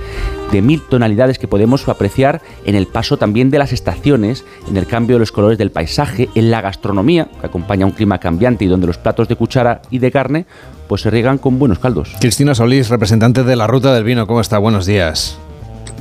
de 0.53 0.63
mil 0.63 0.83
tonalidades 0.83 1.39
que 1.39 1.49
podemos 1.49 1.89
apreciar 1.89 2.43
en 2.65 2.75
el 2.75 2.87
paso 2.87 3.17
también 3.17 3.51
de 3.51 3.59
las 3.59 3.73
estaciones, 3.73 4.45
en 4.69 4.77
el 4.77 4.87
cambio 4.87 5.17
de 5.17 5.21
los 5.21 5.33
colores 5.33 5.59
del 5.59 5.71
paisaje, 5.71 6.29
en 6.35 6.51
la 6.51 6.61
gastronomía, 6.61 7.29
que 7.41 7.47
acompaña 7.47 7.87
un 7.87 7.93
clima 7.93 8.19
cambiante 8.19 8.65
y 8.65 8.69
donde 8.69 8.87
los 8.87 8.99
platos 8.99 9.29
de 9.29 9.37
cuchara 9.37 9.83
y 9.91 9.99
de 9.99 10.11
carne 10.11 10.47
pues 10.89 11.03
se 11.03 11.11
riegan 11.11 11.39
con 11.39 11.59
buenos 11.59 11.79
caldos. 11.79 12.13
Cristina 12.21 12.55
Solís, 12.55 12.89
representante 12.89 13.43
de 13.43 13.57
la 13.57 13.67
Ruta 13.67 13.93
del 13.93 14.05
Vino, 14.05 14.27
¿cómo 14.27 14.41
está? 14.41 14.59
Buenos 14.59 14.87
días. 14.87 15.39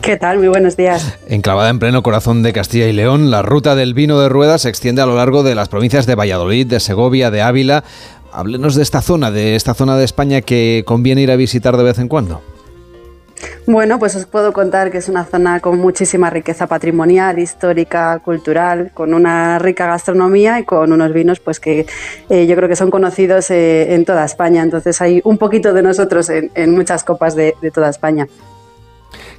¿Qué 0.02 0.18
tal? 0.18 0.38
Muy 0.38 0.50
buenos 0.50 0.78
días. 0.78 1.18
Enclavada 1.28 1.70
en 1.70 1.80
pleno 1.80 2.04
corazón 2.04 2.44
de 2.44 2.54
Castilla 2.54 2.88
y 2.88 2.94
León, 2.94 3.32
la 3.32 3.42
ruta 3.42 3.74
del 3.74 3.96
vino 3.96 4.20
de 4.20 4.30
ruedas 4.30 4.62
se 4.62 4.70
extiende 4.70 5.02
a 5.02 5.08
lo 5.08 5.16
largo 5.16 5.42
de 5.42 5.56
las 5.56 5.68
provincias 5.68 6.06
de 6.06 6.14
Valladolid, 6.14 6.68
de 6.68 6.80
Segovia, 6.80 7.32
de 7.32 7.42
Ávila. 7.42 7.84
Háblenos 8.32 8.76
de 8.76 8.84
esta 8.84 9.02
zona, 9.02 9.32
de 9.32 9.56
esta 9.56 9.74
zona 9.74 9.98
de 9.98 10.06
España 10.06 10.42
que 10.42 10.84
conviene 10.86 11.22
ir 11.22 11.32
a 11.32 11.38
visitar 11.38 11.76
de 11.76 11.84
vez 11.84 11.98
en 11.98 12.08
cuando. 12.08 12.44
Bueno, 13.68 13.98
pues 14.00 14.16
os 14.16 14.26
puedo 14.26 14.54
contar 14.54 14.92
que 14.92 15.00
es 15.00 15.10
una 15.10 15.26
zona 15.26 15.60
con 15.60 15.80
muchísima 15.80 16.30
riqueza 16.30 16.68
patrimonial, 16.68 17.40
histórica, 17.40 18.20
cultural, 18.20 18.92
con 18.94 19.14
una 19.14 19.60
rica 19.60 19.88
gastronomía 19.88 20.60
y 20.60 20.64
con 20.64 20.92
unos 20.92 21.12
vinos 21.14 21.40
pues 21.40 21.60
que 21.60 21.86
eh, 22.30 22.48
yo 22.48 22.56
creo 22.56 22.70
que 22.70 22.76
son 22.76 22.92
conocidos 22.92 23.50
eh, 23.52 23.96
en 23.96 24.06
toda 24.06 24.24
España. 24.24 24.62
Entonces 24.62 25.02
hay 25.02 25.22
un 25.24 25.38
poquito 25.38 25.74
de 25.74 25.82
nosotros 25.82 26.30
en, 26.30 26.76
muchas 26.76 27.04
copas 27.04 27.36
de, 27.36 27.56
de 27.62 27.72
toda 27.72 27.90
España. 27.90 28.28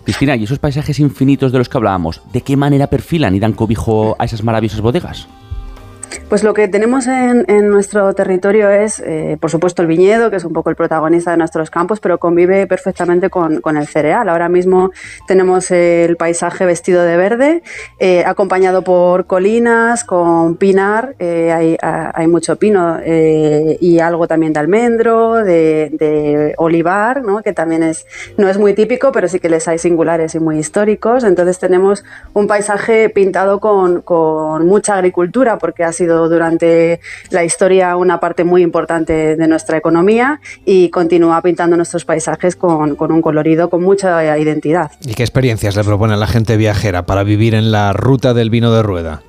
Cristina, 0.04 0.36
¿y 0.36 0.44
esos 0.44 0.58
paisajes 0.58 1.00
infinitos 1.00 1.52
de 1.52 1.58
los 1.58 1.68
que 1.68 1.76
hablábamos, 1.76 2.22
de 2.32 2.40
qué 2.40 2.56
manera 2.56 2.86
perfilan 2.86 3.34
y 3.34 3.40
dan 3.40 3.52
cobijo 3.52 4.16
a 4.18 4.24
esas 4.24 4.42
maravillosas 4.42 4.80
bodegas? 4.80 5.28
Pues 6.28 6.42
lo 6.42 6.54
que 6.54 6.66
tenemos 6.66 7.06
en, 7.06 7.44
nuestro 7.70 8.12
territorio 8.14 8.68
es, 8.68 8.98
eh, 8.98 9.36
por 9.40 9.48
supuesto, 9.48 9.82
el 9.82 9.88
viñedo, 9.88 10.28
que 10.28 10.36
es 10.36 10.44
un 10.44 10.52
poco 10.52 10.70
el 10.70 10.76
protagonista 10.76 11.30
de 11.30 11.36
nuestros 11.36 11.70
campos, 11.70 12.00
pero 12.00 12.18
convive 12.18 12.66
perfectamente 12.66 13.30
con, 13.30 13.60
el 13.76 13.86
cereal. 13.86 14.28
Ahora 14.28 14.48
mismo 14.48 14.90
tenemos 15.28 15.70
el 15.70 16.16
paisaje 16.16 16.66
vestido 16.66 17.02
de 17.04 17.16
verde, 17.16 17.62
eh, 18.00 18.24
acompañado 18.26 18.82
por 18.82 19.26
colinas, 19.26 20.02
con 20.02 20.56
pinar, 20.56 21.14
eh, 21.20 21.78
hay, 21.80 22.26
mucho 22.26 22.56
pino 22.56 22.98
y 23.04 24.00
algo 24.00 24.26
también 24.26 24.52
de 24.52 24.58
almendro, 24.58 25.34
de, 25.44 26.54
olivar, 26.58 27.22
que 27.44 27.52
también 27.52 27.84
es, 27.84 28.04
no 28.36 28.48
es 28.48 28.58
muy 28.58 28.74
típico, 28.74 29.12
pero 29.12 29.28
sí 29.28 29.38
que 29.38 29.48
les 29.48 29.68
hay 29.68 29.78
singulares 29.78 30.34
y 30.34 30.40
muy 30.40 30.58
históricos. 30.58 31.22
Entonces 31.22 31.60
tenemos 31.60 32.04
un 32.34 32.48
paisaje 32.48 33.10
pintado 33.10 33.60
con, 33.60 34.02
con 34.02 34.66
mucha 34.66 34.94
agricultura, 34.94 35.58
porque 35.58 35.84
ha 35.84 35.92
sido 35.96 36.28
durante 36.28 37.00
la 37.30 37.44
historia 37.44 37.96
una 37.96 38.20
parte 38.20 38.44
muy 38.44 38.62
importante 38.62 39.36
de 39.36 39.48
nuestra 39.48 39.76
economía 39.76 40.40
y 40.64 40.90
continúa 40.90 41.42
pintando 41.42 41.76
nuestros 41.76 42.04
paisajes 42.04 42.56
con, 42.56 42.96
con 42.96 43.12
un 43.12 43.22
colorido 43.22 43.68
con 43.70 43.82
mucha 43.82 44.38
identidad. 44.38 44.92
¿Y 45.04 45.14
qué 45.14 45.22
experiencias 45.22 45.76
le 45.76 45.84
propone 45.84 46.14
a 46.14 46.16
la 46.16 46.26
gente 46.26 46.56
viajera 46.56 47.06
para 47.06 47.24
vivir 47.24 47.54
en 47.54 47.72
la 47.72 47.92
ruta 47.92 48.34
del 48.34 48.50
vino 48.50 48.72
de 48.72 48.82
rueda? 48.82 49.22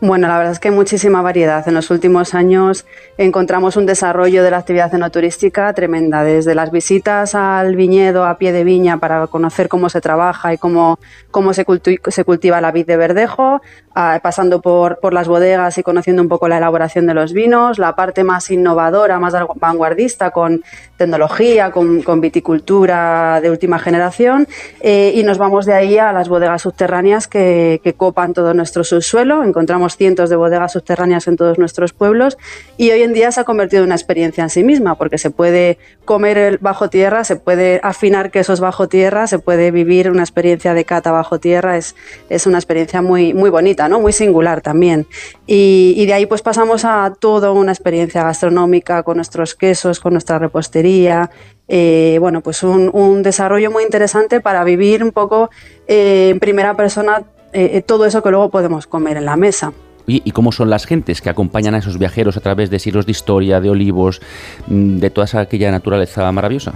Bueno, 0.00 0.26
la 0.26 0.36
verdad 0.36 0.52
es 0.52 0.58
que 0.58 0.68
hay 0.68 0.74
muchísima 0.74 1.22
variedad. 1.22 1.66
En 1.68 1.74
los 1.74 1.90
últimos 1.90 2.34
años 2.34 2.84
encontramos 3.16 3.76
un 3.76 3.86
desarrollo 3.86 4.42
de 4.42 4.50
la 4.50 4.58
actividad 4.58 4.92
enoturística 4.92 5.72
tremenda, 5.72 6.24
desde 6.24 6.54
las 6.54 6.72
visitas 6.72 7.34
al 7.34 7.76
viñedo 7.76 8.26
a 8.26 8.36
pie 8.36 8.52
de 8.52 8.64
viña 8.64 8.98
para 8.98 9.26
conocer 9.28 9.68
cómo 9.68 9.88
se 9.88 10.00
trabaja 10.00 10.52
y 10.52 10.58
cómo, 10.58 10.98
cómo 11.30 11.54
se, 11.54 11.64
cultiva 11.64 12.60
la 12.60 12.72
vid 12.72 12.86
de 12.86 12.96
verdejo, 12.96 13.62
pasando 14.22 14.60
por, 14.60 14.98
por 14.98 15.14
las 15.14 15.28
bodegas 15.28 15.78
y 15.78 15.82
conociendo 15.84 16.22
un 16.22 16.28
poco 16.28 16.48
la 16.48 16.58
elaboración 16.58 17.06
de 17.06 17.14
los 17.14 17.32
vinos, 17.32 17.78
la 17.78 17.94
parte 17.94 18.24
más 18.24 18.50
innovadora, 18.50 19.20
más 19.20 19.34
vanguardista, 19.56 20.32
con 20.32 20.64
tecnología, 20.96 21.70
con, 21.70 22.20
viticultura 22.20 23.40
de 23.40 23.50
última 23.50 23.78
generación, 23.78 24.48
eh, 24.80 25.12
y 25.14 25.22
nos 25.22 25.38
vamos 25.38 25.66
de 25.66 25.74
ahí 25.74 25.98
a 25.98 26.12
las 26.12 26.28
bodegas 26.28 26.62
subterráneas 26.62 27.28
que, 27.28 27.80
que 27.84 27.94
copan 27.94 28.32
todo 28.32 28.54
nuestro 28.54 28.82
subsuelo. 28.82 29.44
Encontramos 29.44 29.83
cientos 29.88 30.30
de 30.30 30.36
bodegas 30.36 30.72
subterráneas 30.72 31.28
en 31.28 31.36
todos 31.36 31.58
nuestros 31.58 31.92
pueblos 31.92 32.36
y 32.76 32.90
hoy 32.90 33.02
en 33.02 33.12
día 33.12 33.30
se 33.32 33.40
ha 33.40 33.44
convertido 33.44 33.82
en 33.82 33.88
una 33.88 33.94
experiencia 33.94 34.42
en 34.42 34.50
sí 34.50 34.64
misma 34.64 34.96
porque 34.96 35.18
se 35.18 35.30
puede 35.30 35.78
comer 36.04 36.38
el 36.38 36.58
bajo 36.58 36.90
tierra, 36.90 37.24
se 37.24 37.36
puede 37.36 37.80
afinar 37.82 38.30
quesos 38.30 38.60
bajo 38.60 38.88
tierra, 38.88 39.26
se 39.26 39.38
puede 39.38 39.70
vivir 39.70 40.10
una 40.10 40.22
experiencia 40.22 40.74
de 40.74 40.84
cata 40.84 41.12
bajo 41.12 41.38
tierra, 41.38 41.76
es, 41.76 41.94
es 42.28 42.46
una 42.46 42.58
experiencia 42.58 43.02
muy, 43.02 43.34
muy 43.34 43.50
bonita, 43.50 43.88
¿no? 43.88 44.00
muy 44.00 44.12
singular 44.12 44.60
también. 44.60 45.06
Y, 45.46 46.04
de 46.06 46.12
ahí 46.12 46.26
pues 46.26 46.42
pasamos 46.42 46.84
a 46.84 47.14
toda 47.18 47.50
una 47.50 47.72
experiencia 47.72 48.22
gastronómica 48.22 49.02
con 49.02 49.16
nuestros 49.16 49.54
quesos, 49.54 50.00
con 50.00 50.12
nuestra 50.12 50.38
repostería, 50.38 51.30
eh, 51.68 52.18
bueno, 52.20 52.42
pues 52.42 52.62
un, 52.62 53.22
desarrollo 53.22 53.70
muy 53.70 53.84
interesante 53.84 54.40
para 54.40 54.64
vivir 54.64 55.02
un 55.02 55.12
poco 55.12 55.50
eh, 55.86 56.28
en 56.30 56.40
primera 56.40 56.76
persona 56.76 57.22
eh, 57.54 57.82
todo 57.82 58.04
eso 58.06 58.22
que 58.22 58.30
luego 58.30 58.50
podemos 58.50 58.86
comer 58.86 59.16
en 59.16 59.24
la 59.24 59.36
mesa. 59.36 59.72
¿y 60.06 60.30
cómo 60.32 60.52
son 60.52 60.68
las 60.68 60.84
gentes 60.84 61.22
que 61.22 61.30
acompañan 61.30 61.74
a 61.74 61.78
esos 61.78 61.98
viajeros 61.98 62.36
a 62.36 62.40
través 62.40 62.68
de 62.68 62.78
siglos 62.78 63.06
de 63.06 63.12
historia, 63.12 63.60
de 63.60 63.70
olivos, 63.70 64.20
mm, 64.66 64.98
de 64.98 65.08
toda 65.08 65.24
esa, 65.24 65.40
aquella 65.40 65.70
naturaleza 65.70 66.30
maravillosa? 66.30 66.74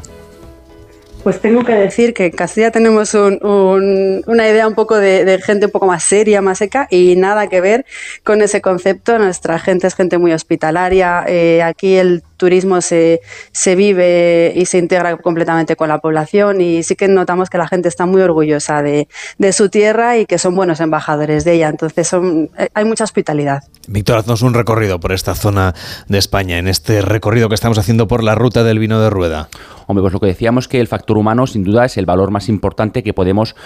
Pues 1.23 1.41
tengo 1.41 1.65
que 1.65 1.75
decir 1.75 2.15
que 2.15 2.27
en 2.27 2.33
Castilla 2.33 2.71
tenemos 2.71 3.13
una 3.13 4.49
idea 4.49 4.67
un 4.67 4.75
poco 4.75 4.97
de, 4.97 5.39
gente 5.45 5.67
un 5.67 5.73
poco 5.73 5.87
más 5.87 6.05
seria, 6.05 6.41
más 6.41 6.59
seca 6.59 6.87
y 6.91 7.17
nada 7.17 7.49
que 7.49 7.61
ver 7.61 7.85
con 8.25 8.41
ese 8.41 8.61
concepto. 8.63 9.19
Nuestra 9.19 9.59
gente 9.59 9.89
es 9.89 9.95
gente 9.95 10.17
muy 10.17 10.33
hospitalaria. 10.33 11.25
Eh, 11.27 11.63
aquí 11.63 11.97
el 11.97 12.23
turismo 12.39 12.81
se, 12.81 13.21
se, 13.53 13.77
vive 13.77 14.53
y 14.57 14.65
se 14.65 14.79
integra 14.79 15.17
completamente 15.19 15.77
con 15.77 15.89
la 15.89 15.99
población 15.99 16.63
y 16.63 16.83
sí 16.83 16.97
que 16.97 17.09
notamos 17.09 17.51
que 17.51 17.59
la 17.59 17.69
gente 17.69 17.89
está 17.89 18.07
muy 18.07 18.23
orgullosa 18.23 18.83
de, 18.83 19.09
de 19.37 19.53
su 19.53 19.69
tierra 19.69 20.17
y 20.17 20.25
que 20.25 20.39
son 20.39 20.55
buenos 20.55 20.81
embajadores 20.81 21.45
de 21.45 21.55
ella. 21.55 21.69
Entonces 21.69 22.09
son, 22.09 22.49
eh, 22.57 22.69
hay 22.73 22.85
mucha 22.87 23.05
hospitalidad. 23.05 23.65
Víctor, 23.87 24.17
haznos 24.19 24.41
un 24.43 24.55
recorrido 24.55 25.01
por 25.01 25.13
esta 25.13 25.35
zona 25.35 25.75
de 26.09 26.19
España, 26.19 26.59
en 26.59 26.69
este 26.69 27.03
recorrido 27.03 27.49
que 27.51 27.55
estamos 27.55 27.79
haciendo 27.79 28.09
por 28.09 28.25
la 28.25 28.35
ruta 28.35 28.65
del 28.65 28.79
vino 28.79 29.01
de 29.01 29.11
rueda. 29.11 29.49
Hombre, 29.87 30.03
pues 30.03 30.13
lo 30.13 30.21
que 30.21 30.27
decíamos 30.27 30.69
que 30.69 30.81
el 30.81 30.87
factor 30.87 31.17
humano 31.17 31.47
sin 31.47 31.65
duda 31.65 31.87
es 31.87 31.97
el 31.97 32.07
valor 32.07 32.31
más 32.31 32.49
importante 32.49 33.03
que 33.03 33.15
podemos 33.15 33.57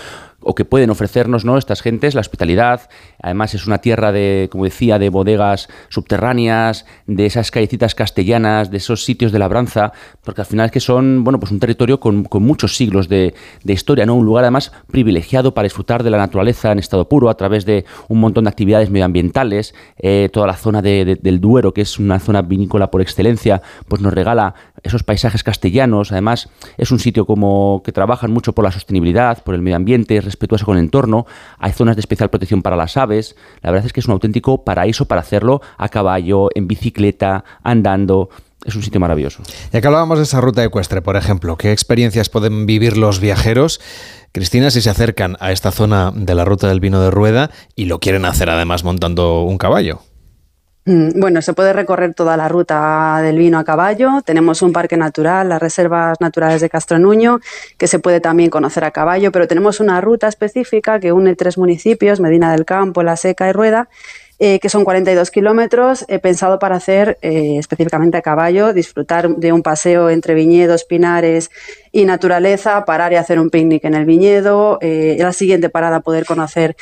o 0.45 0.55
que 0.55 0.65
pueden 0.65 0.91
ofrecernos 0.91 1.45
¿no? 1.45 1.59
estas 1.59 1.83
gentes, 1.83 2.15
la 2.15 2.21
hospitalidad. 2.21 2.89
Además 3.21 3.55
es 3.55 3.67
una 3.67 3.79
tierra 3.79 4.13
de, 4.13 4.49
como 4.51 4.65
decía, 4.65 4.99
de 4.99 5.09
bodegas 5.09 5.69
subterráneas, 5.89 6.87
de 7.07 7.27
esas 7.27 7.51
callecitas 7.51 7.95
castellanas, 7.95 8.71
de 8.71 8.79
esos 8.79 9.05
sitios 9.05 9.33
de 9.33 9.39
labranza, 9.39 9.93
porque 10.25 10.41
al 10.41 10.47
final 10.47 10.67
es 10.67 10.73
que 10.73 10.81
son 10.81 11.25
bueno, 11.25 11.39
pues 11.39 11.53
un 11.53 11.61
territorio 11.61 12.01
con, 12.01 12.27
muchos 12.33 12.77
siglos 12.77 13.09
de, 13.09 13.35
historia, 13.65 14.07
¿no? 14.07 14.15
un 14.15 14.27
lugar 14.27 14.45
además 14.45 14.73
privilegiado 14.91 15.55
para 15.55 15.65
disfrutar 15.65 16.03
de 16.03 16.11
la 16.11 16.19
naturaleza 16.19 16.73
en 16.73 16.79
estado 16.79 17.09
puro 17.09 17.31
a 17.31 17.37
través 17.37 17.65
de 17.65 17.85
un 18.09 18.21
montón 18.21 18.45
de 18.45 18.51
actividades 18.51 18.91
medioambientales. 18.91 19.75
Eh, 19.99 20.29
toda 20.33 20.47
la 20.47 20.57
zona 20.57 20.83
del 20.83 21.41
Duero, 21.41 21.73
que 21.73 21.83
es 21.83 21.99
una 21.99 22.19
zona 22.19 22.43
vinícola 22.43 22.91
por 22.91 23.01
excelencia, 23.01 23.63
pues 23.89 24.01
nos 24.01 24.13
regala 24.13 24.55
esos 24.83 25.03
paisajes 25.03 25.43
castellanos. 25.43 26.13
Además 26.13 26.49
es 26.77 26.91
un 26.91 26.99
sitio 26.99 27.27
como 27.27 27.83
que 27.85 27.93
trabajan 27.93 28.31
mucho 28.33 28.53
por 28.53 28.65
la 28.65 28.73
sostenibilidad, 28.73 29.43
por 29.43 29.55
el 29.55 29.63
medio 29.63 29.77
ambiente, 29.77 30.21
respetuoso 30.33 30.65
con 30.65 30.77
el 30.77 30.85
entorno, 30.85 31.27
hay 31.59 31.73
zonas 31.73 31.97
de 31.97 32.01
especial 32.01 32.31
protección 32.31 32.63
para 32.63 32.77
las 32.77 32.97
aves, 32.97 33.37
la 33.61 33.71
verdad 33.71 33.87
es 33.87 33.93
que 33.93 34.01
es 34.01 34.07
un 34.07 34.13
auténtico 34.13 34.65
paraíso 34.65 35.07
para 35.07 35.21
hacerlo 35.21 35.61
a 35.79 35.89
caballo, 35.89 36.49
en 36.55 36.67
bicicleta, 36.67 37.45
andando. 37.63 38.31
Es 38.65 38.77
un 38.77 38.83
sitio 38.83 39.01
maravilloso. 39.01 39.43
Ya 39.73 39.81
que 39.81 39.87
hablábamos 39.89 40.19
de 40.19 40.25
esa 40.25 40.41
ruta 40.41 40.63
ecuestre, 40.63 41.03
por 41.03 41.17
ejemplo, 41.17 41.57
¿qué 41.57 41.73
experiencias 41.73 42.29
pueden 42.29 42.65
vivir 42.65 42.97
los 42.97 43.19
viajeros? 43.19 43.81
Cristina, 44.31 44.71
si 44.71 44.81
se 44.81 44.89
acercan 44.89 45.37
a 45.41 45.51
esta 45.51 45.73
zona 45.73 46.13
de 46.15 46.35
la 46.37 46.45
ruta 46.45 46.69
del 46.69 46.79
vino 46.79 47.03
de 47.03 47.11
rueda 47.11 47.51
y 47.75 47.87
lo 47.87 47.99
quieren 47.99 48.25
hacer 48.25 48.49
además 48.51 48.85
montando 48.85 49.43
un 49.43 49.59
caballo. 49.59 50.03
Mm, 50.85 51.21
bueno, 51.21 51.41
se 51.43 51.53
puede 51.53 51.73
recorrer 51.73 52.13
toda 52.13 52.37
la 52.37 52.49
ruta 52.49 53.21
del 53.23 53.39
vino 53.39 53.59
a 53.59 53.65
caballo. 53.65 54.21
Tenemos 54.25 54.63
un 54.63 54.73
parque 54.73 54.97
natural, 54.97 55.49
las 55.49 55.61
reservas 55.63 56.21
naturales 56.21 56.61
de 56.61 56.69
Castronuño, 56.69 57.39
que 57.79 57.87
se 57.87 58.01
puede 58.01 58.21
también 58.21 58.51
conocer 58.51 58.83
a 58.85 58.91
caballo, 58.91 59.31
pero 59.31 59.47
tenemos 59.47 59.79
una 59.79 60.01
ruta 60.01 60.27
específica 60.27 60.99
que 60.99 61.13
une 61.13 61.37
tres 61.37 61.57
municipios, 61.57 62.19
Medina 62.19 62.51
del 62.51 62.65
Campo, 62.65 63.05
La 63.05 63.17
Seca 63.17 63.49
y 63.49 63.53
Rueda, 63.53 63.89
eh, 64.41 64.59
que 64.59 64.69
son 64.69 64.83
42 64.83 65.31
kilómetros, 65.31 66.05
eh, 66.09 66.19
pensado 66.19 66.59
para 66.59 66.75
hacer 66.75 67.17
eh, 67.23 67.59
específicamente 67.61 68.19
a 68.19 68.23
caballo, 68.23 68.73
disfrutar 68.73 69.37
de 69.37 69.53
un 69.53 69.63
paseo 69.63 70.11
entre 70.11 70.35
viñedos, 70.35 70.85
pinares 70.85 71.53
y 71.93 72.05
naturaleza, 72.05 72.85
parar 72.85 73.13
y 73.13 73.17
hacer 73.17 73.39
un 73.39 73.51
picnic 73.51 73.85
en 73.85 73.95
el 73.95 74.05
viñedo, 74.05 74.79
en 74.81 75.23
la 75.23 75.33
siguiente 75.33 75.69
parada 75.69 76.01
poder 76.01 76.25
conocer 76.25 76.75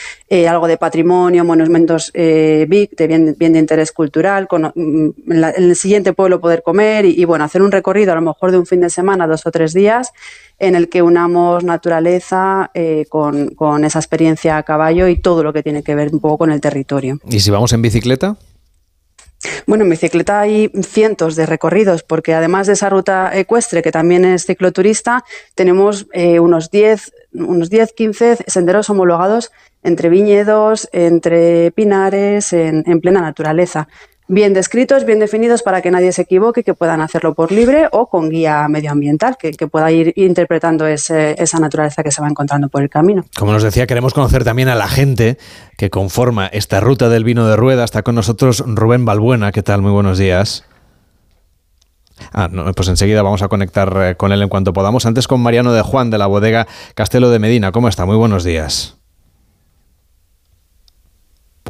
algo 0.48 0.68
de 0.68 0.78
patrimonio, 0.78 1.44
monumentos 1.44 2.12
big, 2.12 2.90
de 2.96 3.06
bien, 3.06 3.52
de 3.52 3.58
interés 3.58 3.92
cultural, 3.92 4.46
mm, 4.74 5.08
en, 5.28 5.44
el 5.44 5.76
siguiente 5.76 6.12
pueblo 6.12 6.40
poder 6.40 6.62
comer 6.62 7.04
y, 7.04 7.24
bueno, 7.24 7.44
hacer 7.44 7.62
un 7.62 7.72
recorrido 7.72 8.12
a 8.12 8.14
lo 8.14 8.22
mejor 8.22 8.52
de 8.52 8.58
un 8.58 8.66
fin 8.66 8.80
de 8.80 8.90
semana, 8.90 9.26
dos 9.26 9.46
o 9.46 9.50
tres 9.50 9.72
días, 9.72 10.12
en 10.58 10.74
el 10.74 10.88
que 10.88 11.02
unamos 11.02 11.64
naturaleza 11.64 12.70
eh, 12.74 13.06
con, 13.08 13.84
esa 13.84 13.98
experiencia 13.98 14.58
a 14.58 14.62
caballo 14.62 15.08
y 15.08 15.16
todo 15.16 15.42
lo 15.42 15.52
que 15.52 15.62
tiene 15.62 15.82
que 15.82 15.94
ver 15.94 16.10
un 16.12 16.20
poco 16.20 16.38
con 16.38 16.52
el 16.52 16.60
territorio. 16.60 17.18
¿Y 17.28 17.40
si 17.40 17.50
vamos 17.50 17.72
en 17.72 17.82
bicicleta? 17.82 18.36
Bueno, 19.66 19.84
en 19.84 19.90
bicicleta 19.90 20.40
hay 20.40 20.70
cientos 20.82 21.36
de 21.36 21.46
recorridos, 21.46 22.02
porque 22.02 22.34
además 22.34 22.66
de 22.66 22.74
esa 22.74 22.90
ruta 22.90 23.30
ecuestre, 23.36 23.82
que 23.82 23.92
también 23.92 24.24
es 24.24 24.44
cicloturista, 24.44 25.24
tenemos 25.54 26.06
eh, 26.12 26.40
unos 26.40 26.70
10, 26.70 27.12
unos 27.32 27.70
10, 27.70 27.92
15 27.92 28.38
senderos 28.46 28.90
homologados 28.90 29.50
entre 29.82 30.10
viñedos, 30.10 30.88
entre 30.92 31.70
pinares, 31.70 32.52
en 32.52 33.00
plena 33.00 33.22
naturaleza 33.22 33.88
bien 34.30 34.54
descritos, 34.54 35.04
bien 35.04 35.18
definidos 35.18 35.62
para 35.62 35.82
que 35.82 35.90
nadie 35.90 36.12
se 36.12 36.22
equivoque, 36.22 36.62
que 36.62 36.74
puedan 36.74 37.00
hacerlo 37.00 37.34
por 37.34 37.50
libre 37.50 37.88
o 37.90 38.08
con 38.08 38.30
guía 38.30 38.66
medioambiental, 38.68 39.36
que, 39.36 39.52
pueda 39.66 39.90
ir 39.90 40.12
interpretando 40.16 40.86
esa 40.86 41.58
naturaleza 41.58 42.02
que 42.02 42.10
se 42.10 42.22
va 42.22 42.28
encontrando 42.28 42.68
por 42.68 42.82
el 42.82 42.88
camino. 42.88 43.24
Como 43.36 43.52
nos 43.52 43.62
decía, 43.62 43.86
queremos 43.86 44.14
conocer 44.14 44.44
también 44.44 44.68
a 44.68 44.74
la 44.74 44.88
gente 44.88 45.36
que 45.76 45.90
conforma 45.90 46.46
esta 46.46 46.80
ruta 46.80 47.08
del 47.08 47.24
vino 47.24 47.46
de 47.46 47.56
rueda. 47.56 47.84
Está 47.84 48.02
con 48.02 48.14
nosotros 48.14 48.64
Rubén 48.66 49.04
Balbuena. 49.04 49.52
¿Qué 49.52 49.62
tal? 49.62 49.82
Muy 49.82 49.92
buenos 49.92 50.18
días. 50.18 50.64
Ah, 52.32 52.48
no, 52.50 52.72
pues 52.72 52.88
enseguida 52.88 53.22
vamos 53.22 53.42
a 53.42 53.48
conectar 53.48 53.96
eh, 54.00 54.14
con 54.14 54.32
él 54.32 54.42
en 54.42 54.48
cuanto 54.48 54.72
podamos. 54.72 55.06
Antes 55.06 55.26
con 55.26 55.40
Mariano 55.40 55.72
de 55.72 55.82
Juan 55.82 56.10
de 56.10 56.18
la 56.18 56.26
bodega 56.26 56.66
Castelo 56.94 57.30
de 57.30 57.38
Medina. 57.38 57.72
¿Cómo 57.72 57.88
está? 57.88 58.06
Muy 58.06 58.16
buenos 58.16 58.44
días 58.44 58.99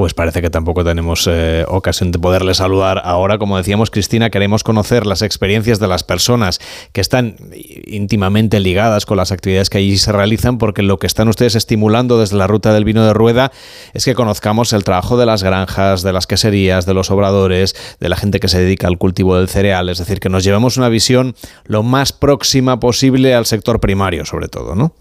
pues 0.00 0.14
parece 0.14 0.40
que 0.40 0.48
tampoco 0.48 0.82
tenemos 0.82 1.28
eh, 1.30 1.66
ocasión 1.68 2.10
de 2.10 2.18
poderle 2.18 2.54
saludar 2.54 3.02
ahora. 3.04 3.36
Como 3.36 3.58
decíamos, 3.58 3.90
Cristina, 3.90 4.30
queremos 4.30 4.64
conocer 4.64 5.04
las 5.04 5.20
experiencias 5.20 5.78
de 5.78 5.88
las 5.88 6.04
personas 6.04 6.58
que 6.94 7.02
están 7.02 7.36
íntimamente 7.84 8.60
ligadas 8.60 9.04
con 9.04 9.18
las 9.18 9.30
actividades 9.30 9.68
que 9.68 9.76
allí 9.76 9.98
se 9.98 10.10
realizan, 10.10 10.56
porque 10.56 10.80
lo 10.80 10.98
que 10.98 11.06
están 11.06 11.28
ustedes 11.28 11.54
estimulando 11.54 12.18
desde 12.18 12.38
la 12.38 12.46
ruta 12.46 12.72
del 12.72 12.86
vino 12.86 13.04
de 13.04 13.12
rueda 13.12 13.52
es 13.92 14.06
que 14.06 14.14
conozcamos 14.14 14.72
el 14.72 14.84
trabajo 14.84 15.18
de 15.18 15.26
las 15.26 15.42
granjas, 15.42 16.00
de 16.00 16.14
las 16.14 16.26
queserías, 16.26 16.86
de 16.86 16.94
los 16.94 17.10
obradores, 17.10 17.76
de 18.00 18.08
la 18.08 18.16
gente 18.16 18.40
que 18.40 18.48
se 18.48 18.58
dedica 18.58 18.86
al 18.86 18.96
cultivo 18.96 19.36
del 19.36 19.50
cereal, 19.50 19.90
es 19.90 19.98
decir, 19.98 20.18
que 20.18 20.30
nos 20.30 20.44
llevemos 20.44 20.78
una 20.78 20.88
visión 20.88 21.34
lo 21.66 21.82
más 21.82 22.14
próxima 22.14 22.80
posible 22.80 23.34
al 23.34 23.44
sector 23.44 23.80
primario, 23.80 24.24
sobre 24.24 24.48
todo, 24.48 24.74
¿no? 24.74 24.94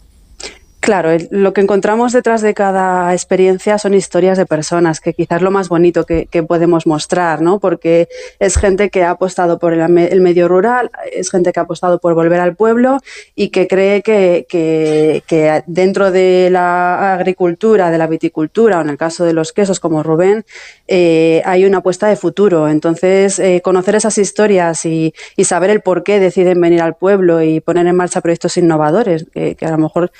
Claro, 0.79 1.09
lo 1.29 1.51
que 1.51 1.59
encontramos 1.59 2.13
detrás 2.13 2.41
de 2.41 2.53
cada 2.53 3.11
experiencia 3.11 3.77
son 3.77 3.93
historias 3.93 4.37
de 4.37 4.45
personas, 4.45 5.01
que 5.01 5.13
quizás 5.13 5.41
lo 5.41 5.51
más 5.51 5.67
bonito 5.67 6.05
que, 6.05 6.27
podemos 6.47 6.87
mostrar, 6.87 7.41
¿no? 7.41 7.59
Porque 7.59 8.07
es 8.39 8.55
gente 8.55 8.89
que 8.89 9.03
ha 9.03 9.11
apostado 9.11 9.59
por 9.59 9.73
el, 9.73 10.21
medio 10.21 10.47
rural, 10.47 10.89
es 11.11 11.29
gente 11.31 11.51
que 11.51 11.59
ha 11.59 11.63
apostado 11.63 11.99
por 11.99 12.13
volver 12.13 12.39
al 12.39 12.55
pueblo 12.55 12.99
y 13.35 13.49
que 13.49 13.67
cree 13.67 14.01
que, 14.01 15.23
dentro 15.67 16.11
de 16.11 16.49
la 16.49 17.13
agricultura, 17.13 17.91
de 17.91 17.97
la 17.97 18.07
viticultura, 18.07 18.79
o 18.79 18.81
en 18.81 18.89
el 18.89 18.97
caso 18.97 19.25
de 19.25 19.33
los 19.33 19.51
quesos 19.51 19.81
como 19.81 20.01
Rubén, 20.01 20.45
eh, 20.87 21.41
hay 21.43 21.65
una 21.65 21.79
apuesta 21.79 22.07
de 22.07 22.15
futuro. 22.15 22.69
Entonces, 22.69 23.37
eh, 23.39 23.61
conocer 23.61 23.95
esas 23.95 24.17
historias 24.17 24.85
y, 24.85 25.13
saber 25.43 25.71
el 25.71 25.81
por 25.81 26.03
qué 26.03 26.19
deciden 26.19 26.61
venir 26.61 26.81
al 26.81 26.95
pueblo 26.95 27.41
y 27.41 27.59
poner 27.59 27.85
en 27.85 27.95
marcha 27.95 28.21
proyectos 28.21 28.55
innovadores, 28.55 29.25
que 29.33 29.65
a 29.65 29.71
lo 29.71 29.77
mejor 29.77 30.11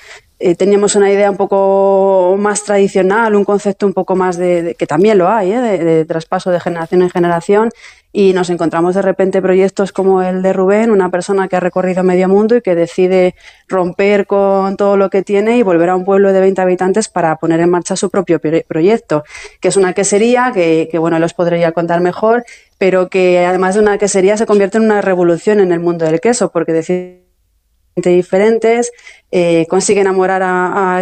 eh, 0.41 0.55
teníamos 0.55 0.95
una 0.95 1.11
idea 1.11 1.29
un 1.29 1.35
poco 1.35 2.37
más 2.39 2.63
tradicional, 2.63 3.35
un 3.35 3.43
concepto 3.43 3.85
un 3.85 3.93
poco 3.93 4.15
más 4.15 4.37
de, 4.37 4.73
que 4.79 4.87
también 4.87 5.17
lo 5.17 5.27
hay, 5.27 5.51
¿eh? 5.51 5.59
de, 5.59 6.05
traspaso 6.05 6.49
de 6.49 6.61
generación 6.61 7.01
en 7.01 7.09
generación, 7.09 7.69
y 8.13 8.31
nos 8.31 8.49
encontramos 8.49 8.95
de 8.95 9.01
repente 9.01 9.41
proyectos 9.41 9.91
como 9.91 10.23
el 10.23 10.41
de 10.41 10.53
Rubén, 10.53 10.91
una 10.91 11.11
persona 11.11 11.49
que 11.49 11.57
ha 11.57 11.59
recorrido 11.59 12.03
medio 12.03 12.29
mundo 12.29 12.55
y 12.55 12.61
que 12.61 12.73
decide 12.73 13.35
romper 13.67 14.25
con 14.27 14.77
todo 14.77 14.95
lo 14.95 15.09
que 15.09 15.23
tiene 15.23 15.57
y 15.57 15.61
volver 15.61 15.89
a 15.89 15.95
un 15.97 16.05
pueblo 16.05 16.31
de 16.31 16.39
20 16.39 16.61
habitantes 16.61 17.09
para 17.09 17.35
poner 17.35 17.59
en 17.59 17.69
marcha 17.69 17.97
su 17.97 18.09
propio 18.09 18.39
proyecto, 18.39 19.25
que 19.59 19.67
es 19.67 19.75
una 19.75 19.93
quesería 19.93 20.51
que, 20.53 20.87
que 20.89 20.97
bueno, 20.97 21.19
los 21.19 21.33
podría 21.33 21.73
contar 21.73 21.99
mejor, 21.99 22.45
pero 22.77 23.09
que 23.09 23.45
además 23.45 23.75
de 23.75 23.81
una 23.81 23.97
quesería 23.97 24.37
se 24.37 24.45
convierte 24.45 24.77
en 24.77 24.85
una 24.85 25.01
revolución 25.01 25.59
en 25.59 25.73
el 25.73 25.81
mundo 25.81 26.05
del 26.05 26.21
queso, 26.21 26.49
porque 26.49 26.71
decide 26.71 27.28
diferentes, 28.07 28.93
eh, 29.31 29.67
consigue 29.69 30.01
enamorar 30.01 30.41
a, 30.41 31.01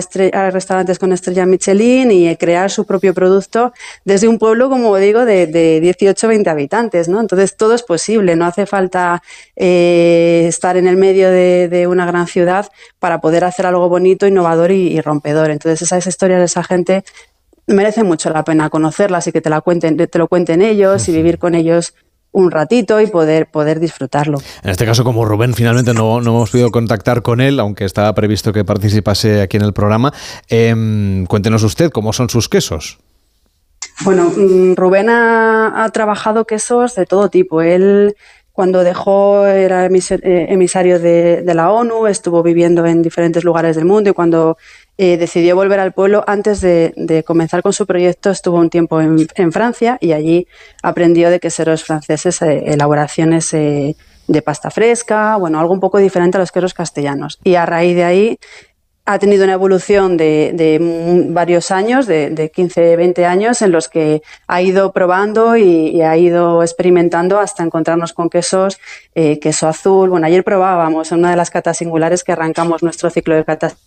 restaurantes 0.51 0.99
con 0.99 1.13
estrella 1.13 1.45
Michelin 1.45 2.11
y 2.11 2.35
crear 2.35 2.69
su 2.69 2.85
propio 2.85 3.13
producto 3.13 3.71
desde 4.03 4.27
un 4.27 4.37
pueblo, 4.37 4.69
como 4.69 4.97
digo, 4.97 5.23
de, 5.23 5.47
de 5.47 5.79
18 5.79 6.27
20 6.27 6.49
habitantes. 6.49 7.07
¿no? 7.07 7.21
Entonces 7.21 7.55
todo 7.55 7.73
es 7.73 7.83
posible, 7.83 8.35
no 8.35 8.45
hace 8.45 8.65
falta 8.65 9.21
eh, 9.55 10.45
estar 10.47 10.75
en 10.75 10.87
el 10.87 10.97
medio 10.97 11.29
de, 11.29 11.87
una 11.87 12.05
gran 12.05 12.27
ciudad 12.27 12.69
para 12.99 13.21
poder 13.21 13.43
hacer 13.43 13.65
algo 13.65 13.87
bonito, 13.87 14.27
innovador 14.27 14.71
y, 14.71 14.99
rompedor. 14.99 15.51
Entonces 15.51 15.83
esas 15.83 16.05
historias 16.07 16.39
de 16.39 16.45
esa 16.45 16.63
gente 16.63 17.03
merece 17.67 18.03
mucho 18.03 18.29
la 18.29 18.43
pena 18.43 18.69
conocerlas 18.69 19.27
y 19.27 19.31
que 19.31 19.41
te, 19.41 19.49
la 19.49 19.61
cuenten, 19.61 19.95
te 19.95 20.17
lo 20.17 20.27
cuenten 20.27 20.61
ellos 20.61 21.07
y 21.07 21.11
vivir 21.13 21.37
con 21.37 21.55
ellos 21.55 21.93
un 22.37 22.51
ratito 22.51 23.01
y 23.01 23.07
poder, 23.07 23.47
poder 23.47 23.79
disfrutarlo. 23.79 24.37
En 24.63 24.69
este 24.69 24.85
caso, 24.85 25.03
como 25.03 25.25
Rubén 25.25 25.55
finalmente 25.55 25.93
no, 25.93 26.21
no 26.21 26.29
hemos 26.29 26.51
podido 26.51 26.69
contactar 26.69 27.23
con 27.23 27.41
él, 27.41 27.59
aunque 27.59 27.83
estaba 27.83 28.13
previsto 28.13 28.53
que 28.53 28.63
participase 28.63 29.41
aquí 29.41 29.57
en 29.57 29.63
el 29.63 29.73
programa, 29.73 30.13
em, 30.47 31.25
cuéntenos 31.25 31.63
usted 31.63 31.89
cómo 31.89 32.13
son 32.13 32.29
sus 32.29 32.47
quesos. 32.47 32.99
Bueno, 34.01 34.31
mm, 34.35 34.75
Rubén 34.75 35.09
ha, 35.09 35.89
trabajado 35.91 36.45
quesos 36.45 36.93
de 36.93 37.07
todo 37.07 37.29
tipo. 37.29 37.63
Él 37.63 38.15
cuando 38.51 38.83
dejó 38.83 39.47
era 39.47 39.87
eh, 39.87 40.45
emisario 40.49 40.99
de, 40.99 41.41
de, 41.41 41.53
la 41.55 41.71
ONU, 41.71 42.05
estuvo 42.05 42.43
viviendo 42.43 42.85
en 42.85 43.01
diferentes 43.01 43.43
lugares 43.43 43.75
del 43.75 43.85
mundo 43.85 44.11
y 44.11 44.13
cuando 44.13 44.57
eh, 44.99 45.17
decidió 45.17 45.55
volver 45.55 45.79
al 45.79 45.93
pueblo. 45.93 46.23
Antes 46.25 46.59
de, 46.59 47.23
comenzar 47.25 47.61
con 47.61 47.71
su 47.71 47.85
proyecto 47.85 48.31
estuvo 48.31 48.57
un 48.57 48.71
tiempo 48.71 48.99
en, 48.99 49.51
Francia 49.51 49.97
y 50.01 50.11
allí 50.13 50.47
aprendió 50.81 51.29
de 51.29 51.39
queseros 51.39 51.83
franceses 51.83 52.41
eh, 52.41 52.63
elaboraciones 52.65 53.53
eh, 53.53 53.95
de 54.27 54.41
pasta 54.41 54.71
fresca, 54.71 55.35
bueno, 55.37 55.59
algo 55.59 55.73
un 55.73 55.79
poco 55.79 55.99
diferente 55.99 56.37
a 56.37 56.39
los 56.39 56.51
quesos 56.51 56.73
castellanos. 56.73 57.39
Y 57.43 57.55
a 57.55 57.67
raíz 57.67 57.95
de 57.95 58.03
ahí 58.03 58.39
ha 59.05 59.19
tenido 59.19 59.43
una 59.43 59.53
evolución 59.53 60.17
de, 60.17 60.79
varios 61.29 61.69
años, 61.71 62.07
de, 62.07 62.51
15, 62.53 62.95
20 62.95 63.25
años, 63.25 63.61
en 63.61 63.71
los 63.71 63.87
que 63.89 64.21
ha 64.47 64.61
ido 64.61 64.91
probando 64.91 65.55
y, 65.55 66.01
ha 66.01 66.17
ido 66.17 66.61
experimentando 66.61 67.39
hasta 67.39 67.63
encontrarnos 67.63 68.11
con 68.11 68.29
quesos, 68.29 68.79
queso 69.13 69.67
azul. 69.69 70.09
Bueno, 70.09 70.27
ayer 70.27 70.43
probábamos 70.43 71.11
en 71.13 71.19
una 71.19 71.29
de 71.29 71.37
las 71.37 71.51
catas 71.51 71.77
singulares 71.77 72.25
que 72.25 72.33
arrancamos 72.33 72.83
nuestro 72.83 73.09
ciclo 73.09 73.35
de 73.35 73.45
catas 73.45 73.77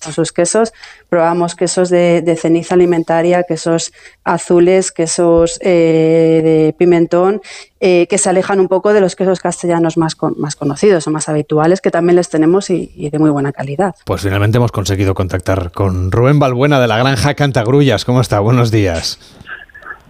sus 0.00 0.32
quesos, 0.32 0.72
probamos 1.08 1.54
quesos 1.54 1.90
de, 1.90 2.38
ceniza 2.40 2.74
alimentaria, 2.74 3.42
quesos 3.42 3.92
azules, 4.24 4.92
quesos 4.92 5.58
eh, 5.62 6.40
de 6.42 6.74
pimentón, 6.78 7.40
eh, 7.80 8.06
que 8.08 8.18
se 8.18 8.28
alejan 8.28 8.60
un 8.60 8.68
poco 8.68 8.92
de 8.92 9.00
los 9.00 9.16
quesos 9.16 9.40
castellanos 9.40 9.96
más, 9.96 10.16
más 10.36 10.56
conocidos 10.56 11.06
o 11.06 11.10
más 11.10 11.28
habituales, 11.28 11.80
que 11.80 11.90
también 11.90 12.16
les 12.16 12.28
tenemos 12.28 12.70
y, 12.70 12.92
y, 12.96 13.10
de 13.10 13.18
muy 13.18 13.30
buena 13.30 13.52
calidad. 13.52 13.94
Pues 14.04 14.22
finalmente 14.22 14.58
hemos 14.58 14.72
conseguido 14.72 15.14
contactar 15.14 15.70
con 15.72 16.10
Rubén 16.10 16.38
Balbuena 16.38 16.80
de 16.80 16.88
la 16.88 16.98
granja 16.98 17.34
Cantagrullas. 17.34 18.04
¿Cómo 18.04 18.20
está? 18.20 18.40
Buenos 18.40 18.70
días. 18.70 19.18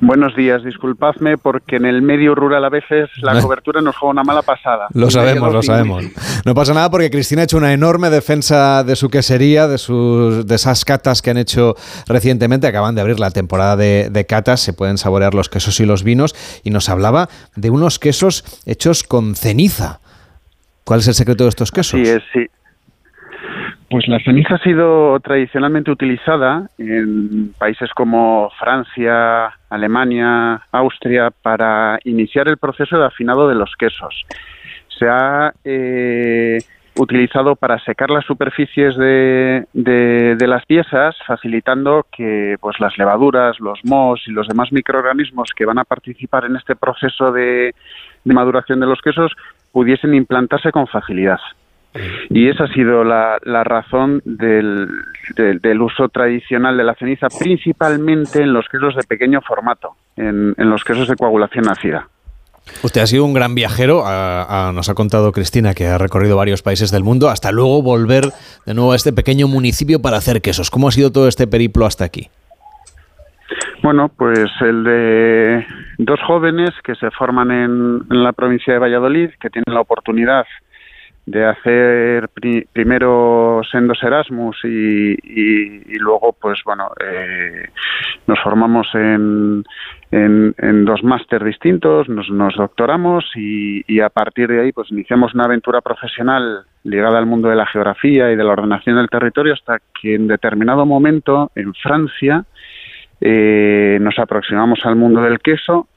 Buenos 0.01 0.37
días, 0.37 0.63
disculpadme 0.63 1.39
porque 1.39 1.77
en 1.77 1.85
el 1.85 2.03
medio 2.03 2.35
rural 2.35 2.65
a 2.65 2.69
veces 2.69 3.11
la 3.21 3.41
cobertura 3.43 3.81
nos 3.81 3.97
juega 3.97 4.13
una 4.13 4.23
mala 4.23 4.43
pasada. 4.43 4.87
Lo 4.95 5.11
sabemos, 5.11 5.53
lo 5.53 5.63
sabemos. 5.63 6.05
No 6.45 6.55
pasa 6.55 6.73
nada 6.73 6.89
porque 6.91 7.11
Cristina 7.11 7.43
ha 7.43 7.45
hecho 7.45 7.57
una 7.57 7.73
enorme 7.73 8.09
defensa 8.09 8.85
de 8.85 8.95
su 8.95 9.11
quesería, 9.11 9.67
de, 9.67 9.79
sus, 9.79 10.47
de 10.47 10.55
esas 10.55 10.85
catas 10.85 11.21
que 11.21 11.31
han 11.31 11.39
hecho 11.39 11.75
recientemente. 12.07 12.67
Acaban 12.69 12.95
de 12.95 13.01
abrir 13.01 13.19
la 13.19 13.33
temporada 13.33 13.77
de, 13.77 14.09
de 14.11 14.25
catas, 14.25 14.61
se 14.61 14.73
pueden 14.73 14.99
saborear 14.99 15.35
los 15.35 15.49
quesos 15.49 15.81
y 15.81 15.87
los 15.87 16.05
vinos 16.05 16.35
y 16.63 16.71
nos 16.71 16.89
hablaba 16.89 17.29
de 17.57 17.71
unos 17.71 17.99
quesos 17.99 18.45
hechos 18.67 19.03
con 19.03 19.35
ceniza. 19.35 20.01
¿Cuál 20.85 21.01
es 21.01 21.09
el 21.09 21.15
secreto 21.15 21.45
de 21.45 21.51
estos 21.51 21.73
quesos? 21.73 22.01
Sí, 22.01 22.15
sí. 22.33 22.47
Pues 23.91 24.07
la 24.07 24.19
ceniza 24.21 24.57
ha 24.57 24.59
sido 24.59 25.19
tradicionalmente 25.21 25.91
utilizada 25.91 26.69
en 26.77 27.55
países 27.59 27.91
como 27.95 28.51
Francia, 28.59 29.47
Alemania, 29.71 30.61
Austria 30.73 31.31
para 31.31 31.99
iniciar 32.05 32.49
el 32.49 32.59
proceso 32.59 32.99
de 32.99 33.07
afinado 33.07 33.49
de 33.49 33.55
los 33.55 33.75
quesos. 33.79 34.27
Se 34.99 35.09
ha 35.09 35.55
eh, 35.65 36.59
utilizado 36.99 37.57
para 37.57 37.79
secar 37.79 38.11
las 38.11 38.27
superficies 38.27 38.95
de, 38.97 40.37
las 40.39 40.67
piezas, 40.67 41.17
facilitando 41.27 42.05
que 42.15 42.57
pues, 42.61 42.79
las 42.81 42.99
levaduras, 42.99 43.59
los 43.59 43.79
mohos 43.85 44.23
y 44.27 44.33
los 44.33 44.49
demás 44.49 44.71
microorganismos 44.71 45.53
que 45.57 45.65
van 45.65 45.79
a 45.79 45.85
participar 45.85 46.45
en 46.45 46.57
este 46.57 46.77
proceso 46.77 47.33
de 47.33 47.75
maduración 48.25 48.81
de 48.81 48.87
los 48.87 49.01
quesos 49.01 49.33
pudiesen 49.73 50.15
implantarse 50.15 50.73
con 50.73 50.87
facilidad. 50.87 51.41
Y 52.31 52.49
esa 52.49 52.65
ha 52.65 52.69
sido 52.69 53.03
la, 53.05 53.39
razón 53.65 54.23
del, 54.25 54.89
uso 55.81 56.09
tradicional 56.09 56.77
de 56.77 56.85
la 56.85 56.95
ceniza, 56.95 57.29
principalmente 57.29 58.43
en 58.43 58.53
los 58.53 58.69
quesos 58.69 58.95
de 58.95 59.03
pequeño 59.03 59.41
formato, 59.41 59.97
en, 60.17 60.55
los 60.57 60.85
quesos 60.85 61.09
de 61.09 61.17
coagulación 61.17 61.69
ácida. 61.69 62.09
Usted 62.83 63.01
ha 63.01 63.07
sido 63.07 63.25
un 63.25 63.33
gran 63.33 63.55
viajero, 63.55 64.05
nos 64.75 64.89
ha 64.91 64.95
contado 64.95 65.33
Cristina 65.33 65.73
que 65.73 65.87
ha 65.87 65.97
recorrido 65.97 66.37
varios 66.37 66.63
países 66.63 66.91
del 66.91 67.03
mundo, 67.03 67.31
hasta 67.31 67.51
luego 67.51 67.83
volver 67.83 68.25
de 68.67 68.75
nuevo 68.75 68.93
a 68.93 68.97
este 68.97 69.13
pequeño 69.13 69.49
municipio 69.49 70.03
para 70.03 70.19
hacer 70.19 70.43
quesos. 70.43 70.71
¿Cómo 70.71 70.89
ha 70.89 70.93
sido 70.93 71.11
todo 71.11 71.29
este 71.29 71.47
periplo 71.47 71.87
hasta 71.87 72.05
aquí? 72.05 72.29
Bueno, 73.83 74.11
pues 74.15 74.51
el 74.61 74.85
de 74.85 75.67
dos 75.97 76.21
jóvenes 76.27 76.71
que 76.85 76.95
se 76.97 77.11
forman 77.13 77.51
en, 77.51 78.03
en 78.11 78.23
la 78.23 78.33
provincia 78.33 78.75
de 78.75 78.79
Valladolid, 78.81 79.31
que 79.41 79.49
tienen 79.49 79.73
la 79.73 79.81
oportunidad 79.81 80.45
de 81.31 81.45
hacer 81.45 82.31
primero 82.73 83.61
sendos 83.71 84.03
Erasmus 84.03 84.57
y, 84.65 85.99
luego, 85.99 86.35
pues 86.41 86.61
bueno, 86.65 86.91
eh, 87.05 87.69
nos 88.27 88.41
formamos 88.41 88.87
en, 88.95 89.63
en, 90.11 90.85
dos 90.87 91.03
máster 91.05 91.45
distintos, 91.45 92.09
nos, 92.09 92.31
nos 92.31 92.55
doctoramos 92.57 93.31
y, 93.35 94.01
a 94.01 94.09
partir 94.09 94.49
de 94.49 94.63
ahí, 94.63 94.73
pues 94.73 94.91
iniciamos 94.91 95.35
una 95.35 95.45
aventura 95.45 95.83
profesional 95.83 96.65
ligada 96.85 97.19
al 97.19 97.27
mundo 97.27 97.51
de 97.51 97.57
la 97.57 97.67
geografía 97.67 98.33
y 98.33 98.37
de 98.37 98.45
la 98.45 98.53
ordenación 98.53 98.97
del 98.97 99.11
territorio 99.11 99.53
hasta 99.53 99.81
que 100.01 100.15
en 100.15 100.29
determinado 100.29 100.87
momento 100.87 101.51
en 101.55 101.75
Francia 101.75 102.45
eh, 103.21 103.99
nos 104.01 104.19
aproximamos 104.19 104.79
al 104.85 104.97
mundo 104.97 105.21
del 105.21 105.41
queso 105.41 105.89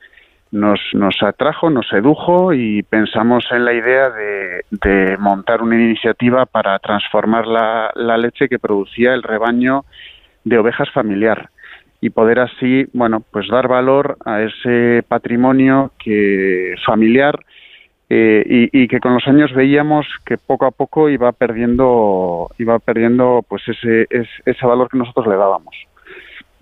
nos, 0.51 0.79
nos 0.93 1.15
atrajo, 1.23 1.69
nos 1.69 1.87
sedujo 1.87 2.53
y 2.53 2.83
pensamos 2.83 3.45
en 3.51 3.65
la 3.65 3.73
idea 3.73 4.09
de, 4.09 5.17
montar 5.17 5.61
una 5.61 5.75
iniciativa 5.75 6.45
para 6.45 6.77
transformar 6.79 7.47
la, 7.47 8.17
leche 8.17 8.49
que 8.49 8.59
producía 8.59 9.13
el 9.13 9.23
rebaño 9.23 9.85
de 10.43 10.57
ovejas 10.57 10.89
familiar 10.91 11.49
y 12.01 12.09
poder 12.09 12.39
así, 12.39 12.85
bueno, 12.93 13.21
pues 13.31 13.47
dar 13.47 13.67
valor 13.67 14.17
a 14.25 14.41
ese 14.41 15.03
patrimonio 15.07 15.91
que 16.03 16.73
familiar 16.85 17.39
eh, 18.09 18.69
y, 18.73 18.87
que 18.87 18.99
con 18.99 19.13
los 19.13 19.25
años 19.27 19.53
veíamos 19.53 20.05
que 20.25 20.37
poco 20.37 20.65
a 20.65 20.71
poco 20.71 21.09
iba 21.09 21.31
perdiendo, 21.31 22.49
iba 22.57 22.79
perdiendo, 22.79 23.45
pues 23.47 23.61
ese, 23.69 24.07
ese, 24.09 24.29
ese 24.45 24.65
valor 24.65 24.89
que 24.89 24.97
nosotros 24.97 25.27
le 25.27 25.35
dábamos. 25.35 25.75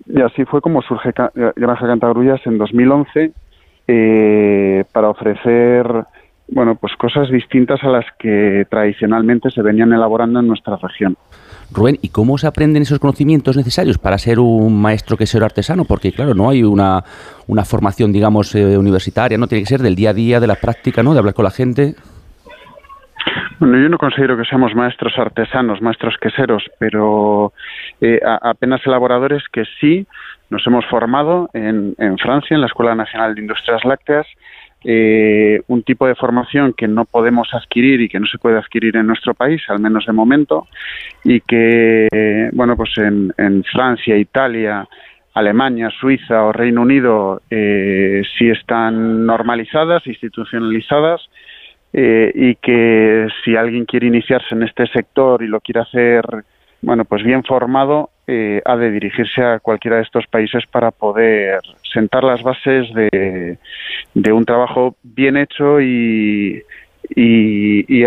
Y 0.06 0.20
así 0.20 0.44
fue 0.44 0.60
como 0.60 0.82
surge 0.82 1.12
Granja 1.56 1.86
Cantagrullas 1.86 2.40
en 2.46 2.58
2011 2.58 3.32
eh, 3.92 4.84
para 4.92 5.08
ofrecer 5.08 6.06
bueno, 6.52 6.74
pues 6.74 6.94
cosas 6.96 7.30
distintas 7.30 7.82
a 7.84 7.88
las 7.88 8.04
que 8.18 8.66
tradicionalmente 8.68 9.50
se 9.50 9.62
venían 9.62 9.92
elaborando 9.92 10.40
en 10.40 10.48
nuestra 10.48 10.76
región. 10.76 11.16
Rubén, 11.72 11.98
¿y 12.02 12.08
cómo 12.08 12.36
se 12.38 12.48
aprenden 12.48 12.82
esos 12.82 12.98
conocimientos 12.98 13.56
necesarios 13.56 13.98
para 13.98 14.18
ser 14.18 14.40
un 14.40 14.80
maestro 14.80 15.16
quesero 15.16 15.44
artesano? 15.44 15.84
Porque, 15.84 16.10
claro, 16.10 16.34
no 16.34 16.50
hay 16.50 16.64
una, 16.64 17.04
una 17.46 17.64
formación, 17.64 18.12
digamos, 18.12 18.52
eh, 18.56 18.76
universitaria, 18.76 19.38
¿no? 19.38 19.46
Tiene 19.46 19.62
que 19.62 19.68
ser 19.68 19.80
del 19.80 19.94
día 19.94 20.10
a 20.10 20.14
día, 20.14 20.40
de 20.40 20.48
la 20.48 20.56
práctica, 20.56 21.04
¿no? 21.04 21.12
De 21.12 21.20
hablar 21.20 21.34
con 21.34 21.44
la 21.44 21.52
gente. 21.52 21.94
Bueno, 23.60 23.78
yo 23.78 23.88
no 23.88 23.98
considero 23.98 24.36
que 24.36 24.44
seamos 24.44 24.74
maestros 24.74 25.12
artesanos, 25.18 25.80
maestros 25.80 26.16
queseros, 26.20 26.64
pero 26.78 27.52
eh, 28.00 28.18
apenas 28.24 28.80
elaboradores 28.84 29.44
que 29.52 29.64
sí 29.80 30.06
nos 30.50 30.66
hemos 30.66 30.84
formado 30.86 31.48
en, 31.52 31.94
en, 31.98 32.18
Francia, 32.18 32.54
en 32.54 32.60
la 32.60 32.66
Escuela 32.66 32.94
Nacional 32.94 33.34
de 33.34 33.40
Industrias 33.40 33.84
Lácteas, 33.84 34.26
eh, 34.84 35.60
un 35.68 35.82
tipo 35.82 36.06
de 36.06 36.14
formación 36.14 36.72
que 36.72 36.88
no 36.88 37.04
podemos 37.04 37.48
adquirir 37.52 38.00
y 38.00 38.08
que 38.08 38.18
no 38.18 38.26
se 38.26 38.38
puede 38.38 38.58
adquirir 38.58 38.96
en 38.96 39.06
nuestro 39.06 39.34
país, 39.34 39.62
al 39.68 39.80
menos 39.80 40.06
de 40.06 40.12
momento, 40.12 40.66
y 41.24 41.40
que, 41.40 42.50
bueno, 42.52 42.76
pues 42.76 42.90
en, 42.98 43.32
en 43.36 43.62
Francia, 43.64 44.16
Italia, 44.16 44.86
Alemania, 45.34 45.90
Suiza 45.90 46.44
o 46.44 46.52
Reino 46.52 46.82
Unido 46.82 47.42
eh, 47.50 48.22
sí 48.38 48.48
están 48.50 49.26
normalizadas, 49.26 50.06
institucionalizadas, 50.06 51.20
eh, 51.92 52.30
y 52.34 52.54
que 52.56 53.26
si 53.44 53.56
alguien 53.56 53.84
quiere 53.84 54.06
iniciarse 54.06 54.54
en 54.54 54.62
este 54.62 54.86
sector 54.88 55.42
y 55.42 55.48
lo 55.48 55.60
quiere 55.60 55.80
hacer 55.80 56.24
bueno 56.82 57.04
pues 57.04 57.24
bien 57.24 57.42
formado 57.42 58.10
eh, 58.32 58.62
ha 58.64 58.76
de 58.76 58.92
dirigirse 58.92 59.42
a 59.42 59.58
cualquiera 59.58 59.96
de 59.96 60.02
estos 60.02 60.24
países 60.28 60.64
para 60.70 60.92
poder 60.92 61.60
sentar 61.92 62.22
las 62.22 62.42
bases 62.44 62.86
de, 62.94 63.58
un 64.32 64.44
trabajo 64.44 64.94
bien 65.02 65.36
hecho 65.36 65.80
y 65.80 66.62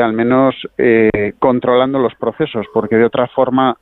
al 0.01 0.13
menos 0.13 0.55
eh, 0.77 1.33
controlando 1.39 1.99
los 1.99 2.15
procesos 2.15 2.65
porque 2.73 2.95
de 2.95 3.03
otra 3.03 3.27
forma 3.27 3.77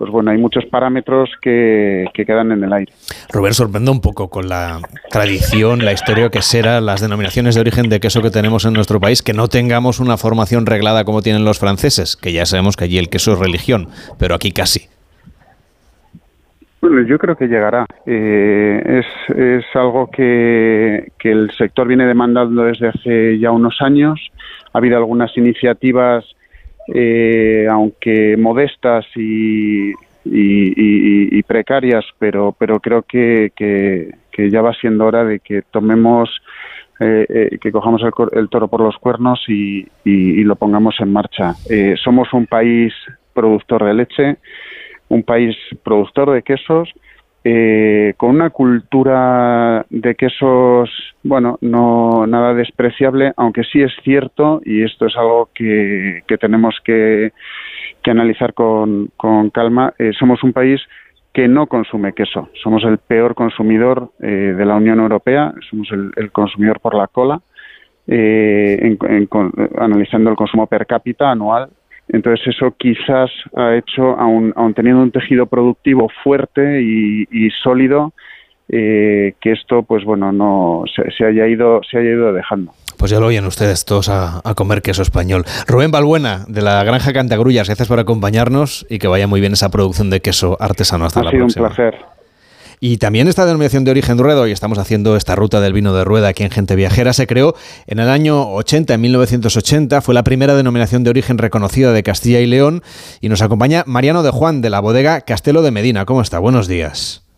pues 0.00 0.10
bueno, 0.10 0.30
hay 0.30 0.38
muchos 0.38 0.64
parámetros 0.64 1.28
que, 1.42 2.06
que, 2.14 2.24
quedan 2.24 2.52
en 2.52 2.64
el 2.64 2.72
aire. 2.72 2.90
Robert, 3.30 3.54
sorprende 3.54 3.90
un 3.90 4.00
poco 4.00 4.30
con 4.30 4.48
la 4.48 4.80
tradición, 5.10 5.84
la 5.84 5.92
historia 5.92 6.30
que 6.30 6.40
será, 6.40 6.80
las 6.80 7.02
denominaciones 7.02 7.54
de 7.54 7.60
origen 7.60 7.90
de 7.90 8.00
queso 8.00 8.22
que 8.22 8.30
tenemos 8.30 8.64
en 8.64 8.72
nuestro 8.72 8.98
país, 8.98 9.20
que 9.20 9.34
no 9.34 9.48
tengamos 9.48 10.00
una 10.00 10.16
formación 10.16 10.64
reglada 10.64 11.04
como 11.04 11.20
tienen 11.20 11.44
los 11.44 11.58
franceses, 11.58 12.16
que 12.16 12.32
ya 12.32 12.46
sabemos 12.46 12.78
que 12.78 12.84
allí 12.84 12.96
el 12.96 13.10
queso 13.10 13.34
es 13.34 13.40
religión, 13.40 13.90
pero 14.18 14.34
aquí 14.34 14.52
casi. 14.52 14.88
Bueno, 16.80 17.02
yo 17.02 17.18
creo 17.18 17.36
que 17.36 17.46
llegará. 17.46 17.86
Eh, 18.06 19.02
es, 19.36 19.64
algo 19.74 20.10
que, 20.10 21.12
el 21.22 21.50
sector 21.58 21.86
viene 21.86 22.06
demandando 22.06 22.64
desde 22.64 22.88
hace 22.88 23.38
ya 23.38 23.50
unos 23.50 23.82
años. 23.82 24.18
Ha 24.72 24.78
habido 24.78 24.96
algunas 24.96 25.36
iniciativas 25.36 26.24
eh, 26.92 27.66
aunque 27.70 28.36
modestas 28.36 29.06
y, 29.14 29.92
y, 30.24 31.42
precarias, 31.42 32.04
pero, 32.18 32.54
pero 32.58 32.80
creo 32.80 33.02
que, 33.02 33.52
ya 34.38 34.62
va 34.62 34.72
siendo 34.74 35.04
hora 35.04 35.24
de 35.24 35.40
que 35.40 35.62
tomemos, 35.62 36.30
eh, 36.98 37.26
eh, 37.28 37.58
que 37.60 37.70
cojamos 37.70 38.02
el, 38.02 38.12
el, 38.38 38.48
toro 38.48 38.68
por 38.68 38.80
los 38.80 38.96
cuernos 38.96 39.40
y, 39.48 39.86
y 40.04 40.42
lo 40.44 40.56
pongamos 40.56 40.96
en 41.00 41.12
marcha. 41.12 41.54
Eh, 41.68 41.94
somos 42.02 42.32
un 42.32 42.46
país 42.46 42.94
productor 43.34 43.84
de 43.84 43.94
leche, 43.94 44.36
un 45.10 45.22
país 45.22 45.54
productor 45.82 46.30
de 46.30 46.42
quesos, 46.42 46.88
eh, 47.42 48.14
con 48.16 48.30
una 48.30 48.50
cultura 48.50 49.84
de 49.90 50.14
quesos, 50.14 50.90
bueno, 51.22 51.58
no 51.60 52.26
nada 52.26 52.54
despreciable, 52.54 53.32
aunque 53.36 53.64
sí 53.64 53.82
es 53.82 53.92
cierto, 54.02 54.60
y 54.64 54.82
esto 54.82 55.06
es 55.06 55.16
algo 55.16 55.48
que, 55.54 56.22
que 56.26 56.38
tenemos 56.38 56.76
que, 56.84 57.32
que 58.02 58.10
analizar 58.10 58.54
con, 58.54 59.10
con 59.16 59.50
calma, 59.50 59.94
eh, 59.98 60.12
somos 60.18 60.42
un 60.42 60.52
país 60.52 60.80
que 61.32 61.48
no 61.48 61.66
consume 61.66 62.12
queso. 62.12 62.48
Somos 62.62 62.84
el 62.84 62.98
peor 62.98 63.34
consumidor 63.34 64.10
eh, 64.20 64.54
de 64.56 64.64
la 64.64 64.76
Unión 64.76 65.00
Europea, 65.00 65.54
somos 65.70 65.88
el, 65.92 66.30
consumidor 66.32 66.80
por 66.80 66.94
la 66.94 67.06
cola, 67.06 67.40
eh, 68.06 68.78
en, 68.82 68.98
en, 69.08 69.28
analizando 69.78 70.30
el 70.30 70.36
consumo 70.36 70.66
per 70.66 70.86
cápita 70.86 71.30
anual 71.30 71.70
entonces 72.12 72.46
eso 72.48 72.74
quizás 72.76 73.30
ha 73.56 73.76
hecho, 73.76 74.18
aun, 74.18 74.52
aun 74.56 74.74
teniendo 74.74 75.02
un 75.02 75.10
tejido 75.10 75.46
productivo 75.46 76.08
fuerte 76.22 76.82
y, 76.82 77.26
y 77.30 77.50
sólido, 77.62 78.12
eh, 78.68 79.34
que 79.40 79.52
esto, 79.52 79.82
pues 79.82 80.04
bueno, 80.04 80.30
no 80.30 80.84
se, 80.94 81.10
se, 81.10 81.24
haya 81.24 81.46
ido, 81.46 81.80
se 81.88 81.98
haya 81.98 82.10
ido 82.10 82.32
dejando. 82.32 82.72
Pues 82.98 83.10
ya 83.10 83.18
lo 83.18 83.26
oyen 83.26 83.46
ustedes 83.46 83.84
todos 83.84 84.08
a, 84.08 84.40
a, 84.44 84.54
comer 84.54 84.82
queso 84.82 85.02
español. 85.02 85.44
Rubén 85.66 85.90
Balbuena, 85.90 86.44
de 86.46 86.62
la 86.62 86.84
Granja 86.84 87.12
Cantagrullas, 87.12 87.66
gracias 87.66 87.88
por 87.88 87.98
acompañarnos 87.98 88.86
y 88.88 88.98
que 88.98 89.08
vaya 89.08 89.26
muy 89.26 89.40
bien 89.40 89.54
esa 89.54 89.70
producción 89.70 90.10
de 90.10 90.20
queso 90.20 90.56
artesano. 90.60 91.06
Hasta 91.06 91.20
ha 91.20 91.24
la 91.24 91.30
sido 91.30 91.44
próxima. 91.44 91.68
un 91.68 91.74
placer. 91.74 92.19
Y 92.82 92.96
también 92.96 93.28
esta 93.28 93.44
denominación 93.44 93.84
de 93.84 93.90
origen 93.90 94.16
ruedo, 94.16 94.48
y 94.48 94.52
estamos 94.52 94.78
haciendo 94.78 95.14
esta 95.14 95.36
ruta 95.36 95.60
del 95.60 95.74
vino 95.74 95.92
de 95.92 96.02
rueda 96.02 96.28
aquí 96.28 96.44
en 96.44 96.50
Gente 96.50 96.76
Viajera, 96.76 97.12
se 97.12 97.26
creó 97.26 97.54
en 97.86 97.98
el 97.98 98.08
año 98.08 98.50
80, 98.54 98.94
en 98.94 99.00
1980. 99.02 100.00
Fue 100.00 100.14
la 100.14 100.24
primera 100.24 100.54
denominación 100.54 101.04
de 101.04 101.10
origen 101.10 101.36
reconocida 101.36 101.92
de 101.92 102.02
Castilla 102.02 102.40
y 102.40 102.46
León. 102.46 102.82
Y 103.20 103.28
nos 103.28 103.42
acompaña 103.42 103.84
Mariano 103.86 104.22
de 104.22 104.30
Juan, 104.30 104.62
de 104.62 104.70
la 104.70 104.80
bodega 104.80 105.20
Castelo 105.20 105.60
de 105.60 105.70
Medina. 105.70 106.06
¿Cómo 106.06 106.22
está? 106.22 106.38
Buenos 106.38 106.68
días. 106.68 107.29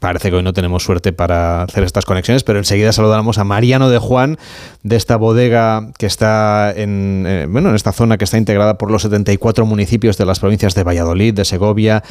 Parece 0.00 0.30
que 0.30 0.36
hoy 0.36 0.42
no 0.42 0.54
tenemos 0.54 0.82
suerte 0.82 1.12
para 1.12 1.62
hacer 1.62 1.84
estas 1.84 2.06
conexiones, 2.06 2.42
pero 2.42 2.58
enseguida 2.58 2.90
saludamos 2.90 3.36
a 3.36 3.44
Mariano 3.44 3.90
de 3.90 3.98
Juan 3.98 4.38
de 4.82 4.96
esta 4.96 5.16
bodega 5.16 5.90
que 5.98 6.06
está 6.06 6.72
en, 6.74 7.24
eh, 7.28 7.46
bueno, 7.46 7.68
en 7.68 7.74
esta 7.74 7.92
zona 7.92 8.16
que 8.16 8.24
está 8.24 8.38
integrada 8.38 8.78
por 8.78 8.90
los 8.90 9.02
74 9.02 9.66
municipios 9.66 10.16
de 10.16 10.24
las 10.24 10.40
provincias 10.40 10.74
de 10.74 10.84
Valladolid, 10.84 11.34
de 11.34 11.44
Segovia 11.44 12.02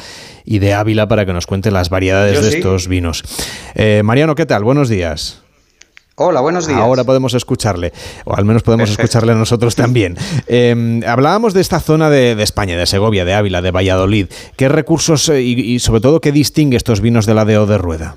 y 0.44 0.60
de 0.60 0.72
Ávila 0.72 1.08
para 1.08 1.26
que 1.26 1.32
nos 1.32 1.48
cuente 1.48 1.72
las 1.72 1.90
variedades 1.90 2.36
Yo 2.36 2.42
de 2.42 2.50
sí. 2.52 2.56
estos 2.58 2.86
vinos. 2.86 3.24
Eh, 3.74 4.02
Mariano, 4.04 4.36
¿qué 4.36 4.46
tal? 4.46 4.62
Buenos 4.62 4.88
días. 4.88 5.42
Hola, 6.22 6.42
buenos 6.42 6.66
días. 6.66 6.78
Ahora 6.78 7.02
podemos 7.02 7.32
escucharle, 7.32 7.94
o 8.26 8.36
al 8.36 8.44
menos 8.44 8.62
podemos 8.62 8.90
Perfecto. 8.90 9.04
escucharle 9.04 9.32
a 9.32 9.36
nosotros 9.36 9.74
también. 9.74 10.18
Eh, 10.48 11.00
hablábamos 11.06 11.54
de 11.54 11.62
esta 11.62 11.80
zona 11.80 12.10
de, 12.10 12.34
de, 12.34 12.42
España, 12.42 12.76
de 12.76 12.84
Segovia, 12.84 13.24
de 13.24 13.32
Ávila, 13.32 13.62
de 13.62 13.70
Valladolid. 13.70 14.26
¿Qué 14.54 14.68
recursos 14.68 15.30
y, 15.30 15.34
y, 15.34 15.78
sobre 15.78 16.02
todo 16.02 16.20
qué 16.20 16.30
distingue 16.30 16.76
estos 16.76 17.00
vinos 17.00 17.24
de 17.24 17.32
la 17.32 17.46
DO 17.46 17.64
de 17.64 17.78
Rueda? 17.78 18.16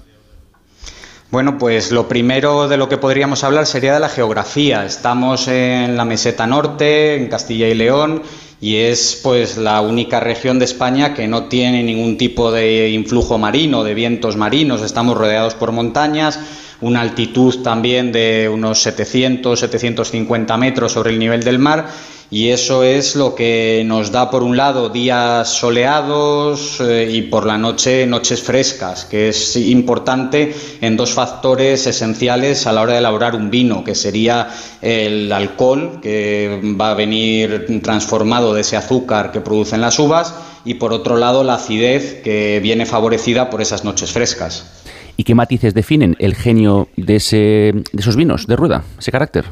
Bueno, 1.32 1.58
pues 1.58 1.94
lo 1.94 2.10
primero 2.10 2.68
de 2.68 2.76
lo 2.76 2.90
que 2.90 2.98
podríamos 2.98 3.46
hablar 3.46 3.66
sería 3.68 3.94
de 3.94 4.02
la 4.02 4.10
geografía. 4.10 4.86
Estamos 4.86 5.48
en 5.48 5.96
la 5.96 6.04
meseta 6.04 6.46
norte, 6.46 7.16
en 7.16 7.30
Castilla 7.30 7.70
y 7.70 7.74
León, 7.74 8.22
y 8.60 8.80
es 8.80 9.22
pues 9.24 9.58
la 9.58 9.80
única 9.80 10.20
región 10.20 10.60
de 10.60 10.66
España 10.66 11.14
que 11.14 11.30
no 11.30 11.46
tiene 11.46 11.82
ningún 11.84 12.18
tipo 12.18 12.52
de 12.52 12.90
influjo 12.90 13.38
marino, 13.38 13.86
de 13.86 13.94
vientos 13.94 14.36
marinos. 14.36 14.82
Estamos 14.82 15.18
rodeados 15.18 15.56
por 15.56 15.72
montañas 15.72 16.38
una 16.84 17.02
altitud 17.02 17.64
también 17.64 18.12
de 18.12 18.50
unos 18.52 18.82
700, 18.82 19.60
750 19.60 20.58
metros 20.58 20.92
sobre 20.92 21.12
el 21.12 21.20
nivel 21.20 21.44
del 21.44 21.60
mar 21.60 21.88
y 22.34 22.50
eso 22.50 22.84
es 22.84 23.16
lo 23.16 23.36
que 23.36 23.84
nos 23.86 24.12
da 24.12 24.32
por 24.32 24.42
un 24.42 24.58
lado 24.58 24.90
días 24.90 25.48
soleados 25.48 26.82
eh, 26.82 27.08
y 27.12 27.22
por 27.22 27.46
la 27.46 27.60
noche 27.60 28.08
noches 28.08 28.42
frescas, 28.42 29.06
que 29.06 29.30
es 29.30 29.56
importante 29.56 30.52
en 30.82 30.98
dos 30.98 31.12
factores 31.12 31.86
esenciales 31.86 32.66
a 32.66 32.72
la 32.72 32.82
hora 32.82 32.94
de 32.94 33.00
elaborar 33.00 33.36
un 33.36 33.52
vino, 33.52 33.84
que 33.84 33.94
sería 33.94 34.50
el 34.82 35.32
alcohol, 35.32 36.00
que 36.02 36.60
va 36.80 36.90
a 36.90 36.96
venir 36.96 37.82
transformado 37.84 38.56
de 38.56 38.62
ese 38.62 38.78
azúcar 38.78 39.32
que 39.32 39.40
producen 39.40 39.82
las 39.82 40.00
uvas, 40.00 40.34
y 40.66 40.74
por 40.74 40.92
otro 40.92 41.18
lado 41.18 41.44
la 41.44 41.54
acidez, 41.54 42.24
que 42.24 42.60
viene 42.64 42.88
favorecida 42.88 43.52
por 43.52 43.62
esas 43.62 43.84
noches 43.84 44.12
frescas. 44.12 44.83
¿Y 45.16 45.24
qué 45.24 45.36
matices 45.36 45.74
definen 45.74 46.16
el 46.20 46.36
genio 46.36 46.88
de, 46.98 47.18
ese, 47.18 47.38
de 47.38 48.00
esos 48.02 48.16
vinos 48.16 48.48
de 48.48 48.56
rueda, 48.56 48.84
ese 48.98 49.12
carácter? 49.12 49.46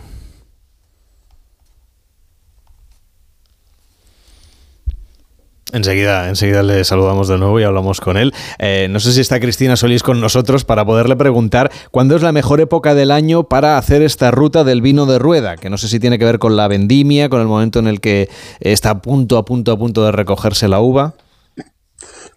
Enseguida, 5.73 6.27
enseguida 6.27 6.63
le 6.63 6.83
saludamos 6.83 7.29
de 7.29 7.37
nuevo 7.37 7.59
y 7.59 7.63
hablamos 7.63 8.01
con 8.01 8.17
él. 8.17 8.33
Eh, 8.59 8.87
no 8.89 8.99
sé 8.99 9.13
si 9.13 9.21
está 9.21 9.39
Cristina 9.39 9.77
Solís 9.77 10.03
con 10.03 10.19
nosotros 10.19 10.65
para 10.65 10.83
poderle 10.83 11.15
preguntar 11.15 11.71
cuándo 11.91 12.15
es 12.15 12.21
la 12.21 12.33
mejor 12.33 12.59
época 12.59 12.93
del 12.93 13.09
año 13.09 13.43
para 13.43 13.77
hacer 13.77 14.01
esta 14.01 14.31
ruta 14.31 14.65
del 14.65 14.81
vino 14.81 15.05
de 15.05 15.17
rueda, 15.17 15.55
que 15.55 15.69
no 15.69 15.77
sé 15.77 15.87
si 15.87 15.99
tiene 15.99 16.19
que 16.19 16.25
ver 16.25 16.39
con 16.39 16.57
la 16.57 16.67
vendimia, 16.67 17.29
con 17.29 17.39
el 17.39 17.47
momento 17.47 17.79
en 17.79 17.87
el 17.87 18.01
que 18.01 18.29
está 18.59 18.89
a 18.89 19.01
punto, 19.01 19.37
a 19.37 19.45
punto, 19.45 19.71
a 19.71 19.77
punto 19.77 20.03
de 20.03 20.11
recogerse 20.11 20.67
la 20.67 20.81
uva. 20.81 21.13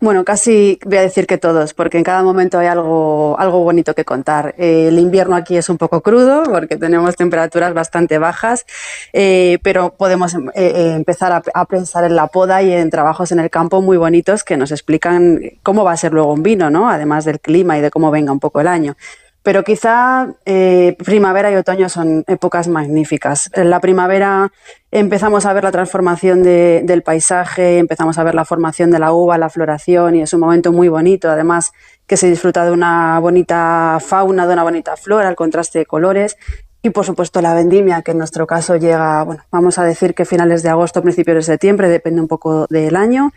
Bueno, 0.00 0.24
casi 0.24 0.78
voy 0.84 0.98
a 0.98 1.02
decir 1.02 1.26
que 1.26 1.38
todos, 1.38 1.72
porque 1.72 1.98
en 1.98 2.04
cada 2.04 2.22
momento 2.22 2.58
hay 2.58 2.66
algo, 2.66 3.36
algo 3.38 3.60
bonito 3.60 3.94
que 3.94 4.04
contar. 4.04 4.54
Eh, 4.58 4.88
el 4.88 4.98
invierno 4.98 5.36
aquí 5.36 5.56
es 5.56 5.68
un 5.68 5.78
poco 5.78 6.02
crudo 6.02 6.42
porque 6.44 6.76
tenemos 6.76 7.16
temperaturas 7.16 7.72
bastante 7.74 8.18
bajas, 8.18 8.66
eh, 9.12 9.58
pero 9.62 9.94
podemos 9.94 10.34
eh, 10.54 10.94
empezar 10.96 11.32
a, 11.32 11.42
a, 11.54 11.64
pensar 11.64 12.04
en 12.04 12.16
la 12.16 12.26
poda 12.26 12.62
y 12.62 12.72
en 12.72 12.90
trabajos 12.90 13.32
en 13.32 13.38
el 13.38 13.50
campo 13.50 13.80
muy 13.80 13.96
bonitos 13.96 14.44
que 14.44 14.56
nos 14.56 14.72
explican 14.72 15.40
cómo 15.62 15.84
va 15.84 15.92
a 15.92 15.96
ser 15.96 16.12
luego 16.12 16.32
un 16.32 16.42
vino, 16.42 16.70
¿no? 16.70 16.90
además 16.90 17.24
del 17.24 17.40
clima 17.40 17.78
y 17.78 17.80
de 17.80 17.90
cómo 17.90 18.10
venga 18.10 18.32
un 18.32 18.40
poco 18.40 18.60
el 18.60 18.66
año. 18.66 18.96
Pero 19.44 19.62
quizá 19.62 20.26
eh, 20.46 20.96
primavera 21.04 21.52
y 21.52 21.56
otoño 21.56 21.90
son 21.90 22.24
épocas 22.26 22.66
magníficas. 22.66 23.50
En 23.52 23.68
la 23.68 23.78
primavera 23.78 24.50
empezamos 24.90 25.44
a 25.44 25.52
ver 25.52 25.64
la 25.64 25.70
transformación 25.70 26.42
de, 26.42 26.80
del 26.82 27.02
paisaje, 27.02 27.76
empezamos 27.76 28.16
a 28.16 28.24
ver 28.24 28.34
la 28.34 28.46
formación 28.46 28.90
de 28.90 28.98
la 28.98 29.12
uva, 29.12 29.36
la 29.36 29.50
floración 29.50 30.16
y 30.16 30.22
es 30.22 30.32
un 30.32 30.40
momento 30.40 30.72
muy 30.72 30.88
bonito. 30.88 31.30
Además 31.30 31.72
que 32.06 32.16
se 32.16 32.26
disfruta 32.26 32.64
de 32.64 32.70
una 32.70 33.20
bonita 33.20 33.98
fauna, 34.00 34.46
de 34.46 34.54
una 34.54 34.62
bonita 34.62 34.96
flora, 34.96 35.28
el 35.28 35.36
contraste 35.36 35.80
de 35.80 35.84
colores 35.84 36.38
y 36.80 36.88
por 36.88 37.04
supuesto 37.04 37.42
la 37.42 37.52
vendimia, 37.52 38.00
que 38.00 38.12
en 38.12 38.18
nuestro 38.18 38.46
caso 38.46 38.76
llega, 38.76 39.24
bueno, 39.24 39.42
vamos 39.50 39.76
a 39.76 39.84
decir 39.84 40.14
que 40.14 40.24
finales 40.24 40.62
de 40.62 40.70
agosto, 40.70 41.02
principios 41.02 41.36
de 41.36 41.42
septiembre, 41.42 41.90
depende 41.90 42.22
un 42.22 42.28
poco 42.28 42.66
del 42.70 42.96
año. 42.96 43.30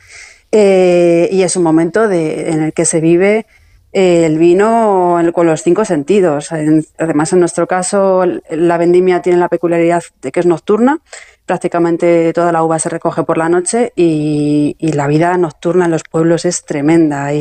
Eh, 0.53 1.27
y 1.33 1.41
es 1.41 1.57
un 1.57 1.63
momento 1.63 2.09
en 2.09 2.63
el 2.63 2.71
que 2.71 2.85
se 2.85 3.01
vive 3.01 3.45
el 3.97 4.37
vino 4.37 5.19
con 5.33 5.47
los 5.47 5.63
cinco 5.63 5.83
sentidos. 5.83 6.51
Además, 6.51 7.33
en 7.33 7.39
nuestro 7.39 7.65
caso, 7.65 8.25
la 8.51 8.77
vendimia 8.77 9.23
tiene 9.23 9.39
la 9.39 9.49
peculiaridad 9.49 10.03
de 10.21 10.31
que 10.31 10.39
es 10.39 10.45
nocturna. 10.45 10.99
Prácticamente 11.47 12.31
toda 12.31 12.51
la 12.51 12.61
uva 12.61 12.77
se 12.77 12.89
recoge 12.89 13.23
por 13.23 13.39
la 13.39 13.49
noche 13.49 13.93
y, 13.95 14.75
la 14.79 15.07
vida 15.07 15.35
nocturna 15.39 15.85
en 15.85 15.91
los 15.91 16.03
pueblos 16.03 16.45
es 16.45 16.63
tremenda. 16.63 17.31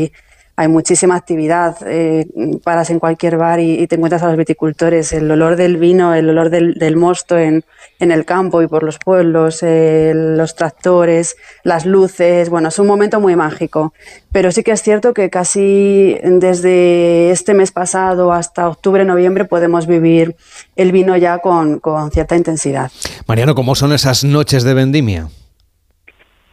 Hay 0.57 0.69
muchísima 0.69 1.17
actividad. 1.17 1.77
Eh, 1.87 2.27
paras 2.65 2.89
en 2.89 2.99
cualquier 2.99 3.37
bar 3.37 3.61
y, 3.61 3.87
te 3.87 3.97
encuentras 3.97 4.23
a 4.23 4.29
los 4.29 4.37
viticultores. 4.37 5.13
El 5.13 5.31
olor 5.31 5.57
del 5.57 5.77
vino, 5.77 6.15
el 6.15 6.29
olor 6.31 6.49
del 6.49 6.97
mosto 6.97 7.39
en, 7.39 7.65
el 7.99 8.25
campo 8.25 8.63
y 8.63 8.67
por 8.67 8.83
los 8.83 8.99
pueblos, 8.99 9.63
eh, 9.63 10.13
los 10.15 10.55
tractores, 10.55 11.37
las 11.63 11.85
luces, 11.85 12.49
bueno, 12.49 12.69
es 12.69 12.79
un 12.79 12.87
momento 12.87 13.21
muy 13.21 13.37
mágico. 13.37 13.93
Pero 14.33 14.51
sí 14.51 14.63
que 14.63 14.73
es 14.73 14.83
cierto 14.83 15.13
que 15.13 15.29
casi 15.29 16.19
desde 16.25 17.31
este 17.31 17.53
mes 17.53 17.71
pasado 17.71 18.33
hasta 18.33 18.69
octubre, 18.69 19.05
noviembre 19.05 19.45
podemos 19.45 19.87
vivir 19.87 20.37
el 20.75 20.93
vino 20.93 21.17
ya 21.17 21.39
con 21.39 21.81
cierta 22.13 22.37
intensidad. 22.37 22.91
Mariano, 23.27 23.55
¿cómo 23.55 23.75
son 23.75 23.93
esas 23.93 24.25
noches 24.25 24.65
de 24.65 24.75
vendimia? 24.75 25.29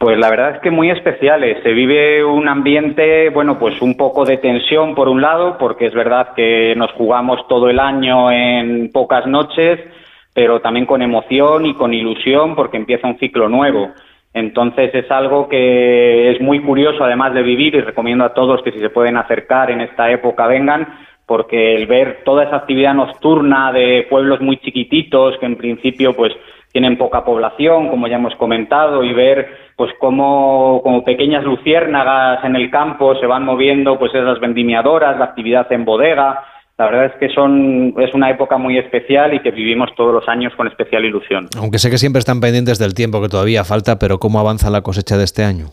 Pues 0.04 0.18
la 0.18 0.28
verdad 0.28 0.56
es 0.56 0.60
que 0.60 0.70
muy 0.70 0.90
especiales. 0.90 1.62
Se 1.62 1.72
vive 1.72 2.22
un 2.22 2.46
ambiente, 2.46 3.30
bueno, 3.30 3.58
pues 3.58 3.80
un 3.80 3.96
poco 3.96 4.26
de 4.26 4.36
tensión 4.36 4.94
por 4.94 5.08
un 5.08 5.22
lado, 5.22 5.56
porque 5.56 5.86
es 5.86 5.94
verdad 5.94 6.34
que 6.36 6.74
nos 6.76 6.92
jugamos 6.92 7.48
todo 7.48 7.70
el 7.70 7.80
año 7.80 8.30
en 8.30 8.92
pocas 8.92 9.26
noches 9.26 9.80
pero 10.34 10.60
también 10.60 10.84
con 10.84 11.00
emoción 11.00 11.64
y 11.64 11.74
con 11.74 11.94
ilusión 11.94 12.54
porque 12.54 12.76
empieza 12.76 13.06
un 13.06 13.18
ciclo 13.18 13.48
nuevo. 13.48 13.92
Entonces 14.34 14.92
es 14.92 15.10
algo 15.10 15.48
que 15.48 16.32
es 16.32 16.40
muy 16.40 16.60
curioso 16.60 17.02
además 17.04 17.32
de 17.32 17.42
vivir 17.42 17.74
y 17.76 17.80
recomiendo 17.80 18.24
a 18.24 18.34
todos 18.34 18.60
que 18.62 18.72
si 18.72 18.80
se 18.80 18.90
pueden 18.90 19.16
acercar 19.16 19.70
en 19.70 19.80
esta 19.80 20.10
época 20.10 20.48
vengan 20.48 20.86
porque 21.24 21.76
el 21.76 21.86
ver 21.86 22.24
toda 22.24 22.44
esa 22.44 22.56
actividad 22.56 22.94
nocturna 22.94 23.72
de 23.72 24.06
pueblos 24.10 24.40
muy 24.40 24.58
chiquititos 24.58 25.38
que 25.38 25.46
en 25.46 25.56
principio 25.56 26.14
pues 26.14 26.34
tienen 26.74 26.98
poca 26.98 27.24
población, 27.24 27.88
como 27.88 28.08
ya 28.08 28.16
hemos 28.16 28.34
comentado, 28.34 29.04
y 29.04 29.12
ver 29.12 29.63
pues 29.76 29.92
cómo 29.98 30.80
como 30.82 31.04
pequeñas 31.04 31.44
luciérnagas 31.44 32.44
en 32.44 32.56
el 32.56 32.70
campo 32.70 33.16
se 33.16 33.26
van 33.26 33.44
moviendo 33.44 33.98
pues 33.98 34.14
esas 34.14 34.40
vendimiadoras, 34.40 35.18
la 35.18 35.26
actividad 35.26 35.70
en 35.72 35.84
bodega, 35.84 36.44
la 36.76 36.86
verdad 36.86 37.06
es 37.06 37.12
que 37.20 37.28
son, 37.32 37.94
es 37.98 38.12
una 38.14 38.30
época 38.30 38.58
muy 38.58 38.78
especial 38.78 39.32
y 39.32 39.40
que 39.40 39.52
vivimos 39.52 39.90
todos 39.96 40.12
los 40.12 40.28
años 40.28 40.52
con 40.56 40.66
especial 40.66 41.04
ilusión. 41.04 41.48
Aunque 41.58 41.78
sé 41.78 41.88
que 41.88 41.98
siempre 41.98 42.18
están 42.18 42.40
pendientes 42.40 42.78
del 42.80 42.94
tiempo 42.94 43.22
que 43.22 43.28
todavía 43.28 43.62
falta, 43.62 43.98
pero 43.98 44.18
¿cómo 44.18 44.40
avanza 44.40 44.70
la 44.70 44.82
cosecha 44.82 45.16
de 45.16 45.24
este 45.24 45.44
año? 45.44 45.66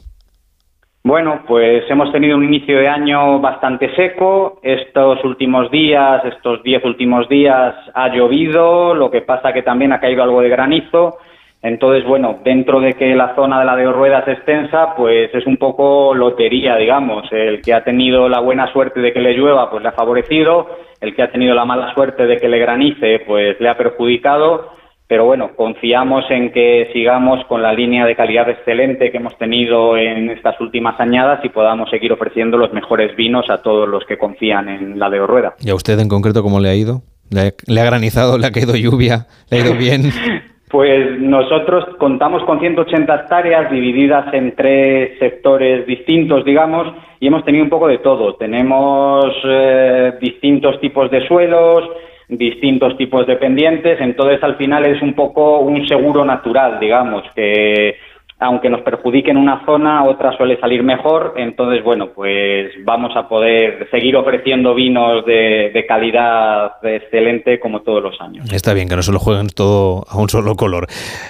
Bueno, 1.03 1.41
pues 1.47 1.83
hemos 1.89 2.11
tenido 2.11 2.37
un 2.37 2.43
inicio 2.43 2.77
de 2.77 2.87
año 2.87 3.39
bastante 3.39 3.93
seco. 3.95 4.59
Estos 4.61 5.23
últimos 5.23 5.71
días, 5.71 6.23
estos 6.25 6.61
diez 6.61 6.85
últimos 6.85 7.27
días, 7.27 7.73
ha 7.95 8.09
llovido, 8.09 8.93
lo 8.93 9.09
que 9.09 9.21
pasa 9.21 9.51
que 9.51 9.63
también 9.63 9.93
ha 9.93 9.99
caído 9.99 10.21
algo 10.21 10.41
de 10.41 10.49
granizo. 10.49 11.17
Entonces, 11.63 12.03
bueno, 12.07 12.39
dentro 12.43 12.79
de 12.79 12.93
que 12.93 13.13
la 13.15 13.35
zona 13.35 13.59
de 13.59 13.65
la 13.65 13.75
de 13.75 13.91
ruedas 13.91 14.27
es 14.27 14.37
extensa, 14.37 14.95
pues 14.95 15.29
es 15.33 15.45
un 15.45 15.57
poco 15.57 16.13
lotería, 16.15 16.75
digamos. 16.75 17.31
El 17.31 17.61
que 17.61 17.73
ha 17.73 17.83
tenido 17.83 18.27
la 18.27 18.39
buena 18.39 18.71
suerte 18.73 18.99
de 18.99 19.13
que 19.13 19.21
le 19.21 19.33
llueva, 19.33 19.69
pues 19.69 19.83
le 19.83 19.89
ha 19.89 19.93
favorecido. 19.93 20.67
El 20.99 21.15
que 21.15 21.21
ha 21.21 21.31
tenido 21.31 21.53
la 21.53 21.65
mala 21.65 21.93
suerte 21.93 22.25
de 22.25 22.37
que 22.37 22.49
le 22.49 22.59
granice, 22.59 23.21
pues 23.27 23.59
le 23.59 23.69
ha 23.69 23.77
perjudicado. 23.77 24.71
Pero 25.07 25.25
bueno, 25.25 25.51
confiamos 25.55 26.23
en 26.31 26.51
que 26.51 26.89
sigamos 26.93 27.45
con 27.45 27.61
la 27.61 27.73
línea 27.73 28.05
de 28.05 28.15
calidad 28.15 28.49
excelente 28.49 29.11
que 29.11 29.17
hemos 29.17 29.37
tenido 29.37 29.97
en 29.97 30.29
estas 30.29 30.59
últimas 30.61 30.99
añadas 30.99 31.43
y 31.43 31.49
podamos 31.49 31.89
seguir 31.89 32.13
ofreciendo 32.13 32.57
los 32.57 32.71
mejores 32.71 33.15
vinos 33.15 33.49
a 33.49 33.61
todos 33.61 33.87
los 33.89 34.05
que 34.05 34.17
confían 34.17 34.69
en 34.69 34.97
la 34.97 35.09
de 35.09 35.19
Rueda. 35.19 35.53
¿Y 35.59 35.69
a 35.69 35.75
usted 35.75 35.99
en 35.99 36.07
concreto 36.07 36.41
cómo 36.41 36.59
le 36.59 36.69
ha 36.69 36.75
ido? 36.75 37.01
¿Le 37.29 37.81
ha 37.81 37.85
granizado? 37.85 38.37
¿Le 38.37 38.47
ha 38.47 38.51
caído 38.51 38.75
lluvia? 38.75 39.27
¿Le 39.49 39.57
ha 39.57 39.61
ido 39.61 39.75
bien? 39.75 40.11
Pues 40.71 41.19
nosotros 41.19 41.83
contamos 41.97 42.43
con 42.43 42.61
180 42.61 43.13
hectáreas 43.13 43.69
divididas 43.69 44.33
en 44.33 44.55
tres 44.55 45.19
sectores 45.19 45.85
distintos, 45.85 46.45
digamos, 46.45 46.87
y 47.19 47.27
hemos 47.27 47.43
tenido 47.43 47.65
un 47.65 47.69
poco 47.69 47.89
de 47.89 47.97
todo. 47.97 48.35
Tenemos 48.35 49.25
eh, 49.43 50.13
distintos 50.21 50.79
tipos 50.79 51.11
de 51.11 51.27
suelos, 51.27 51.89
distintos 52.29 52.95
tipos 52.95 53.27
de 53.27 53.35
pendientes, 53.35 53.99
entonces 53.99 54.41
al 54.41 54.55
final 54.55 54.85
es 54.85 55.01
un 55.01 55.13
poco 55.13 55.59
un 55.59 55.85
seguro 55.89 56.23
natural, 56.23 56.79
digamos, 56.79 57.23
que 57.35 57.97
aunque 58.41 58.71
nos 58.71 58.81
perjudique 58.81 59.29
en 59.29 59.37
una 59.37 59.63
zona, 59.65 60.03
otra 60.03 60.35
suele 60.35 60.59
salir 60.59 60.83
mejor. 60.83 61.35
Entonces, 61.37 61.83
bueno, 61.83 62.09
pues 62.09 62.71
vamos 62.83 63.15
a 63.15 63.29
poder 63.29 63.87
seguir 63.91 64.15
ofreciendo 64.15 64.73
vinos 64.73 65.23
de, 65.25 65.85
calidad 65.87 66.73
excelente 66.83 67.59
como 67.59 67.81
todos 67.81 68.01
los 68.01 68.19
años. 68.19 68.51
Está 68.51 68.73
bien, 68.73 68.87
que 68.89 68.95
no 68.95 69.03
se 69.03 69.11
lo 69.11 69.19
jueguen 69.19 69.49
todo 69.49 70.05
a 70.09 70.17
un 70.17 70.29
solo 70.29 70.55
color. 70.55 70.87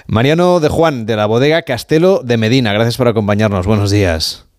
Mariano 0.07 0.59
de 0.59 0.69
Juan, 0.69 1.05
de 1.05 1.15
la 1.17 1.25
bodega 1.25 1.63
Castelo 1.63 2.19
de 2.23 2.38
Medina, 2.38 2.73
gracias 2.73 2.97
por 2.97 3.07
acompañarnos. 3.07 3.67
Buenos 3.67 3.91
días. 3.91 4.51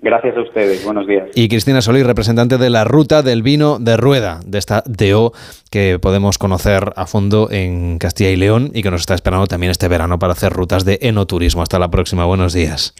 Gracias 0.00 0.36
a 0.36 0.42
ustedes, 0.42 0.84
buenos 0.84 1.08
días. 1.08 1.28
Y 1.34 1.48
Cristina 1.48 1.82
Solís, 1.82 2.06
representante 2.06 2.56
de 2.56 2.70
la 2.70 2.84
Ruta 2.84 3.22
del 3.22 3.42
Vino 3.42 3.80
de 3.80 3.96
Rueda, 3.96 4.38
de 4.46 4.58
esta 4.58 4.84
DO 4.86 5.32
que 5.72 5.98
podemos 5.98 6.38
conocer 6.38 6.92
a 6.94 7.06
fondo 7.06 7.48
en 7.50 7.98
Castilla 7.98 8.30
y 8.30 8.36
León 8.36 8.70
y 8.72 8.82
que 8.82 8.92
nos 8.92 9.00
está 9.00 9.14
esperando 9.14 9.48
también 9.48 9.72
este 9.72 9.88
verano 9.88 10.20
para 10.20 10.34
hacer 10.34 10.52
rutas 10.52 10.84
de 10.84 11.00
enoturismo. 11.02 11.62
Hasta 11.62 11.80
la 11.80 11.90
próxima, 11.90 12.24
buenos 12.26 12.52
días. 12.52 12.94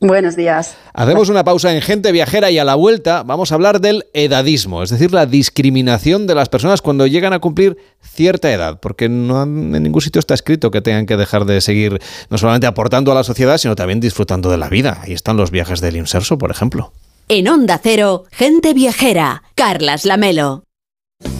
Buenos 0.00 0.36
días. 0.36 0.76
Hacemos 0.92 1.30
una 1.30 1.42
pausa 1.42 1.74
en 1.74 1.80
Gente 1.80 2.12
Viajera 2.12 2.50
y 2.50 2.58
a 2.58 2.64
la 2.64 2.74
vuelta 2.74 3.22
vamos 3.22 3.50
a 3.50 3.54
hablar 3.54 3.80
del 3.80 4.04
edadismo, 4.12 4.82
es 4.82 4.90
decir, 4.90 5.12
la 5.12 5.24
discriminación 5.24 6.26
de 6.26 6.34
las 6.34 6.50
personas 6.50 6.82
cuando 6.82 7.06
llegan 7.06 7.32
a 7.32 7.38
cumplir 7.38 7.78
cierta 8.02 8.52
edad, 8.52 8.78
porque 8.78 9.08
no 9.08 9.42
en 9.42 9.82
ningún 9.82 10.02
sitio 10.02 10.18
está 10.18 10.34
escrito 10.34 10.70
que 10.70 10.82
tengan 10.82 11.06
que 11.06 11.16
dejar 11.16 11.46
de 11.46 11.62
seguir 11.62 11.98
no 12.28 12.36
solamente 12.36 12.66
aportando 12.66 13.10
a 13.10 13.14
la 13.14 13.24
sociedad, 13.24 13.56
sino 13.56 13.74
también 13.74 14.00
disfrutando 14.00 14.50
de 14.50 14.58
la 14.58 14.68
vida. 14.68 15.00
Ahí 15.02 15.14
están 15.14 15.38
los 15.38 15.50
viajes 15.50 15.80
del 15.80 15.96
Inserso, 15.96 16.36
por 16.36 16.50
ejemplo. 16.50 16.92
En 17.28 17.48
Onda 17.48 17.80
Cero, 17.82 18.24
Gente 18.30 18.74
Viajera, 18.74 19.44
Carlas 19.54 20.04
Lamelo. 20.04 20.65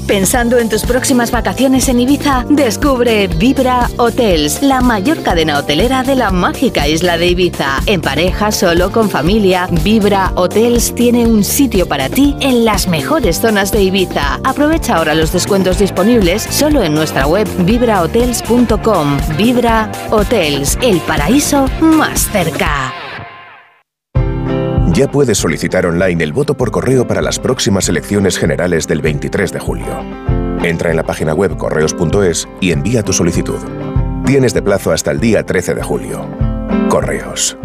Pensando 0.07 0.59
en 0.59 0.69
tus 0.69 0.85
próximas 0.85 1.33
vacaciones 1.33 1.89
en 1.89 1.99
Ibiza, 1.99 2.47
descubre 2.49 3.27
Vibra 3.27 3.91
Hotels, 3.99 4.63
la 4.63 4.81
mayor 4.81 5.23
cadena 5.25 5.59
hotelera 5.59 6.05
de 6.05 6.15
la 6.15 6.31
mágica 6.31 6.87
isla 6.87 7.19
de 7.19 7.27
Ibiza. 7.27 7.81
En 7.87 8.01
pareja, 8.01 8.53
solo, 8.53 8.93
con 8.93 9.11
familia, 9.11 9.69
Vibra 9.83 10.33
Hotels 10.37 10.95
tiene 10.95 11.27
un 11.27 11.43
sitio 11.43 11.89
para 11.89 12.09
ti 12.09 12.37
en 12.41 12.65
las 12.65 12.87
mejores 12.87 13.41
zonas 13.41 13.73
de 13.73 13.83
Ibiza. 13.83 14.41
Aprovecha 14.45 14.97
ahora 14.97 15.15
los 15.15 15.33
descuentos 15.33 15.79
disponibles 15.81 16.43
solo 16.43 16.85
en 16.85 16.95
nuestra 16.95 17.27
web 17.27 17.49
vibrahotels.com. 17.65 19.19
Vibra 19.37 19.91
Hotels, 20.11 20.79
el 20.83 21.01
paraíso 21.01 21.67
más 21.81 22.31
cerca. 22.31 23.06
Ya 24.97 25.07
puedes 25.07 25.37
solicitar 25.37 25.85
online 25.85 26.25
el 26.25 26.33
voto 26.33 26.57
por 26.57 26.71
correo 26.71 27.07
para 27.07 27.21
las 27.21 27.39
próximas 27.39 27.87
elecciones 27.91 28.39
generales 28.39 28.89
del 28.89 29.03
23 29.03 29.53
de 29.53 29.61
julio. 29.61 30.01
Entra 30.63 30.89
en 30.89 30.97
la 30.97 31.03
página 31.03 31.35
web 31.35 31.55
correos.es 31.59 32.49
y 32.63 32.73
envía 32.73 33.03
tu 33.03 33.13
solicitud. 33.13 33.59
Tienes 34.25 34.55
de 34.55 34.63
plazo 34.63 34.93
hasta 34.93 35.11
el 35.11 35.21
día 35.21 35.45
13 35.45 35.75
de 35.75 35.83
julio. 35.83 36.27
Correos. 36.89 37.59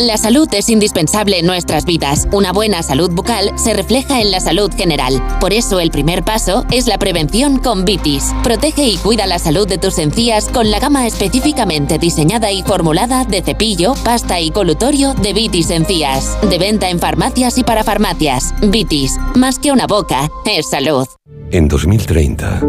La 0.00 0.16
salud 0.16 0.48
es 0.52 0.70
indispensable 0.70 1.38
en 1.38 1.46
nuestras 1.46 1.84
vidas. 1.84 2.26
Una 2.32 2.52
buena 2.52 2.82
salud 2.82 3.10
bucal 3.12 3.56
se 3.56 3.74
refleja 3.74 4.20
en 4.20 4.32
la 4.32 4.40
salud 4.40 4.72
general. 4.74 5.22
Por 5.40 5.52
eso 5.52 5.78
el 5.78 5.92
primer 5.92 6.24
paso 6.24 6.64
es 6.72 6.88
la 6.88 6.98
prevención 6.98 7.58
con 7.58 7.84
Vitis. 7.84 8.34
Protege 8.42 8.88
y 8.88 8.96
cuida 8.96 9.26
la 9.26 9.38
salud 9.38 9.68
de 9.68 9.78
tus 9.78 9.98
encías 9.98 10.48
con 10.48 10.70
la 10.72 10.80
gama 10.80 11.06
específicamente 11.06 11.98
diseñada 11.98 12.50
y 12.50 12.62
formulada 12.62 13.24
de 13.24 13.40
cepillo, 13.40 13.94
pasta 14.04 14.40
y 14.40 14.50
colutorio 14.50 15.14
de 15.14 15.32
Vitis 15.32 15.70
Encías. 15.70 16.36
De 16.50 16.58
venta 16.58 16.90
en 16.90 16.98
farmacias 16.98 17.56
y 17.58 17.62
para 17.62 17.84
farmacias. 17.84 18.52
Vitis, 18.62 19.16
más 19.36 19.60
que 19.60 19.70
una 19.70 19.86
boca, 19.86 20.28
es 20.44 20.68
salud. 20.68 21.06
En 21.52 21.68
2030, 21.68 22.62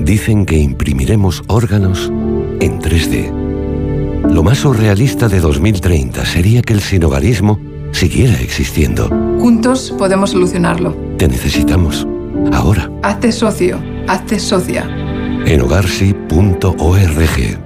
dicen 0.00 0.44
que 0.44 0.58
imprimiremos 0.58 1.42
órganos 1.48 2.08
en 2.60 2.78
3D 2.78 3.37
lo 4.30 4.42
más 4.42 4.58
surrealista 4.58 5.28
de 5.28 5.40
2030 5.40 6.24
sería 6.24 6.62
que 6.62 6.72
el 6.72 6.80
sinogarismo 6.80 7.58
siguiera 7.92 8.40
existiendo. 8.40 9.08
Juntos 9.40 9.94
podemos 9.98 10.30
solucionarlo. 10.30 10.94
Te 11.16 11.28
necesitamos. 11.28 12.06
Ahora. 12.52 12.90
Hazte 13.02 13.32
socio. 13.32 13.80
Hazte 14.06 14.38
socia. 14.38 14.84
En 15.46 15.62
hogarsi.org. 15.62 17.58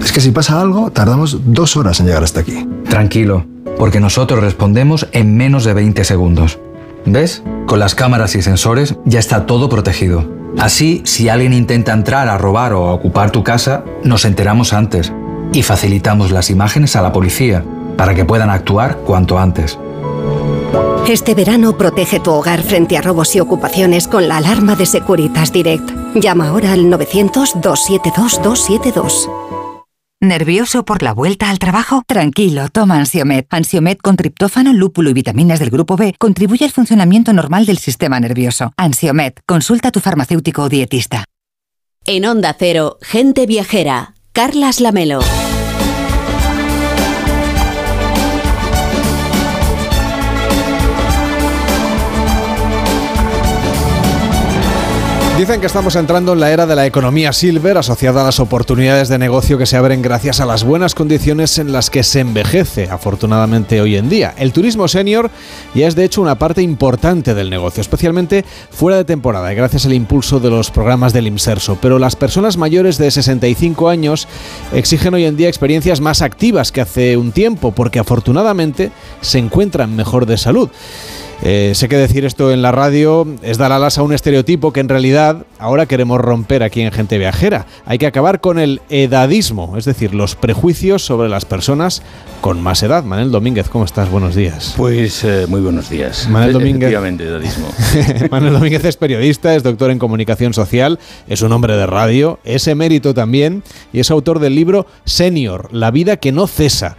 Es 0.00 0.12
que 0.12 0.20
si 0.20 0.30
pasa 0.30 0.60
algo, 0.60 0.90
tardamos 0.90 1.40
dos 1.46 1.76
horas 1.76 1.98
en 2.00 2.06
llegar 2.06 2.22
hasta 2.22 2.40
aquí. 2.40 2.68
Tranquilo, 2.88 3.46
porque 3.78 4.00
nosotros 4.00 4.40
respondemos 4.40 5.08
en 5.12 5.36
menos 5.36 5.64
de 5.64 5.74
20 5.74 6.04
segundos. 6.04 6.58
¿Ves? 7.06 7.42
Con 7.66 7.78
las 7.80 7.94
cámaras 7.94 8.34
y 8.36 8.42
sensores 8.42 8.96
ya 9.06 9.18
está 9.18 9.46
todo 9.46 9.68
protegido. 9.68 10.30
Así, 10.58 11.02
si 11.04 11.28
alguien 11.28 11.52
intenta 11.52 11.92
entrar 11.92 12.28
a 12.28 12.38
robar 12.38 12.74
o 12.74 12.86
a 12.88 12.92
ocupar 12.92 13.32
tu 13.32 13.42
casa, 13.42 13.84
nos 14.04 14.24
enteramos 14.24 14.72
antes 14.72 15.12
y 15.52 15.62
facilitamos 15.62 16.30
las 16.30 16.50
imágenes 16.50 16.96
a 16.96 17.02
la 17.02 17.12
policía 17.12 17.64
para 17.96 18.14
que 18.14 18.24
puedan 18.24 18.50
actuar 18.50 18.98
cuanto 18.98 19.38
antes. 19.38 19.78
Este 21.08 21.34
verano 21.34 21.76
protege 21.76 22.18
tu 22.18 22.30
hogar 22.30 22.62
frente 22.62 22.96
a 22.96 23.02
robos 23.02 23.36
y 23.36 23.40
ocupaciones 23.40 24.08
con 24.08 24.26
la 24.26 24.38
alarma 24.38 24.74
de 24.74 24.86
Securitas 24.86 25.52
Direct. 25.52 25.90
Llama 26.14 26.48
ahora 26.48 26.72
al 26.72 26.86
900-272-272. 26.86 29.30
¿Nervioso 30.20 30.84
por 30.86 31.02
la 31.02 31.12
vuelta 31.12 31.50
al 31.50 31.58
trabajo? 31.58 32.02
Tranquilo, 32.06 32.70
toma 32.70 32.98
Ansiomet. 32.98 33.46
Ansiomet 33.50 34.00
con 34.00 34.16
triptófano, 34.16 34.72
lúpulo 34.72 35.10
y 35.10 35.12
vitaminas 35.12 35.58
del 35.58 35.68
grupo 35.68 35.98
B 35.98 36.14
contribuye 36.18 36.64
al 36.64 36.70
funcionamiento 36.70 37.34
normal 37.34 37.66
del 37.66 37.76
sistema 37.76 38.18
nervioso. 38.18 38.72
Ansiomet, 38.78 39.42
consulta 39.44 39.88
a 39.88 39.92
tu 39.92 40.00
farmacéutico 40.00 40.62
o 40.62 40.70
dietista. 40.70 41.26
En 42.06 42.24
Onda 42.24 42.56
Cero, 42.58 42.96
gente 43.02 43.44
viajera. 43.44 44.13
Carlas 44.34 44.80
Lamelo. 44.80 45.20
Dicen 55.36 55.60
que 55.60 55.66
estamos 55.66 55.96
entrando 55.96 56.32
en 56.32 56.38
la 56.38 56.52
era 56.52 56.64
de 56.64 56.76
la 56.76 56.86
economía 56.86 57.32
silver 57.32 57.76
asociada 57.76 58.20
a 58.20 58.24
las 58.24 58.38
oportunidades 58.38 59.08
de 59.08 59.18
negocio 59.18 59.58
que 59.58 59.66
se 59.66 59.76
abren 59.76 60.00
gracias 60.00 60.38
a 60.38 60.46
las 60.46 60.62
buenas 60.62 60.94
condiciones 60.94 61.58
en 61.58 61.72
las 61.72 61.90
que 61.90 62.04
se 62.04 62.20
envejece, 62.20 62.88
afortunadamente 62.88 63.80
hoy 63.80 63.96
en 63.96 64.08
día. 64.08 64.32
El 64.38 64.52
turismo 64.52 64.86
senior 64.86 65.32
ya 65.74 65.88
es 65.88 65.96
de 65.96 66.04
hecho 66.04 66.22
una 66.22 66.38
parte 66.38 66.62
importante 66.62 67.34
del 67.34 67.50
negocio, 67.50 67.80
especialmente 67.80 68.44
fuera 68.70 68.96
de 68.96 69.04
temporada 69.04 69.52
y 69.52 69.56
gracias 69.56 69.86
al 69.86 69.94
impulso 69.94 70.38
de 70.38 70.50
los 70.50 70.70
programas 70.70 71.12
del 71.12 71.26
IMSERSO. 71.26 71.78
Pero 71.82 71.98
las 71.98 72.14
personas 72.14 72.56
mayores 72.56 72.96
de 72.96 73.10
65 73.10 73.88
años 73.88 74.28
exigen 74.72 75.14
hoy 75.14 75.24
en 75.24 75.36
día 75.36 75.48
experiencias 75.48 76.00
más 76.00 76.22
activas 76.22 76.70
que 76.70 76.80
hace 76.80 77.16
un 77.16 77.32
tiempo 77.32 77.72
porque 77.72 77.98
afortunadamente 77.98 78.92
se 79.20 79.40
encuentran 79.40 79.96
mejor 79.96 80.26
de 80.26 80.38
salud. 80.38 80.70
Eh, 81.46 81.72
sé 81.74 81.90
que 81.90 81.98
decir 81.98 82.24
esto 82.24 82.52
en 82.52 82.62
la 82.62 82.72
radio 82.72 83.28
es 83.42 83.58
dar 83.58 83.70
alas 83.70 83.98
a 83.98 84.02
un 84.02 84.14
estereotipo 84.14 84.72
que 84.72 84.80
en 84.80 84.88
realidad 84.88 85.44
ahora 85.58 85.84
queremos 85.84 86.18
romper 86.18 86.62
aquí 86.62 86.80
en 86.80 86.90
Gente 86.90 87.18
Viajera. 87.18 87.66
Hay 87.84 87.98
que 87.98 88.06
acabar 88.06 88.40
con 88.40 88.58
el 88.58 88.80
edadismo, 88.88 89.76
es 89.76 89.84
decir, 89.84 90.14
los 90.14 90.36
prejuicios 90.36 91.04
sobre 91.04 91.28
las 91.28 91.44
personas 91.44 92.00
con 92.40 92.62
más 92.62 92.82
edad. 92.82 93.04
Manuel 93.04 93.30
Domínguez, 93.30 93.68
¿cómo 93.68 93.84
estás? 93.84 94.10
Buenos 94.10 94.34
días. 94.34 94.72
Pues 94.78 95.22
eh, 95.22 95.44
muy 95.46 95.60
buenos 95.60 95.90
días. 95.90 96.26
Manuel 96.30 96.54
Domínguez. 96.54 96.90
Edadismo. 96.90 97.68
Manuel 98.30 98.54
Domínguez 98.54 98.82
es 98.86 98.96
periodista, 98.96 99.54
es 99.54 99.62
doctor 99.62 99.90
en 99.90 99.98
comunicación 99.98 100.54
social, 100.54 100.98
es 101.28 101.42
un 101.42 101.52
hombre 101.52 101.76
de 101.76 101.84
radio, 101.84 102.38
es 102.44 102.66
emérito 102.68 103.12
también 103.12 103.62
y 103.92 104.00
es 104.00 104.10
autor 104.10 104.38
del 104.38 104.54
libro 104.54 104.86
Senior, 105.04 105.68
la 105.72 105.90
vida 105.90 106.16
que 106.16 106.32
no 106.32 106.46
cesa. 106.46 106.96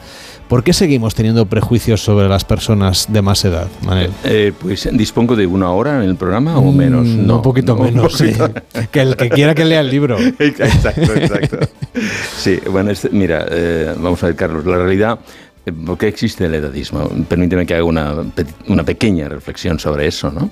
¿Por 0.47 0.63
qué 0.63 0.73
seguimos 0.73 1.15
teniendo 1.15 1.47
prejuicios 1.47 2.01
sobre 2.01 2.29
las 2.29 2.45
personas 2.45 3.07
de 3.09 3.21
más 3.23 3.43
edad, 3.45 3.67
Manel? 3.83 4.11
Eh, 4.23 4.53
pues 4.59 4.87
dispongo 4.93 5.35
de 5.35 5.47
una 5.47 5.71
hora 5.71 6.03
en 6.03 6.09
el 6.09 6.15
programa 6.17 6.57
o 6.57 6.71
menos. 6.71 7.07
Mm, 7.07 7.25
no, 7.25 7.37
un 7.37 7.41
poquito 7.41 7.75
menos, 7.75 8.13
Sí. 8.13 8.31
que 8.91 9.01
el 9.01 9.15
que 9.15 9.29
quiera 9.29 9.55
que 9.55 9.65
lea 9.65 9.79
el 9.79 9.89
libro. 9.89 10.19
exacto, 10.39 11.13
exacto. 11.15 11.59
Sí, 12.37 12.59
bueno, 12.69 12.91
este, 12.91 13.09
mira, 13.09 13.45
eh, 13.49 13.95
vamos 13.97 14.21
a 14.23 14.27
ver, 14.27 14.35
Carlos, 14.35 14.65
la 14.65 14.77
realidad... 14.77 15.19
Eh, 15.65 15.71
¿Por 15.71 15.97
qué 15.97 16.07
existe 16.07 16.45
el 16.45 16.53
edadismo? 16.53 17.09
Permíteme 17.27 17.65
que 17.65 17.73
haga 17.73 17.83
una, 17.83 18.13
una 18.67 18.83
pequeña 18.83 19.27
reflexión 19.27 19.79
sobre 19.79 20.05
eso. 20.05 20.29
¿no? 20.29 20.51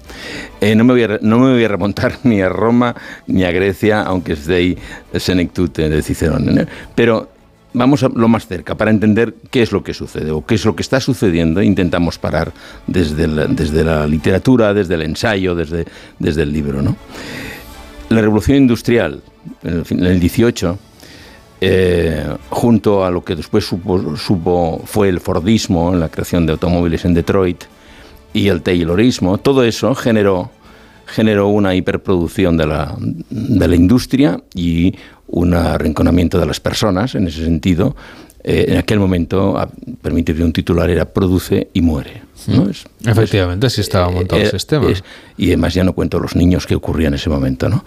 no, 0.60 0.84
me 0.84 0.94
voy 0.94 1.04
a, 1.04 1.20
no 1.22 1.38
me 1.38 1.54
voy 1.54 1.64
a 1.64 1.68
remontar 1.68 2.18
ni 2.24 2.42
a 2.42 2.50
Roma 2.50 2.96
ni 3.28 3.44
a 3.44 3.52
Grecia, 3.52 4.02
aunque 4.02 4.34
es 4.34 4.48
de 4.48 4.76
Senectute 5.16 5.88
de 5.88 6.02
Cicerón. 6.02 6.68
Pero 6.96 7.30
vamos 7.74 8.04
a 8.04 8.10
lo 8.10 8.28
más 8.28 8.48
cerca 8.48 8.76
para 8.76 8.92
entender 8.92 9.36
qué 9.52 9.62
es 9.62 9.72
lo 9.72 9.84
que 9.84 9.94
sucede 9.94 10.32
o 10.32 10.46
qué 10.46 10.56
es 10.56 10.66
lo 10.66 10.76
que 10.76 10.82
está 10.82 11.00
sucediendo. 11.00 11.62
Intentamos 11.62 12.18
parar 12.18 12.54
desde 12.88 13.28
la, 13.28 13.48
desde 13.48 13.84
la 13.84 14.08
literatura, 14.08 14.74
desde 14.74 14.96
el 14.96 15.02
ensayo, 15.02 15.56
desde, 15.56 15.86
desde 16.20 16.44
el 16.44 16.54
libro. 16.54 16.82
¿no? 16.82 16.96
La 18.10 18.22
revolución 18.22 18.58
industrial, 18.58 19.22
en 19.64 20.06
el, 20.06 20.20
18, 20.20 20.78
eh, 21.62 22.38
junto 22.50 23.06
a 23.06 23.12
lo 23.12 23.24
que 23.24 23.36
después 23.36 23.66
supo, 23.66 24.82
fue 24.86 25.10
el 25.10 25.20
Fordismo, 25.20 25.94
en 25.94 26.00
la 26.00 26.10
creación 26.10 26.46
de 26.46 26.54
automóviles 26.54 27.06
en 27.06 27.14
Detroit, 27.14 27.64
y 28.34 28.48
el 28.48 28.62
Taylorismo, 28.62 29.38
todo 29.38 29.64
eso 29.64 29.94
generó 29.96 30.52
generó 31.06 31.48
una 31.48 31.76
hiperproducción 31.76 32.58
de 32.58 32.68
la, 32.68 32.96
de 33.30 33.68
la 33.68 33.76
industria 33.76 34.42
y 34.54 34.96
un 35.28 35.54
arrinconamiento 35.54 36.40
de 36.40 36.46
las 36.46 36.60
personas 36.60 37.16
en 37.16 37.28
ese 37.28 37.44
sentido. 37.44 37.96
Eh, 38.44 38.66
en 38.68 38.78
aquel 38.78 39.00
momento, 39.00 39.58
permitirle 40.02 40.44
un 40.44 40.52
titular 40.52 40.90
era 40.90 41.06
produce 41.06 41.70
y 41.74 41.82
muere. 41.82 42.24
¿no? 42.48 42.66
Mm. 42.66 43.10
Efectivamente, 43.10 43.68
así 43.68 43.82
estaba 43.82 44.10
montado 44.10 44.42
el 44.42 44.52
sistema. 44.52 44.88
y 45.38 45.48
además 45.48 45.74
ya 45.74 45.84
no 45.84 45.94
cuento 45.94 46.20
los 46.20 46.36
niños 46.36 46.68
que 46.68 46.76
ocurrían 46.76 47.14
en 47.14 47.20
ese 47.20 47.30
momento. 47.30 47.70
¿no? 47.70 47.86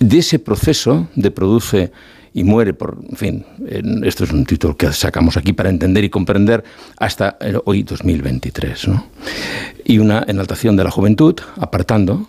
De 0.00 0.18
ese 0.18 0.38
proceso 0.38 1.08
de 1.14 1.30
produce 1.30 1.92
y 2.34 2.44
muere 2.44 2.74
por, 2.74 2.98
en 3.08 3.16
fin, 3.16 3.46
esto 4.04 4.24
es 4.24 4.32
un 4.32 4.44
título 4.44 4.76
que 4.76 4.90
sacamos 4.92 5.36
aquí 5.36 5.52
para 5.52 5.68
entender 5.68 6.02
y 6.02 6.10
comprender 6.10 6.64
hasta 6.96 7.38
hoy 7.64 7.82
2023. 7.82 8.88
¿no? 8.88 9.06
Y 9.84 9.98
una 9.98 10.24
enaltación 10.26 10.76
de 10.76 10.84
la 10.84 10.90
juventud, 10.90 11.36
apartando 11.56 12.28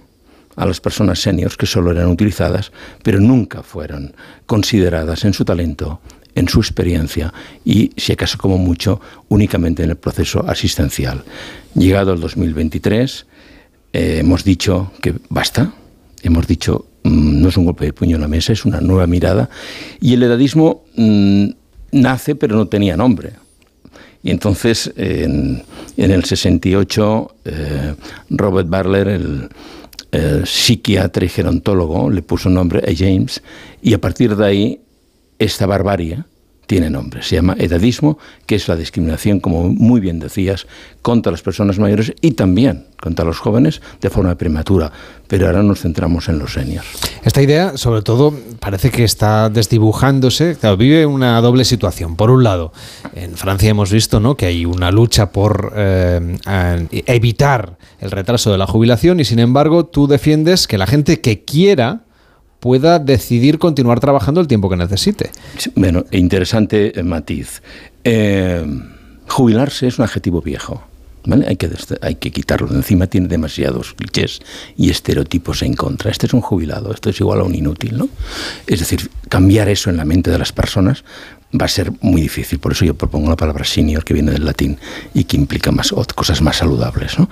a 0.56 0.66
las 0.66 0.80
personas 0.80 1.20
seniors 1.20 1.58
que 1.58 1.66
solo 1.66 1.92
eran 1.92 2.08
utilizadas, 2.08 2.72
pero 3.04 3.20
nunca 3.20 3.64
fueron 3.64 4.16
consideradas 4.46 5.26
en 5.26 5.34
su 5.34 5.46
talento, 5.46 6.00
en 6.36 6.48
su 6.48 6.60
experiencia 6.60 7.34
y, 7.64 7.92
si 7.98 8.14
acaso 8.14 8.38
como 8.38 8.58
mucho, 8.58 9.02
únicamente 9.30 9.84
en 9.84 9.92
el 9.92 9.98
proceso 9.98 10.46
asistencial. 10.48 11.24
Llegado 11.76 12.14
el 12.14 12.20
2023, 12.20 13.26
eh, 13.94 14.18
hemos 14.20 14.44
dicho 14.44 14.92
que 15.02 15.16
basta, 15.30 15.74
hemos 16.22 16.48
dicho 16.48 16.86
mm, 17.04 17.42
no 17.42 17.50
es 17.50 17.58
un 17.58 17.66
golpe 17.66 17.86
de 17.86 17.94
puño 17.94 18.16
en 18.16 18.22
la 18.22 18.28
mesa, 18.28 18.54
es 18.54 18.66
una 18.66 18.82
nueva 18.82 19.08
mirada, 19.08 19.50
y 20.00 20.14
el 20.14 20.24
edadismo 20.24 20.84
mm, 20.96 21.46
nace 21.92 22.36
pero 22.36 22.56
no 22.56 22.68
tenía 22.68 22.98
nombre. 22.98 23.34
Y 24.26 24.32
entonces, 24.32 24.90
en, 24.96 25.64
el 25.98 26.24
68, 26.24 27.36
eh, 27.44 27.96
Robert 28.30 28.70
Barler, 28.70 29.10
el, 29.10 29.50
psiquiatra 30.46 31.26
y 31.26 31.30
gerontólogo 31.30 32.10
le 32.10 32.22
puso 32.22 32.50
nombre 32.50 32.80
a 32.80 32.94
James 32.96 33.42
y 33.82 33.94
a 33.94 34.02
partir 34.02 34.36
de 34.36 34.46
ahí 34.46 34.82
esta 35.40 35.66
barbarie 35.66 36.24
tiene 36.66 36.90
nombre. 36.90 37.22
Se 37.24 37.36
llama 37.36 37.56
edadismo, 37.58 38.18
que 38.46 38.56
es 38.56 38.68
la 38.68 38.76
discriminación, 38.76 39.40
como 39.40 39.70
muy 39.70 40.00
bien 40.00 40.20
decías, 40.20 40.68
contra 41.02 41.32
las 41.32 41.42
personas 41.42 41.80
mayores 41.80 42.14
y 42.22 42.32
también 42.32 42.86
contra 43.02 43.26
los 43.26 43.40
jóvenes 43.40 43.82
de 44.02 44.10
forma 44.10 44.36
prematura. 44.36 44.92
Pero 45.28 45.48
ahora 45.48 45.62
nos 45.62 45.82
centramos 45.82 46.30
en 46.30 46.40
los 46.40 46.54
seniors. 46.54 46.88
Esta 47.24 47.42
idea, 47.42 47.78
sobre 47.78 48.02
todo, 48.02 48.34
parece 48.60 48.92
que 48.92 49.04
está 49.04 49.50
desdibujándose. 49.50 50.58
vive 50.78 51.06
una 51.06 51.42
doble 51.42 51.66
situación. 51.66 52.16
Por 52.16 52.32
un 52.32 52.44
lado, 52.44 52.72
en 53.14 53.36
Francia 53.36 53.70
hemos 53.70 53.92
visto 53.92 54.20
¿no? 54.20 54.38
que 54.38 54.46
hay 54.46 54.66
una 54.66 54.92
lucha 54.92 55.32
por 55.32 55.74
eh, 55.76 56.38
evitar 57.08 57.78
el 58.00 58.12
retraso 58.12 58.52
de 58.52 58.58
la 58.58 58.68
jubilación 58.68 59.20
y, 59.20 59.26
sin 59.26 59.40
embargo, 59.40 59.86
tú 59.86 60.08
defiendes 60.08 60.68
que 60.68 60.78
la 60.78 60.88
gente 60.88 61.20
que 61.20 61.44
quiera 61.44 62.04
pueda 62.64 62.98
decidir 62.98 63.60
continuar 63.60 64.00
trabajando 64.00 64.40
el 64.40 64.48
tiempo 64.48 64.70
que 64.70 64.78
necesite. 64.78 65.32
Bueno, 65.76 66.06
interesante 66.12 66.94
matiz. 67.04 67.62
Eh, 68.06 68.66
Jubilarse 69.28 69.88
es 69.88 70.00
un 70.00 70.06
adjetivo 70.06 70.42
viejo. 70.42 70.82
¿Vale? 71.26 71.46
Hay, 71.46 71.58
que, 71.58 71.70
hay 72.02 72.16
que 72.16 72.32
quitarlo 72.32 72.68
de 72.68 72.76
encima, 72.76 73.08
tiene 73.08 73.28
demasiados 73.28 73.94
clichés 73.94 74.40
y 74.78 74.90
estereotipos 74.90 75.62
en 75.62 75.74
contra. 75.74 76.10
Este 76.10 76.26
es 76.26 76.34
un 76.34 76.40
jubilado, 76.40 76.94
esto 76.94 77.10
es 77.10 77.20
igual 77.20 77.42
a 77.42 77.44
un 77.44 77.54
inútil, 77.54 77.98
¿no? 77.98 78.08
Es 78.66 78.80
decir, 78.80 79.10
cambiar 79.28 79.68
eso 79.68 79.90
en 79.90 79.98
la 79.98 80.06
mente 80.06 80.32
de 80.32 80.38
las 80.38 80.54
personas 80.54 81.04
va 81.54 81.66
a 81.66 81.70
ser 81.70 81.92
muy 82.00 82.22
difícil. 82.22 82.60
Por 82.60 82.72
eso 82.72 82.86
yo 82.86 82.96
propongo 82.96 83.30
la 83.30 83.36
palabra 83.36 83.66
senior, 83.66 84.06
que 84.06 84.14
viene 84.14 84.32
del 84.32 84.46
latín 84.46 84.78
y 85.14 85.26
que 85.26 85.36
implica 85.36 85.72
más, 85.72 85.94
cosas 86.16 86.42
más 86.42 86.58
saludables. 86.58 87.20
¿no? 87.20 87.30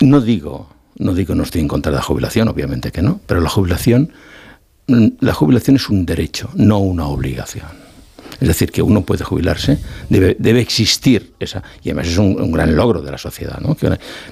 no 0.00 0.20
digo, 0.20 0.68
no 0.98 1.14
digo 1.14 1.36
no 1.36 1.44
estoy 1.44 1.60
en 1.60 1.68
contra 1.68 1.92
de 1.92 1.98
la 1.98 2.02
jubilación, 2.02 2.48
obviamente 2.48 2.90
que 2.90 3.02
no, 3.02 3.20
pero 3.26 3.40
la 3.40 3.48
jubilación, 3.48 4.12
la 4.86 5.34
jubilación 5.34 5.76
es 5.76 5.88
un 5.88 6.06
derecho, 6.06 6.50
no 6.54 6.78
una 6.78 7.06
obligación. 7.06 7.86
Es 8.40 8.48
decir, 8.48 8.70
que 8.70 8.82
uno 8.82 9.00
puede 9.02 9.24
jubilarse, 9.24 9.78
debe, 10.10 10.60
existir 10.60 11.32
esa, 11.40 11.62
y 11.82 11.88
además 11.88 12.08
es 12.08 12.18
un, 12.18 12.52
gran 12.52 12.76
logro 12.76 13.00
de 13.00 13.10
la 13.10 13.16
sociedad, 13.16 13.60
¿no? 13.60 13.76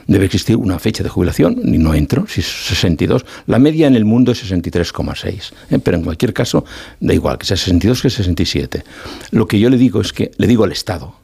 debe 0.06 0.26
existir 0.26 0.56
una 0.56 0.78
fecha 0.78 1.02
de 1.02 1.08
jubilación, 1.08 1.58
y 1.64 1.78
no 1.78 1.94
entro, 1.94 2.26
si 2.28 2.40
es 2.40 2.46
62, 2.46 3.24
la 3.46 3.58
media 3.58 3.86
en 3.86 3.94
el 3.94 4.04
mundo 4.04 4.32
es 4.32 4.44
63,6, 4.44 5.52
¿eh? 5.70 5.78
pero 5.78 5.96
en 5.96 6.04
cualquier 6.04 6.34
caso 6.34 6.66
da 7.00 7.14
igual 7.14 7.38
que 7.38 7.46
sea 7.46 7.56
62 7.56 8.02
que 8.02 8.10
67. 8.10 8.84
Lo 9.30 9.48
que 9.48 9.58
yo 9.58 9.70
le 9.70 9.78
digo 9.78 10.02
es 10.02 10.12
que 10.12 10.32
le 10.36 10.46
digo 10.46 10.64
al 10.64 10.72
Estado 10.72 11.14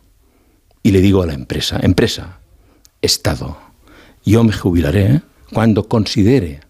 y 0.83 0.93
le 0.93 1.03
digo 1.03 1.23
a 1.23 1.27
la 1.27 1.35
empresa, 1.35 1.79
empresa, 1.83 2.39
Estado, 3.03 3.59
yo 4.25 4.43
me 4.43 4.53
jubilaré 4.53 5.21
cuando 5.53 5.87
considere 5.87 6.61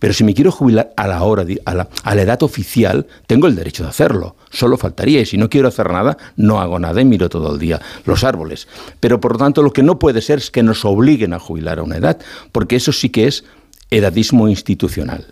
pero 0.00 0.14
si 0.14 0.24
me 0.24 0.34
quiero 0.34 0.50
jubilar 0.50 0.92
a 0.96 1.06
la 1.06 1.22
hora, 1.22 1.44
a, 1.66 1.74
la, 1.74 1.88
a 2.02 2.14
la 2.14 2.22
edad 2.22 2.42
oficial, 2.42 3.06
tengo 3.28 3.46
el 3.46 3.54
derecho 3.54 3.84
de 3.84 3.90
hacerlo. 3.90 4.34
Solo 4.50 4.76
faltaría. 4.76 5.20
Y 5.20 5.26
si 5.26 5.36
no 5.36 5.48
quiero 5.48 5.68
hacer 5.68 5.90
nada, 5.92 6.16
no 6.36 6.58
hago 6.58 6.78
nada 6.80 7.00
y 7.00 7.04
miro 7.04 7.28
todo 7.28 7.52
el 7.52 7.60
día 7.60 7.80
los 8.06 8.24
árboles. 8.24 8.66
Pero 8.98 9.20
por 9.20 9.32
lo 9.32 9.38
tanto, 9.38 9.62
lo 9.62 9.72
que 9.72 9.82
no 9.82 9.98
puede 9.98 10.22
ser 10.22 10.38
es 10.38 10.50
que 10.50 10.62
nos 10.62 10.84
obliguen 10.84 11.34
a 11.34 11.38
jubilar 11.38 11.78
a 11.78 11.82
una 11.82 11.98
edad, 11.98 12.18
porque 12.50 12.76
eso 12.76 12.92
sí 12.92 13.10
que 13.10 13.26
es 13.26 13.44
edadismo 13.90 14.48
institucional. 14.48 15.26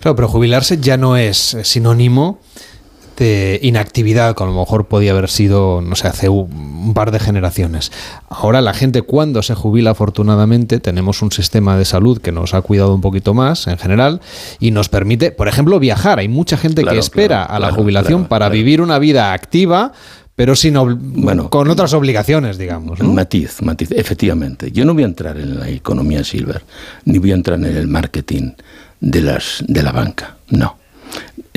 Claro, 0.00 0.14
pero 0.14 0.28
jubilarse 0.28 0.78
ya 0.78 0.96
no 0.96 1.16
es 1.16 1.56
sinónimo 1.62 2.40
inactividad 3.62 4.36
que 4.36 4.42
a 4.42 4.46
lo 4.46 4.52
mejor 4.52 4.86
podía 4.86 5.12
haber 5.12 5.28
sido, 5.28 5.80
no 5.80 5.96
sé, 5.96 6.08
hace 6.08 6.28
un 6.28 6.92
par 6.94 7.10
de 7.10 7.18
generaciones. 7.18 7.90
Ahora 8.28 8.60
la 8.60 8.74
gente 8.74 9.02
cuando 9.02 9.42
se 9.42 9.54
jubila, 9.54 9.90
afortunadamente, 9.90 10.80
tenemos 10.80 11.22
un 11.22 11.32
sistema 11.32 11.76
de 11.76 11.84
salud 11.84 12.20
que 12.20 12.32
nos 12.32 12.54
ha 12.54 12.62
cuidado 12.62 12.94
un 12.94 13.00
poquito 13.00 13.34
más 13.34 13.66
en 13.66 13.78
general 13.78 14.20
y 14.60 14.70
nos 14.70 14.88
permite, 14.88 15.30
por 15.30 15.48
ejemplo, 15.48 15.78
viajar. 15.78 16.18
Hay 16.18 16.28
mucha 16.28 16.56
gente 16.56 16.84
que 16.84 16.98
espera 16.98 17.44
a 17.44 17.58
la 17.58 17.72
jubilación 17.72 18.26
para 18.26 18.48
vivir 18.48 18.80
una 18.80 18.98
vida 18.98 19.32
activa, 19.32 19.92
pero 20.36 20.54
sin 20.54 20.74
bueno, 21.20 21.50
con 21.50 21.68
otras 21.68 21.92
obligaciones, 21.94 22.58
digamos. 22.58 23.00
Matiz, 23.00 23.60
matiz, 23.62 23.90
efectivamente. 23.90 24.70
Yo 24.70 24.84
no 24.84 24.94
voy 24.94 25.02
a 25.02 25.06
entrar 25.06 25.36
en 25.36 25.58
la 25.58 25.68
economía 25.68 26.22
silver, 26.22 26.62
ni 27.04 27.18
voy 27.18 27.32
a 27.32 27.34
entrar 27.34 27.58
en 27.58 27.64
el 27.64 27.88
marketing 27.88 28.52
de, 29.00 29.20
las, 29.22 29.64
de 29.66 29.82
la 29.82 29.92
banca, 29.92 30.36
no 30.50 30.77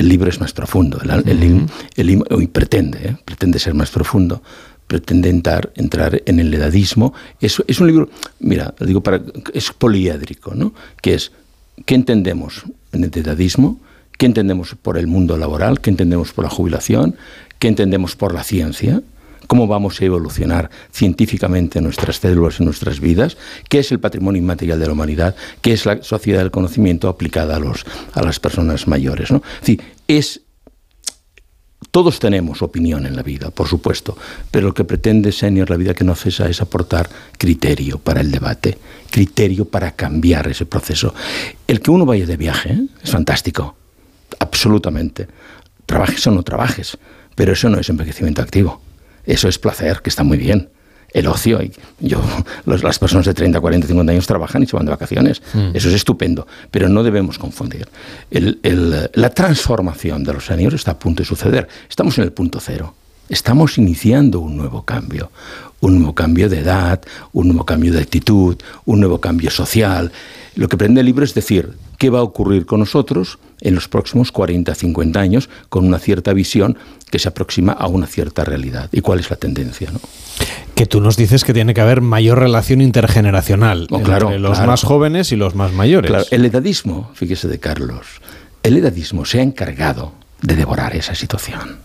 el 0.02 0.08
libro 0.08 0.28
es 0.28 0.40
más 0.40 0.52
profundo, 0.52 1.00
el, 1.00 2.48
pretende, 2.48 2.98
¿eh? 3.04 3.16
pretende 3.24 3.60
ser 3.60 3.72
más 3.74 3.90
profundo, 3.90 4.42
pretende 4.88 5.28
entrar, 5.30 5.72
entrar 5.76 6.20
en 6.26 6.40
el 6.40 6.52
edadismo. 6.52 7.14
Es, 7.40 7.62
es 7.68 7.80
un 7.80 7.86
libro, 7.86 8.10
mira, 8.40 8.74
digo 8.80 9.00
para, 9.00 9.22
es 9.54 9.70
poliédrico, 9.70 10.56
¿no? 10.56 10.74
Que 11.00 11.14
es, 11.14 11.30
¿qué 11.86 11.94
entendemos 11.94 12.64
en 12.90 13.04
el 13.04 13.10
edadismo? 13.14 13.78
¿Qué 14.18 14.26
entendemos 14.26 14.74
por 14.74 14.98
el 14.98 15.06
mundo 15.06 15.36
laboral? 15.38 15.80
¿Qué 15.80 15.90
entendemos 15.90 16.32
por 16.32 16.44
la 16.44 16.50
jubilación? 16.50 17.14
¿Qué 17.60 17.68
entendemos 17.68 18.16
por 18.16 18.34
la 18.34 18.42
ciencia? 18.42 19.02
Cómo 19.46 19.66
vamos 19.66 20.00
a 20.00 20.04
evolucionar 20.04 20.70
científicamente 20.90 21.80
nuestras 21.80 22.20
células 22.20 22.60
y 22.60 22.64
nuestras 22.64 23.00
vidas, 23.00 23.36
qué 23.68 23.80
es 23.80 23.92
el 23.92 24.00
patrimonio 24.00 24.40
inmaterial 24.40 24.78
de 24.78 24.86
la 24.86 24.92
humanidad, 24.92 25.36
qué 25.60 25.72
es 25.72 25.86
la 25.86 26.02
sociedad 26.02 26.40
del 26.40 26.50
conocimiento 26.50 27.08
aplicada 27.08 27.56
a, 27.56 27.58
los, 27.58 27.84
a 28.12 28.22
las 28.22 28.40
personas 28.40 28.86
mayores. 28.88 29.30
¿no? 29.30 29.42
Es 30.08 30.42
todos 31.92 32.18
tenemos 32.18 32.62
opinión 32.62 33.04
en 33.04 33.16
la 33.16 33.22
vida, 33.22 33.50
por 33.50 33.68
supuesto, 33.68 34.16
pero 34.50 34.68
lo 34.68 34.74
que 34.74 34.84
pretende 34.84 35.30
Senior 35.30 35.68
la 35.68 35.76
vida 35.76 35.92
que 35.92 36.04
no 36.04 36.14
cesa 36.14 36.48
es 36.48 36.62
aportar 36.62 37.10
criterio 37.36 37.98
para 37.98 38.22
el 38.22 38.30
debate, 38.30 38.78
criterio 39.10 39.66
para 39.66 39.90
cambiar 39.92 40.48
ese 40.48 40.64
proceso. 40.64 41.14
El 41.66 41.80
que 41.80 41.90
uno 41.90 42.06
vaya 42.06 42.24
de 42.24 42.38
viaje 42.38 42.70
¿eh? 42.72 42.86
es 43.02 43.10
fantástico, 43.10 43.76
absolutamente. 44.38 45.28
Trabajes 45.84 46.26
o 46.26 46.30
no 46.30 46.42
trabajes, 46.42 46.96
pero 47.34 47.52
eso 47.52 47.68
no 47.68 47.78
es 47.78 47.90
envejecimiento 47.90 48.40
activo. 48.40 48.80
Eso 49.24 49.48
es 49.48 49.58
placer, 49.58 50.00
que 50.02 50.10
está 50.10 50.22
muy 50.22 50.38
bien. 50.38 50.68
El 51.12 51.26
ocio, 51.26 51.60
yo, 52.00 52.20
las 52.64 52.98
personas 52.98 53.26
de 53.26 53.34
30, 53.34 53.60
40, 53.60 53.86
50 53.86 54.12
años 54.12 54.26
trabajan 54.26 54.62
y 54.62 54.66
se 54.66 54.76
van 54.76 54.86
de 54.86 54.90
vacaciones. 54.90 55.42
Mm. 55.52 55.70
Eso 55.74 55.88
es 55.88 55.94
estupendo, 55.94 56.46
pero 56.70 56.88
no 56.88 57.02
debemos 57.02 57.38
confundir. 57.38 57.88
la 58.30 59.30
transformación 59.30 60.24
de 60.24 60.32
los 60.32 60.46
seniors 60.46 60.74
está 60.74 60.92
a 60.92 60.98
punto 60.98 61.22
de 61.22 61.26
suceder. 61.26 61.68
Estamos 61.88 62.16
en 62.18 62.24
el 62.24 62.32
punto 62.32 62.60
cero. 62.60 62.94
Estamos 63.28 63.78
iniciando 63.78 64.40
un 64.40 64.56
nuevo 64.56 64.84
cambio, 64.84 65.30
un 65.80 65.96
nuevo 65.96 66.14
cambio 66.14 66.48
de 66.48 66.58
edad, 66.58 67.00
un 67.32 67.48
nuevo 67.48 67.64
cambio 67.64 67.92
de 67.92 68.00
actitud, 68.00 68.56
un 68.84 69.00
nuevo 69.00 69.20
cambio 69.20 69.50
social. 69.50 70.12
Lo 70.54 70.68
que 70.68 70.76
prende 70.76 71.00
el 71.00 71.06
libro 71.06 71.24
es 71.24 71.34
decir, 71.34 71.72
¿qué 71.98 72.10
va 72.10 72.18
a 72.18 72.22
ocurrir 72.22 72.66
con 72.66 72.80
nosotros 72.80 73.38
en 73.60 73.74
los 73.74 73.88
próximos 73.88 74.32
40, 74.32 74.74
50 74.74 75.20
años 75.20 75.48
con 75.68 75.86
una 75.86 75.98
cierta 75.98 76.32
visión 76.32 76.76
que 77.10 77.18
se 77.18 77.28
aproxima 77.28 77.72
a 77.72 77.86
una 77.86 78.06
cierta 78.06 78.44
realidad? 78.44 78.90
¿Y 78.92 79.00
cuál 79.00 79.20
es 79.20 79.30
la 79.30 79.36
tendencia? 79.36 79.90
¿no? 79.90 80.00
Que 80.74 80.86
tú 80.86 81.00
nos 81.00 81.16
dices 81.16 81.44
que 81.44 81.54
tiene 81.54 81.74
que 81.74 81.80
haber 81.80 82.00
mayor 82.00 82.38
relación 82.38 82.80
intergeneracional 82.80 83.86
oh, 83.90 83.98
entre 83.98 84.38
los 84.38 84.58
más 84.60 84.82
jóvenes 84.82 85.32
y 85.32 85.36
los 85.36 85.54
más 85.54 85.72
mayores. 85.72 86.10
Claro, 86.10 86.24
el 86.30 86.44
edadismo, 86.44 87.10
fíjese 87.14 87.48
de 87.48 87.58
Carlos, 87.58 88.06
el 88.62 88.76
edadismo 88.76 89.24
se 89.24 89.40
ha 89.40 89.42
encargado 89.42 90.12
de 90.42 90.56
devorar 90.56 90.94
esa 90.94 91.14
situación, 91.14 91.78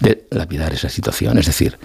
de 0.00 0.26
lapidar 0.30 0.72
esa 0.72 0.88
situación. 0.88 1.38
Es 1.38 1.46
decir, 1.46 1.78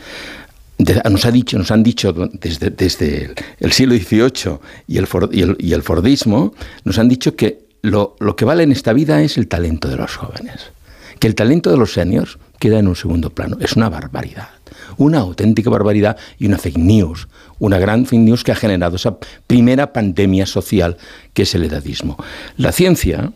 nos, 0.80 1.26
ha 1.26 1.32
dicho, 1.32 1.58
nos 1.58 1.72
han 1.72 1.84
dicho 1.84 2.14
desde, 2.14 3.34
el 3.60 3.72
siglo 3.72 3.96
XVIII 3.96 4.60
y 4.88 4.98
el, 4.98 5.84
Fordismo, 5.84 6.54
nos 6.84 6.98
han 6.98 7.10
dicho 7.10 7.36
que 7.36 7.68
lo, 7.82 8.16
lo, 8.20 8.36
que 8.36 8.46
vale 8.46 8.64
en 8.64 8.72
esta 8.72 8.94
vida 8.94 9.22
es 9.22 9.38
el 9.38 9.48
talento 9.48 9.88
de 9.88 9.98
los 9.98 10.16
jóvenes, 10.16 10.72
que 11.20 11.28
el 11.28 11.36
talento 11.36 11.70
de 11.70 11.78
los 11.78 11.94
seniors 11.94 12.38
queda 12.60 12.80
en 12.80 12.88
un 12.88 12.96
segundo 12.96 13.30
plano. 13.30 13.58
Es 13.60 13.74
una 13.74 13.90
barbaridad, 13.90 14.50
una 14.98 15.20
auténtica 15.20 15.70
barbaridad 15.70 16.18
y 16.38 16.48
una 16.48 16.58
fake 16.58 16.78
news, 16.78 17.28
una 17.60 17.78
gran 17.78 18.06
fake 18.06 18.22
news 18.22 18.44
que 18.44 18.52
ha 18.52 18.56
generado 18.56 18.96
esa 18.96 19.18
primera 19.48 19.94
pandemia 19.94 20.46
social 20.46 20.98
que 21.34 21.44
es 21.44 21.56
el 21.56 21.64
edadismo. 21.64 22.18
La 22.58 22.72
ciencia 22.72 23.32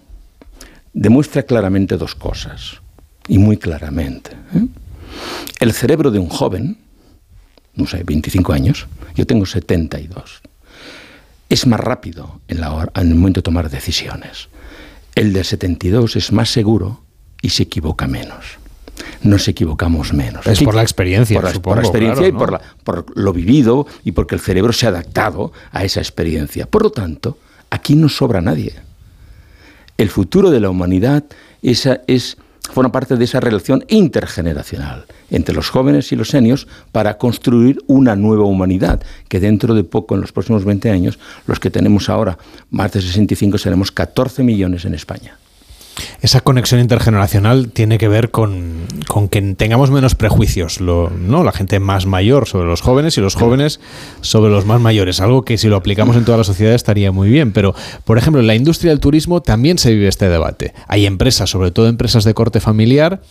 demuestra 0.94 1.44
claramente 1.44 1.98
dos 1.98 2.16
cosas, 2.16 2.82
y 3.28 3.38
muy 3.38 3.58
claramente. 3.58 4.32
¿eh? 4.56 4.68
El 5.60 5.74
cerebro 5.74 6.12
de 6.12 6.20
un 6.20 6.30
joven, 6.30 6.78
no 7.76 7.88
sé, 7.88 8.04
25 8.04 8.54
años, 8.54 8.88
yo 9.16 9.26
tengo 9.26 9.46
72. 9.46 10.42
Es 11.50 11.68
más 11.68 11.80
rápido 11.80 12.42
en, 12.48 12.62
la 12.62 12.92
en 12.96 13.10
el 13.10 13.16
momento 13.16 13.40
de 13.40 13.44
tomar 13.44 13.70
decisiones. 13.70 14.50
El 15.16 15.34
de 15.34 15.44
72 15.44 16.16
es 16.16 16.32
más 16.32 16.50
seguro 16.50 17.04
y 17.42 17.50
se 17.50 17.64
equivoca 17.64 18.08
menos. 18.08 18.58
Nos 19.22 19.48
equivocamos 19.48 20.14
menos. 20.14 20.46
Es 20.48 20.62
por 20.62 20.76
la 20.76 20.82
experiencia, 20.82 21.36
por 21.36 21.46
la, 21.46 21.54
supongo, 21.54 21.80
experiencia 21.80 22.28
y 22.28 22.32
por, 22.32 22.62
por 22.84 23.18
lo 23.18 23.34
vivido 23.34 23.88
y 24.04 24.12
porque 24.12 24.36
el 24.36 24.42
cerebro 24.42 24.74
se 24.74 24.86
ha 24.86 24.90
adaptado 24.90 25.52
a 25.72 25.84
esa 25.84 26.00
experiencia. 26.00 26.68
Por 26.68 26.84
lo 26.84 26.92
tanto, 26.92 27.38
aquí 27.70 27.96
no 27.96 28.10
sobra 28.10 28.42
nadie. 28.42 28.74
El 29.98 30.10
futuro 30.10 30.52
de 30.52 30.60
la 30.60 30.70
humanidad 30.70 31.26
esa 31.62 32.02
es 32.08 32.38
forma 32.72 32.92
parte 32.92 33.18
de 33.18 33.26
esa 33.26 33.40
relación 33.40 33.84
intergeneracional 33.88 35.06
entre 35.30 35.54
los 35.54 35.70
jóvenes 35.70 36.12
y 36.12 36.16
los 36.16 36.30
senios 36.30 36.68
para 36.92 37.18
construir 37.18 37.80
una 37.88 38.16
nueva 38.16 38.46
humanidad, 38.46 39.02
que 39.28 39.40
dentro 39.40 39.74
de 39.74 39.84
poco, 39.84 40.16
en 40.16 40.22
los 40.22 40.32
próximos 40.32 40.66
20 40.66 40.90
años, 40.90 41.20
los 41.46 41.60
que 41.60 41.70
tenemos 41.70 42.10
ahora 42.10 42.38
más 42.70 42.92
de 42.94 43.02
65 43.02 43.58
seremos 43.58 43.92
14 43.92 44.44
millones 44.44 44.86
en 44.86 44.94
España. 44.96 45.38
Esa 46.22 46.42
conexión 46.42 46.80
intergeneracional 46.80 47.70
tiene 47.70 47.98
que 47.98 48.08
ver 48.08 48.32
con, 48.32 48.88
que 49.30 49.42
tengamos 49.56 49.92
menos 49.92 50.16
prejuicios, 50.16 50.82
¿no? 50.82 51.44
La 51.44 51.52
gente 51.52 51.80
más 51.80 52.06
mayor 52.06 52.48
sobre 52.48 52.68
los 52.68 52.82
jóvenes 52.82 53.18
y 53.18 53.22
los 53.22 53.36
jóvenes 53.36 53.80
sobre 54.22 54.52
los 54.52 54.66
más 54.66 54.82
mayores. 54.82 55.22
Algo 55.22 55.44
que 55.44 55.58
si 55.58 55.68
lo 55.68 55.76
aplicamos 55.76 56.16
en 56.16 56.26
toda 56.26 56.38
la 56.38 56.44
sociedad 56.44 56.74
estaría 56.74 57.12
muy 57.12 57.30
bien. 57.30 57.52
Pero, 57.52 57.76
por 58.06 58.18
ejemplo, 58.18 58.42
en 58.42 58.48
la 58.48 58.56
industria 58.56 58.92
del 58.92 59.00
turismo 59.00 59.42
también 59.42 59.78
se 59.78 59.94
vive 59.94 60.08
este 60.08 60.30
debate. 60.30 60.74
Hay 60.88 61.06
empresas, 61.06 61.50
sobre 61.50 61.72
todo 61.72 61.88
empresas 61.88 62.24
de 62.24 62.34
corte 62.34 62.60
familiar, 62.60 63.22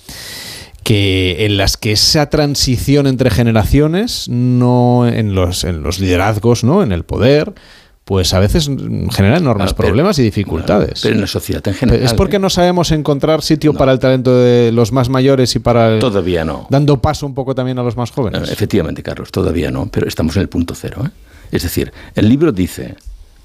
que 0.82 1.46
en 1.46 1.56
las 1.56 1.76
que 1.76 1.92
esa 1.92 2.28
transición 2.28 3.06
entre 3.06 3.30
generaciones, 3.30 4.28
no 4.28 5.06
en 5.06 5.34
los, 5.34 5.64
en 5.64 5.82
los 5.82 6.00
liderazgos, 6.00 6.64
¿no? 6.64 6.82
En 6.82 6.92
el 6.92 7.04
poder, 7.04 7.54
pues 8.04 8.34
a 8.34 8.40
veces 8.40 8.68
genera 9.10 9.36
enormes 9.36 9.70
Ah, 9.70 9.74
pero- 9.76 9.88
problemas 9.88 10.18
y 10.18 10.22
dificultades. 10.22 11.00
Pero 11.02 11.14
en 11.14 11.20
la 11.20 11.26
sociedad 11.26 11.66
en 11.68 11.74
general. 11.74 12.02
¿Es 12.04 12.14
porque 12.14 12.36
¿eh? 12.36 12.40
no 12.40 12.50
sabemos 12.50 12.90
encontrar 12.90 13.42
sitio 13.42 13.74
para 13.74 13.92
el 13.92 13.98
talento 14.00 14.36
de 14.38 14.72
los 14.72 14.90
más 14.92 15.08
mayores 15.08 15.54
y 15.54 15.60
para 15.60 15.94
el- 15.94 16.00
Todavía 16.00 16.44
no. 16.44 16.66
dando 16.68 17.00
paso 17.00 17.26
un 17.26 17.34
poco 17.34 17.54
también 17.54 17.78
a 17.78 17.82
los 17.82 17.96
más 17.96 18.10
jóvenes? 18.10 18.48
Eh, 18.48 18.52
Efectivamente, 18.52 19.02
Carlos, 19.02 19.30
todavía 19.30 19.70
no, 19.70 19.88
pero 19.90 20.08
estamos 20.08 20.34
en 20.36 20.42
el 20.42 20.48
punto 20.48 20.74
cero. 20.74 21.02
¿eh? 21.06 21.10
Es 21.52 21.62
decir, 21.62 21.92
el 22.14 22.28
libro 22.28 22.50
dice, 22.50 22.96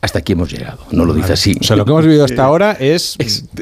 hasta 0.02 0.19
aquí 0.19 0.34
hemos 0.34 0.52
llegado, 0.52 0.80
no 0.91 1.06
lo 1.06 1.14
dice 1.14 1.24
Vale. 1.24 1.34
así. 1.34 1.56
O 1.60 1.64
sea, 1.64 1.76
lo 1.76 1.84
que 1.86 1.91
hemos 1.91 2.06
vivido 2.06 2.24
hasta 2.26 2.44
ahora 2.44 2.74
es, 2.74 3.15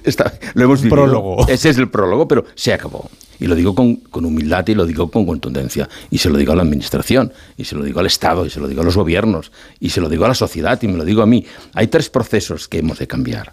está- 0.03 0.34
lo 0.53 0.64
hemos 0.66 0.82
vivido. 0.82 0.95
prólogo. 0.95 1.48
Ese 1.48 1.70
es 1.70 1.78
el 1.78 1.90
prólogo, 1.90 2.28
pero 2.28 2.45
se 2.56 2.74
acabó. 2.74 3.10
Y 3.40 3.48
lo 3.48 3.56
digo 3.56 3.76
con, 3.76 3.95
con 3.98 4.24
humildad 4.26 4.66
y 4.68 4.76
lo 4.76 4.86
digo 4.86 5.12
con 5.12 5.26
contundencia. 5.26 5.90
Y 6.10 6.20
se 6.20 6.30
lo 6.30 6.38
digo 6.38 6.53
a 6.53 6.56
la 6.56 6.62
administración, 6.62 7.34
y 7.57 7.66
se 7.66 7.76
lo 7.76 7.84
digo 7.84 7.99
al 7.99 8.06
Estado, 8.06 8.45
y 8.45 8.49
se 8.49 8.60
lo 8.62 8.68
digo 8.68 8.82
a 8.82 8.86
los 8.86 8.95
gobiernos, 8.95 9.52
y 9.80 9.90
se 9.90 9.99
lo 9.99 10.07
digo 10.07 10.24
a 10.26 10.30
la 10.30 10.36
sociedad, 10.36 10.82
y 10.82 10.88
me 10.88 10.98
lo 10.98 11.03
digo 11.03 11.22
a 11.22 11.26
mí. 11.26 11.45
Hay 11.74 11.88
tres 11.88 12.10
procesos 12.10 12.68
que 12.70 12.80
hemos 12.80 12.98
de 12.99 13.07
cambiar. 13.07 13.52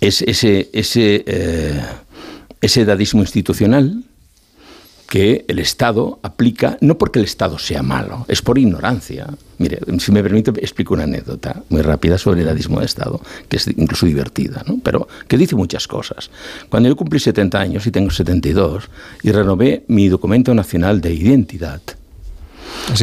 Es 0.00 0.22
ese, 0.22 0.70
ese, 0.72 1.22
eh, 1.26 1.82
ese 2.62 2.80
edadismo 2.82 3.20
institucional, 3.20 4.04
que 5.08 5.44
el 5.48 5.58
Estado 5.58 6.18
aplica, 6.22 6.76
no 6.80 6.98
porque 6.98 7.18
el 7.18 7.24
Estado 7.24 7.58
sea 7.58 7.82
malo, 7.82 8.24
es 8.28 8.42
por 8.42 8.58
ignorancia. 8.58 9.28
Mire, 9.58 9.78
si 9.98 10.10
me 10.10 10.22
permite, 10.22 10.50
explico 10.60 10.94
una 10.94 11.04
anécdota 11.04 11.62
muy 11.68 11.82
rápida 11.82 12.18
sobre 12.18 12.40
el 12.40 12.48
edadismo 12.48 12.80
de 12.80 12.86
Estado, 12.86 13.20
que 13.48 13.58
es 13.58 13.68
incluso 13.68 14.06
divertida, 14.06 14.64
¿no? 14.66 14.80
pero 14.82 15.06
que 15.28 15.38
dice 15.38 15.54
muchas 15.54 15.86
cosas. 15.86 16.30
Cuando 16.68 16.88
yo 16.88 16.96
cumplí 16.96 17.20
70 17.20 17.60
años, 17.60 17.86
y 17.86 17.90
tengo 17.90 18.10
72, 18.10 18.88
y 19.22 19.30
renové 19.30 19.84
mi 19.88 20.08
documento 20.08 20.52
nacional 20.54 21.00
de 21.00 21.14
identidad, 21.14 21.80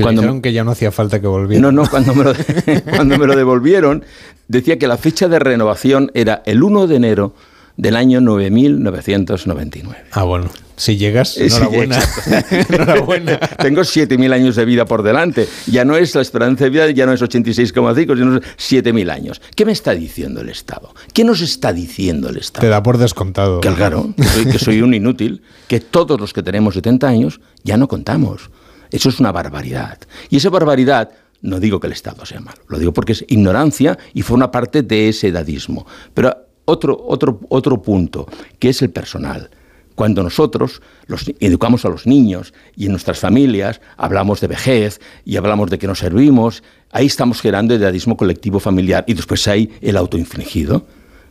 cuando- 0.02 0.22
dijeron 0.22 0.41
que 0.41 0.53
ya 0.53 0.64
no 0.64 0.72
hacía 0.72 0.91
falta 0.91 1.22
que 1.22 1.28
volviera. 1.28 1.61
no, 1.61 1.72
no, 1.72 1.90
cuando 1.90 2.14
me, 2.14 2.23
lo, 2.23 2.34
cuando 2.95 3.18
me 3.18 3.26
lo 3.26 3.36
devolvieron, 3.36 4.03
decía 4.48 4.78
que 4.78 4.88
la 4.88 4.98
fecha 4.98 5.28
de 5.28 5.40
renovación 5.40 6.11
era 6.14 6.44
el 6.45 6.61
1 6.64 6.88
de 6.88 6.95
enero 6.95 7.34
del 7.77 7.95
año 7.95 8.22
9999. 8.22 10.06
Ah, 10.11 10.23
bueno. 10.23 10.49
Si 10.76 10.98
llegas, 10.98 11.38
Eh, 11.38 11.48
sí, 11.49 11.57
enhorabuena. 11.57 11.99
enhorabuena. 12.69 13.38
Tengo 13.38 13.81
7.000 13.81 14.34
años 14.34 14.56
de 14.56 14.65
vida 14.65 14.85
por 14.85 15.03
delante. 15.03 15.48
Ya 15.68 15.85
no 15.85 15.95
es 15.95 16.15
la 16.15 16.22
esperanza 16.22 16.64
de 16.64 16.69
vida, 16.72 16.89
ya 16.89 17.06
no 17.06 17.14
es 17.14 17.22
86,5, 17.22 18.18
sino 18.18 18.38
es 18.38 18.43
7.000 18.57 19.11
años. 19.11 19.41
¿Qué 19.56 19.65
me 19.65 19.73
está 19.73 19.93
diciendo 19.93 20.41
el 20.41 20.49
Estado? 20.49 20.93
¿Qué 21.14 21.23
nos 21.23 21.41
está 21.41 21.72
diciendo 21.72 22.30
el 22.30 22.38
Estado? 22.38 22.61
Te 22.61 22.69
da 22.69 22.81
por 22.81 22.98
descontado. 22.98 23.61
Que 23.61 23.72
claro, 23.73 24.14
que 24.52 24.57
soy 24.57 24.81
un 24.81 24.93
inútil, 24.95 25.43
que 25.68 25.80
todos 25.80 26.19
los 26.19 26.34
que 26.34 26.41
tenemos 26.41 26.73
70 26.73 27.07
años 27.07 27.41
ya 27.64 27.77
no 27.77 27.88
contamos. 27.88 28.49
Eso 28.89 29.10
es 29.10 29.19
una 29.19 29.31
barbaridad. 29.31 29.99
Y 30.30 30.38
esa 30.38 30.49
barbaridad, 30.49 31.11
no 31.41 31.60
digo 31.60 31.80
que 31.80 31.88
el 31.88 31.93
Estado 31.93 32.26
sea 32.26 32.39
malo, 32.39 32.57
lo 32.68 32.80
digo 32.80 32.91
porque 32.91 33.11
es 33.14 33.23
ignorancia 33.27 33.99
y 34.15 34.23
forma 34.23 34.49
parte 34.49 34.81
de 34.81 35.10
ese 35.10 35.27
edadismo. 35.27 35.85
Pero 36.14 36.35
otro, 36.65 36.97
otro, 37.07 37.39
otro 37.49 37.81
punto, 37.81 38.27
que 38.59 38.69
es 38.69 38.81
el 38.81 38.89
personal. 38.89 39.49
Cuando 39.95 40.23
nosotros 40.23 40.81
los, 41.07 41.25
educamos 41.39 41.85
a 41.85 41.89
los 41.89 42.07
niños 42.07 42.53
y 42.75 42.85
en 42.85 42.91
nuestras 42.91 43.19
familias 43.19 43.81
hablamos 43.97 44.41
de 44.41 44.47
vejez 44.47 45.01
y 45.25 45.35
hablamos 45.35 45.69
de 45.69 45.77
que 45.77 45.88
nos 45.88 45.99
servimos, 45.99 46.63
ahí 46.91 47.05
estamos 47.05 47.41
generando 47.41 47.75
el 47.75 47.81
edadismo 47.81 48.17
colectivo 48.17 48.59
familiar 48.59 49.03
y 49.07 49.13
después 49.13 49.47
hay 49.47 49.69
el 49.81 49.97
autoinfligido, 49.97 50.85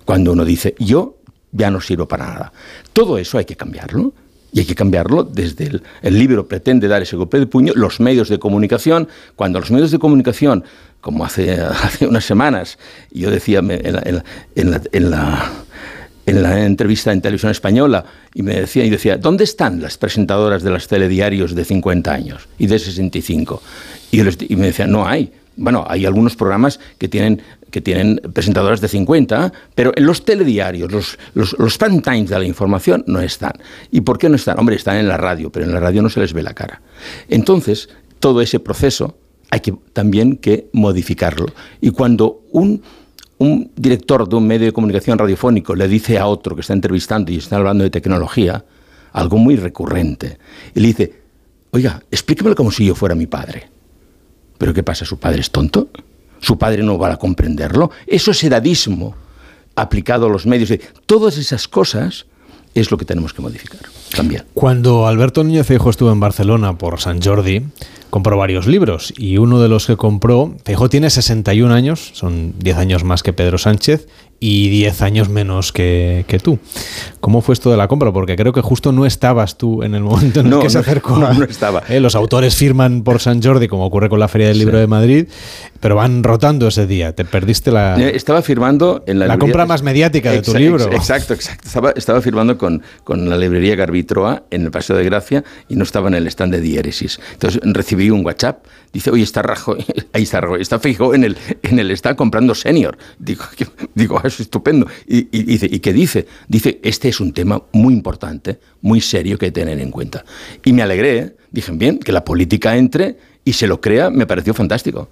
cuando 0.04 0.32
uno 0.32 0.44
dice, 0.44 0.74
yo 0.78 1.16
ya 1.52 1.70
no 1.70 1.80
sirvo 1.80 2.06
para 2.06 2.26
nada. 2.26 2.52
Todo 2.92 3.18
eso 3.18 3.38
hay 3.38 3.44
que 3.44 3.56
cambiarlo. 3.56 4.12
Y 4.52 4.58
hay 4.58 4.64
que 4.64 4.74
cambiarlo 4.74 5.22
desde 5.22 5.66
el, 5.66 5.82
el 6.02 6.18
libro 6.18 6.48
pretende 6.48 6.88
dar 6.88 7.02
ese 7.02 7.14
golpe 7.14 7.38
de 7.38 7.46
puño, 7.46 7.72
los 7.76 8.00
medios 8.00 8.28
de 8.28 8.40
comunicación, 8.40 9.06
cuando 9.36 9.60
los 9.60 9.70
medios 9.70 9.92
de 9.92 10.00
comunicación, 10.00 10.64
como 11.00 11.24
hace, 11.24 11.58
unas 12.02 12.24
semanas, 12.24 12.78
yo 13.10 13.30
decía 13.30 13.60
en 13.60 13.68
la, 13.68 14.02
en 14.04 14.14
la- 14.16 14.24
en 14.54 14.70
la- 14.70 14.82
en 14.92 15.10
la- 15.10 15.52
en 16.26 16.42
la 16.42 16.64
entrevista 16.64 17.12
en 17.12 17.20
televisión 17.22 17.50
española 17.50 18.04
y 18.34 18.42
me 18.42 18.54
decía 18.60 18.84
y 18.84 18.90
decía 18.90 19.16
¿dónde 19.16 19.42
están 19.42 19.80
las 19.82 19.96
presentadoras 19.98 20.62
de 20.62 20.70
los 20.70 20.86
telediarios 20.86 21.54
de 21.56 21.64
50 21.64 22.12
años 22.12 22.46
y 22.58 22.66
de 22.66 22.78
65? 22.78 23.60
Y, 24.12 24.20
y 24.20 24.56
me 24.56 24.66
decían 24.66 24.92
no 24.92 25.08
hay. 25.08 25.32
Bueno, 25.56 25.84
hay 25.88 26.06
algunos 26.06 26.36
programas 26.36 26.78
que 26.98 27.08
tienen 27.08 27.42
que 27.70 27.80
tienen 27.80 28.20
presentadoras 28.32 28.80
de 28.80 28.88
50, 28.88 29.52
pero 29.74 29.92
en 29.96 30.04
los 30.06 30.24
telediarios, 30.24 30.90
los, 30.90 31.18
los, 31.34 31.78
times 31.78 32.28
de 32.30 32.38
la 32.38 32.44
información 32.44 33.04
no 33.06 33.20
están. 33.20 33.52
¿Y 33.90 34.00
por 34.02 34.18
qué 34.18 34.28
no 34.28 34.36
están? 34.36 34.58
Hombre, 34.58 34.76
están 34.76 34.96
en 34.96 35.06
la 35.08 35.16
radio, 35.16 35.50
pero 35.50 35.66
en 35.66 35.72
la 35.72 35.80
radio 35.80 36.02
no 36.02 36.10
se 36.10 36.20
les 36.20 36.32
ve 36.32 36.42
la 36.42 36.52
cara. 36.54 36.80
Entonces, 37.28 37.88
todo 38.18 38.40
ese 38.40 38.58
proceso 38.60 39.16
hay 39.50 39.60
que 39.60 39.74
también 39.92 40.36
que 40.36 40.68
modificarlo. 40.72 41.46
Y 41.80 41.90
cuando 41.90 42.42
un, 42.52 42.82
director 43.76 44.28
de 44.28 44.36
un 44.36 44.46
medio 44.46 44.66
de 44.66 44.72
comunicación 44.72 45.18
radiofónico 45.18 45.74
le 45.74 45.88
dice 45.88 46.18
a 46.18 46.26
otro 46.26 46.54
que 46.54 46.60
está 46.60 46.72
entrevistando 46.72 47.32
y 47.32 47.38
está 47.38 47.56
hablando 47.56 47.84
de 47.84 47.90
tecnología, 47.90 48.64
algo 49.12 49.38
muy 49.38 49.56
recurrente, 49.56 50.38
y 50.74 50.80
le 50.80 50.88
dice, 50.88 51.12
oiga, 51.70 52.02
explíquemelo 52.10 52.54
como 52.54 52.70
si 52.70 52.86
yo 52.86 52.94
fuera 52.94 53.14
mi 53.14 53.26
padre. 53.26 53.68
¿Pero 54.58 54.74
qué 54.74 54.82
pasa? 54.82 55.04
¿Su 55.04 55.18
padre 55.18 55.40
es 55.40 55.50
tonto? 55.50 55.88
¿Su 56.38 56.58
padre 56.58 56.82
no 56.82 56.98
va 56.98 57.12
a 57.12 57.16
comprenderlo? 57.16 57.90
Eso 58.06 58.30
es 58.30 58.44
edadismo 58.44 59.14
aplicado 59.74 60.26
a 60.26 60.28
los 60.28 60.46
medios. 60.46 60.72
Todas 61.06 61.38
esas 61.38 61.66
cosas 61.66 62.26
es 62.74 62.90
lo 62.90 62.98
que 62.98 63.04
tenemos 63.04 63.32
que 63.32 63.42
modificar 63.42 63.80
también. 64.14 64.44
Cuando 64.54 65.06
Alberto 65.06 65.42
Núñez 65.42 65.66
Feijóo 65.66 65.90
estuvo 65.90 66.12
en 66.12 66.20
Barcelona 66.20 66.76
por 66.76 67.00
San 67.00 67.20
Jordi, 67.22 67.64
compró 68.10 68.36
varios 68.36 68.66
libros 68.66 69.14
y 69.16 69.38
uno 69.38 69.60
de 69.60 69.68
los 69.68 69.86
que 69.86 69.96
compró, 69.96 70.54
Feijóo 70.64 70.88
tiene 70.90 71.10
61 71.10 71.72
años, 71.72 72.10
son 72.14 72.54
10 72.58 72.76
años 72.76 73.04
más 73.04 73.22
que 73.22 73.32
Pedro 73.32 73.56
Sánchez 73.58 74.06
y 74.42 74.70
10 74.70 75.02
años 75.02 75.28
menos 75.28 75.70
que, 75.70 76.24
que 76.26 76.38
tú. 76.38 76.58
¿Cómo 77.20 77.42
fue 77.42 77.52
esto 77.52 77.70
de 77.70 77.76
la 77.76 77.88
compra? 77.88 78.10
Porque 78.10 78.36
creo 78.36 78.54
que 78.54 78.62
justo 78.62 78.90
no 78.90 79.04
estabas 79.04 79.58
tú 79.58 79.82
en 79.82 79.94
el 79.94 80.02
momento 80.02 80.40
en 80.40 80.46
el 80.46 80.50
No, 80.50 80.60
que 80.60 80.70
se 80.70 80.78
acercó. 80.78 81.18
no, 81.18 81.32
no 81.34 81.44
estaba. 81.44 81.82
Eh, 81.90 82.00
los 82.00 82.14
autores 82.14 82.56
firman 82.56 83.02
por 83.02 83.20
San 83.20 83.42
Jordi, 83.42 83.68
como 83.68 83.84
ocurre 83.84 84.08
con 84.08 84.18
la 84.18 84.28
Feria 84.28 84.48
del 84.48 84.58
Libro 84.58 84.78
de 84.78 84.86
Madrid, 84.86 85.26
pero 85.78 85.94
van 85.96 86.22
rotando 86.24 86.68
ese 86.68 86.86
día. 86.86 87.14
Te 87.14 87.26
perdiste 87.26 87.70
la... 87.70 88.00
Eh, 88.00 88.12
Estaba 88.16 88.40
firmando 88.40 89.04
en 89.06 89.18
la, 89.18 89.26
La 89.26 89.34
librería- 89.34 89.52
compra 89.52 89.66
más 89.66 89.82
mediática 89.82 90.30
de 90.32 90.40
tu 90.40 90.54
libro. 90.54 90.86
ex- 90.86 90.94
Exacto, 90.94 91.34
exacto. 91.34 91.66
Estaba, 91.68 91.90
estaba 91.94 92.22
firmando 92.22 92.56
con, 92.56 92.82
con 93.04 93.28
la 93.28 93.36
librería 93.36 93.76
Garbitroa 93.76 94.44
en 94.50 94.62
el 94.62 94.70
Paseo 94.70 94.96
de 94.96 95.04
Gracia 95.04 95.44
y 95.68 95.76
no 95.76 95.84
estaba 95.84 96.08
en 96.08 96.14
el 96.14 96.26
stand 96.28 96.54
de 96.54 96.62
Diéresis. 96.62 97.20
Entonces 97.34 97.60
recibí 97.62 97.99
un 98.08 98.24
WhatsApp. 98.24 98.64
Dice, 98.92 99.10
oye, 99.10 99.22
está 99.22 99.42
Rajoy, 99.42 99.84
ahí 100.12 100.22
está 100.22 100.40
Rajoy, 100.40 100.62
está 100.62 100.78
fijo 100.78 101.14
en 101.14 101.24
el, 101.24 101.36
en 101.62 101.78
el 101.78 101.90
stand 101.90 102.16
comprando 102.16 102.54
senior. 102.54 102.96
Digo, 103.18 103.44
digo, 103.94 104.18
"Ah, 104.18 104.26
es 104.26 104.40
estupendo. 104.40 104.86
Y, 105.06 105.28
y 105.36 105.42
dice, 105.42 105.68
¿y 105.70 105.80
qué 105.80 105.92
dice? 105.92 106.26
Dice, 106.48 106.80
este 106.82 107.08
es 107.08 107.20
un 107.20 107.32
tema 107.32 107.62
muy 107.72 107.92
importante, 107.92 108.58
muy 108.80 109.00
serio 109.00 109.36
que 109.36 109.50
tener 109.52 109.78
en 109.80 109.90
cuenta. 109.90 110.24
Y 110.64 110.72
me 110.72 110.82
alegré, 110.82 111.18
¿eh? 111.18 111.36
dije, 111.50 111.72
bien, 111.72 111.98
que 111.98 112.12
la 112.12 112.24
política 112.24 112.76
entre 112.76 113.18
y 113.44 113.52
se 113.52 113.66
lo 113.66 113.80
crea, 113.80 114.10
me 114.10 114.26
pareció 114.26 114.54
fantástico. 114.54 115.08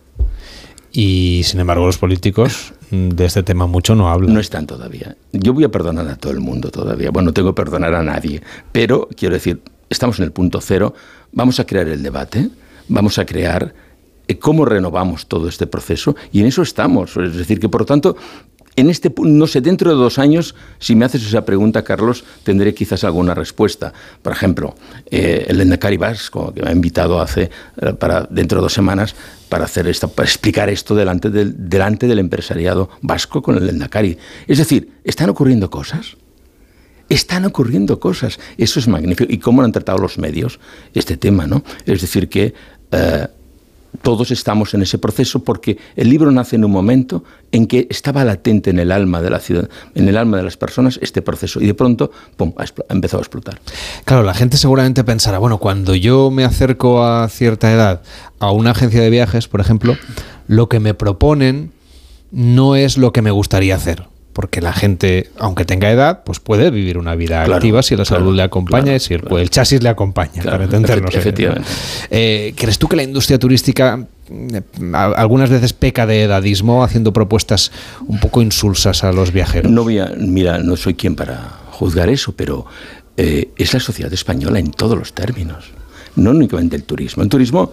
Y 0.92 1.42
sin 1.44 1.60
embargo 1.60 1.86
los 1.86 1.98
políticos 1.98 2.72
de 2.90 3.24
este 3.26 3.42
tema 3.42 3.66
mucho 3.66 3.94
no 3.94 4.08
hablan. 4.10 4.32
No 4.32 4.40
están 4.40 4.66
todavía. 4.66 5.16
Yo 5.32 5.52
voy 5.52 5.64
a 5.64 5.68
perdonar 5.70 6.08
a 6.08 6.16
todo 6.16 6.32
el 6.32 6.40
mundo 6.40 6.70
todavía. 6.70 7.10
Bueno, 7.10 7.26
no 7.26 7.32
tengo 7.34 7.54
que 7.54 7.62
perdonar 7.62 7.94
a 7.94 8.02
nadie. 8.02 8.42
Pero 8.72 9.08
quiero 9.16 9.34
decir, 9.34 9.60
estamos 9.90 10.18
en 10.18 10.24
el 10.24 10.32
punto 10.32 10.60
cero. 10.60 10.94
Vamos 11.32 11.60
a 11.60 11.66
crear 11.66 11.88
el 11.88 12.02
debate. 12.02 12.48
Vamos 12.88 13.18
a 13.18 13.26
crear 13.26 13.74
eh, 14.26 14.38
cómo 14.38 14.64
renovamos 14.64 15.26
todo 15.26 15.48
este 15.48 15.66
proceso. 15.66 16.16
Y 16.32 16.40
en 16.40 16.46
eso 16.46 16.62
estamos. 16.62 17.16
Es 17.16 17.36
decir, 17.36 17.60
que 17.60 17.68
por 17.68 17.82
lo 17.82 17.86
tanto, 17.86 18.16
en 18.78 18.90
este 18.90 19.12
no 19.22 19.48
sé, 19.48 19.60
dentro 19.60 19.90
de 19.90 19.96
dos 19.96 20.20
años, 20.20 20.54
si 20.78 20.94
me 20.94 21.04
haces 21.04 21.26
esa 21.26 21.44
pregunta, 21.44 21.82
Carlos, 21.82 22.24
tendré 22.44 22.72
quizás 22.74 23.02
alguna 23.02 23.34
respuesta. 23.34 23.92
Por 24.22 24.32
ejemplo, 24.32 24.76
eh, 25.10 25.46
el 25.48 25.60
Endacari 25.60 25.96
Vasco, 25.96 26.54
que 26.54 26.62
me 26.62 26.68
ha 26.68 26.72
invitado 26.72 27.20
hace, 27.20 27.50
eh, 27.80 27.92
para, 27.94 28.28
dentro 28.30 28.58
de 28.58 28.62
dos 28.62 28.72
semanas 28.72 29.16
para, 29.48 29.64
hacer 29.64 29.92
para 30.14 30.28
explicar 30.28 30.68
esto 30.68 30.94
delante 30.94 31.28
del, 31.28 31.68
delante 31.68 32.06
del 32.06 32.20
empresariado 32.20 32.90
vasco 33.02 33.42
con 33.42 33.56
el 33.56 33.68
Endacari. 33.68 34.16
Es 34.46 34.58
decir, 34.58 34.92
están 35.02 35.28
ocurriendo 35.28 35.70
cosas. 35.70 36.16
Están 37.08 37.46
ocurriendo 37.46 37.98
cosas. 37.98 38.38
Eso 38.58 38.78
es 38.78 38.86
magnífico. 38.86 39.32
¿Y 39.32 39.38
cómo 39.38 39.62
lo 39.62 39.66
han 39.66 39.72
tratado 39.72 39.98
los 39.98 40.18
medios 40.18 40.60
este 40.94 41.16
tema? 41.16 41.48
¿no? 41.48 41.64
Es 41.84 42.00
decir, 42.00 42.28
que 42.28 42.54
eh, 42.92 43.26
todos 44.02 44.30
estamos 44.30 44.74
en 44.74 44.82
ese 44.82 44.98
proceso 44.98 45.40
porque 45.40 45.78
el 45.96 46.08
libro 46.08 46.30
nace 46.30 46.56
en 46.56 46.64
un 46.64 46.70
momento 46.70 47.24
en 47.52 47.66
que 47.66 47.86
estaba 47.90 48.24
latente 48.24 48.70
en 48.70 48.78
el 48.78 48.92
alma 48.92 49.22
de 49.22 49.30
la 49.30 49.40
ciudad, 49.40 49.68
en 49.94 50.08
el 50.08 50.16
alma 50.16 50.36
de 50.36 50.42
las 50.42 50.56
personas 50.56 50.98
este 51.02 51.22
proceso 51.22 51.60
y 51.60 51.66
de 51.66 51.74
pronto 51.74 52.10
pum, 52.36 52.52
ha 52.56 52.92
empezado 52.92 53.20
a 53.20 53.22
explotar. 53.22 53.60
Claro, 54.04 54.22
la 54.22 54.34
gente 54.34 54.56
seguramente 54.56 55.04
pensará, 55.04 55.38
bueno, 55.38 55.58
cuando 55.58 55.94
yo 55.94 56.30
me 56.30 56.44
acerco 56.44 57.04
a 57.04 57.28
cierta 57.28 57.72
edad 57.72 58.02
a 58.38 58.52
una 58.52 58.72
agencia 58.72 59.00
de 59.00 59.10
viajes, 59.10 59.48
por 59.48 59.60
ejemplo, 59.60 59.96
lo 60.46 60.68
que 60.68 60.80
me 60.80 60.94
proponen 60.94 61.72
no 62.30 62.76
es 62.76 62.98
lo 62.98 63.12
que 63.12 63.22
me 63.22 63.30
gustaría 63.30 63.74
hacer. 63.74 64.04
Porque 64.38 64.60
la 64.60 64.72
gente, 64.72 65.30
aunque 65.36 65.64
tenga 65.64 65.90
edad, 65.90 66.22
pues 66.22 66.38
puede 66.38 66.70
vivir 66.70 66.96
una 66.96 67.16
vida 67.16 67.38
Claro, 67.42 67.56
activa 67.56 67.82
si 67.82 67.96
la 67.96 68.04
claro, 68.04 68.20
salud 68.22 68.36
le 68.36 68.44
acompaña 68.44 68.94
y 68.94 69.00
si 69.00 69.14
el, 69.14 69.24
el 69.36 69.50
chasis 69.50 69.82
le 69.82 69.88
acompaña, 69.88 70.44
para 70.44 70.62
entendernos. 70.62 71.12
efe- 71.12 71.18
efectivamente. 71.18 71.68
Eh, 72.08 72.54
¿Crees 72.56 72.78
tú 72.78 72.86
que 72.86 72.94
la 72.94 73.02
industria 73.02 73.36
turística 73.40 74.06
eh, 74.30 74.62
algunas 75.16 75.50
veces 75.50 75.72
peca 75.72 76.06
de 76.06 76.22
edadismo 76.22 76.84
haciendo 76.84 77.12
propuestas 77.12 77.72
un 78.06 78.20
poco 78.20 78.40
insulsas 78.40 79.02
a 79.02 79.10
los 79.10 79.32
viajeros. 79.32 79.72
No 79.72 79.82
voy 79.82 79.98
a, 79.98 80.12
mira, 80.16 80.58
no 80.58 80.76
soy 80.76 80.94
quien 80.94 81.16
para 81.16 81.58
juzgar 81.72 82.08
eso, 82.08 82.30
pero 82.36 82.64
eh, 83.16 83.50
es 83.56 83.74
la 83.74 83.80
sociedad 83.80 84.12
española 84.12 84.60
en 84.60 84.70
todos 84.70 84.96
los 84.96 85.14
términos, 85.14 85.64
no 86.14 86.30
únicamente 86.30 86.76
el 86.76 86.84
turismo. 86.84 87.24
El 87.24 87.28
turismo 87.28 87.72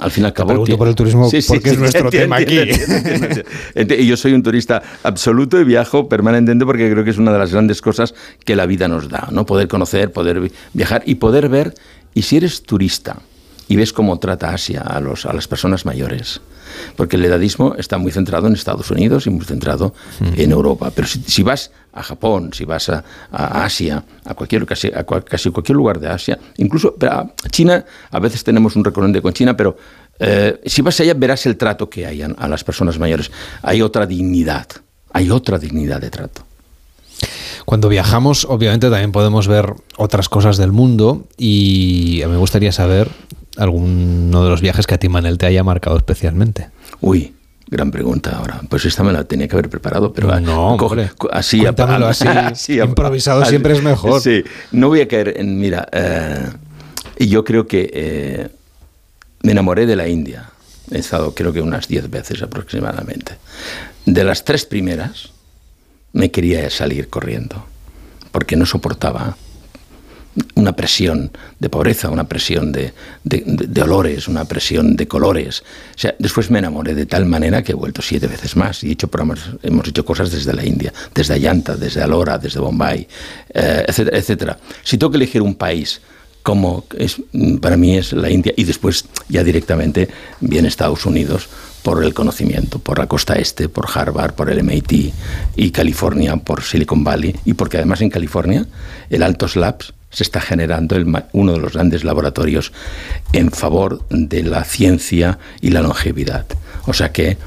al 0.00 0.10
fin 0.10 0.24
y 0.24 0.26
al 0.26 0.32
cabo. 0.32 0.48
Te 0.48 0.54
pregunto 0.54 0.78
por 0.78 0.88
el 0.88 0.94
turismo 0.94 1.30
porque 1.48 1.70
es 1.70 1.78
nuestro 1.78 2.10
tema 2.10 2.36
aquí. 2.36 2.58
y 3.98 4.06
yo 4.06 4.16
soy 4.16 4.32
un 4.32 4.42
turista 4.42 4.82
absoluto 5.02 5.60
y 5.60 5.64
viajo 5.64 6.08
permanentemente 6.08 6.64
porque 6.64 6.90
creo 6.90 7.04
que 7.04 7.10
es 7.10 7.18
una 7.18 7.32
de 7.32 7.38
las 7.38 7.52
grandes 7.52 7.80
cosas 7.80 8.14
que 8.44 8.56
la 8.56 8.66
vida 8.66 8.88
nos 8.88 9.08
da, 9.08 9.28
¿no? 9.30 9.46
Poder 9.46 9.68
conocer, 9.68 10.12
poder 10.12 10.50
viajar 10.72 11.02
y 11.06 11.16
poder 11.16 11.48
ver. 11.48 11.74
Y 12.14 12.22
si 12.22 12.36
eres 12.36 12.62
turista 12.62 13.16
y 13.68 13.76
ves 13.76 13.92
cómo 13.92 14.18
trata 14.18 14.52
Asia 14.52 14.80
a, 14.82 15.00
los, 15.00 15.26
a 15.26 15.32
las 15.32 15.48
personas 15.48 15.84
mayores, 15.86 16.40
porque 16.96 17.16
el 17.16 17.24
edadismo 17.24 17.74
está 17.76 17.98
muy 17.98 18.12
centrado 18.12 18.46
en 18.46 18.54
Estados 18.54 18.90
Unidos 18.90 19.26
y 19.26 19.30
muy 19.30 19.44
centrado 19.44 19.94
en 20.36 20.50
Europa. 20.50 20.90
Pero 20.94 21.06
si, 21.06 21.42
vas 21.42 21.70
a 21.92 22.02
Japón, 22.02 22.50
si 22.52 22.64
vas 22.64 22.88
a, 22.88 23.04
Asia, 23.30 24.04
a 24.24 24.34
cualquier, 24.34 24.66
casi, 24.66 24.88
a 24.88 25.04
casi 25.04 25.50
cualquier 25.50 25.76
lugar 25.76 26.00
de 26.00 26.08
Asia, 26.08 26.38
incluso 26.56 26.96
a 27.02 27.26
China, 27.50 27.84
a 28.10 28.18
veces 28.18 28.44
tenemos 28.44 28.76
un 28.76 28.84
recorrido 28.84 29.22
con 29.22 29.32
China, 29.32 29.56
pero 29.56 29.76
eh, 30.18 30.60
si 30.66 30.82
vas 30.82 31.00
allá 31.00 31.14
verás 31.14 31.46
el 31.46 31.56
trato 31.56 31.88
que 31.88 32.06
hay 32.06 32.22
a 32.22 32.48
las 32.48 32.64
personas 32.64 32.98
mayores. 32.98 33.30
Hay 33.62 33.82
otra 33.82 34.06
dignidad, 34.06 34.66
hay 35.12 35.30
otra 35.30 35.58
dignidad 35.58 36.00
de 36.00 36.10
trato. 36.10 36.42
Cuando 37.64 37.88
viajamos, 37.88 38.44
obviamente 38.44 38.90
también 38.90 39.12
podemos 39.12 39.46
ver 39.46 39.74
otras 39.96 40.28
cosas 40.28 40.56
del 40.56 40.72
mundo 40.72 41.26
y 41.36 42.22
me 42.26 42.36
gustaría 42.36 42.72
saber 42.72 43.08
alguno 43.56 44.44
de 44.44 44.50
los 44.50 44.60
viajes 44.60 44.86
que 44.86 44.94
a 44.94 44.98
ti, 44.98 45.08
Manel, 45.08 45.38
te 45.38 45.46
haya 45.46 45.64
marcado 45.64 45.96
especialmente. 45.96 46.70
Uy, 47.00 47.34
Gran 47.72 47.90
pregunta 47.90 48.36
ahora. 48.36 48.60
Pues 48.68 48.84
esta 48.84 49.02
me 49.02 49.14
la 49.14 49.24
tenía 49.24 49.48
que 49.48 49.54
haber 49.54 49.70
preparado, 49.70 50.12
pero 50.12 50.38
no, 50.40 50.76
así, 51.30 51.64
así, 51.64 52.78
improvisado 52.82 53.46
siempre 53.46 53.72
es 53.72 53.82
mejor. 53.82 54.20
Sí, 54.20 54.44
no 54.72 54.88
voy 54.88 55.00
a 55.00 55.08
caer 55.08 55.40
en, 55.40 55.58
mira, 55.58 55.88
eh, 55.90 56.50
yo 57.18 57.44
creo 57.44 57.66
que 57.66 57.90
eh, 57.94 58.48
me 59.42 59.52
enamoré 59.52 59.86
de 59.86 59.96
la 59.96 60.06
India. 60.06 60.50
He 60.90 60.98
estado 60.98 61.34
creo 61.34 61.54
que 61.54 61.62
unas 61.62 61.88
10 61.88 62.10
veces 62.10 62.42
aproximadamente. 62.42 63.38
De 64.04 64.22
las 64.22 64.44
tres 64.44 64.66
primeras, 64.66 65.30
me 66.12 66.30
quería 66.30 66.68
salir 66.68 67.08
corriendo, 67.08 67.64
porque 68.32 68.54
no 68.54 68.66
soportaba 68.66 69.38
una 70.54 70.74
presión 70.74 71.30
de 71.58 71.68
pobreza, 71.68 72.08
una 72.08 72.24
presión 72.24 72.72
de, 72.72 72.92
olores, 73.82 74.28
una 74.28 74.44
presión 74.44 74.96
de 74.96 75.06
colores. 75.06 75.62
O 75.94 75.98
sea, 75.98 76.14
después 76.18 76.50
me 76.50 76.58
enamoré 76.58 76.94
de 76.94 77.06
tal 77.06 77.26
manera 77.26 77.62
que 77.62 77.72
he 77.72 77.74
vuelto 77.74 78.00
siete 78.02 78.26
veces 78.26 78.56
más 78.56 78.82
y 78.82 78.92
hecho 78.92 79.10
hemos 79.62 79.88
hecho 79.88 80.04
cosas 80.04 80.30
desde 80.30 80.52
la 80.54 80.64
India, 80.64 80.92
desde 81.14 81.34
Ayanta, 81.34 81.76
desde 81.76 82.02
Alora, 82.02 82.38
desde 82.38 82.60
Bombay, 82.60 83.06
eh, 83.52 83.84
etcétera, 83.86 84.18
etcétera. 84.18 84.58
Si 84.82 84.96
tengo 84.96 85.10
que 85.10 85.18
elegir 85.18 85.42
un 85.42 85.54
país 85.54 86.00
como 86.42 86.84
es, 86.98 87.22
para 87.60 87.76
mí 87.76 87.96
es 87.96 88.12
la 88.12 88.30
India 88.30 88.52
y 88.56 88.64
después 88.64 89.04
ya 89.28 89.44
directamente 89.44 90.08
viene 90.40 90.68
Estados 90.68 91.06
Unidos 91.06 91.48
por 91.82 92.04
el 92.04 92.14
conocimiento, 92.14 92.78
por 92.78 92.98
la 92.98 93.06
costa 93.06 93.34
este, 93.34 93.68
por 93.68 93.86
Harvard, 93.92 94.34
por 94.34 94.50
el 94.50 94.62
MIT 94.62 95.12
y 95.56 95.70
California, 95.70 96.36
por 96.36 96.62
Silicon 96.62 97.04
Valley 97.04 97.34
y 97.44 97.54
porque 97.54 97.78
además 97.78 98.00
en 98.00 98.10
California 98.10 98.66
el 99.10 99.22
Altos 99.22 99.56
Labs 99.56 99.92
se 100.10 100.22
está 100.22 100.40
generando 100.40 100.96
uno 101.32 101.52
de 101.52 101.58
los 101.58 101.72
grandes 101.72 102.04
laboratorios 102.04 102.72
en 103.32 103.50
favor 103.50 104.06
de 104.10 104.42
la 104.42 104.64
ciencia 104.64 105.38
y 105.60 105.70
la 105.70 105.80
longevidad. 105.80 106.44
O 106.86 106.92
sea 106.92 107.12
que 107.12 107.38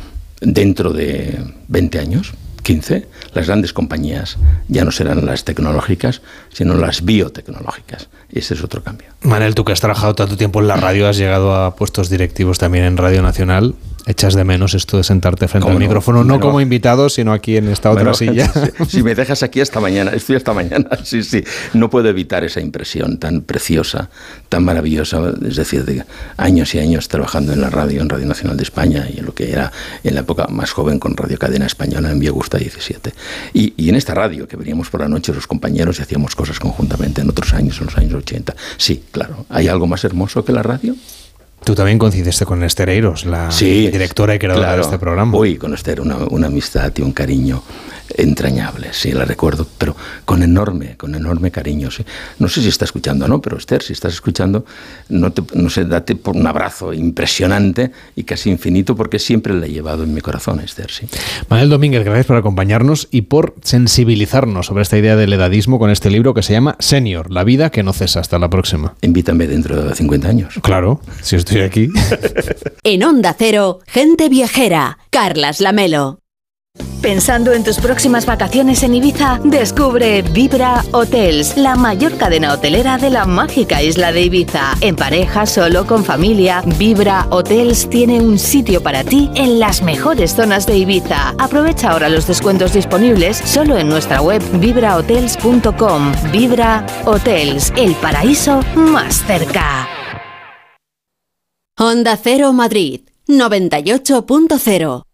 dentro 0.41 0.91
de 0.91 1.43
20 1.67 1.99
años, 1.99 2.33
15, 2.65 3.07
las 3.35 3.45
grandes 3.45 3.73
compañías 3.73 4.37
ya 4.67 4.83
no 4.83 4.91
serán 4.91 5.23
las 5.23 5.45
tecnológicas, 5.45 6.23
sino 6.51 6.73
las 6.73 7.05
biotecnológicas. 7.05 8.09
Y 8.31 8.39
ese 8.39 8.55
es 8.55 8.63
otro 8.63 8.83
cambio. 8.83 9.07
Manel, 9.21 9.53
tú 9.53 9.63
que 9.63 9.71
has 9.71 9.79
trabajado 9.79 10.15
tanto 10.15 10.35
tiempo 10.35 10.61
en 10.61 10.67
la 10.67 10.75
radio, 10.75 11.07
has 11.07 11.15
llegado 11.15 11.55
a 11.55 11.75
puestos 11.75 12.09
directivos 12.09 12.57
también 12.57 12.85
en 12.85 12.97
Radio 12.97 13.21
Nacional. 13.21 13.75
¿Echas 14.07 14.35
de 14.35 14.43
menos 14.43 14.75
esto 14.75 14.97
de 14.97 15.03
sentarte 15.03 15.47
frente 15.47 15.67
al 15.67 15.79
micrófono? 15.79 16.23
No 16.23 16.39
como 16.39 16.61
invitado, 16.61 17.09
sino 17.09 17.33
aquí 17.33 17.57
en 17.57 17.69
esta 17.69 17.89
otra 17.89 18.13
silla. 18.13 18.51
Si, 18.87 19.01
me 19.03 19.15
dejas 19.15 19.41
aquí 19.41 19.61
hasta 19.61 19.79
mañana, 19.79 20.11
estoy 20.11 20.35
hasta 20.35 20.53
mañana, 20.53 20.89
sí, 21.03 21.23
sí. 21.23 21.43
No 21.73 21.89
puedo 21.89 22.07
evitar 22.09 22.43
esa 22.43 22.61
impresión 22.61 23.17
tan 23.17 23.41
preciosa, 23.41 24.09
tan 24.49 24.63
maravillosa, 24.63 25.33
es 25.47 25.55
decir, 25.55 25.85
de 25.85 26.03
años 26.37 26.75
y 26.75 26.79
años 26.79 27.07
trabajando 27.07 27.53
en 27.53 27.61
la 27.61 27.69
radio, 27.69 28.01
en 28.01 28.09
Radio 28.09 28.25
Nacional 28.25 28.57
de 28.57 28.63
España 28.63 29.07
y 29.13 29.19
en 29.19 29.25
lo 29.25 29.33
que 29.33 29.51
era 29.51 29.71
en 30.03 30.13
la 30.13 30.21
época 30.21 30.47
más 30.47 30.71
joven 30.71 30.99
con 30.99 31.17
Radio 31.17 31.37
Cadena 31.39 31.65
Española 31.65 32.11
en 32.11 32.19
Vía 32.19 32.31
Gusta 32.31 32.57
17. 32.57 33.13
Y, 33.53 33.73
y 33.77 33.89
en 33.89 33.95
esta 33.95 34.13
radio, 34.13 34.47
que 34.47 34.55
veníamos 34.55 34.89
por 34.89 35.01
la 35.01 35.07
noche 35.07 35.33
los 35.33 35.47
compañeros 35.47 35.99
y 35.99 36.03
hacíamos 36.03 36.35
cosas 36.35 36.59
conjuntamente 36.59 37.21
en 37.21 37.29
otros 37.29 37.53
años, 37.53 37.79
en 37.79 37.85
los 37.85 37.97
años 37.97 38.13
80. 38.13 38.55
Sí, 38.77 39.03
claro. 39.11 39.45
¿Hay 39.49 39.67
algo 39.67 39.87
más 39.87 40.03
hermoso 40.03 40.45
que 40.45 40.51
la 40.53 40.63
radio? 40.63 40.95
Tú 41.65 41.73
también 41.73 41.97
coincidiste 41.97 42.45
con 42.45 42.63
Esther 42.63 42.89
Eiros, 42.89 43.25
la 43.25 43.49
directora 43.49 44.35
y 44.35 44.39
creadora 44.39 44.75
de 44.75 44.81
este 44.83 44.99
programa. 44.99 45.35
Uy, 45.35 45.57
con 45.57 45.73
Esther 45.73 45.99
una, 45.99 46.17
una 46.29 46.45
amistad 46.45 46.93
y 46.95 47.01
un 47.01 47.11
cariño 47.11 47.63
entrañable, 48.09 48.89
sí, 48.91 49.11
la 49.11 49.25
recuerdo, 49.25 49.67
pero 49.77 49.95
con 50.25 50.43
enorme, 50.43 50.95
con 50.97 51.15
enorme 51.15 51.51
cariño. 51.51 51.91
Sí. 51.91 52.05
No 52.39 52.47
sé 52.47 52.61
si 52.61 52.69
está 52.69 52.85
escuchando 52.85 53.25
o 53.25 53.27
no, 53.27 53.41
pero 53.41 53.57
Esther, 53.57 53.81
si 53.81 53.93
estás 53.93 54.13
escuchando, 54.13 54.65
no, 55.09 55.31
te, 55.31 55.43
no 55.53 55.69
sé, 55.69 55.85
date 55.85 56.15
por 56.15 56.35
un 56.35 56.47
abrazo 56.47 56.93
impresionante 56.93 57.91
y 58.15 58.23
casi 58.23 58.49
infinito, 58.49 58.95
porque 58.95 59.19
siempre 59.19 59.53
la 59.53 59.65
he 59.65 59.69
llevado 59.69 60.03
en 60.03 60.13
mi 60.13 60.21
corazón, 60.21 60.59
Esther, 60.59 60.91
sí. 60.91 61.07
Manuel 61.49 61.69
Domínguez, 61.69 62.03
gracias 62.03 62.25
por 62.25 62.37
acompañarnos 62.37 63.07
y 63.11 63.23
por 63.23 63.55
sensibilizarnos 63.61 64.67
sobre 64.67 64.83
esta 64.83 64.97
idea 64.97 65.15
del 65.15 65.33
edadismo 65.33 65.79
con 65.79 65.89
este 65.89 66.09
libro 66.09 66.33
que 66.33 66.43
se 66.43 66.53
llama 66.53 66.75
Senior, 66.79 67.31
la 67.31 67.43
vida 67.43 67.69
que 67.69 67.83
no 67.83 67.93
cesa. 67.93 68.19
Hasta 68.19 68.39
la 68.39 68.49
próxima. 68.49 68.95
Invítame 69.01 69.47
dentro 69.47 69.81
de 69.83 69.93
50 69.93 70.27
años. 70.27 70.53
Claro, 70.61 71.01
si 71.21 71.35
estoy 71.35 71.61
aquí. 71.61 71.89
en 72.83 73.03
Onda 73.03 73.35
Cero, 73.37 73.79
gente 73.87 74.29
viajera, 74.29 74.97
Carlas 75.09 75.59
Lamelo. 75.61 76.24
Pensando 77.05 77.53
en 77.53 77.63
tus 77.63 77.77
próximas 77.77 78.25
vacaciones 78.25 78.81
en 78.81 78.95
Ibiza, 78.95 79.39
descubre 79.43 80.23
Vibra 80.23 80.83
Hotels, 80.91 81.55
la 81.55 81.75
mayor 81.75 82.17
cadena 82.17 82.51
hotelera 82.51 82.97
de 82.97 83.11
la 83.11 83.25
mágica 83.25 83.83
isla 83.83 84.11
de 84.11 84.23
Ibiza. 84.23 84.73
En 84.81 84.95
pareja, 84.95 85.45
solo, 85.45 85.85
con 85.85 86.03
familia, 86.03 86.63
Vibra 86.79 87.27
Hotels 87.29 87.87
tiene 87.91 88.19
un 88.19 88.39
sitio 88.39 88.81
para 88.81 89.03
ti 89.03 89.29
en 89.35 89.59
las 89.59 89.83
mejores 89.83 90.33
zonas 90.33 90.65
de 90.65 90.79
Ibiza. 90.79 91.35
Aprovecha 91.37 91.91
ahora 91.91 92.09
los 92.09 92.25
descuentos 92.25 92.73
disponibles 92.73 93.37
solo 93.37 93.77
en 93.77 93.87
nuestra 93.87 94.23
web 94.23 94.41
vibrahotels.com. 94.59 96.11
Vibra 96.31 96.87
Hotels, 97.05 97.71
el 97.77 97.93
paraíso 97.97 98.61
más 98.73 99.23
cerca. 99.27 99.87
Honda 101.77 102.17
Cero 102.17 102.51
Madrid, 102.51 103.01
98.0 103.27 105.05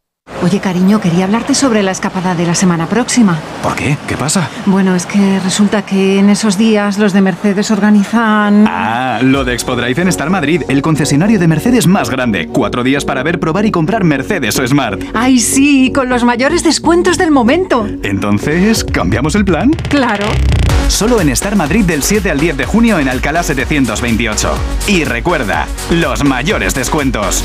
Oye, 0.43 0.59
cariño, 0.59 0.99
quería 0.99 1.25
hablarte 1.25 1.53
sobre 1.53 1.83
la 1.83 1.91
escapada 1.91 2.33
de 2.33 2.47
la 2.47 2.55
semana 2.55 2.87
próxima. 2.87 3.39
¿Por 3.61 3.75
qué? 3.75 3.95
¿Qué 4.07 4.17
pasa? 4.17 4.49
Bueno, 4.65 4.95
es 4.95 5.05
que 5.05 5.39
resulta 5.39 5.83
que 5.83 6.17
en 6.17 6.31
esos 6.31 6.57
días 6.57 6.97
los 6.97 7.13
de 7.13 7.21
Mercedes 7.21 7.69
organizan... 7.69 8.65
Ah, 8.67 9.19
lo 9.21 9.43
de 9.43 9.53
Expo 9.53 9.75
Drive 9.75 10.01
en 10.01 10.07
Star 10.07 10.31
Madrid, 10.31 10.63
el 10.67 10.81
concesionario 10.81 11.37
de 11.37 11.47
Mercedes 11.47 11.85
más 11.85 12.09
grande. 12.09 12.47
Cuatro 12.47 12.83
días 12.83 13.05
para 13.05 13.21
ver, 13.21 13.39
probar 13.39 13.65
y 13.67 13.71
comprar 13.71 14.03
Mercedes 14.03 14.57
o 14.57 14.67
Smart. 14.67 15.01
¡Ay, 15.13 15.39
sí! 15.39 15.91
Con 15.93 16.09
los 16.09 16.23
mayores 16.23 16.63
descuentos 16.63 17.19
del 17.19 17.29
momento. 17.29 17.87
Entonces, 18.01 18.83
¿cambiamos 18.83 19.35
el 19.35 19.45
plan? 19.45 19.69
Claro. 19.89 20.25
Solo 20.87 21.21
en 21.21 21.29
Star 21.29 21.55
Madrid 21.55 21.85
del 21.85 22.01
7 22.01 22.31
al 22.31 22.39
10 22.39 22.57
de 22.57 22.65
junio 22.65 22.97
en 22.97 23.09
Alcalá 23.09 23.43
728. 23.43 24.53
Y 24.87 25.03
recuerda, 25.03 25.67
los 25.91 26.23
mayores 26.23 26.73
descuentos. 26.73 27.43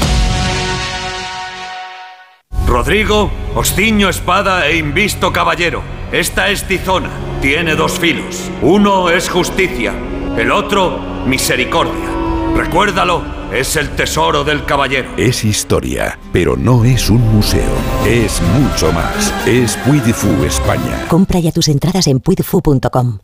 Rodrigo, 2.76 3.30
Osciño 3.54 4.10
espada 4.10 4.66
e 4.68 4.76
invisto 4.76 5.32
caballero. 5.32 5.80
Esta 6.12 6.50
es 6.50 6.64
Tizona. 6.64 7.08
Tiene 7.40 7.74
dos 7.74 7.98
filos. 7.98 8.50
Uno 8.60 9.08
es 9.08 9.30
justicia, 9.30 9.94
el 10.36 10.52
otro 10.52 10.98
misericordia. 11.24 12.06
Recuérdalo, 12.54 13.22
es 13.50 13.76
el 13.76 13.88
tesoro 13.96 14.44
del 14.44 14.66
caballero. 14.66 15.08
Es 15.16 15.42
historia, 15.42 16.18
pero 16.34 16.54
no 16.54 16.84
es 16.84 17.08
un 17.08 17.22
museo. 17.34 17.72
Es 18.04 18.42
mucho 18.42 18.92
más. 18.92 19.32
Es 19.46 19.78
Puy 19.78 20.02
España. 20.46 21.06
Compra 21.08 21.40
ya 21.40 21.52
tus 21.52 21.68
entradas 21.68 22.06
en 22.08 22.20
puidefu.com. 22.20 23.20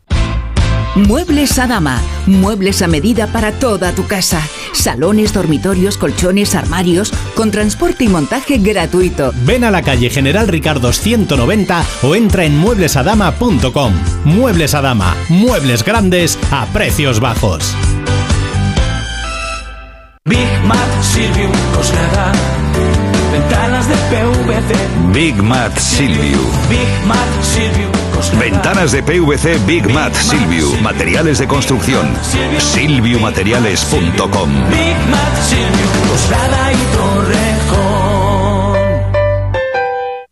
Muebles 0.95 1.57
a 1.57 1.65
dama. 1.65 1.99
Muebles 2.27 2.83
a 2.83 2.87
medida 2.87 3.25
para 3.27 3.51
toda 3.51 3.93
tu 3.93 4.05
casa. 4.05 4.41
Salones, 4.73 5.33
dormitorios, 5.33 5.97
colchones, 5.97 6.53
armarios, 6.53 7.11
con 7.35 7.49
transporte 7.49 8.03
y 8.03 8.09
montaje 8.09 8.59
gratuito. 8.59 9.33
Ven 9.43 9.63
a 9.63 9.71
la 9.71 9.81
calle 9.81 10.11
General 10.11 10.47
Ricardo 10.47 10.93
190 10.93 11.83
o 12.03 12.15
entra 12.15 12.45
en 12.45 12.57
mueblesadama.com. 12.57 13.93
Muebles 14.23 14.75
a 14.75 14.81
dama. 14.81 15.15
Muebles 15.29 15.83
grandes 15.83 16.37
a 16.51 16.67
precios 16.67 17.19
bajos. 17.19 17.75
Big 20.25 20.47
Mat 20.65 20.77
Silviu 21.01 21.49
Coslada. 21.75 22.31
Ventanas 23.31 23.87
de 23.87 23.95
PVC. 23.95 24.75
Big 25.11 25.41
Mat 25.41 25.75
Silviu. 25.75 26.39
Big 26.69 27.07
Mat 27.07 27.17
Silviu. 27.41 28.02
Ventanas 28.31 28.91
de 28.91 29.03
PVC 29.03 29.65
Big 29.65 29.89
Mat 29.91 30.13
Silviu. 30.13 30.75
Materiales 30.81 31.39
de 31.39 31.47
construcción. 31.47 32.07
Silviumateriales.com. 32.59 34.49
Big 34.69 34.97
Mat 35.09 35.33
Coslada 36.09 36.73
y 36.73 36.77
Torrejón. 36.95 38.23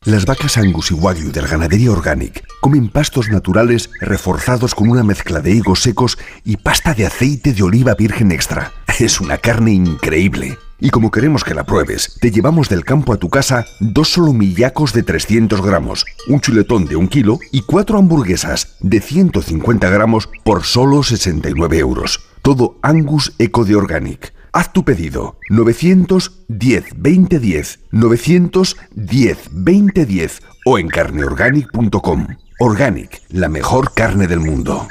Las 0.06 0.26
vacas 0.26 0.58
Angus 0.58 0.92
y 0.92 0.96
Wagyu 0.96 1.32
de 1.32 1.42
la 1.42 1.48
ganadería 1.48 1.92
Organic 1.92 2.44
comen 2.60 2.90
pastos 2.90 3.30
naturales 3.30 3.90
reforzados 4.00 4.74
con 4.74 4.90
una 4.90 5.04
mezcla 5.04 5.42
de 5.42 5.52
higos 5.52 5.82
secos 5.82 6.18
y 6.44 6.58
pasta 6.58 6.94
de 6.94 7.06
aceite 7.06 7.54
de 7.54 7.64
oliva 7.64 7.94
virgen 7.94 8.32
extra. 8.32 8.72
Es 9.00 9.22
una 9.22 9.38
carne 9.38 9.72
increíble. 9.74 10.58
Y 10.84 10.90
como 10.90 11.12
queremos 11.12 11.44
que 11.44 11.54
la 11.54 11.64
pruebes, 11.64 12.18
te 12.20 12.32
llevamos 12.32 12.68
del 12.68 12.84
campo 12.84 13.14
a 13.14 13.18
tu 13.18 13.30
casa 13.30 13.66
dos 13.80 14.10
solomillacos 14.10 14.94
de 14.94 15.04
300 15.04 15.62
gramos, 15.62 16.06
un 16.28 16.42
chuletón 16.42 16.86
de 16.86 16.96
un 16.96 17.08
kilo 17.08 17.38
y 17.52 17.62
cuatro 17.62 18.00
hamburguesas 18.00 18.78
de 18.80 19.00
150 19.00 19.88
gramos 19.92 20.28
por 20.44 20.64
solo 20.64 21.04
69 21.04 21.78
euros. 21.78 22.20
Todo 22.42 22.80
Angus 22.82 23.34
Eco 23.38 23.64
de 23.64 23.76
Organic. 23.76 24.34
Haz 24.54 24.74
tu 24.74 24.84
pedido 24.84 25.38
910 25.52 26.86
2010 26.96 27.80
910 27.92 29.38
2010 29.52 30.42
o 30.66 30.80
en 30.80 30.88
carneorganic.com. 30.88 32.28
Organic, 32.60 33.22
la 33.30 33.50
mejor 33.50 33.94
carne 33.94 34.28
del 34.28 34.40
mundo. 34.40 34.88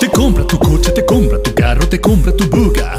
Te 0.00 0.08
compra 0.10 0.44
tu 0.44 0.58
coche, 0.58 0.90
te 0.90 1.04
compra 1.04 1.40
tu 1.40 1.54
carro, 1.54 1.88
te 1.88 2.00
compra 2.00 2.34
tu 2.34 2.48
buga. 2.48 2.98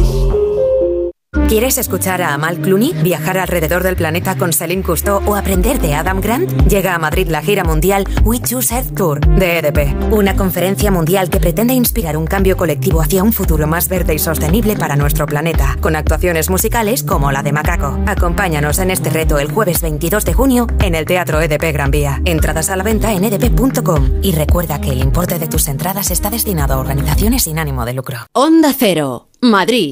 ¿Quieres 1.51 1.77
escuchar 1.77 2.21
a 2.21 2.33
Amal 2.33 2.61
Clooney, 2.61 2.93
viajar 3.03 3.37
alrededor 3.37 3.83
del 3.83 3.97
planeta 3.97 4.37
con 4.37 4.53
Celine 4.53 4.83
Cousteau 4.83 5.21
o 5.29 5.35
aprender 5.35 5.81
de 5.81 5.95
Adam 5.95 6.21
Grant? 6.21 6.49
Llega 6.69 6.95
a 6.95 6.97
Madrid 6.97 7.27
la 7.27 7.41
gira 7.41 7.65
mundial 7.65 8.05
We 8.23 8.39
Choose 8.39 8.73
Earth 8.73 8.95
Tour 8.95 9.19
de 9.19 9.59
EDP, 9.59 10.13
una 10.13 10.37
conferencia 10.37 10.91
mundial 10.91 11.29
que 11.29 11.41
pretende 11.41 11.73
inspirar 11.73 12.15
un 12.15 12.25
cambio 12.25 12.55
colectivo 12.55 13.01
hacia 13.01 13.21
un 13.21 13.33
futuro 13.33 13.67
más 13.67 13.89
verde 13.89 14.13
y 14.13 14.19
sostenible 14.19 14.77
para 14.77 14.95
nuestro 14.95 15.25
planeta, 15.25 15.77
con 15.81 15.97
actuaciones 15.97 16.49
musicales 16.49 17.03
como 17.03 17.33
la 17.33 17.43
de 17.43 17.51
Macaco. 17.51 17.99
Acompáñanos 18.07 18.79
en 18.79 18.89
este 18.89 19.09
reto 19.09 19.37
el 19.37 19.51
jueves 19.51 19.81
22 19.81 20.23
de 20.23 20.33
junio 20.33 20.67
en 20.79 20.95
el 20.95 21.05
Teatro 21.05 21.41
EDP 21.41 21.73
Gran 21.73 21.91
Vía. 21.91 22.21
Entradas 22.23 22.69
a 22.69 22.77
la 22.77 22.83
venta 22.83 23.11
en 23.11 23.25
edp.com 23.25 24.21
y 24.21 24.31
recuerda 24.31 24.79
que 24.79 24.91
el 24.91 24.99
importe 24.99 25.37
de 25.37 25.47
tus 25.47 25.67
entradas 25.67 26.11
está 26.11 26.29
destinado 26.29 26.75
a 26.75 26.79
organizaciones 26.79 27.43
sin 27.43 27.59
ánimo 27.59 27.83
de 27.83 27.91
lucro. 27.91 28.19
Onda 28.31 28.73
Cero, 28.73 29.27
Madrid. 29.41 29.91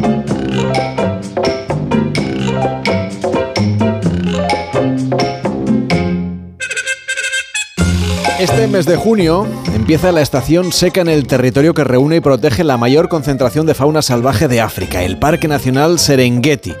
Este 8.41 8.65
mes 8.65 8.87
de 8.87 8.95
junio 8.95 9.45
empieza 9.75 10.11
la 10.11 10.21
estación 10.21 10.71
seca 10.71 11.01
en 11.01 11.09
el 11.09 11.27
territorio 11.27 11.75
que 11.75 11.83
reúne 11.83 12.15
y 12.15 12.19
protege 12.21 12.63
la 12.63 12.75
mayor 12.75 13.07
concentración 13.07 13.67
de 13.67 13.75
fauna 13.75 14.01
salvaje 14.01 14.47
de 14.47 14.61
África, 14.61 15.03
el 15.03 15.19
Parque 15.19 15.47
Nacional 15.47 15.99
Serengeti, 15.99 16.73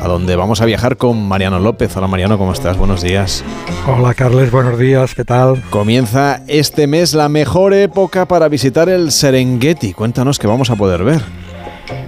a 0.00 0.06
donde 0.06 0.36
vamos 0.36 0.60
a 0.60 0.64
viajar 0.64 0.96
con 0.96 1.26
Mariano 1.26 1.58
López. 1.58 1.96
Hola 1.96 2.06
Mariano, 2.06 2.38
¿cómo 2.38 2.52
estás? 2.52 2.76
Buenos 2.76 3.02
días. 3.02 3.42
Hola 3.88 4.14
Carles, 4.14 4.52
buenos 4.52 4.78
días, 4.78 5.16
¿qué 5.16 5.24
tal? 5.24 5.60
Comienza 5.70 6.40
este 6.46 6.86
mes 6.86 7.14
la 7.14 7.28
mejor 7.28 7.74
época 7.74 8.28
para 8.28 8.46
visitar 8.46 8.88
el 8.88 9.10
Serengeti. 9.10 9.94
Cuéntanos 9.94 10.38
qué 10.38 10.46
vamos 10.46 10.70
a 10.70 10.76
poder 10.76 11.02
ver. 11.02 11.47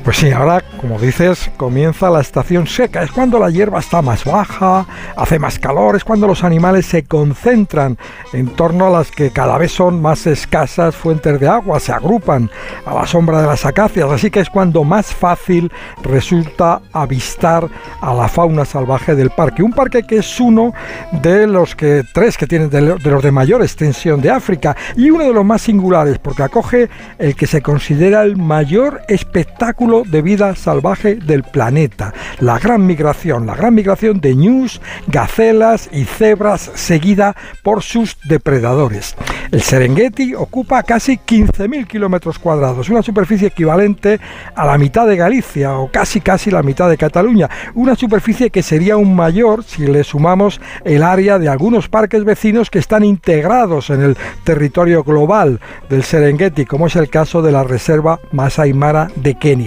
Pues 0.04 0.16
sí, 0.16 0.30
ahora, 0.30 0.62
como 0.80 0.98
dices, 0.98 1.50
comienza 1.56 2.10
la 2.10 2.20
estación 2.20 2.66
seca. 2.66 3.02
Es 3.02 3.10
cuando 3.10 3.38
la 3.38 3.50
hierba 3.50 3.78
está 3.78 4.02
más 4.02 4.24
baja, 4.24 4.86
hace 5.16 5.38
más 5.38 5.58
calor, 5.58 5.96
es 5.96 6.04
cuando 6.04 6.26
los 6.26 6.44
animales 6.44 6.86
se 6.86 7.04
concentran 7.04 7.96
en 8.32 8.48
torno 8.48 8.86
a 8.86 8.90
las 8.90 9.10
que 9.10 9.30
cada 9.30 9.56
vez 9.56 9.72
son 9.72 10.02
más 10.02 10.26
escasas 10.26 10.94
fuentes 10.96 11.38
de 11.40 11.48
agua, 11.48 11.80
se 11.80 11.92
agrupan 11.92 12.50
a 12.84 12.94
la 12.94 13.06
sombra 13.06 13.40
de 13.40 13.46
las 13.46 13.64
acacias. 13.64 14.10
Así 14.10 14.30
que 14.30 14.40
es 14.40 14.50
cuando 14.50 14.84
más 14.84 15.14
fácil 15.14 15.70
resulta 16.02 16.82
avistar 16.92 17.68
a 18.00 18.12
la 18.12 18.28
fauna 18.28 18.64
salvaje 18.64 19.14
del 19.14 19.30
parque. 19.30 19.62
Un 19.62 19.72
parque 19.72 20.02
que 20.02 20.18
es 20.18 20.40
uno 20.40 20.74
de 21.12 21.46
los 21.46 21.74
que 21.74 22.02
tres 22.12 22.36
que 22.36 22.46
tienen 22.46 22.70
de, 22.70 22.80
de 22.80 23.10
los 23.10 23.22
de 23.22 23.30
mayor 23.30 23.62
extensión 23.62 24.20
de 24.20 24.30
África 24.30 24.76
y 24.96 25.10
uno 25.10 25.24
de 25.24 25.32
los 25.32 25.44
más 25.44 25.62
singulares 25.62 26.18
porque 26.18 26.42
acoge 26.42 26.88
el 27.18 27.34
que 27.34 27.46
se 27.46 27.62
considera 27.62 28.22
el 28.22 28.36
mayor 28.36 29.02
espectáculo 29.08 29.69
de 29.70 30.20
vida 30.20 30.56
salvaje 30.56 31.14
del 31.14 31.42
planeta. 31.42 32.12
La 32.40 32.58
gran 32.58 32.86
migración, 32.86 33.46
la 33.46 33.54
gran 33.54 33.74
migración 33.74 34.20
de 34.20 34.34
ñus, 34.34 34.80
gacelas 35.06 35.88
y 35.92 36.04
cebras 36.04 36.70
seguida 36.74 37.36
por 37.62 37.82
sus 37.82 38.18
depredadores. 38.24 39.14
El 39.52 39.62
Serengeti 39.62 40.34
ocupa 40.34 40.82
casi 40.82 41.18
15.000 41.18 41.86
kilómetros 41.86 42.38
cuadrados, 42.38 42.88
una 42.88 43.02
superficie 43.02 43.48
equivalente 43.48 44.20
a 44.54 44.66
la 44.66 44.76
mitad 44.76 45.06
de 45.06 45.16
Galicia 45.16 45.78
o 45.78 45.90
casi 45.90 46.20
casi 46.20 46.50
la 46.50 46.62
mitad 46.62 46.88
de 46.88 46.98
Cataluña, 46.98 47.48
una 47.74 47.94
superficie 47.94 48.50
que 48.50 48.62
sería 48.62 48.94
aún 48.94 49.14
mayor 49.14 49.64
si 49.64 49.86
le 49.86 50.04
sumamos 50.04 50.60
el 50.84 51.02
área 51.02 51.38
de 51.38 51.48
algunos 51.48 51.88
parques 51.88 52.24
vecinos 52.24 52.70
que 52.70 52.78
están 52.80 53.04
integrados 53.04 53.90
en 53.90 54.02
el 54.02 54.16
territorio 54.44 55.04
global 55.04 55.60
del 55.88 56.02
Serengeti, 56.02 56.64
como 56.64 56.86
es 56.86 56.96
el 56.96 57.08
caso 57.08 57.40
de 57.40 57.52
la 57.52 57.64
Reserva 57.64 58.20
Masai 58.32 58.72
Mara 58.72 59.10
de 59.16 59.34
Kenia. 59.36 59.59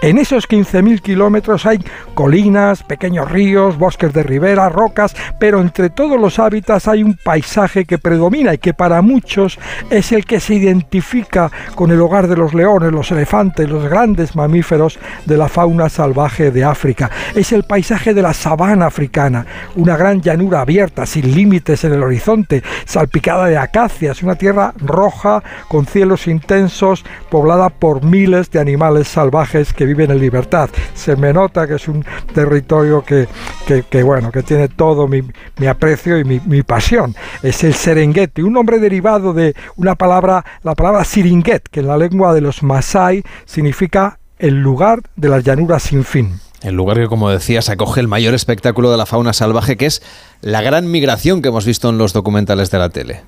En 0.00 0.18
esos 0.18 0.48
15.000 0.48 1.00
kilómetros 1.00 1.66
hay 1.66 1.78
colinas, 2.14 2.82
pequeños 2.82 3.30
ríos, 3.30 3.76
bosques 3.76 4.12
de 4.12 4.22
ribera, 4.22 4.68
rocas, 4.68 5.14
pero 5.38 5.60
entre 5.60 5.90
todos 5.90 6.18
los 6.18 6.38
hábitats 6.38 6.88
hay 6.88 7.02
un 7.02 7.16
paisaje 7.22 7.84
que 7.84 7.98
predomina 7.98 8.54
y 8.54 8.58
que 8.58 8.74
para 8.74 9.02
muchos 9.02 9.58
es 9.90 10.12
el 10.12 10.24
que 10.24 10.40
se 10.40 10.54
identifica 10.54 11.50
con 11.74 11.90
el 11.90 12.00
hogar 12.00 12.28
de 12.28 12.36
los 12.36 12.54
leones, 12.54 12.92
los 12.92 13.10
elefantes, 13.10 13.68
los 13.68 13.84
grandes 13.88 14.36
mamíferos 14.36 14.98
de 15.26 15.36
la 15.36 15.48
fauna 15.48 15.88
salvaje 15.88 16.50
de 16.50 16.64
África. 16.64 17.10
Es 17.34 17.52
el 17.52 17.64
paisaje 17.64 18.14
de 18.14 18.22
la 18.22 18.32
sabana 18.32 18.86
africana, 18.86 19.46
una 19.76 19.96
gran 19.96 20.22
llanura 20.22 20.60
abierta, 20.60 21.06
sin 21.06 21.34
límites 21.34 21.84
en 21.84 21.92
el 21.92 22.02
horizonte, 22.02 22.62
salpicada 22.84 23.46
de 23.46 23.58
acacias, 23.58 24.22
una 24.22 24.36
tierra 24.36 24.72
roja 24.78 25.42
con 25.68 25.86
cielos 25.86 26.26
intensos, 26.28 27.04
poblada 27.30 27.68
por 27.68 28.04
miles 28.04 28.50
de 28.50 28.60
animales 28.60 29.17
salvajes 29.18 29.72
que 29.72 29.84
viven 29.84 30.12
en 30.12 30.20
libertad. 30.20 30.70
Se 30.94 31.16
me 31.16 31.32
nota 31.32 31.66
que 31.66 31.74
es 31.74 31.88
un 31.88 32.04
territorio 32.32 33.02
que, 33.02 33.26
que, 33.90 34.02
bueno, 34.04 34.30
que 34.30 34.44
tiene 34.44 34.68
todo 34.68 35.08
mi, 35.08 35.22
mi 35.56 35.66
aprecio 35.66 36.20
y 36.20 36.24
mi, 36.24 36.38
mi, 36.46 36.62
pasión. 36.62 37.16
Es 37.42 37.64
el 37.64 37.74
Serengeti, 37.74 38.42
un 38.42 38.52
nombre 38.52 38.78
derivado 38.78 39.32
de 39.32 39.56
una 39.74 39.96
palabra, 39.96 40.44
la 40.62 40.76
palabra 40.76 41.02
Siringet, 41.02 41.68
que 41.68 41.80
en 41.80 41.88
la 41.88 41.96
lengua 41.96 42.32
de 42.32 42.42
los 42.42 42.62
Masai 42.62 43.24
significa 43.44 44.20
el 44.38 44.62
lugar 44.62 45.00
de 45.16 45.28
las 45.28 45.42
llanuras 45.42 45.82
sin 45.82 46.04
fin. 46.04 46.38
El 46.62 46.76
lugar 46.76 46.98
que, 46.98 47.08
como 47.08 47.28
decías, 47.28 47.68
acoge 47.70 47.98
el 47.98 48.06
mayor 48.06 48.34
espectáculo 48.34 48.92
de 48.92 48.98
la 48.98 49.06
fauna 49.06 49.32
salvaje, 49.32 49.76
que 49.76 49.86
es 49.86 50.00
la 50.42 50.62
gran 50.62 50.88
migración 50.88 51.42
que 51.42 51.48
hemos 51.48 51.66
visto 51.66 51.88
en 51.88 51.98
los 51.98 52.12
documentales 52.12 52.70
de 52.70 52.78
la 52.78 52.90
tele. 52.90 53.22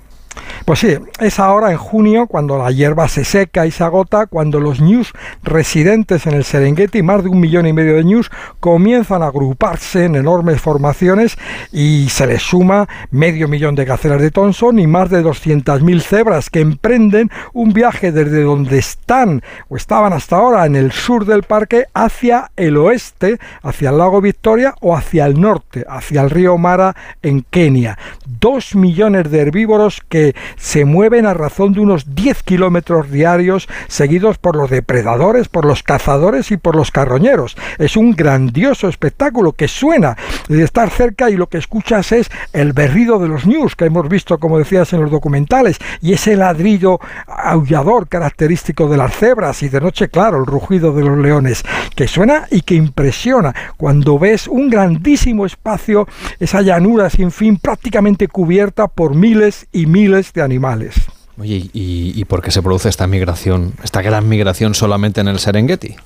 Pues 0.64 0.78
sí, 0.78 0.94
es 1.18 1.40
ahora 1.40 1.72
en 1.72 1.78
junio 1.78 2.26
cuando 2.26 2.56
la 2.56 2.70
hierba 2.70 3.08
se 3.08 3.24
seca 3.24 3.66
y 3.66 3.70
se 3.70 3.82
agota, 3.82 4.26
cuando 4.26 4.60
los 4.60 4.80
ñus 4.80 5.12
residentes 5.42 6.26
en 6.26 6.34
el 6.34 6.44
Serengeti, 6.44 7.02
más 7.02 7.24
de 7.24 7.30
un 7.30 7.40
millón 7.40 7.66
y 7.66 7.72
medio 7.72 7.96
de 7.96 8.04
ñus, 8.04 8.30
comienzan 8.60 9.22
a 9.22 9.26
agruparse 9.26 10.04
en 10.04 10.16
enormes 10.16 10.60
formaciones 10.60 11.36
y 11.72 12.08
se 12.10 12.26
les 12.26 12.42
suma 12.42 12.88
medio 13.10 13.48
millón 13.48 13.74
de 13.74 13.84
gacelas 13.84 14.20
de 14.20 14.30
Thomson 14.30 14.78
y 14.78 14.86
más 14.86 15.10
de 15.10 15.24
200.000 15.24 16.00
cebras 16.02 16.50
que 16.50 16.60
emprenden 16.60 17.30
un 17.52 17.72
viaje 17.72 18.12
desde 18.12 18.42
donde 18.42 18.78
están 18.78 19.42
o 19.68 19.76
estaban 19.76 20.12
hasta 20.12 20.36
ahora 20.36 20.66
en 20.66 20.76
el 20.76 20.92
sur 20.92 21.24
del 21.24 21.42
parque 21.42 21.86
hacia 21.94 22.50
el 22.56 22.76
oeste, 22.76 23.38
hacia 23.62 23.90
el 23.90 23.98
lago 23.98 24.20
Victoria 24.20 24.74
o 24.80 24.94
hacia 24.94 25.26
el 25.26 25.40
norte, 25.40 25.84
hacia 25.88 26.22
el 26.22 26.30
río 26.30 26.58
Mara 26.58 26.94
en 27.22 27.44
Kenia. 27.50 27.98
Dos 28.26 28.74
millones 28.76 29.30
de 29.30 29.40
herbívoros 29.40 30.00
que 30.08 30.19
se 30.56 30.84
mueven 30.84 31.26
a 31.26 31.34
razón 31.34 31.72
de 31.72 31.80
unos 31.80 32.14
10 32.14 32.42
kilómetros 32.42 33.10
diarios, 33.10 33.68
seguidos 33.88 34.38
por 34.38 34.56
los 34.56 34.70
depredadores, 34.70 35.48
por 35.48 35.64
los 35.64 35.82
cazadores 35.82 36.50
y 36.50 36.56
por 36.56 36.76
los 36.76 36.90
carroñeros. 36.90 37.56
Es 37.78 37.96
un 37.96 38.12
grandioso 38.12 38.88
espectáculo 38.88 39.52
que 39.52 39.68
suena 39.68 40.16
de 40.48 40.62
estar 40.62 40.90
cerca 40.90 41.30
y 41.30 41.36
lo 41.36 41.48
que 41.48 41.58
escuchas 41.58 42.12
es 42.12 42.30
el 42.52 42.72
berrido 42.72 43.18
de 43.18 43.28
los 43.28 43.46
news 43.46 43.76
que 43.76 43.86
hemos 43.86 44.08
visto, 44.08 44.38
como 44.38 44.58
decías, 44.58 44.92
en 44.92 45.02
los 45.02 45.10
documentales, 45.10 45.78
y 46.00 46.12
ese 46.12 46.36
ladrillo 46.36 46.98
aullador 47.26 48.08
característico 48.08 48.88
de 48.88 48.96
las 48.96 49.14
cebras 49.14 49.62
y 49.62 49.68
de 49.68 49.80
noche, 49.80 50.08
claro, 50.08 50.38
el 50.38 50.46
rugido 50.46 50.92
de 50.92 51.04
los 51.04 51.18
leones, 51.18 51.62
que 51.94 52.08
suena 52.08 52.46
y 52.50 52.62
que 52.62 52.74
impresiona 52.74 53.54
cuando 53.76 54.18
ves 54.18 54.48
un 54.48 54.70
grandísimo 54.70 55.46
espacio, 55.46 56.06
esa 56.38 56.62
llanura 56.62 57.10
sin 57.10 57.30
fin 57.30 57.56
prácticamente 57.56 58.28
cubierta 58.28 58.88
por 58.88 59.14
miles 59.14 59.66
y 59.72 59.86
miles 59.86 60.09
de 60.10 60.42
animales. 60.42 60.94
Oye, 61.38 61.70
¿y, 61.72 62.24
por 62.26 62.42
qué 62.42 62.50
se 62.50 62.60
produce 62.60 62.88
esta 62.88 63.06
migración, 63.06 63.72
esta 63.82 64.02
gran 64.02 64.28
migración 64.28 64.74
solamente 64.74 65.20
en 65.22 65.28
el 65.28 65.38
Serengeti? 65.38 65.96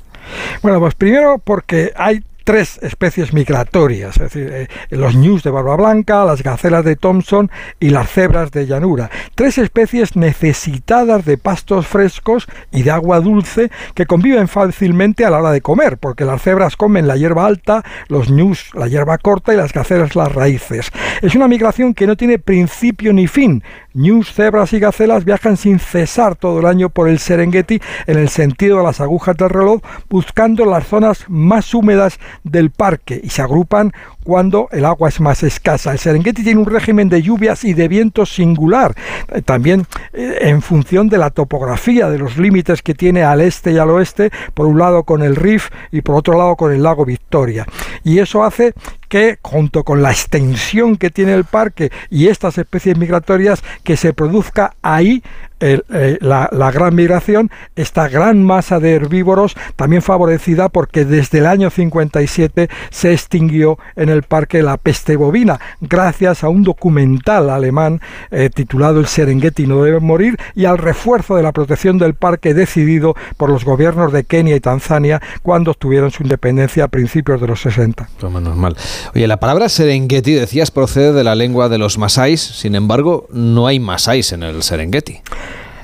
Bueno, 0.62 0.78
pues 0.78 0.94
primero 0.94 1.40
porque 1.42 1.92
hay 1.96 2.22
tres 2.44 2.78
especies 2.82 3.32
migratorias, 3.32 4.16
es 4.16 4.22
decir, 4.22 4.50
eh, 4.52 4.68
los 4.90 5.16
ñus 5.16 5.42
de 5.42 5.50
barba 5.50 5.76
blanca, 5.76 6.24
las 6.24 6.42
gacelas 6.42 6.84
de 6.84 6.96
Thompson 6.96 7.50
y 7.80 7.90
las 7.90 8.10
cebras 8.10 8.50
de 8.50 8.66
llanura. 8.66 9.10
Tres 9.34 9.58
especies 9.58 10.14
necesitadas 10.14 11.24
de 11.24 11.38
pastos 11.38 11.86
frescos 11.86 12.46
y 12.70 12.82
de 12.82 12.90
agua 12.90 13.20
dulce 13.20 13.70
que 13.94 14.06
conviven 14.06 14.46
fácilmente 14.46 15.24
a 15.24 15.30
la 15.30 15.38
hora 15.38 15.52
de 15.52 15.62
comer, 15.62 15.98
porque 15.98 16.24
las 16.24 16.42
cebras 16.42 16.76
comen 16.76 17.08
la 17.08 17.16
hierba 17.16 17.46
alta, 17.46 17.82
los 18.08 18.30
ñus 18.30 18.70
la 18.74 18.88
hierba 18.88 19.18
corta 19.18 19.54
y 19.54 19.56
las 19.56 19.72
gacelas 19.72 20.14
las 20.14 20.32
raíces. 20.32 20.90
Es 21.22 21.34
una 21.34 21.48
migración 21.48 21.94
que 21.94 22.06
no 22.06 22.16
tiene 22.16 22.38
principio 22.38 23.12
ni 23.12 23.26
fin. 23.26 23.62
Ñus, 23.94 24.32
cebras 24.32 24.72
y 24.72 24.80
gacelas 24.80 25.24
viajan 25.24 25.56
sin 25.56 25.78
cesar 25.78 26.34
todo 26.34 26.58
el 26.58 26.66
año 26.66 26.88
por 26.90 27.08
el 27.08 27.20
Serengeti 27.20 27.80
en 28.06 28.18
el 28.18 28.28
sentido 28.28 28.78
de 28.78 28.82
las 28.82 29.00
agujas 29.00 29.36
del 29.36 29.50
reloj, 29.50 29.82
buscando 30.10 30.64
las 30.64 30.88
zonas 30.88 31.24
más 31.28 31.72
húmedas 31.74 32.18
del 32.42 32.70
parque 32.70 33.20
y 33.22 33.30
se 33.30 33.42
agrupan 33.42 33.92
cuando 34.24 34.68
el 34.72 34.84
agua 34.84 35.08
es 35.08 35.20
más 35.20 35.42
escasa. 35.42 35.92
El 35.92 35.98
Serengeti 35.98 36.42
tiene 36.42 36.60
un 36.60 36.66
régimen 36.66 37.08
de 37.08 37.22
lluvias 37.22 37.62
y 37.62 37.74
de 37.74 37.86
viento 37.86 38.26
singular, 38.26 38.94
eh, 39.32 39.42
también 39.42 39.86
eh, 40.12 40.38
en 40.40 40.62
función 40.62 41.08
de 41.08 41.18
la 41.18 41.30
topografía, 41.30 42.08
de 42.08 42.18
los 42.18 42.36
límites 42.36 42.82
que 42.82 42.94
tiene 42.94 43.22
al 43.22 43.40
este 43.40 43.72
y 43.72 43.78
al 43.78 43.90
oeste, 43.90 44.30
por 44.54 44.66
un 44.66 44.78
lado 44.78 45.04
con 45.04 45.22
el 45.22 45.36
Rif 45.36 45.68
y 45.92 46.00
por 46.00 46.16
otro 46.16 46.36
lado 46.36 46.56
con 46.56 46.72
el 46.72 46.82
lago 46.82 47.04
Victoria. 47.04 47.66
Y 48.02 48.18
eso 48.18 48.42
hace 48.42 48.74
que, 49.08 49.38
junto 49.42 49.84
con 49.84 50.02
la 50.02 50.10
extensión 50.10 50.96
que 50.96 51.10
tiene 51.10 51.34
el 51.34 51.44
parque 51.44 51.92
y 52.10 52.28
estas 52.28 52.58
especies 52.58 52.98
migratorias, 52.98 53.62
que 53.84 53.96
se 53.96 54.12
produzca 54.12 54.74
ahí 54.82 55.22
eh, 55.60 56.18
la, 56.20 56.48
la, 56.52 56.70
gran 56.70 56.94
migración, 56.94 57.50
esta 57.76 58.08
gran 58.08 58.42
masa 58.42 58.80
de 58.80 58.94
herbívoros, 58.94 59.54
también 59.76 60.02
favorecida 60.02 60.68
porque 60.68 61.04
desde 61.04 61.38
el 61.38 61.46
año 61.46 61.70
57 61.70 62.68
se 62.90 63.12
extinguió 63.12 63.78
en 63.96 64.08
el 64.08 64.13
parque 64.22 64.62
la 64.62 64.76
peste 64.76 65.16
bovina, 65.16 65.60
gracias 65.80 66.44
a 66.44 66.48
un 66.48 66.62
documental 66.62 67.50
alemán 67.50 68.00
eh, 68.30 68.50
titulado 68.52 69.00
El 69.00 69.06
Serengeti 69.06 69.66
no 69.66 69.82
debe 69.82 70.00
morir 70.00 70.36
y 70.54 70.64
al 70.64 70.78
refuerzo 70.78 71.36
de 71.36 71.42
la 71.42 71.52
protección 71.52 71.98
del 71.98 72.14
parque 72.14 72.54
decidido 72.54 73.14
por 73.36 73.50
los 73.50 73.64
gobiernos 73.64 74.12
de 74.12 74.24
Kenia 74.24 74.56
y 74.56 74.60
Tanzania 74.60 75.20
cuando 75.42 75.72
obtuvieron 75.72 76.10
su 76.10 76.22
independencia 76.22 76.84
a 76.84 76.88
principios 76.88 77.40
de 77.40 77.46
los 77.46 77.60
60. 77.60 78.08
Toma 78.18 78.40
normal. 78.40 78.76
Oye, 79.14 79.26
la 79.26 79.38
palabra 79.38 79.68
Serengeti, 79.68 80.34
decías, 80.34 80.70
procede 80.70 81.12
de 81.12 81.24
la 81.24 81.34
lengua 81.34 81.68
de 81.68 81.78
los 81.78 81.98
masáis, 81.98 82.40
sin 82.40 82.74
embargo, 82.74 83.26
no 83.30 83.66
hay 83.66 83.80
masáis 83.80 84.32
en 84.32 84.42
el 84.42 84.62
Serengeti. 84.62 85.20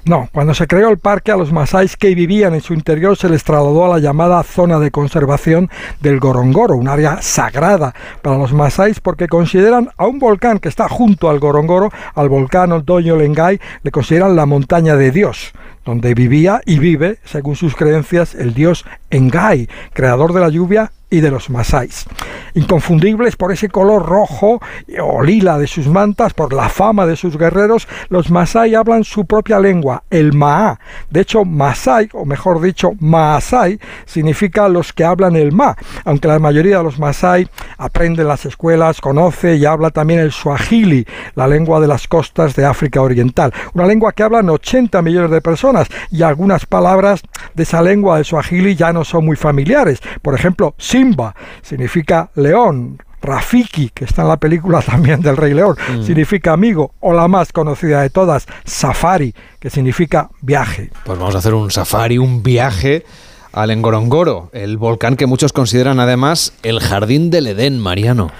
No, 0.05 0.28
cuando 0.32 0.55
se 0.55 0.66
creó 0.66 0.89
el 0.89 0.98
parque 0.98 1.31
a 1.31 1.36
los 1.36 1.52
masáis 1.52 1.97
que 1.97 2.14
vivían 2.14 2.55
en 2.55 2.60
su 2.60 2.72
interior 2.72 3.16
se 3.16 3.28
les 3.28 3.44
trasladó 3.44 3.85
a 3.85 3.89
la 3.89 3.98
llamada 3.98 4.43
zona 4.43 4.78
de 4.78 4.90
conservación 4.90 5.68
del 6.01 6.20
Gorongoro, 6.20 6.77
un 6.77 6.89
área 6.89 7.20
sagrada 7.20 7.94
para 8.22 8.39
los 8.39 8.52
masáis 8.52 9.01
porque 9.01 9.28
consideran 9.28 9.90
a 9.97 10.06
un 10.06 10.18
volcán 10.18 10.59
que 10.59 10.68
está 10.68 10.89
junto 10.89 11.28
al 11.28 11.39
Gorongoro, 11.39 11.90
al 12.14 12.28
volcán 12.28 12.82
Doño 12.85 13.16
Lengay, 13.16 13.60
le 13.82 13.90
consideran 13.90 14.36
la 14.36 14.47
montaña 14.47 14.97
de 14.97 15.10
Dios 15.10 15.52
donde 15.85 16.14
vivía 16.14 16.60
y 16.66 16.78
vive, 16.78 17.18
según 17.24 17.56
sus 17.56 17.74
creencias, 17.74 18.35
el 18.35 18.55
dios 18.55 18.85
Engai, 19.10 19.68
creador 19.92 20.32
de 20.32 20.40
la 20.40 20.48
lluvia 20.48 20.92
y 21.10 21.20
de 21.20 21.30
los 21.30 21.50
masáis. 21.50 22.06
Inconfundibles 22.54 23.36
por 23.36 23.52
ese 23.52 23.68
color 23.68 24.06
rojo 24.06 24.60
o 25.02 25.22
lila 25.22 25.58
de 25.58 25.66
sus 25.66 25.88
mantas, 25.88 26.32
por 26.32 26.52
la 26.52 26.68
fama 26.68 27.04
de 27.04 27.16
sus 27.16 27.36
guerreros, 27.36 27.88
los 28.08 28.30
masái 28.30 28.74
hablan 28.74 29.04
su 29.04 29.26
propia 29.26 29.58
lengua, 29.58 30.04
el 30.10 30.32
maa. 30.32 30.78
De 31.10 31.20
hecho, 31.20 31.44
masái, 31.44 32.08
o 32.12 32.24
mejor 32.24 32.60
dicho, 32.60 32.92
maasai, 33.00 33.78
significa 34.06 34.68
los 34.68 34.92
que 34.92 35.04
hablan 35.04 35.36
el 35.36 35.52
ma, 35.52 35.76
aunque 36.04 36.28
la 36.28 36.38
mayoría 36.38 36.78
de 36.78 36.84
los 36.84 36.98
masái 36.98 37.48
aprenden 37.78 38.28
las 38.28 38.46
escuelas, 38.46 39.00
conoce 39.00 39.56
y 39.56 39.64
habla 39.64 39.90
también 39.90 40.20
el 40.20 40.32
swahili, 40.32 41.06
la 41.34 41.48
lengua 41.48 41.80
de 41.80 41.88
las 41.88 42.06
costas 42.06 42.54
de 42.54 42.64
África 42.64 43.02
Oriental, 43.02 43.52
una 43.74 43.86
lengua 43.86 44.12
que 44.12 44.22
hablan 44.22 44.48
80 44.48 45.02
millones 45.02 45.30
de 45.30 45.40
personas 45.40 45.88
y 46.10 46.22
algunas 46.22 46.66
palabras 46.66 47.22
de 47.54 47.62
esa 47.64 47.82
lengua 47.82 48.18
de 48.18 48.24
swahili 48.24 48.76
ya 48.76 48.92
no 48.92 48.99
son 49.05 49.24
muy 49.24 49.36
familiares. 49.36 50.01
Por 50.22 50.35
ejemplo, 50.35 50.74
Simba 50.78 51.35
significa 51.62 52.31
león, 52.35 52.98
Rafiki, 53.22 53.90
que 53.90 54.05
está 54.05 54.22
en 54.22 54.28
la 54.28 54.39
película 54.39 54.81
también 54.86 55.20
del 55.20 55.36
Rey 55.36 55.55
León, 55.55 55.77
mm. 55.77 56.02
significa 56.02 56.52
amigo, 56.52 56.93
o 57.01 57.12
la 57.12 57.28
más 57.28 57.52
conocida 57.52 58.02
de 58.02 58.10
todas, 58.10 58.47
Safari, 58.64 59.35
que 59.59 59.70
significa 59.70 60.31
viaje. 60.40 60.90
Pues 61.05 61.18
vamos 61.18 61.35
a 61.35 61.39
hacer 61.39 61.55
un 61.55 61.70
safari, 61.70 62.18
un 62.18 62.43
viaje 62.43 63.05
al 63.52 63.70
Engorongoro, 63.70 64.51
el 64.52 64.77
volcán 64.78 65.16
que 65.16 65.27
muchos 65.27 65.52
consideran 65.52 65.98
además 66.01 66.52
el 66.62 66.81
jardín 66.81 67.31
del 67.31 67.48
Edén, 67.48 67.78
Mariano. 67.78 68.31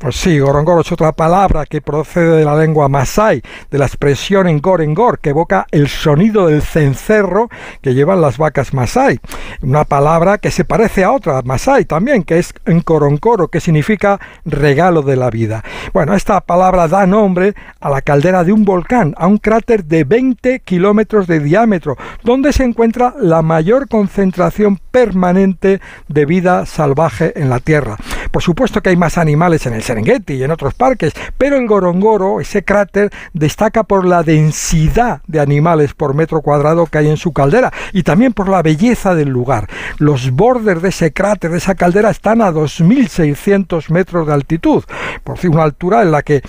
Pues 0.00 0.16
sí, 0.16 0.38
Gorongoro 0.38 0.80
es 0.80 0.90
otra 0.92 1.12
palabra 1.12 1.66
que 1.66 1.82
procede 1.82 2.38
de 2.38 2.44
la 2.46 2.56
lengua 2.56 2.88
masái, 2.88 3.42
de 3.70 3.76
la 3.76 3.84
expresión 3.84 4.48
engor 4.48 4.80
engor, 4.80 5.18
que 5.18 5.28
evoca 5.28 5.66
el 5.72 5.88
sonido 5.88 6.46
del 6.46 6.62
cencerro 6.62 7.50
que 7.82 7.92
llevan 7.92 8.22
las 8.22 8.38
vacas 8.38 8.72
masái. 8.72 9.20
Una 9.60 9.84
palabra 9.84 10.38
que 10.38 10.50
se 10.50 10.64
parece 10.64 11.04
a 11.04 11.12
otra 11.12 11.42
masái 11.42 11.84
también, 11.84 12.22
que 12.22 12.38
es 12.38 12.54
encoroncoro, 12.64 13.48
que 13.48 13.60
significa 13.60 14.18
regalo 14.46 15.02
de 15.02 15.16
la 15.16 15.28
vida. 15.28 15.62
Bueno, 15.92 16.14
esta 16.14 16.40
palabra 16.40 16.88
da 16.88 17.06
nombre 17.06 17.54
a 17.78 17.90
la 17.90 18.00
caldera 18.00 18.42
de 18.42 18.54
un 18.54 18.64
volcán, 18.64 19.12
a 19.18 19.26
un 19.26 19.36
cráter 19.36 19.84
de 19.84 20.04
20 20.04 20.60
kilómetros 20.60 21.26
de 21.26 21.40
diámetro, 21.40 21.98
donde 22.24 22.54
se 22.54 22.64
encuentra 22.64 23.14
la 23.20 23.42
mayor 23.42 23.86
concentración 23.86 24.78
permanente 24.90 25.82
de 26.08 26.24
vida 26.24 26.64
salvaje 26.64 27.38
en 27.38 27.50
la 27.50 27.60
Tierra. 27.60 27.98
Por 28.30 28.42
supuesto 28.42 28.80
que 28.80 28.90
hay 28.90 28.96
más 28.96 29.18
animales 29.18 29.66
en 29.66 29.74
el 29.74 29.82
Serengeti 29.90 30.34
y 30.34 30.44
en 30.44 30.52
otros 30.52 30.74
parques, 30.74 31.12
pero 31.36 31.56
el 31.56 31.66
Gorongoro, 31.66 32.40
ese 32.40 32.62
cráter, 32.62 33.10
destaca 33.32 33.82
por 33.82 34.06
la 34.06 34.22
densidad 34.22 35.20
de 35.26 35.40
animales 35.40 35.94
por 35.94 36.14
metro 36.14 36.42
cuadrado 36.42 36.86
que 36.86 36.98
hay 36.98 37.08
en 37.08 37.16
su 37.16 37.32
caldera 37.32 37.72
y 37.92 38.04
también 38.04 38.32
por 38.32 38.48
la 38.48 38.62
belleza 38.62 39.16
del 39.16 39.30
lugar. 39.30 39.68
Los 39.98 40.30
bordes 40.30 40.80
de 40.80 40.90
ese 40.90 41.12
cráter, 41.12 41.50
de 41.50 41.58
esa 41.58 41.74
caldera, 41.74 42.10
están 42.10 42.40
a 42.40 42.52
2.600 42.52 43.90
metros 43.90 44.28
de 44.28 44.32
altitud, 44.32 44.84
por 45.24 45.38
una 45.48 45.64
altura 45.64 46.02
en 46.02 46.12
la 46.12 46.22
que 46.22 46.42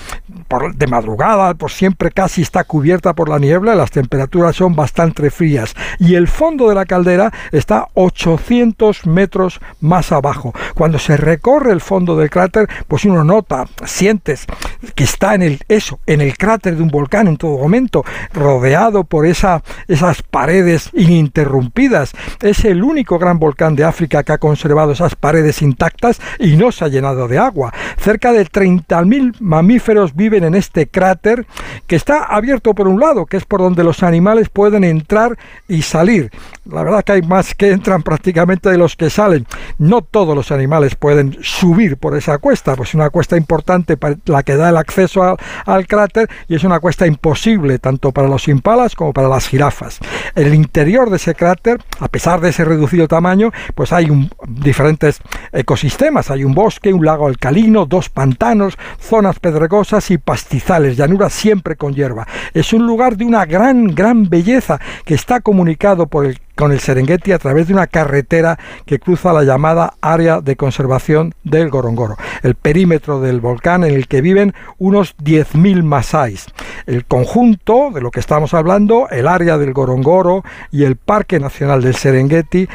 de 0.76 0.88
madrugada 0.88 1.54
por 1.56 1.72
siempre 1.72 2.12
casi 2.12 2.42
está 2.42 2.64
cubierta 2.64 3.14
por 3.14 3.30
la 3.30 3.40
niebla, 3.40 3.74
las 3.74 3.90
temperaturas 3.90 4.56
son 4.56 4.76
bastante 4.76 5.32
frías 5.32 5.74
y 5.98 6.16
el 6.16 6.28
fondo 6.28 6.70
de 6.70 6.76
la 6.76 6.86
caldera 6.86 7.32
está 7.52 7.88
800 7.94 9.08
metros 9.08 9.62
más 9.80 10.12
abajo. 10.12 10.54
Cuando 10.76 11.00
se 11.00 11.18
recorre 11.18 11.72
el 11.72 11.82
fondo 11.82 12.18
del 12.18 12.30
cráter, 12.30 12.68
pues 12.88 13.06
uno 13.06 13.24
nota, 13.32 13.66
sientes 13.86 14.46
que 14.94 15.06
está 15.06 15.36
en 15.36 15.42
el 15.42 15.60
eso, 15.70 16.00
en 16.06 16.20
el 16.20 16.38
cráter 16.38 16.76
de 16.76 16.84
un 16.84 16.90
volcán 16.90 17.30
en 17.30 17.38
todo 17.38 17.58
momento, 17.58 18.04
rodeado 18.34 19.06
por 19.06 19.26
esa, 19.26 19.64
esas 19.88 20.22
paredes 20.22 20.90
ininterrumpidas. 20.92 22.12
Es 22.42 22.66
el 22.66 22.84
único 22.84 23.18
gran 23.18 23.40
volcán 23.40 23.78
de 23.78 23.86
África 23.86 24.24
que 24.24 24.34
ha 24.34 24.38
conservado 24.38 24.92
esas 24.92 25.16
paredes 25.16 25.62
intactas 25.62 26.20
y 26.40 26.58
no 26.58 26.74
se 26.74 26.84
ha 26.84 26.90
llenado 26.90 27.30
de 27.30 27.38
agua. 27.38 27.74
Cerca 27.98 28.34
de 28.34 28.46
30.000 28.46 29.38
mamíferos 29.40 30.14
viven 30.14 30.44
en 30.44 30.56
este 30.56 30.88
cráter 30.88 31.46
que 31.88 31.96
está 31.96 32.26
abierto 32.26 32.74
por 32.74 32.90
un 32.90 33.00
lado, 33.00 33.26
que 33.26 33.38
es 33.38 33.46
por 33.46 33.62
donde 33.62 33.86
los 33.86 34.04
animales 34.04 34.50
pueden 34.50 34.84
entrar 34.84 35.38
y 35.70 35.84
salir. 35.84 36.32
La 36.66 36.84
verdad 36.84 37.04
que 37.06 37.14
hay 37.14 37.22
más 37.22 37.56
que 37.56 37.72
entran 37.72 38.04
prácticamente 38.04 38.70
de 38.70 38.78
los 38.78 38.98
que 38.98 39.10
salen. 39.10 39.46
No 39.78 40.02
todos 40.02 40.36
los 40.36 40.52
animales 40.52 40.96
pueden 40.96 41.38
subir 41.42 41.96
por 41.96 42.18
esa 42.18 42.38
cuesta, 42.40 42.76
pues 42.76 42.94
una 42.94 43.10
cuesta 43.10 43.21
importante 43.38 43.98
para 43.98 44.18
la 44.26 44.44
que 44.44 44.56
da 44.56 44.70
el 44.70 44.78
acceso 44.78 45.38
al 45.66 45.88
cráter 45.88 46.30
y 46.48 46.56
es 46.56 46.64
una 46.64 46.80
cuesta 46.80 47.08
imposible 47.08 47.80
tanto 47.80 48.12
para 48.12 48.28
los 48.28 48.48
impalas 48.48 48.96
como 48.96 49.14
para 49.14 49.28
las 49.28 49.48
jirafas. 49.48 50.00
El 50.36 50.54
interior 50.54 51.10
de 51.10 51.18
ese 51.18 51.36
cráter, 51.36 51.80
a 52.00 52.08
pesar 52.08 52.42
de 52.42 52.50
ese 52.50 52.66
reducido 52.66 53.08
tamaño, 53.08 53.52
pues 53.76 53.94
hay 53.94 54.10
diferentes 54.48 55.20
ecosistemas. 55.52 56.32
Hay 56.32 56.44
un 56.44 56.54
bosque, 56.54 56.94
un 56.94 57.06
lago 57.06 57.28
alcalino, 57.28 57.86
dos 57.86 58.10
pantanos, 58.10 58.78
zonas 59.00 59.40
pedregosas 59.40 60.12
y 60.12 60.18
pastizales, 60.18 60.98
llanuras 60.98 61.34
siempre 61.34 61.76
con 61.76 61.94
hierba. 61.94 62.28
Es 62.54 62.74
un 62.74 62.86
lugar 62.86 63.18
de 63.18 63.26
una 63.26 63.46
gran, 63.46 63.88
gran 63.88 64.30
belleza 64.30 64.80
que 65.06 65.14
está 65.14 65.42
comunicado 65.42 66.08
por 66.08 66.26
el 66.26 66.41
con 66.56 66.72
el 66.72 66.80
Serengeti 66.80 67.32
a 67.32 67.40
través 67.40 67.68
de 67.68 67.74
una 67.74 67.88
carretera 67.88 68.58
que 68.86 69.00
cruza 69.00 69.34
la 69.34 69.44
llamada 69.44 69.94
área 70.02 70.42
de 70.42 70.56
conservación 70.56 71.34
del 71.44 71.70
Gorongoro, 71.70 72.18
el 72.44 72.56
perímetro 72.56 73.20
del 73.20 73.40
volcán 73.40 73.84
en 73.84 73.94
el 73.94 74.08
que 74.08 74.22
viven 74.22 74.54
unos 74.78 75.16
10.000 75.18 75.84
masáis. 75.84 76.48
El 76.86 77.06
conjunto 77.06 77.92
de 77.94 78.02
lo 78.02 78.12
que 78.12 78.20
estamos 78.20 78.54
hablando, 78.54 79.08
el 79.10 79.28
área 79.28 79.58
del 79.58 79.74
Gorongoro 79.74 80.44
y 80.72 80.84
el 80.84 80.96
Parque 80.96 81.40
Nacional 81.40 81.82
del 81.82 81.96
Serengeti, 81.96 82.68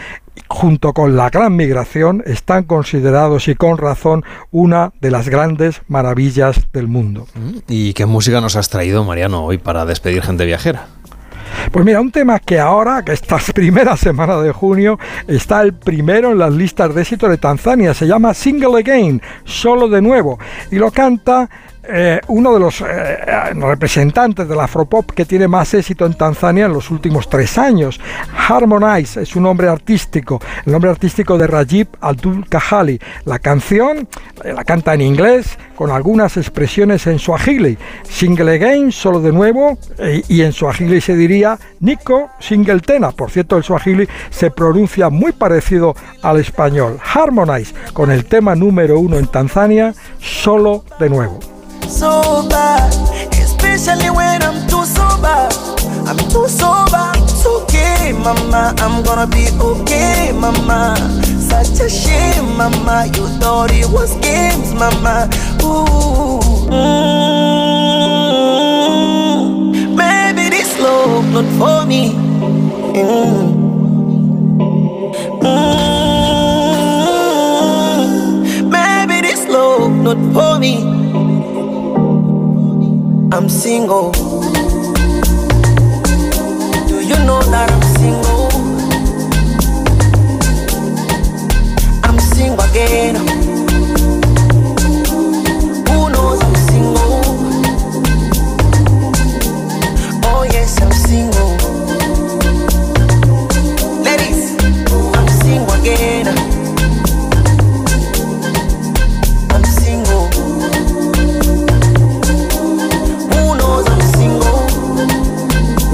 junto 0.48 0.92
con 0.92 1.16
la 1.16 1.30
gran 1.30 1.56
migración, 1.56 2.22
están 2.26 2.64
considerados 2.64 3.48
y 3.48 3.54
con 3.54 3.78
razón 3.78 4.24
una 4.50 4.92
de 5.00 5.10
las 5.10 5.28
grandes 5.28 5.82
maravillas 5.88 6.68
del 6.72 6.88
mundo. 6.88 7.26
¿Y 7.68 7.94
qué 7.94 8.06
música 8.06 8.40
nos 8.40 8.56
has 8.56 8.68
traído, 8.68 9.04
Mariano, 9.04 9.44
hoy 9.44 9.58
para 9.58 9.84
despedir 9.84 10.22
gente 10.22 10.44
viajera? 10.44 10.88
Pues 11.70 11.84
mira, 11.84 12.00
un 12.00 12.10
tema 12.10 12.38
que 12.38 12.58
ahora, 12.58 13.04
que 13.04 13.12
esta 13.12 13.38
primera 13.54 13.96
semana 13.96 14.40
de 14.40 14.52
junio, 14.52 14.98
está 15.26 15.62
el 15.62 15.74
primero 15.74 16.32
en 16.32 16.38
las 16.38 16.52
listas 16.52 16.94
de 16.94 17.02
éxito 17.02 17.28
de 17.28 17.38
Tanzania. 17.38 17.94
Se 17.94 18.06
llama 18.06 18.34
Single 18.34 18.78
Again, 18.80 19.22
solo 19.44 19.88
de 19.88 20.02
nuevo. 20.02 20.38
Y 20.70 20.76
lo 20.76 20.90
canta 20.90 21.48
eh, 21.88 22.20
uno 22.28 22.54
de 22.54 22.60
los 22.60 22.80
eh, 22.80 22.84
representantes 23.54 24.48
del 24.48 24.58
afropop 24.58 25.10
que 25.12 25.24
tiene 25.24 25.46
más 25.46 25.72
éxito 25.74 26.04
en 26.06 26.14
Tanzania 26.14 26.66
en 26.66 26.72
los 26.72 26.90
últimos 26.90 27.28
tres 27.28 27.58
años. 27.58 28.00
Harmonize 28.48 29.22
es 29.22 29.36
un 29.36 29.44
nombre 29.44 29.68
artístico, 29.68 30.40
el 30.64 30.72
nombre 30.72 30.90
artístico 30.90 31.38
de 31.38 31.46
Rajib 31.46 31.88
Abdul 32.00 32.48
Kahali. 32.48 33.00
La 33.24 33.38
canción 33.38 34.08
eh, 34.44 34.52
la 34.52 34.64
canta 34.64 34.94
en 34.94 35.00
inglés 35.00 35.58
con 35.76 35.90
algunas 35.90 36.36
expresiones 36.36 37.06
en 37.06 37.18
suajili. 37.18 37.78
Single 38.02 38.54
again, 38.54 38.90
solo 38.90 39.20
de 39.20 39.32
nuevo, 39.32 39.78
y 40.28 40.40
en 40.40 40.52
suajili 40.52 41.00
se 41.00 41.14
diría 41.14 41.58
Nico 41.80 42.30
Tena. 42.86 43.10
Por 43.12 43.30
cierto, 43.30 43.56
el 43.58 43.62
suajili 43.62 44.08
se 44.30 44.50
pronuncia 44.50 45.10
muy 45.10 45.32
parecido 45.32 45.94
al 46.22 46.40
español. 46.40 46.98
Harmonize 47.14 47.74
con 47.92 48.10
el 48.10 48.24
tema 48.24 48.54
número 48.54 48.98
uno 48.98 49.18
en 49.18 49.26
Tanzania, 49.26 49.94
solo 50.18 50.84
de 50.98 51.10
nuevo. 51.10 51.55
So 51.88 52.46
bad, 52.48 52.92
especially 53.32 54.10
when 54.10 54.42
I'm 54.42 54.66
too 54.68 54.84
sober. 54.84 55.48
I'm 56.06 56.18
too 56.30 56.48
sober. 56.48 57.12
It's 57.16 57.46
okay, 57.46 58.12
mama. 58.12 58.74
I'm 58.78 59.02
gonna 59.02 59.26
be 59.26 59.48
okay, 59.60 60.32
mama. 60.32 60.96
Such 61.38 61.80
a 61.80 61.88
shame, 61.88 62.56
mama. 62.56 63.06
You 63.14 63.26
thought 63.40 63.70
it 63.72 63.88
was 63.90 64.14
games, 64.20 64.72
mama. 64.74 65.28
Ooh. 65.62 66.38
Mm. 66.70 67.96
Maybe 69.94 70.48
this 70.50 70.78
love 70.78 71.24
not 71.32 71.46
for 71.58 71.86
me. 71.86 72.12
Mm. 72.94 73.54
Mm. 78.16 78.70
Maybe 78.70 79.20
this 79.26 79.46
love 79.48 79.92
not 79.92 80.18
for 80.34 80.58
me. 80.58 81.05
I'm 83.32 83.48
single. 83.48 84.12
Do 86.86 87.00
you 87.00 87.18
know 87.26 87.42
that 87.50 87.70
I'm 87.72 87.82
single? 87.98 88.48
I'm 92.04 92.18
single 92.20 92.60
again. 92.70 93.35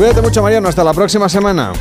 Cuídate 0.02 0.20
mucho, 0.20 0.42
Mariano. 0.42 0.68
Hasta 0.68 0.82
la 0.82 0.92
próxima 0.92 1.28
semana. 1.28 1.72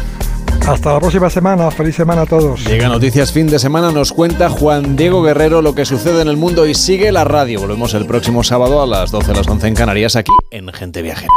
Hasta 0.68 0.94
la 0.94 1.00
próxima 1.00 1.28
semana. 1.28 1.72
Feliz 1.72 1.96
semana 1.96 2.22
a 2.22 2.26
todos. 2.28 2.64
Llega 2.66 2.88
Noticias 2.88 3.32
Fin 3.32 3.48
de 3.48 3.58
Semana, 3.58 3.92
nos 3.92 4.14
cuenta 4.14 4.48
Juan 4.48 4.96
Diego 4.96 5.24
Guerrero 5.24 5.64
lo 5.64 5.74
que 5.74 5.86
sucede 5.86 6.22
en 6.22 6.28
el 6.28 6.38
mundo 6.38 6.68
y 6.68 6.76
sigue 6.76 7.12
la 7.12 7.24
radio. 7.24 7.62
Volvemos 7.62 7.96
el 7.96 8.06
próximo 8.06 8.44
sábado 8.44 8.80
a 8.84 8.86
las 8.86 9.10
12 9.10 9.32
a 9.32 9.34
las 9.34 9.48
11 9.48 9.70
en 9.70 9.74
Canarias, 9.74 10.16
aquí 10.16 10.32
en 10.52 10.72
Gente 10.72 11.02
Viajera. 11.02 11.34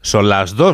Son 0.00 0.30
las 0.30 0.56
2. 0.56 0.64